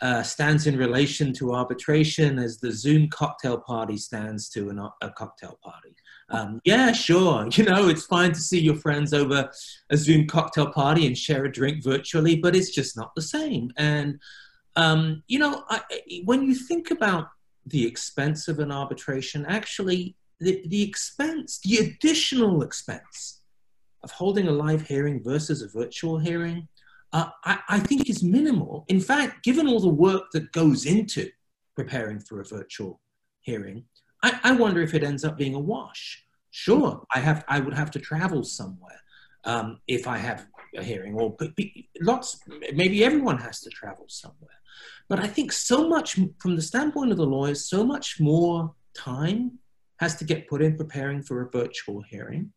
uh, 0.00 0.22
stands 0.22 0.66
in 0.66 0.76
relation 0.76 1.32
to 1.34 1.54
arbitration 1.54 2.38
as 2.38 2.58
the 2.58 2.70
Zoom 2.70 3.08
cocktail 3.08 3.58
party 3.58 3.96
stands 3.96 4.48
to 4.50 4.70
an, 4.70 4.78
a 5.00 5.10
cocktail 5.10 5.58
party. 5.62 5.94
Um, 6.30 6.60
yeah, 6.64 6.92
sure. 6.92 7.48
You 7.56 7.64
know, 7.64 7.88
it's 7.88 8.06
fine 8.06 8.32
to 8.32 8.40
see 8.40 8.60
your 8.60 8.76
friends 8.76 9.12
over 9.12 9.50
a 9.90 9.96
Zoom 9.96 10.26
cocktail 10.26 10.70
party 10.70 11.06
and 11.06 11.16
share 11.16 11.44
a 11.44 11.52
drink 11.52 11.82
virtually, 11.82 12.36
but 12.36 12.54
it's 12.54 12.70
just 12.70 12.96
not 12.96 13.14
the 13.14 13.22
same. 13.22 13.70
And 13.76 14.20
um, 14.76 15.24
you 15.26 15.40
know, 15.40 15.64
I, 15.68 15.80
when 16.24 16.42
you 16.44 16.54
think 16.54 16.90
about 16.90 17.28
the 17.66 17.86
expense 17.86 18.46
of 18.46 18.60
an 18.60 18.70
arbitration, 18.70 19.44
actually, 19.46 20.14
the, 20.40 20.62
the 20.66 20.82
expense, 20.82 21.58
the 21.60 21.78
additional 21.78 22.62
expense 22.62 23.40
of 24.02 24.10
holding 24.10 24.48
a 24.48 24.52
live 24.52 24.86
hearing 24.86 25.22
versus 25.22 25.62
a 25.62 25.68
virtual 25.68 26.18
hearing, 26.18 26.68
uh, 27.12 27.30
I, 27.44 27.58
I 27.68 27.78
think 27.80 28.08
is 28.08 28.22
minimal. 28.22 28.84
In 28.88 29.00
fact, 29.00 29.42
given 29.42 29.66
all 29.66 29.80
the 29.80 29.88
work 29.88 30.30
that 30.32 30.52
goes 30.52 30.86
into 30.86 31.30
preparing 31.74 32.20
for 32.20 32.40
a 32.40 32.44
virtual 32.44 33.00
hearing, 33.40 33.84
I, 34.22 34.38
I 34.44 34.52
wonder 34.52 34.82
if 34.82 34.94
it 34.94 35.04
ends 35.04 35.24
up 35.24 35.36
being 35.36 35.54
a 35.54 35.60
wash. 35.60 36.24
Sure, 36.50 37.04
I 37.14 37.20
have 37.20 37.44
I 37.48 37.60
would 37.60 37.74
have 37.74 37.90
to 37.92 37.98
travel 37.98 38.42
somewhere 38.42 39.00
um, 39.44 39.80
if 39.86 40.08
I 40.08 40.18
have 40.18 40.46
a 40.76 40.82
hearing, 40.82 41.14
or 41.14 41.36
lots 42.00 42.40
maybe 42.74 43.04
everyone 43.04 43.38
has 43.38 43.60
to 43.60 43.70
travel 43.70 44.06
somewhere. 44.08 44.58
But 45.08 45.20
I 45.20 45.26
think 45.26 45.52
so 45.52 45.88
much, 45.88 46.18
from 46.38 46.56
the 46.56 46.62
standpoint 46.62 47.10
of 47.10 47.16
the 47.16 47.26
lawyers, 47.26 47.68
so 47.68 47.84
much 47.84 48.20
more 48.20 48.74
time 48.94 49.58
has 49.98 50.14
to 50.16 50.24
get 50.24 50.48
put 50.48 50.62
in 50.62 50.76
preparing 50.76 51.22
for 51.22 51.42
a 51.42 51.50
virtual 51.50 52.02
hearing 52.02 52.52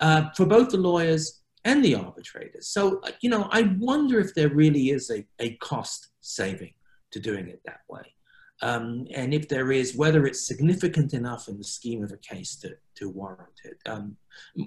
uh, 0.00 0.30
for 0.36 0.46
both 0.46 0.70
the 0.70 0.76
lawyers 0.76 1.40
and 1.64 1.84
the 1.84 1.94
arbitrators. 1.94 2.68
So, 2.68 3.00
uh, 3.00 3.10
you 3.20 3.30
know, 3.30 3.48
I 3.50 3.74
wonder 3.78 4.18
if 4.18 4.34
there 4.34 4.48
really 4.48 4.90
is 4.90 5.10
a, 5.10 5.24
a 5.38 5.56
cost 5.56 6.08
saving 6.20 6.72
to 7.12 7.20
doing 7.20 7.48
it 7.48 7.60
that 7.66 7.80
way. 7.88 8.14
Um, 8.62 9.06
and 9.14 9.32
if 9.32 9.48
there 9.48 9.72
is, 9.72 9.96
whether 9.96 10.26
it's 10.26 10.46
significant 10.46 11.14
enough 11.14 11.48
in 11.48 11.56
the 11.56 11.64
scheme 11.64 12.02
of 12.04 12.12
a 12.12 12.18
case 12.18 12.56
to, 12.56 12.76
to 12.96 13.08
warrant 13.08 13.60
it. 13.64 13.78
Um, 13.86 14.16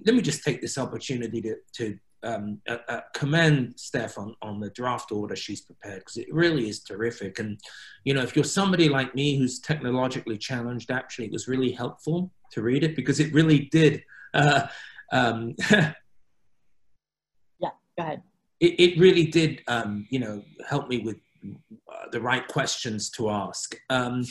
let 0.05 0.15
me 0.15 0.21
just 0.21 0.43
take 0.43 0.61
this 0.61 0.77
opportunity 0.77 1.41
to, 1.41 1.55
to 1.73 1.97
um, 2.23 2.59
uh, 2.67 2.77
uh, 2.87 3.01
commend 3.13 3.73
Steph 3.77 4.17
on, 4.17 4.35
on 4.41 4.59
the 4.59 4.69
draft 4.71 5.11
order 5.11 5.35
she's 5.35 5.61
prepared 5.61 5.99
because 5.99 6.17
it 6.17 6.33
really 6.33 6.69
is 6.69 6.81
terrific. 6.81 7.39
And, 7.39 7.59
you 8.03 8.13
know, 8.13 8.21
if 8.21 8.35
you're 8.35 8.45
somebody 8.45 8.89
like 8.89 9.13
me 9.15 9.37
who's 9.37 9.59
technologically 9.59 10.37
challenged, 10.37 10.91
actually, 10.91 11.25
it 11.25 11.31
was 11.31 11.47
really 11.47 11.71
helpful 11.71 12.31
to 12.51 12.61
read 12.61 12.83
it 12.83 12.95
because 12.95 13.19
it 13.19 13.33
really 13.33 13.69
did. 13.71 14.03
Uh, 14.33 14.67
um, 15.11 15.55
yeah, 15.71 15.91
go 17.59 17.71
ahead. 17.99 18.23
It, 18.59 18.79
it 18.79 18.99
really 18.99 19.25
did, 19.25 19.61
um, 19.67 20.07
you 20.09 20.19
know, 20.19 20.43
help 20.67 20.87
me 20.87 20.99
with 20.99 21.17
uh, 21.91 22.09
the 22.11 22.21
right 22.21 22.47
questions 22.47 23.09
to 23.11 23.29
ask. 23.29 23.75
Um, 23.89 24.25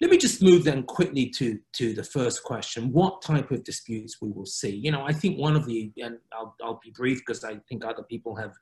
let 0.00 0.10
me 0.10 0.18
just 0.18 0.42
move 0.42 0.64
then 0.64 0.82
quickly 0.82 1.30
to, 1.30 1.58
to 1.74 1.94
the 1.94 2.04
first 2.04 2.42
question, 2.42 2.92
what 2.92 3.22
type 3.22 3.50
of 3.50 3.64
disputes 3.64 4.20
we 4.20 4.30
will 4.30 4.46
see. 4.46 4.74
You 4.74 4.92
know, 4.92 5.04
I 5.04 5.12
think 5.12 5.38
one 5.38 5.56
of 5.56 5.66
the, 5.66 5.92
and 5.98 6.18
I'll, 6.32 6.54
I'll 6.62 6.80
be 6.82 6.90
brief 6.90 7.18
because 7.18 7.44
I 7.44 7.56
think 7.68 7.84
other 7.84 8.02
people 8.02 8.36
have 8.36 8.52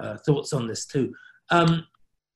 uh, 0.00 0.16
thoughts 0.26 0.52
on 0.52 0.66
this 0.66 0.86
too. 0.86 1.14
Um, 1.50 1.86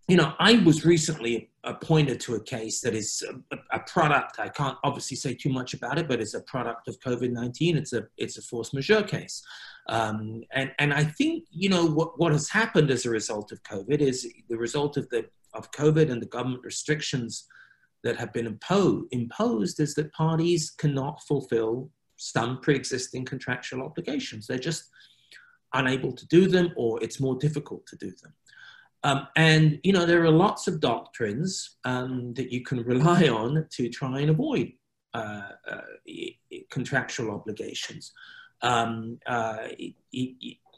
you 0.09 0.17
know, 0.17 0.35
I 0.39 0.63
was 0.65 0.85
recently 0.85 1.51
appointed 1.65 2.21
to 2.21 2.37
a 2.37 2.43
case 2.43 2.81
that 2.83 2.95
is 2.95 3.25
a, 3.51 3.57
a, 3.73 3.81
product. 3.81 4.39
I 4.39 4.49
can't 4.49 4.79
obviously 4.85 5.17
say 5.17 5.35
too 5.35 5.49
much 5.49 5.75
about 5.75 5.99
it, 5.99 6.07
but 6.07 6.21
it's 6.21 6.35
a 6.35 6.43
product 6.43 6.87
of 6.87 7.01
COVID 7.01 7.33
nineteen. 7.33 7.77
It's 7.77 7.93
a 7.93 8.07
it's 8.17 8.39
a 8.39 8.43
force 8.43 8.73
majeure 8.73 9.03
case, 9.03 9.43
um, 9.89 10.43
and 10.53 10.73
and 10.79 10.93
I 10.93 11.05
think 11.05 11.45
you 11.51 11.69
know 11.69 11.87
what 11.87 12.19
what 12.19 12.33
has 12.33 12.49
happened 12.49 12.91
as 12.91 13.07
a 13.07 13.11
result 13.11 13.53
of 13.53 13.63
COVID 13.63 14.01
is 14.01 14.27
the 14.49 14.59
result 14.59 14.97
of 14.97 15.09
the 15.11 15.27
of 15.55 15.71
COVID 15.73 16.11
and 16.11 16.21
the 16.21 16.27
government 16.27 16.65
restrictions 16.65 17.47
that 18.05 18.17
have 18.17 18.33
been 18.33 18.47
imposed, 18.47 19.07
imposed 19.11 19.81
is 19.81 19.95
that 19.95 20.13
parties 20.13 20.71
cannot 20.71 21.23
fulfill 21.23 21.91
some 22.17 22.61
pre-existing 22.61 23.25
contractual 23.25 23.83
obligations. 23.83 24.47
They're 24.47 24.59
just 24.59 24.85
unable 25.75 26.13
to 26.13 26.27
do 26.29 26.47
them 26.47 26.73
or 26.77 27.03
it's 27.03 27.21
more 27.21 27.37
difficult 27.37 27.87
to 27.87 27.97
do 27.97 28.13
them. 28.23 28.33
Um, 29.03 29.29
and, 29.37 29.79
you 29.83 29.93
know, 29.93 30.07
there 30.07 30.25
are 30.25 30.31
lots 30.31 30.69
of 30.69 30.81
doctrines 30.81 31.77
um, 31.85 32.33
that 32.35 32.53
you 32.53 32.63
can 32.63 32.83
rely 32.83 33.29
on 33.29 33.67
to 33.73 33.89
try 33.89 34.21
and 34.21 34.31
avoid 34.31 34.73
uh, 35.15 35.49
uh, 35.71 35.81
contractual 36.71 37.31
obligations. 37.31 38.13
Um, 38.63 39.19
uh, 39.27 39.69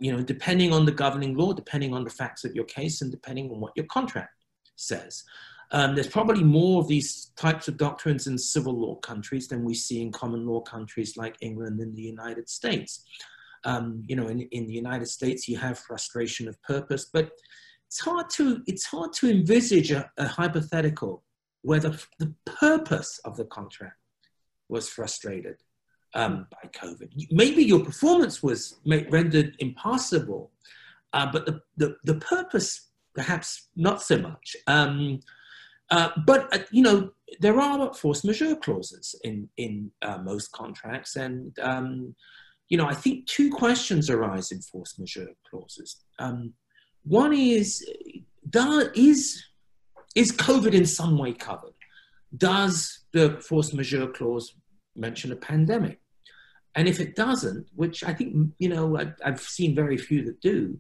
you 0.00 0.12
know, 0.12 0.22
depending 0.22 0.72
on 0.72 0.84
the 0.84 0.92
governing 0.92 1.36
law, 1.36 1.52
depending 1.52 1.92
on 1.92 2.04
the 2.04 2.10
facts 2.10 2.44
of 2.44 2.54
your 2.54 2.64
case, 2.64 3.02
and 3.02 3.10
depending 3.10 3.50
on 3.50 3.60
what 3.60 3.72
your 3.76 3.86
contract 3.86 4.34
says. 4.76 5.24
Um, 5.70 5.94
there's 5.94 6.08
probably 6.08 6.44
more 6.44 6.80
of 6.80 6.88
these 6.88 7.32
types 7.36 7.68
of 7.68 7.76
doctrines 7.76 8.26
in 8.26 8.38
civil 8.38 8.72
law 8.72 8.94
countries 8.96 9.48
than 9.48 9.64
we 9.64 9.74
see 9.74 10.00
in 10.00 10.10
common 10.10 10.46
law 10.46 10.60
countries 10.60 11.16
like 11.16 11.36
England 11.40 11.80
and 11.80 11.94
the 11.94 12.02
United 12.02 12.48
States. 12.48 13.04
Um, 13.64 14.02
you 14.06 14.16
know, 14.16 14.28
in, 14.28 14.40
in 14.40 14.66
the 14.66 14.72
United 14.72 15.08
States, 15.08 15.46
you 15.46 15.58
have 15.58 15.78
frustration 15.78 16.48
of 16.48 16.60
purpose, 16.62 17.10
but 17.12 17.32
it's 17.86 18.00
hard 18.00 18.30
to, 18.30 18.62
it's 18.66 18.86
hard 18.86 19.12
to 19.14 19.30
envisage 19.30 19.90
a, 19.90 20.10
a 20.16 20.26
hypothetical 20.26 21.22
where 21.62 21.80
the, 21.80 22.02
the 22.18 22.32
purpose 22.46 23.20
of 23.24 23.36
the 23.36 23.44
contract 23.44 23.96
was 24.68 24.88
frustrated 24.88 25.56
um, 26.14 26.46
by 26.50 26.68
COVID. 26.70 27.26
Maybe 27.30 27.62
your 27.62 27.84
performance 27.84 28.42
was 28.42 28.78
rendered 28.84 29.56
impossible, 29.58 30.50
uh, 31.12 31.30
but 31.32 31.46
the, 31.46 31.60
the, 31.76 31.96
the 32.04 32.14
purpose 32.14 32.88
perhaps 33.14 33.68
not 33.76 34.02
so 34.02 34.18
much. 34.18 34.56
Um, 34.66 35.20
uh, 35.90 36.10
but 36.26 36.52
uh, 36.54 36.58
you 36.70 36.82
know 36.82 37.10
there 37.40 37.58
are 37.60 37.92
force 37.94 38.24
majeure 38.24 38.56
clauses 38.56 39.14
in 39.24 39.48
in 39.56 39.90
uh, 40.02 40.18
most 40.18 40.52
contracts, 40.52 41.16
and 41.16 41.58
um, 41.60 42.14
you 42.68 42.76
know 42.76 42.86
I 42.86 42.94
think 42.94 43.26
two 43.26 43.50
questions 43.50 44.10
arise 44.10 44.52
in 44.52 44.60
force 44.60 44.98
majeure 44.98 45.34
clauses. 45.48 46.04
Um, 46.18 46.52
one 47.04 47.32
is, 47.32 47.88
does, 48.50 48.88
is 48.94 49.42
is 50.14 50.32
COVID 50.32 50.74
in 50.74 50.84
some 50.84 51.16
way 51.16 51.32
covered? 51.32 51.72
Does 52.36 53.04
the 53.12 53.40
force 53.40 53.72
majeure 53.72 54.08
clause 54.08 54.54
mention 54.98 55.32
a 55.32 55.36
pandemic? 55.36 56.00
And 56.74 56.86
if 56.86 57.00
it 57.00 57.16
doesn't, 57.16 57.66
which 57.74 58.04
I 58.04 58.12
think 58.12 58.52
you 58.58 58.68
know 58.68 58.98
I, 58.98 59.12
have 59.24 59.40
seen 59.40 59.74
very 59.74 59.96
few 59.96 60.24
that 60.26 60.40
do, 60.40 60.78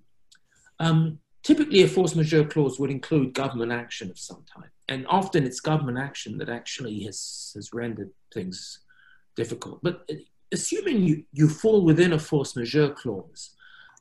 um, 0.78 1.18
typically 1.42 1.82
a 1.82 1.88
force 1.88 2.14
majeure 2.14 2.44
clause 2.44 2.78
would 2.78 2.90
include 2.90 3.34
government 3.34 3.72
action 3.72 4.10
of 4.10 4.18
some 4.18 4.44
type 4.54 4.70
and 4.88 5.06
often 5.08 5.44
it's 5.44 5.60
government 5.60 5.98
action 5.98 6.38
that 6.38 6.48
actually 6.48 7.00
has, 7.00 7.52
has 7.54 7.72
rendered 7.72 8.10
things 8.32 8.80
difficult. 9.36 9.80
But 9.82 10.08
assuming 10.50 11.02
you, 11.02 11.24
you 11.32 11.48
fall 11.48 11.84
within 11.84 12.14
a 12.14 12.18
force 12.18 12.56
majeure 12.56 12.90
clause, 12.90 13.50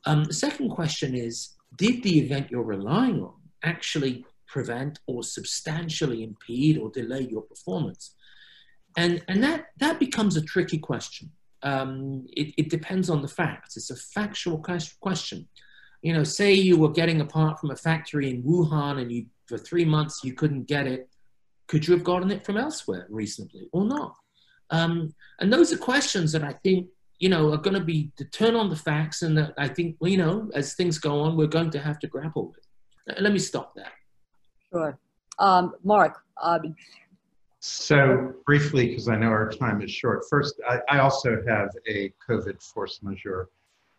um, 0.06 0.24
the 0.24 0.34
second 0.34 0.70
question 0.70 1.14
is, 1.14 1.50
did 1.76 2.02
the 2.02 2.18
event 2.20 2.50
you're 2.50 2.62
relying 2.62 3.22
on 3.22 3.34
actually 3.62 4.24
prevent 4.46 4.98
or 5.06 5.22
substantially 5.22 6.22
impede 6.22 6.78
or 6.78 6.90
delay 6.90 7.28
your 7.30 7.42
performance? 7.42 8.14
And, 8.98 9.22
and 9.28 9.40
that, 9.44 9.66
that 9.78 10.00
becomes 10.00 10.36
a 10.36 10.42
tricky 10.42 10.78
question. 10.78 11.30
Um, 11.62 12.26
it, 12.36 12.52
it 12.58 12.68
depends 12.68 13.08
on 13.08 13.22
the 13.22 13.28
facts. 13.28 13.76
It's 13.76 13.90
a 13.90 13.96
factual 13.96 14.58
question. 15.00 15.48
You 16.02 16.14
know, 16.14 16.24
say 16.24 16.52
you 16.52 16.76
were 16.76 16.90
getting 16.90 17.20
a 17.20 17.24
part 17.24 17.60
from 17.60 17.70
a 17.70 17.76
factory 17.76 18.28
in 18.28 18.42
Wuhan 18.42 19.00
and 19.00 19.12
you 19.12 19.26
for 19.46 19.56
three 19.56 19.84
months 19.84 20.24
you 20.24 20.32
couldn't 20.32 20.64
get 20.64 20.88
it. 20.88 21.08
Could 21.68 21.86
you 21.86 21.94
have 21.94 22.02
gotten 22.02 22.32
it 22.32 22.44
from 22.44 22.56
elsewhere 22.56 23.06
reasonably 23.08 23.68
or 23.72 23.84
not? 23.84 24.14
Um, 24.70 25.14
and 25.40 25.52
those 25.52 25.72
are 25.72 25.78
questions 25.78 26.32
that 26.32 26.42
I 26.42 26.54
think 26.64 26.88
you 27.20 27.28
know 27.28 27.52
are 27.52 27.58
going 27.58 27.74
to 27.74 27.84
be 27.84 28.10
to 28.16 28.24
turn 28.24 28.54
on 28.54 28.68
the 28.68 28.76
facts, 28.76 29.22
and 29.22 29.36
that 29.38 29.54
I 29.58 29.68
think 29.68 29.96
you 30.02 30.18
know 30.18 30.50
as 30.54 30.74
things 30.74 30.98
go 30.98 31.20
on, 31.20 31.36
we're 31.36 31.46
going 31.46 31.70
to 31.70 31.78
have 31.78 31.98
to 32.00 32.06
grapple 32.06 32.48
with. 32.48 33.20
Let 33.20 33.32
me 33.32 33.38
stop 33.38 33.74
there. 33.74 33.92
Sure, 34.70 34.98
um, 35.38 35.74
Mark. 35.82 36.22
Um, 36.42 36.76
so 37.68 38.34
briefly, 38.46 38.88
because 38.88 39.08
I 39.08 39.16
know 39.16 39.28
our 39.28 39.50
time 39.50 39.82
is 39.82 39.90
short. 39.90 40.24
First, 40.28 40.60
I, 40.68 40.80
I 40.88 40.98
also 40.98 41.42
have 41.46 41.70
a 41.86 42.12
COVID 42.28 42.62
force 42.62 43.00
majeure 43.02 43.48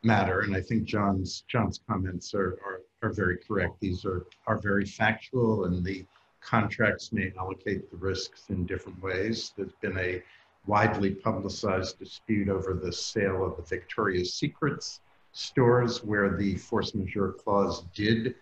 matter, 0.04 0.42
and 0.42 0.56
I 0.56 0.62
think 0.62 0.86
John's 0.86 1.44
John's 1.48 1.80
comments 1.88 2.34
are, 2.34 2.58
are, 2.66 2.82
are 3.04 3.14
very 3.14 3.38
correct. 3.38 3.80
These 3.80 4.06
are 4.06 4.26
are 4.48 4.58
very 4.58 4.86
factual, 4.86 5.66
and 5.66 5.84
the 5.84 6.06
contracts 6.42 7.12
may 7.12 7.32
allocate 7.38 7.90
the 7.92 7.98
risks 7.98 8.46
in 8.50 8.66
different 8.66 9.02
ways. 9.04 9.54
There's 9.58 9.74
been 9.82 9.98
a 9.98 10.24
widely 10.66 11.12
publicized 11.12 12.00
dispute 12.00 12.50
over 12.50 12.74
the 12.74 12.92
sale 12.92 13.46
of 13.46 13.58
the 13.58 13.64
Victoria's 13.64 14.34
Secrets 14.34 15.02
stores, 15.32 16.04
where 16.04 16.36
the 16.36 16.56
force 16.58 16.96
majeure 16.96 17.34
clause 17.34 17.84
did 17.94 18.36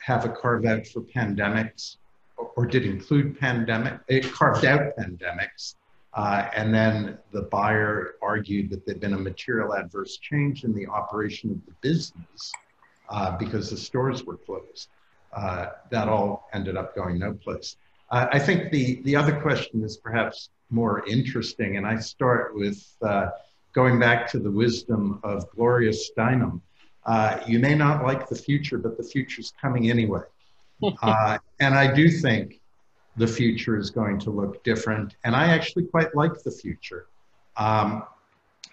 have 0.00 0.24
a 0.24 0.28
carve 0.28 0.64
out 0.64 0.86
for 0.86 1.00
pandemics, 1.00 1.96
or, 2.56 2.66
did 2.66 2.84
include 2.84 3.38
pandemic. 3.38 4.00
It 4.08 4.32
carved 4.32 4.64
out 4.64 4.96
pandemics 4.96 5.74
uh, 6.14 6.48
and 6.54 6.74
then 6.74 7.18
the 7.30 7.42
buyer 7.42 8.16
argued 8.22 8.70
that 8.70 8.84
there'd 8.84 9.00
been 9.00 9.14
a 9.14 9.18
material 9.18 9.74
adverse 9.74 10.16
change 10.16 10.64
in 10.64 10.74
the 10.74 10.86
operation 10.86 11.50
of 11.50 11.64
the 11.66 11.72
business 11.80 12.52
uh, 13.08 13.36
because 13.36 13.70
the 13.70 13.76
stores 13.76 14.24
were 14.24 14.36
closed. 14.36 14.88
Uh, 15.32 15.66
that 15.90 16.08
all 16.08 16.48
ended 16.54 16.76
up 16.76 16.94
going 16.96 17.18
no 17.18 17.34
place. 17.34 17.76
Uh, 18.10 18.26
I 18.32 18.38
think 18.38 18.72
the, 18.72 19.02
the 19.02 19.14
other 19.14 19.38
question 19.40 19.84
is 19.84 19.98
perhaps 19.98 20.48
more 20.70 21.06
interesting, 21.06 21.76
and 21.76 21.86
I 21.86 21.98
start 21.98 22.56
with 22.56 22.84
uh, 23.02 23.28
going 23.74 24.00
back 24.00 24.26
to 24.30 24.38
the 24.38 24.50
wisdom 24.50 25.20
of 25.22 25.48
Gloria 25.50 25.92
Steinem. 25.92 26.60
Uh, 27.04 27.38
you 27.46 27.58
may 27.58 27.74
not 27.74 28.02
like 28.02 28.28
the 28.28 28.34
future, 28.34 28.78
but 28.78 28.96
the 28.96 29.04
future's 29.04 29.52
coming 29.60 29.90
anyway. 29.90 30.22
And 31.60 31.74
I 31.74 31.92
do 31.92 32.10
think 32.10 32.60
the 33.16 33.26
future 33.26 33.76
is 33.76 33.90
going 33.90 34.18
to 34.20 34.30
look 34.30 34.62
different. 34.64 35.16
And 35.24 35.34
I 35.34 35.48
actually 35.48 35.84
quite 35.84 36.14
like 36.14 36.42
the 36.42 36.50
future. 36.50 37.06
Um, 37.56 38.04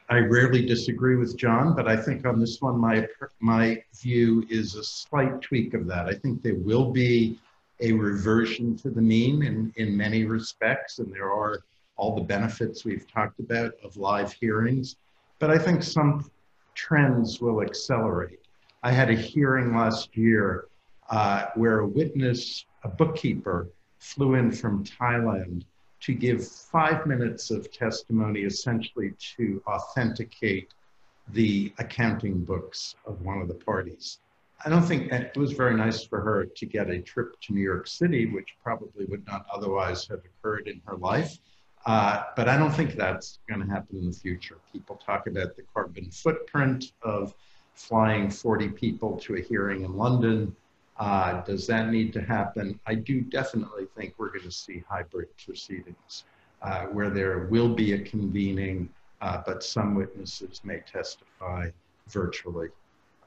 I 0.08 0.20
rarely 0.20 0.64
disagree 0.64 1.16
with 1.16 1.36
John, 1.36 1.76
but 1.76 1.88
I 1.88 1.98
think 1.98 2.28
on 2.28 2.40
this 2.40 2.62
one, 2.62 2.78
my, 2.78 3.08
my 3.40 3.84
view 4.00 4.46
is 4.50 4.76
a 4.76 4.84
slight 4.84 5.42
tweak 5.42 5.74
of 5.74 5.88
that. 5.88 6.06
I 6.08 6.14
think 6.14 6.44
there 6.44 6.56
will 6.56 6.92
be 6.92 7.40
a 7.82 7.92
reversion 7.92 8.78
to 8.78 8.92
the 8.92 9.02
mean 9.02 9.44
in, 9.44 9.74
in 9.78 9.98
many 9.98 10.26
respects, 10.26 11.00
and 11.00 11.12
there 11.12 11.32
are 11.32 11.64
all 11.98 12.16
the 12.16 12.22
benefits 12.22 12.86
we've 12.86 13.12
talked 13.12 13.40
about 13.40 13.74
of 13.84 13.98
live 13.98 14.32
hearings. 14.32 14.98
But 15.40 15.50
I 15.50 15.58
think 15.58 15.82
some 15.82 16.30
trends 16.76 17.42
will 17.42 17.62
accelerate. 17.62 18.42
I 18.84 18.92
had 18.92 19.10
a 19.10 19.16
hearing 19.16 19.76
last 19.76 20.16
year 20.16 20.68
uh, 21.10 21.48
where 21.56 21.80
a 21.80 21.88
witness, 21.88 22.66
a 22.84 22.90
bookkeeper, 22.90 23.70
flew 24.00 24.36
in 24.36 24.52
from 24.52 24.84
Thailand 24.84 25.64
to 26.02 26.14
give 26.14 26.48
five 26.48 27.06
minutes 27.06 27.52
of 27.52 27.72
testimony 27.72 28.42
essentially 28.42 29.14
to 29.38 29.62
authenticate 29.68 30.74
the 31.30 31.74
accounting 31.80 32.44
books 32.44 32.96
of 33.06 33.22
one 33.22 33.42
of 33.42 33.48
the 33.48 33.56
parties. 33.56 34.20
I 34.64 34.70
don't 34.70 34.84
think 34.84 35.12
it 35.12 35.36
was 35.36 35.52
very 35.52 35.76
nice 35.76 36.04
for 36.04 36.22
her 36.22 36.46
to 36.46 36.66
get 36.66 36.90
a 36.90 37.02
trip 37.02 37.40
to 37.42 37.54
New 37.54 37.62
York 37.62 37.88
City, 37.88 38.26
which 38.28 38.56
probably 38.64 39.06
would 39.06 39.26
not 39.26 39.46
otherwise 39.54 40.08
have 40.08 40.22
occurred 40.26 40.68
in 40.68 40.82
her 40.86 40.96
life. 40.96 41.38
Uh, 41.86 42.24
but 42.36 42.48
I 42.48 42.58
don't 42.58 42.72
think 42.72 42.96
that's 42.96 43.40
going 43.48 43.62
to 43.62 43.68
happen 43.68 43.98
in 43.98 44.08
the 44.08 44.18
future. 44.18 44.58
People 44.74 45.00
talk 45.06 45.28
about 45.28 45.56
the 45.56 45.64
carbon 45.74 46.10
footprint 46.10 46.94
of 47.04 47.36
flying 47.76 48.30
40 48.30 48.70
people 48.70 49.18
to 49.18 49.36
a 49.36 49.42
hearing 49.42 49.84
in 49.84 49.96
London. 49.96 50.56
Uh, 50.98 51.42
does 51.42 51.68
that 51.68 51.90
need 51.90 52.14
to 52.14 52.22
happen? 52.22 52.80
I 52.86 52.96
do 52.96 53.22
definitely 53.22 53.86
think 53.98 54.16
we're 54.18 54.30
going 54.30 54.44
to 54.44 54.52
see 54.52 54.84
hybrid 54.88 55.28
proceedings 55.44 56.24
uh, 56.62 56.86
where 56.86 57.10
there 57.10 57.48
will 57.48 57.74
be 57.74 57.94
a 57.94 58.00
convening, 58.00 58.90
uh, 59.22 59.42
but 59.46 59.64
some 59.64 59.94
witnesses 59.94 60.62
may 60.64 60.82
testify 60.92 61.70
virtually. 62.08 62.70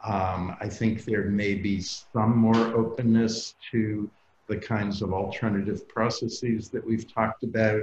Um, 0.03 0.57
I 0.61 0.69
think 0.69 1.05
there 1.05 1.25
may 1.25 1.55
be 1.55 1.81
some 1.81 2.37
more 2.37 2.57
openness 2.57 3.55
to 3.73 4.09
the 4.47 4.57
kinds 4.57 5.03
of 5.03 5.13
alternative 5.13 5.87
processes 5.89 6.71
that 6.71 6.85
we've 6.85 7.13
talked 7.13 7.43
about, 7.43 7.83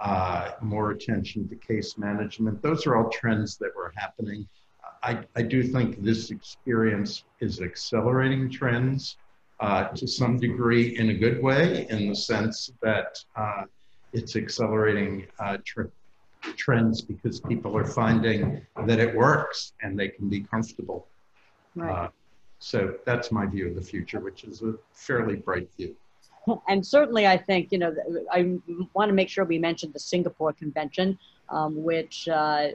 uh, 0.00 0.52
more 0.60 0.90
attention 0.90 1.48
to 1.48 1.54
case 1.56 1.96
management. 1.96 2.60
Those 2.60 2.86
are 2.86 2.96
all 2.96 3.08
trends 3.08 3.56
that 3.58 3.70
were 3.76 3.92
happening. 3.96 4.48
I, 5.02 5.20
I 5.36 5.42
do 5.42 5.62
think 5.62 6.02
this 6.02 6.30
experience 6.30 7.24
is 7.40 7.60
accelerating 7.60 8.50
trends 8.50 9.16
uh, 9.60 9.88
to 9.88 10.06
some 10.06 10.38
degree 10.38 10.96
in 10.96 11.10
a 11.10 11.14
good 11.14 11.42
way, 11.42 11.86
in 11.90 12.08
the 12.08 12.14
sense 12.14 12.72
that 12.82 13.18
uh, 13.36 13.64
it's 14.12 14.36
accelerating 14.36 15.26
uh, 15.38 15.58
tr 15.64 15.82
trends 16.56 17.00
because 17.00 17.38
people 17.38 17.76
are 17.76 17.84
finding 17.84 18.60
that 18.86 18.98
it 18.98 19.14
works 19.14 19.74
and 19.82 19.96
they 19.96 20.08
can 20.08 20.28
be 20.28 20.40
comfortable. 20.40 21.06
Right. 21.76 22.06
Uh, 22.06 22.08
so 22.58 22.94
that's 23.04 23.30
my 23.30 23.46
view 23.46 23.68
of 23.68 23.76
the 23.76 23.82
future, 23.82 24.18
which 24.18 24.42
is 24.42 24.62
a 24.62 24.74
fairly 24.92 25.36
bright 25.36 25.68
view. 25.76 25.94
And 26.68 26.84
certainly, 26.84 27.24
I 27.28 27.36
think, 27.36 27.70
you 27.70 27.78
know, 27.78 27.94
I 28.32 28.58
want 28.94 29.08
to 29.08 29.12
make 29.12 29.28
sure 29.28 29.44
we 29.44 29.60
mention 29.60 29.92
the 29.92 30.00
Singapore 30.00 30.52
Convention, 30.52 31.16
um, 31.48 31.80
which 31.84 32.28
uh, 32.28 32.66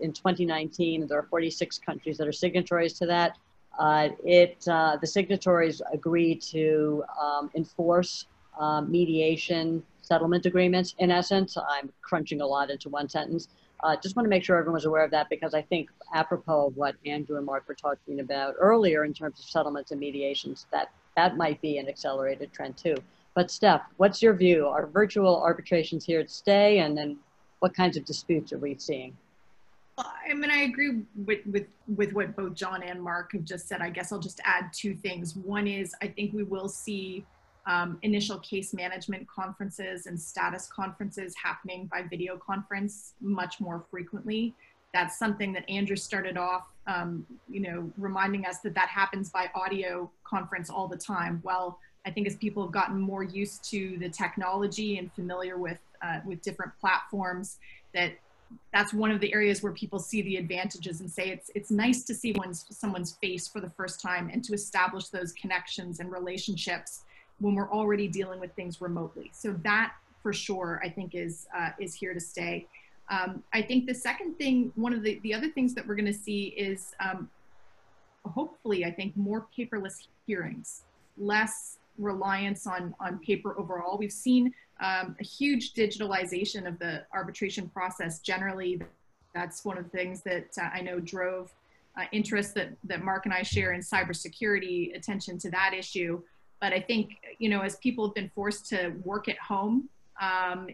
in 0.00 0.12
2019, 0.12 1.06
there 1.06 1.18
are 1.18 1.22
46 1.22 1.78
countries 1.78 2.18
that 2.18 2.26
are 2.26 2.32
signatories 2.32 2.94
to 2.94 3.06
that. 3.06 3.36
Uh, 3.78 4.08
it, 4.24 4.66
uh, 4.68 4.96
the 5.00 5.06
signatories 5.06 5.80
agree 5.92 6.34
to 6.34 7.04
um, 7.20 7.50
enforce 7.54 8.26
um, 8.58 8.90
mediation 8.90 9.82
settlement 10.02 10.44
agreements. 10.44 10.94
In 10.98 11.10
essence, 11.10 11.56
I'm 11.56 11.92
crunching 12.02 12.40
a 12.40 12.46
lot 12.46 12.70
into 12.70 12.88
one 12.88 13.08
sentence. 13.08 13.48
Uh, 13.82 13.96
just 13.96 14.16
want 14.16 14.26
to 14.26 14.30
make 14.30 14.44
sure 14.44 14.58
everyone's 14.58 14.84
aware 14.84 15.04
of 15.04 15.10
that 15.12 15.30
because 15.30 15.54
I 15.54 15.62
think 15.62 15.88
apropos 16.12 16.66
of 16.66 16.76
what 16.76 16.96
Andrew 17.06 17.36
and 17.36 17.46
Mark 17.46 17.66
were 17.68 17.74
talking 17.74 18.20
about 18.20 18.54
earlier 18.58 19.04
in 19.04 19.14
terms 19.14 19.38
of 19.38 19.46
settlements 19.46 19.90
and 19.90 20.00
mediations, 20.00 20.66
that 20.72 20.90
that 21.16 21.36
might 21.36 21.60
be 21.62 21.78
an 21.78 21.88
accelerated 21.88 22.52
trend 22.52 22.76
too. 22.76 22.96
But 23.34 23.50
Steph, 23.50 23.82
what's 23.96 24.20
your 24.20 24.34
view? 24.34 24.66
Are 24.66 24.86
virtual 24.86 25.40
arbitrations 25.40 26.04
here 26.04 26.22
to 26.22 26.28
stay 26.28 26.80
and 26.80 26.96
then 26.96 27.16
what 27.60 27.74
kinds 27.74 27.96
of 27.96 28.04
disputes 28.04 28.52
are 28.52 28.58
we 28.58 28.76
seeing? 28.78 29.16
I 30.00 30.34
mean, 30.34 30.50
I 30.50 30.62
agree 30.62 31.02
with, 31.14 31.40
with, 31.46 31.66
with 31.94 32.12
what 32.12 32.36
both 32.36 32.54
John 32.54 32.82
and 32.82 33.02
Mark 33.02 33.32
have 33.32 33.44
just 33.44 33.68
said. 33.68 33.80
I 33.80 33.90
guess 33.90 34.12
I'll 34.12 34.20
just 34.20 34.40
add 34.44 34.72
two 34.72 34.94
things. 34.94 35.36
One 35.36 35.66
is 35.66 35.94
I 36.02 36.08
think 36.08 36.32
we 36.32 36.42
will 36.42 36.68
see 36.68 37.24
um, 37.66 37.98
initial 38.02 38.38
case 38.38 38.72
management 38.72 39.28
conferences 39.28 40.06
and 40.06 40.20
status 40.20 40.66
conferences 40.66 41.34
happening 41.42 41.88
by 41.92 42.02
video 42.02 42.36
conference 42.36 43.14
much 43.20 43.60
more 43.60 43.84
frequently. 43.90 44.54
That's 44.92 45.18
something 45.18 45.52
that 45.52 45.68
Andrew 45.68 45.96
started 45.96 46.36
off, 46.36 46.66
um, 46.86 47.24
you 47.48 47.60
know, 47.60 47.92
reminding 47.96 48.44
us 48.46 48.58
that 48.60 48.74
that 48.74 48.88
happens 48.88 49.30
by 49.30 49.50
audio 49.54 50.10
conference 50.24 50.68
all 50.68 50.88
the 50.88 50.96
time. 50.96 51.40
Well, 51.44 51.78
I 52.04 52.10
think 52.10 52.26
as 52.26 52.34
people 52.36 52.64
have 52.64 52.72
gotten 52.72 52.98
more 52.98 53.22
used 53.22 53.62
to 53.70 53.98
the 53.98 54.08
technology 54.08 54.98
and 54.98 55.12
familiar 55.12 55.58
with 55.58 55.78
uh, 56.02 56.20
with 56.24 56.40
different 56.40 56.72
platforms, 56.80 57.58
that 57.94 58.14
that's 58.72 58.92
one 58.92 59.10
of 59.10 59.20
the 59.20 59.32
areas 59.32 59.62
where 59.62 59.72
people 59.72 59.98
see 59.98 60.22
the 60.22 60.36
advantages 60.36 61.00
and 61.00 61.10
say 61.10 61.28
it's 61.28 61.50
it's 61.54 61.70
nice 61.70 62.04
to 62.04 62.14
see 62.14 62.32
one's 62.32 62.64
someone's 62.70 63.12
face 63.20 63.48
for 63.48 63.60
the 63.60 63.70
first 63.70 64.00
time 64.00 64.30
and 64.32 64.44
to 64.44 64.52
establish 64.52 65.08
those 65.08 65.32
connections 65.32 66.00
and 66.00 66.10
relationships 66.10 67.02
when 67.40 67.54
we're 67.54 67.70
already 67.70 68.06
dealing 68.06 68.38
with 68.38 68.52
things 68.54 68.80
remotely. 68.80 69.30
So 69.34 69.52
that 69.64 69.94
for 70.22 70.32
sure 70.32 70.80
I 70.84 70.88
think 70.88 71.14
is 71.14 71.46
uh, 71.56 71.70
is 71.78 71.94
here 71.94 72.14
to 72.14 72.20
stay. 72.20 72.66
Um, 73.10 73.42
I 73.52 73.60
think 73.60 73.86
the 73.86 73.94
second 73.94 74.38
thing, 74.38 74.72
one 74.76 74.92
of 74.92 75.02
the, 75.02 75.18
the 75.24 75.34
other 75.34 75.48
things 75.48 75.74
that 75.74 75.86
we're 75.86 75.96
going 75.96 76.06
to 76.06 76.12
see 76.14 76.54
is 76.56 76.94
um, 77.00 77.28
hopefully 78.24 78.84
I 78.84 78.92
think 78.92 79.16
more 79.16 79.46
paperless 79.56 80.06
hearings, 80.26 80.82
less 81.18 81.78
reliance 81.98 82.66
on 82.66 82.94
on 83.00 83.18
paper 83.18 83.58
overall. 83.58 83.98
We've 83.98 84.12
seen 84.12 84.52
um, 84.80 85.16
a 85.20 85.24
huge 85.24 85.74
digitalization 85.74 86.66
of 86.66 86.78
the 86.78 87.04
arbitration 87.12 87.68
process 87.68 88.20
generally. 88.20 88.80
That's 89.34 89.64
one 89.64 89.78
of 89.78 89.84
the 89.84 89.90
things 89.90 90.22
that 90.22 90.48
uh, 90.60 90.68
I 90.72 90.80
know 90.80 90.98
drove 91.00 91.52
uh, 91.96 92.04
interest 92.12 92.54
that, 92.54 92.70
that 92.84 93.02
Mark 93.02 93.26
and 93.26 93.34
I 93.34 93.42
share 93.42 93.72
in 93.72 93.80
cybersecurity, 93.80 94.96
attention 94.96 95.38
to 95.38 95.50
that 95.50 95.74
issue. 95.76 96.22
But 96.60 96.72
I 96.72 96.80
think, 96.80 97.18
you 97.38 97.48
know, 97.48 97.60
as 97.60 97.76
people 97.76 98.06
have 98.06 98.14
been 98.14 98.30
forced 98.34 98.68
to 98.70 98.92
work 99.04 99.28
at 99.28 99.38
home 99.38 99.88
um, 100.20 100.68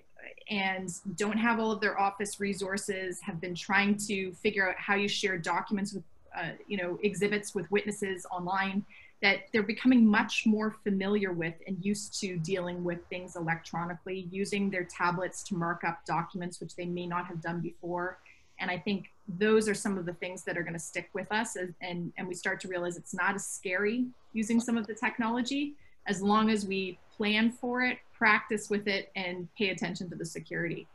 and 0.50 0.88
don't 1.16 1.38
have 1.38 1.60
all 1.60 1.70
of 1.70 1.80
their 1.80 1.98
office 1.98 2.40
resources, 2.40 3.20
have 3.20 3.40
been 3.40 3.54
trying 3.54 3.96
to 4.08 4.32
figure 4.34 4.68
out 4.68 4.76
how 4.76 4.94
you 4.94 5.08
share 5.08 5.38
documents 5.38 5.92
with, 5.92 6.02
uh, 6.36 6.50
you 6.66 6.76
know, 6.76 6.98
exhibits 7.02 7.54
with 7.54 7.70
witnesses 7.70 8.26
online, 8.30 8.84
that 9.22 9.44
they're 9.52 9.62
becoming 9.62 10.06
much 10.06 10.44
more 10.46 10.76
familiar 10.84 11.32
with 11.32 11.54
and 11.66 11.82
used 11.84 12.20
to 12.20 12.36
dealing 12.38 12.84
with 12.84 12.98
things 13.08 13.34
electronically, 13.36 14.28
using 14.30 14.70
their 14.70 14.84
tablets 14.84 15.42
to 15.44 15.54
mark 15.54 15.84
up 15.84 16.04
documents, 16.06 16.60
which 16.60 16.76
they 16.76 16.84
may 16.84 17.06
not 17.06 17.26
have 17.26 17.40
done 17.40 17.60
before. 17.60 18.18
And 18.60 18.70
I 18.70 18.78
think 18.78 19.10
those 19.38 19.68
are 19.68 19.74
some 19.74 19.98
of 19.98 20.06
the 20.06 20.12
things 20.14 20.44
that 20.44 20.56
are 20.56 20.62
going 20.62 20.74
to 20.74 20.78
stick 20.78 21.08
with 21.14 21.30
us 21.32 21.56
as, 21.56 21.70
and, 21.80 22.12
and 22.18 22.28
we 22.28 22.34
start 22.34 22.60
to 22.60 22.68
realize 22.68 22.96
it's 22.96 23.14
not 23.14 23.34
as 23.34 23.46
scary 23.46 24.06
using 24.32 24.60
some 24.60 24.76
of 24.76 24.86
the 24.86 24.94
technology 24.94 25.74
as 26.06 26.22
long 26.22 26.50
as 26.50 26.66
we 26.66 26.98
plan 27.16 27.50
for 27.50 27.82
it, 27.82 27.98
practice 28.12 28.70
with 28.70 28.86
it, 28.86 29.10
and 29.16 29.48
pay 29.56 29.70
attention 29.70 30.08
to 30.10 30.16
the 30.16 30.24
security. 30.24 30.86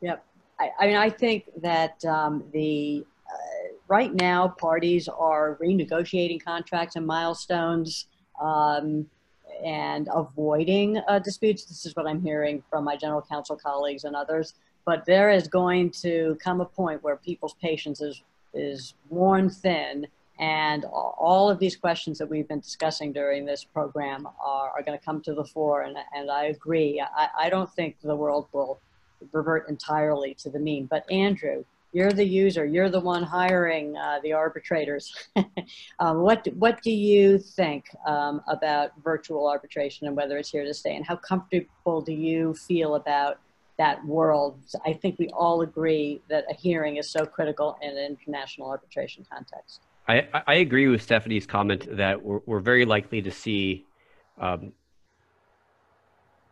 Yep. 0.00 0.24
I, 0.58 0.70
I 0.80 0.86
mean, 0.86 0.96
I 0.96 1.10
think 1.10 1.50
that 1.62 2.04
um, 2.04 2.44
the 2.52 3.04
right 3.88 4.12
now, 4.14 4.48
parties 4.48 5.08
are 5.08 5.58
renegotiating 5.62 6.42
contracts 6.42 6.96
and 6.96 7.06
milestones 7.06 8.06
um, 8.40 9.06
and 9.64 10.08
avoiding 10.12 10.98
uh, 11.08 11.18
disputes. 11.18 11.64
This 11.64 11.86
is 11.86 11.94
what 11.96 12.06
I'm 12.06 12.22
hearing 12.22 12.62
from 12.70 12.84
my 12.84 12.96
general 12.96 13.22
counsel 13.22 13.56
colleagues 13.56 14.04
and 14.04 14.16
others. 14.16 14.54
But 14.84 15.04
there 15.06 15.30
is 15.30 15.48
going 15.48 15.90
to 16.02 16.36
come 16.42 16.60
a 16.60 16.66
point 16.66 17.02
where 17.02 17.16
people's 17.16 17.54
patience 17.54 18.00
is, 18.00 18.22
is 18.52 18.94
worn 19.08 19.48
thin 19.48 20.06
and 20.38 20.84
all 20.84 21.48
of 21.48 21.58
these 21.60 21.76
questions 21.76 22.18
that 22.18 22.28
we've 22.28 22.48
been 22.48 22.60
discussing 22.60 23.12
during 23.12 23.44
this 23.44 23.62
program 23.62 24.26
are, 24.44 24.70
are 24.70 24.82
going 24.82 24.98
to 24.98 25.04
come 25.04 25.20
to 25.22 25.34
the 25.34 25.44
fore. 25.44 25.82
And, 25.82 25.96
and 26.12 26.30
I 26.30 26.46
agree. 26.46 27.00
I, 27.00 27.28
I 27.38 27.50
don't 27.50 27.72
think 27.72 28.00
the 28.02 28.16
world 28.16 28.48
will 28.52 28.80
revert 29.32 29.68
entirely 29.68 30.34
to 30.40 30.50
the 30.50 30.58
mean. 30.58 30.86
But 30.86 31.10
Andrew, 31.10 31.64
you're 31.94 32.10
the 32.10 32.26
user, 32.26 32.66
you're 32.66 32.90
the 32.90 33.00
one 33.00 33.22
hiring 33.22 33.96
uh, 33.96 34.18
the 34.24 34.32
arbitrators. 34.32 35.14
um, 36.00 36.22
what, 36.22 36.46
what 36.54 36.82
do 36.82 36.90
you 36.90 37.38
think 37.38 37.86
um, 38.04 38.42
about 38.48 38.90
virtual 39.02 39.48
arbitration 39.48 40.08
and 40.08 40.16
whether 40.16 40.36
it's 40.36 40.50
here 40.50 40.64
to 40.64 40.74
stay? 40.74 40.96
And 40.96 41.06
how 41.06 41.14
comfortable 41.14 42.02
do 42.02 42.12
you 42.12 42.52
feel 42.54 42.96
about 42.96 43.38
that 43.78 44.04
world? 44.04 44.58
I 44.84 44.92
think 44.92 45.20
we 45.20 45.28
all 45.28 45.62
agree 45.62 46.20
that 46.28 46.44
a 46.50 46.54
hearing 46.54 46.96
is 46.96 47.08
so 47.08 47.24
critical 47.24 47.78
in 47.80 47.90
an 47.90 48.04
international 48.04 48.68
arbitration 48.68 49.24
context. 49.32 49.80
I, 50.08 50.26
I 50.48 50.54
agree 50.54 50.88
with 50.88 51.00
Stephanie's 51.00 51.46
comment 51.46 51.86
that 51.96 52.20
we're, 52.22 52.40
we're 52.44 52.60
very 52.60 52.86
likely 52.86 53.22
to 53.22 53.30
see 53.30 53.86
um, 54.40 54.72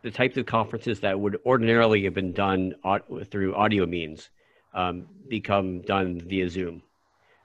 the 0.03 0.11
types 0.11 0.37
of 0.37 0.45
conferences 0.45 1.01
that 1.01 1.19
would 1.19 1.37
ordinarily 1.45 2.05
have 2.05 2.13
been 2.13 2.31
done 2.31 2.75
through 3.29 3.55
audio 3.55 3.85
means 3.85 4.29
um, 4.73 5.05
become 5.27 5.81
done 5.81 6.19
via 6.19 6.49
Zoom, 6.49 6.81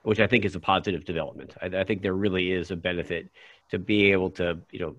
which 0.03 0.19
I 0.19 0.27
think 0.27 0.45
is 0.45 0.55
a 0.55 0.59
positive 0.59 1.05
development. 1.05 1.55
I, 1.61 1.67
I, 1.67 1.83
think 1.83 2.01
there 2.01 2.13
really 2.13 2.51
is 2.51 2.71
a 2.71 2.75
benefit 2.75 3.29
to 3.69 3.79
be 3.79 4.11
able 4.11 4.31
to, 4.31 4.57
you 4.71 4.79
know, 4.79 4.95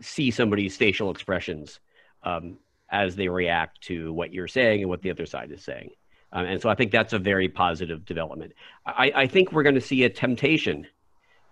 see 0.00 0.30
somebody's 0.30 0.76
facial 0.76 1.10
expressions 1.10 1.80
um, 2.22 2.58
as 2.90 3.16
they 3.16 3.28
react 3.28 3.80
to 3.82 4.12
what 4.12 4.32
you're 4.32 4.48
saying 4.48 4.82
and 4.82 4.88
what 4.88 5.02
the 5.02 5.10
other 5.10 5.26
side 5.26 5.50
is 5.50 5.64
saying. 5.64 5.90
Um, 6.32 6.46
and 6.46 6.62
so 6.62 6.68
I 6.68 6.74
think 6.74 6.92
that's 6.92 7.12
a 7.12 7.18
very 7.18 7.48
positive 7.48 8.04
development. 8.04 8.52
I, 8.86 9.12
I 9.14 9.26
think 9.26 9.52
we're 9.52 9.62
going 9.62 9.74
to 9.74 9.80
see 9.80 10.04
a 10.04 10.10
temptation 10.10 10.86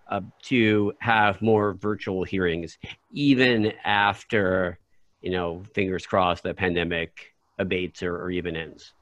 uh, 0.09 0.21
to 0.43 0.93
have 0.99 1.41
more 1.41 1.73
virtual 1.73 2.23
hearings, 2.23 2.77
even 3.11 3.73
after, 3.83 4.79
you 5.21 5.31
know, 5.31 5.63
fingers 5.73 6.05
crossed, 6.05 6.43
the 6.43 6.53
pandemic 6.53 7.33
abates 7.59 8.01
or, 8.01 8.15
or 8.17 8.31
even 8.31 8.55
ends. 8.55 8.93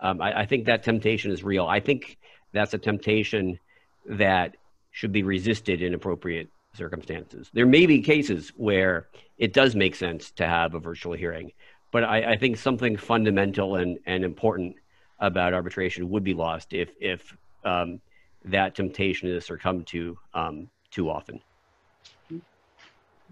Um, 0.00 0.20
I, 0.20 0.40
I, 0.40 0.46
think 0.46 0.66
that 0.66 0.82
temptation 0.82 1.30
is 1.30 1.42
real. 1.42 1.66
I 1.66 1.80
think 1.80 2.18
that's 2.52 2.74
a 2.74 2.78
temptation 2.78 3.58
that 4.06 4.56
should 4.90 5.12
be 5.12 5.22
resisted 5.22 5.82
in 5.82 5.94
appropriate 5.94 6.48
circumstances. 6.74 7.50
There 7.52 7.66
may 7.66 7.86
be 7.86 8.02
cases 8.02 8.52
where 8.56 9.08
it 9.38 9.52
does 9.52 9.74
make 9.74 9.94
sense 9.94 10.30
to 10.32 10.46
have 10.46 10.74
a 10.74 10.78
virtual 10.78 11.14
hearing, 11.14 11.52
but 11.92 12.04
I, 12.04 12.32
I 12.32 12.36
think 12.36 12.58
something 12.58 12.96
fundamental 12.96 13.76
and, 13.76 13.98
and 14.06 14.24
important 14.24 14.76
about 15.18 15.54
arbitration 15.54 16.10
would 16.10 16.24
be 16.24 16.34
lost 16.34 16.72
if, 16.72 16.90
if 17.00 17.36
um, 17.64 18.00
that 18.44 18.74
temptation 18.74 19.28
is 19.28 19.46
succumbed 19.46 19.86
to 19.88 20.18
um, 20.34 20.68
too 20.90 21.10
often. 21.10 21.40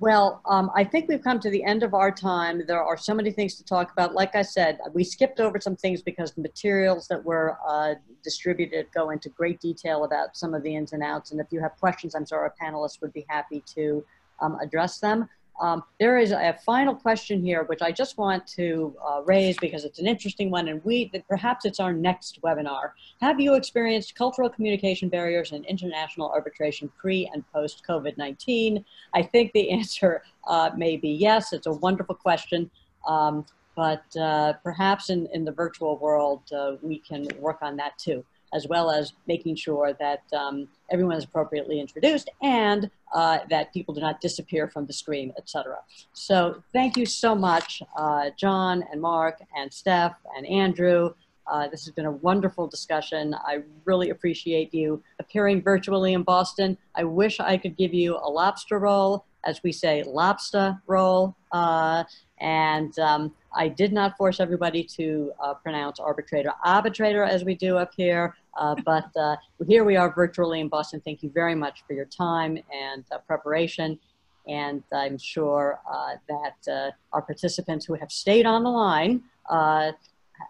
Well, 0.00 0.42
um, 0.46 0.72
I 0.74 0.82
think 0.82 1.08
we've 1.08 1.22
come 1.22 1.38
to 1.38 1.50
the 1.50 1.62
end 1.62 1.84
of 1.84 1.94
our 1.94 2.10
time. 2.10 2.62
There 2.66 2.82
are 2.82 2.96
so 2.96 3.14
many 3.14 3.30
things 3.30 3.54
to 3.56 3.64
talk 3.64 3.92
about. 3.92 4.12
Like 4.12 4.34
I 4.34 4.42
said, 4.42 4.78
we 4.92 5.04
skipped 5.04 5.38
over 5.38 5.60
some 5.60 5.76
things 5.76 6.02
because 6.02 6.32
the 6.32 6.42
materials 6.42 7.06
that 7.08 7.24
were 7.24 7.58
uh, 7.66 7.94
distributed 8.24 8.88
go 8.92 9.10
into 9.10 9.28
great 9.28 9.60
detail 9.60 10.02
about 10.02 10.36
some 10.36 10.52
of 10.52 10.64
the 10.64 10.74
ins 10.74 10.92
and 10.92 11.02
outs. 11.02 11.30
And 11.30 11.40
if 11.40 11.46
you 11.50 11.60
have 11.60 11.76
questions, 11.78 12.16
I'm 12.16 12.26
sure 12.26 12.40
our 12.40 12.54
panelists 12.60 13.00
would 13.02 13.12
be 13.12 13.24
happy 13.28 13.62
to 13.76 14.04
um, 14.40 14.58
address 14.60 14.98
them. 14.98 15.28
Um, 15.60 15.84
there 16.00 16.18
is 16.18 16.32
a 16.32 16.58
final 16.64 16.94
question 16.94 17.42
here, 17.42 17.62
which 17.64 17.80
I 17.80 17.92
just 17.92 18.18
want 18.18 18.46
to 18.48 18.94
uh, 19.06 19.22
raise 19.24 19.56
because 19.58 19.84
it's 19.84 19.98
an 19.98 20.06
interesting 20.06 20.50
one, 20.50 20.68
and 20.68 20.84
we 20.84 21.10
perhaps 21.28 21.64
it's 21.64 21.78
our 21.78 21.92
next 21.92 22.42
webinar. 22.42 22.90
Have 23.20 23.40
you 23.40 23.54
experienced 23.54 24.16
cultural 24.16 24.48
communication 24.48 25.08
barriers 25.08 25.52
in 25.52 25.64
international 25.64 26.28
arbitration 26.30 26.90
pre 26.98 27.30
and 27.32 27.44
post 27.52 27.82
COVID-19? 27.88 28.84
I 29.14 29.22
think 29.22 29.52
the 29.52 29.70
answer 29.78 30.22
uh, 30.46 30.70
may 30.76 30.96
be 30.96 31.10
yes. 31.10 31.52
It's 31.52 31.66
a 31.66 31.72
wonderful 31.72 32.16
question, 32.16 32.70
um, 33.06 33.46
but 33.76 34.04
uh, 34.16 34.54
perhaps 34.64 35.10
in, 35.10 35.28
in 35.32 35.44
the 35.44 35.52
virtual 35.52 35.98
world, 35.98 36.42
uh, 36.52 36.72
we 36.82 36.98
can 36.98 37.28
work 37.38 37.58
on 37.62 37.76
that 37.76 37.96
too 37.98 38.24
as 38.54 38.68
well 38.68 38.90
as 38.90 39.12
making 39.26 39.56
sure 39.56 39.92
that 39.98 40.22
um, 40.32 40.68
everyone 40.90 41.16
is 41.16 41.24
appropriately 41.24 41.80
introduced 41.80 42.30
and 42.42 42.88
uh, 43.12 43.38
that 43.50 43.72
people 43.72 43.92
do 43.94 44.00
not 44.00 44.20
disappear 44.20 44.68
from 44.68 44.86
the 44.86 44.92
screen, 44.92 45.32
etc. 45.36 45.78
So 46.12 46.62
thank 46.72 46.96
you 46.96 47.04
so 47.04 47.34
much, 47.34 47.82
uh, 47.96 48.30
John 48.38 48.84
and 48.90 49.00
Mark 49.00 49.40
and 49.56 49.72
Steph 49.72 50.14
and 50.36 50.46
Andrew. 50.46 51.10
Uh, 51.46 51.68
this 51.68 51.84
has 51.84 51.92
been 51.92 52.06
a 52.06 52.10
wonderful 52.10 52.66
discussion. 52.66 53.34
I 53.34 53.62
really 53.84 54.10
appreciate 54.10 54.72
you. 54.72 55.02
Appearing 55.18 55.60
virtually 55.62 56.14
in 56.14 56.22
Boston. 56.22 56.78
I 56.94 57.04
wish 57.04 57.38
I 57.38 57.58
could 57.58 57.76
give 57.76 57.92
you 57.92 58.16
a 58.16 58.30
lobster 58.30 58.78
roll, 58.78 59.26
as 59.44 59.62
we 59.62 59.70
say, 59.70 60.02
lobster 60.06 60.80
roll. 60.86 61.36
Uh, 61.52 62.04
and 62.40 62.98
um, 62.98 63.34
I 63.56 63.68
did 63.68 63.92
not 63.92 64.16
force 64.16 64.40
everybody 64.40 64.82
to 64.96 65.32
uh, 65.42 65.54
pronounce 65.54 66.00
arbitrator 66.00 66.52
arbitrator 66.64 67.22
as 67.22 67.44
we 67.44 67.54
do 67.54 67.76
up 67.76 67.92
here, 67.96 68.34
uh, 68.58 68.74
but 68.84 69.08
uh, 69.16 69.36
here 69.66 69.84
we 69.84 69.96
are 69.96 70.12
virtually 70.12 70.60
in 70.60 70.68
Boston. 70.68 71.00
Thank 71.04 71.22
you 71.22 71.30
very 71.30 71.54
much 71.54 71.84
for 71.86 71.92
your 71.92 72.06
time 72.06 72.58
and 72.72 73.04
uh, 73.12 73.18
preparation. 73.18 73.98
And 74.46 74.82
I'm 74.92 75.16
sure 75.16 75.80
uh, 75.90 76.16
that 76.28 76.72
uh, 76.72 76.90
our 77.12 77.22
participants 77.22 77.86
who 77.86 77.94
have 77.94 78.12
stayed 78.12 78.44
on 78.44 78.62
the 78.62 78.70
line 78.70 79.22
uh, 79.48 79.92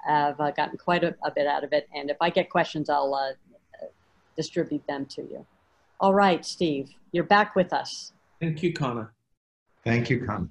have 0.04 0.40
uh, 0.40 0.50
gotten 0.50 0.76
quite 0.78 1.04
a, 1.04 1.14
a 1.24 1.30
bit 1.30 1.46
out 1.46 1.62
of 1.62 1.72
it. 1.72 1.88
And 1.94 2.10
if 2.10 2.16
I 2.20 2.30
get 2.30 2.50
questions, 2.50 2.90
I'll 2.90 3.14
uh, 3.14 3.32
distribute 4.36 4.84
them 4.86 5.06
to 5.06 5.22
you. 5.22 5.46
All 6.00 6.14
right, 6.14 6.44
Steve, 6.44 6.90
you're 7.12 7.24
back 7.24 7.54
with 7.54 7.72
us. 7.72 8.12
Thank 8.40 8.62
you, 8.62 8.72
Connor. 8.72 9.12
Thank 9.84 10.10
you, 10.10 10.24
Con. 10.26 10.50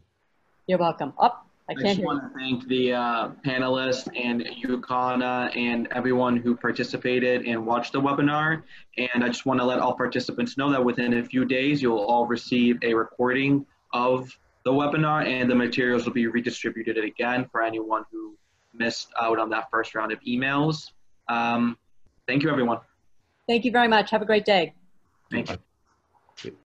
You're 0.67 0.80
welcome. 0.80 1.13
Up. 1.17 1.42
I 1.69 1.72
I 1.72 1.76
can't 1.76 1.88
just 1.98 2.02
want 2.02 2.22
to 2.22 2.38
thank 2.38 2.68
the 2.68 2.94
uh, 2.94 3.30
panelists 3.45 4.10
and 4.22 4.45
UConn 4.65 5.56
and 5.56 5.88
everyone 5.91 6.35
who 6.35 6.57
participated 6.57 7.45
and 7.45 7.65
watched 7.65 7.94
the 7.94 8.02
webinar. 8.02 8.64
And 8.98 9.23
I 9.23 9.27
just 9.27 9.45
want 9.45 9.61
to 9.61 9.65
let 9.65 9.80
all 9.80 9.95
participants 9.95 10.57
know 10.57 10.69
that 10.72 10.84
within 10.84 11.14
a 11.14 11.23
few 11.23 11.45
days, 11.45 11.81
you'll 11.81 11.99
all 11.99 12.26
receive 12.26 12.77
a 12.84 12.94
recording 12.94 13.65
of 13.94 14.38
the 14.65 14.72
webinar 14.72 15.26
and 15.26 15.49
the 15.49 15.56
materials 15.56 16.06
will 16.06 16.14
be 16.14 16.27
redistributed 16.27 16.98
again 16.98 17.48
for 17.49 17.61
anyone 17.61 18.03
who 18.11 18.35
missed 18.73 19.10
out 19.22 19.40
on 19.40 19.49
that 19.52 19.69
first 19.72 19.95
round 19.95 20.11
of 20.11 20.19
emails. 20.22 20.91
Um, 21.30 21.77
thank 22.27 22.44
you, 22.44 22.49
everyone. 22.49 22.80
Thank 23.48 23.64
you 23.64 23.72
very 23.72 23.88
much. 23.88 24.10
Have 24.11 24.22
a 24.22 24.26
great 24.26 24.45
day. 24.45 24.73
Thank 25.31 25.49
you. 26.44 26.57